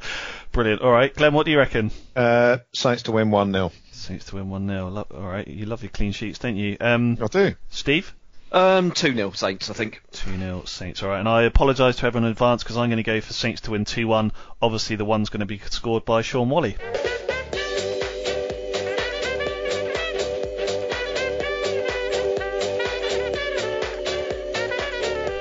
Brilliant. 0.51 0.81
All 0.81 0.91
right, 0.91 1.15
Glenn, 1.15 1.33
what 1.33 1.45
do 1.45 1.51
you 1.51 1.57
reckon? 1.57 1.91
Uh, 2.15 2.57
Saints 2.73 3.03
to 3.03 3.13
win 3.13 3.31
1 3.31 3.53
0. 3.53 3.71
Saints 3.91 4.25
to 4.25 4.35
win 4.35 4.49
1 4.49 4.67
0. 4.67 5.05
All 5.11 5.21
right, 5.21 5.47
you 5.47 5.65
love 5.65 5.81
your 5.81 5.91
clean 5.91 6.11
sheets, 6.11 6.39
don't 6.39 6.57
you? 6.57 6.75
Um, 6.81 7.17
I 7.21 7.27
do. 7.27 7.55
Steve? 7.69 8.13
Um, 8.51 8.91
2 8.91 9.15
0 9.15 9.31
Saints, 9.31 9.69
I 9.69 9.73
think. 9.73 10.01
2 10.11 10.37
0 10.37 10.63
Saints, 10.65 11.01
alright. 11.03 11.19
And 11.19 11.29
I 11.29 11.43
apologise 11.43 11.95
to 11.97 12.05
everyone 12.05 12.25
in 12.25 12.31
advance 12.31 12.63
because 12.63 12.75
I'm 12.75 12.89
going 12.89 12.97
to 12.97 13.03
go 13.03 13.21
for 13.21 13.31
Saints 13.31 13.61
to 13.61 13.71
win 13.71 13.85
2 13.85 14.07
1. 14.07 14.33
Obviously, 14.61 14.97
the 14.97 15.05
one's 15.05 15.29
going 15.29 15.39
to 15.39 15.45
be 15.45 15.59
scored 15.69 16.03
by 16.03 16.21
Shaun 16.21 16.49
Whalley. 16.49 16.75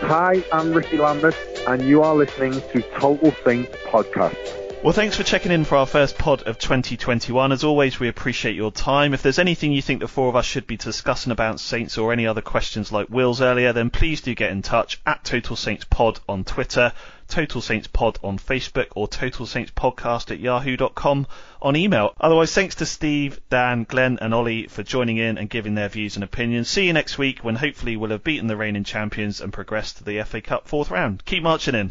Hi, 0.02 0.44
I'm 0.52 0.72
Ricky 0.72 0.98
Lambert, 0.98 1.36
and 1.66 1.82
you 1.82 2.02
are 2.02 2.14
listening 2.14 2.52
to 2.52 2.82
Total 2.98 3.32
Saints 3.44 3.74
Podcast. 3.86 4.59
Well, 4.82 4.94
thanks 4.94 5.14
for 5.14 5.24
checking 5.24 5.52
in 5.52 5.66
for 5.66 5.76
our 5.76 5.84
first 5.84 6.16
pod 6.16 6.44
of 6.44 6.58
2021. 6.58 7.52
As 7.52 7.64
always, 7.64 8.00
we 8.00 8.08
appreciate 8.08 8.56
your 8.56 8.72
time. 8.72 9.12
If 9.12 9.22
there's 9.22 9.38
anything 9.38 9.72
you 9.72 9.82
think 9.82 10.00
the 10.00 10.08
four 10.08 10.30
of 10.30 10.36
us 10.36 10.46
should 10.46 10.66
be 10.66 10.78
discussing 10.78 11.32
about 11.32 11.60
Saints 11.60 11.98
or 11.98 12.14
any 12.14 12.26
other 12.26 12.40
questions 12.40 12.90
like 12.90 13.10
Will's 13.10 13.42
earlier, 13.42 13.74
then 13.74 13.90
please 13.90 14.22
do 14.22 14.34
get 14.34 14.52
in 14.52 14.62
touch 14.62 14.98
at 15.04 15.22
Total 15.22 15.54
Saints 15.54 15.84
Pod 15.84 16.20
on 16.26 16.44
Twitter, 16.44 16.94
Total 17.28 17.60
Saints 17.60 17.88
Pod 17.88 18.18
on 18.24 18.38
Facebook, 18.38 18.86
or 18.96 19.06
Total 19.06 19.44
Saints 19.44 19.70
Podcast 19.76 20.30
at 20.30 20.40
yahoo.com 20.40 21.26
on 21.60 21.76
email. 21.76 22.14
Otherwise, 22.18 22.54
thanks 22.54 22.76
to 22.76 22.86
Steve, 22.86 23.38
Dan, 23.50 23.84
Glenn, 23.84 24.18
and 24.22 24.32
Ollie 24.32 24.66
for 24.66 24.82
joining 24.82 25.18
in 25.18 25.36
and 25.36 25.50
giving 25.50 25.74
their 25.74 25.90
views 25.90 26.16
and 26.16 26.24
opinions. 26.24 26.70
See 26.70 26.86
you 26.86 26.94
next 26.94 27.18
week 27.18 27.40
when 27.40 27.56
hopefully 27.56 27.98
we'll 27.98 28.12
have 28.12 28.24
beaten 28.24 28.46
the 28.46 28.56
reigning 28.56 28.84
champions 28.84 29.42
and 29.42 29.52
progressed 29.52 29.98
to 29.98 30.04
the 30.04 30.22
FA 30.22 30.40
Cup 30.40 30.66
fourth 30.66 30.90
round. 30.90 31.22
Keep 31.26 31.42
marching 31.42 31.74
in. 31.74 31.90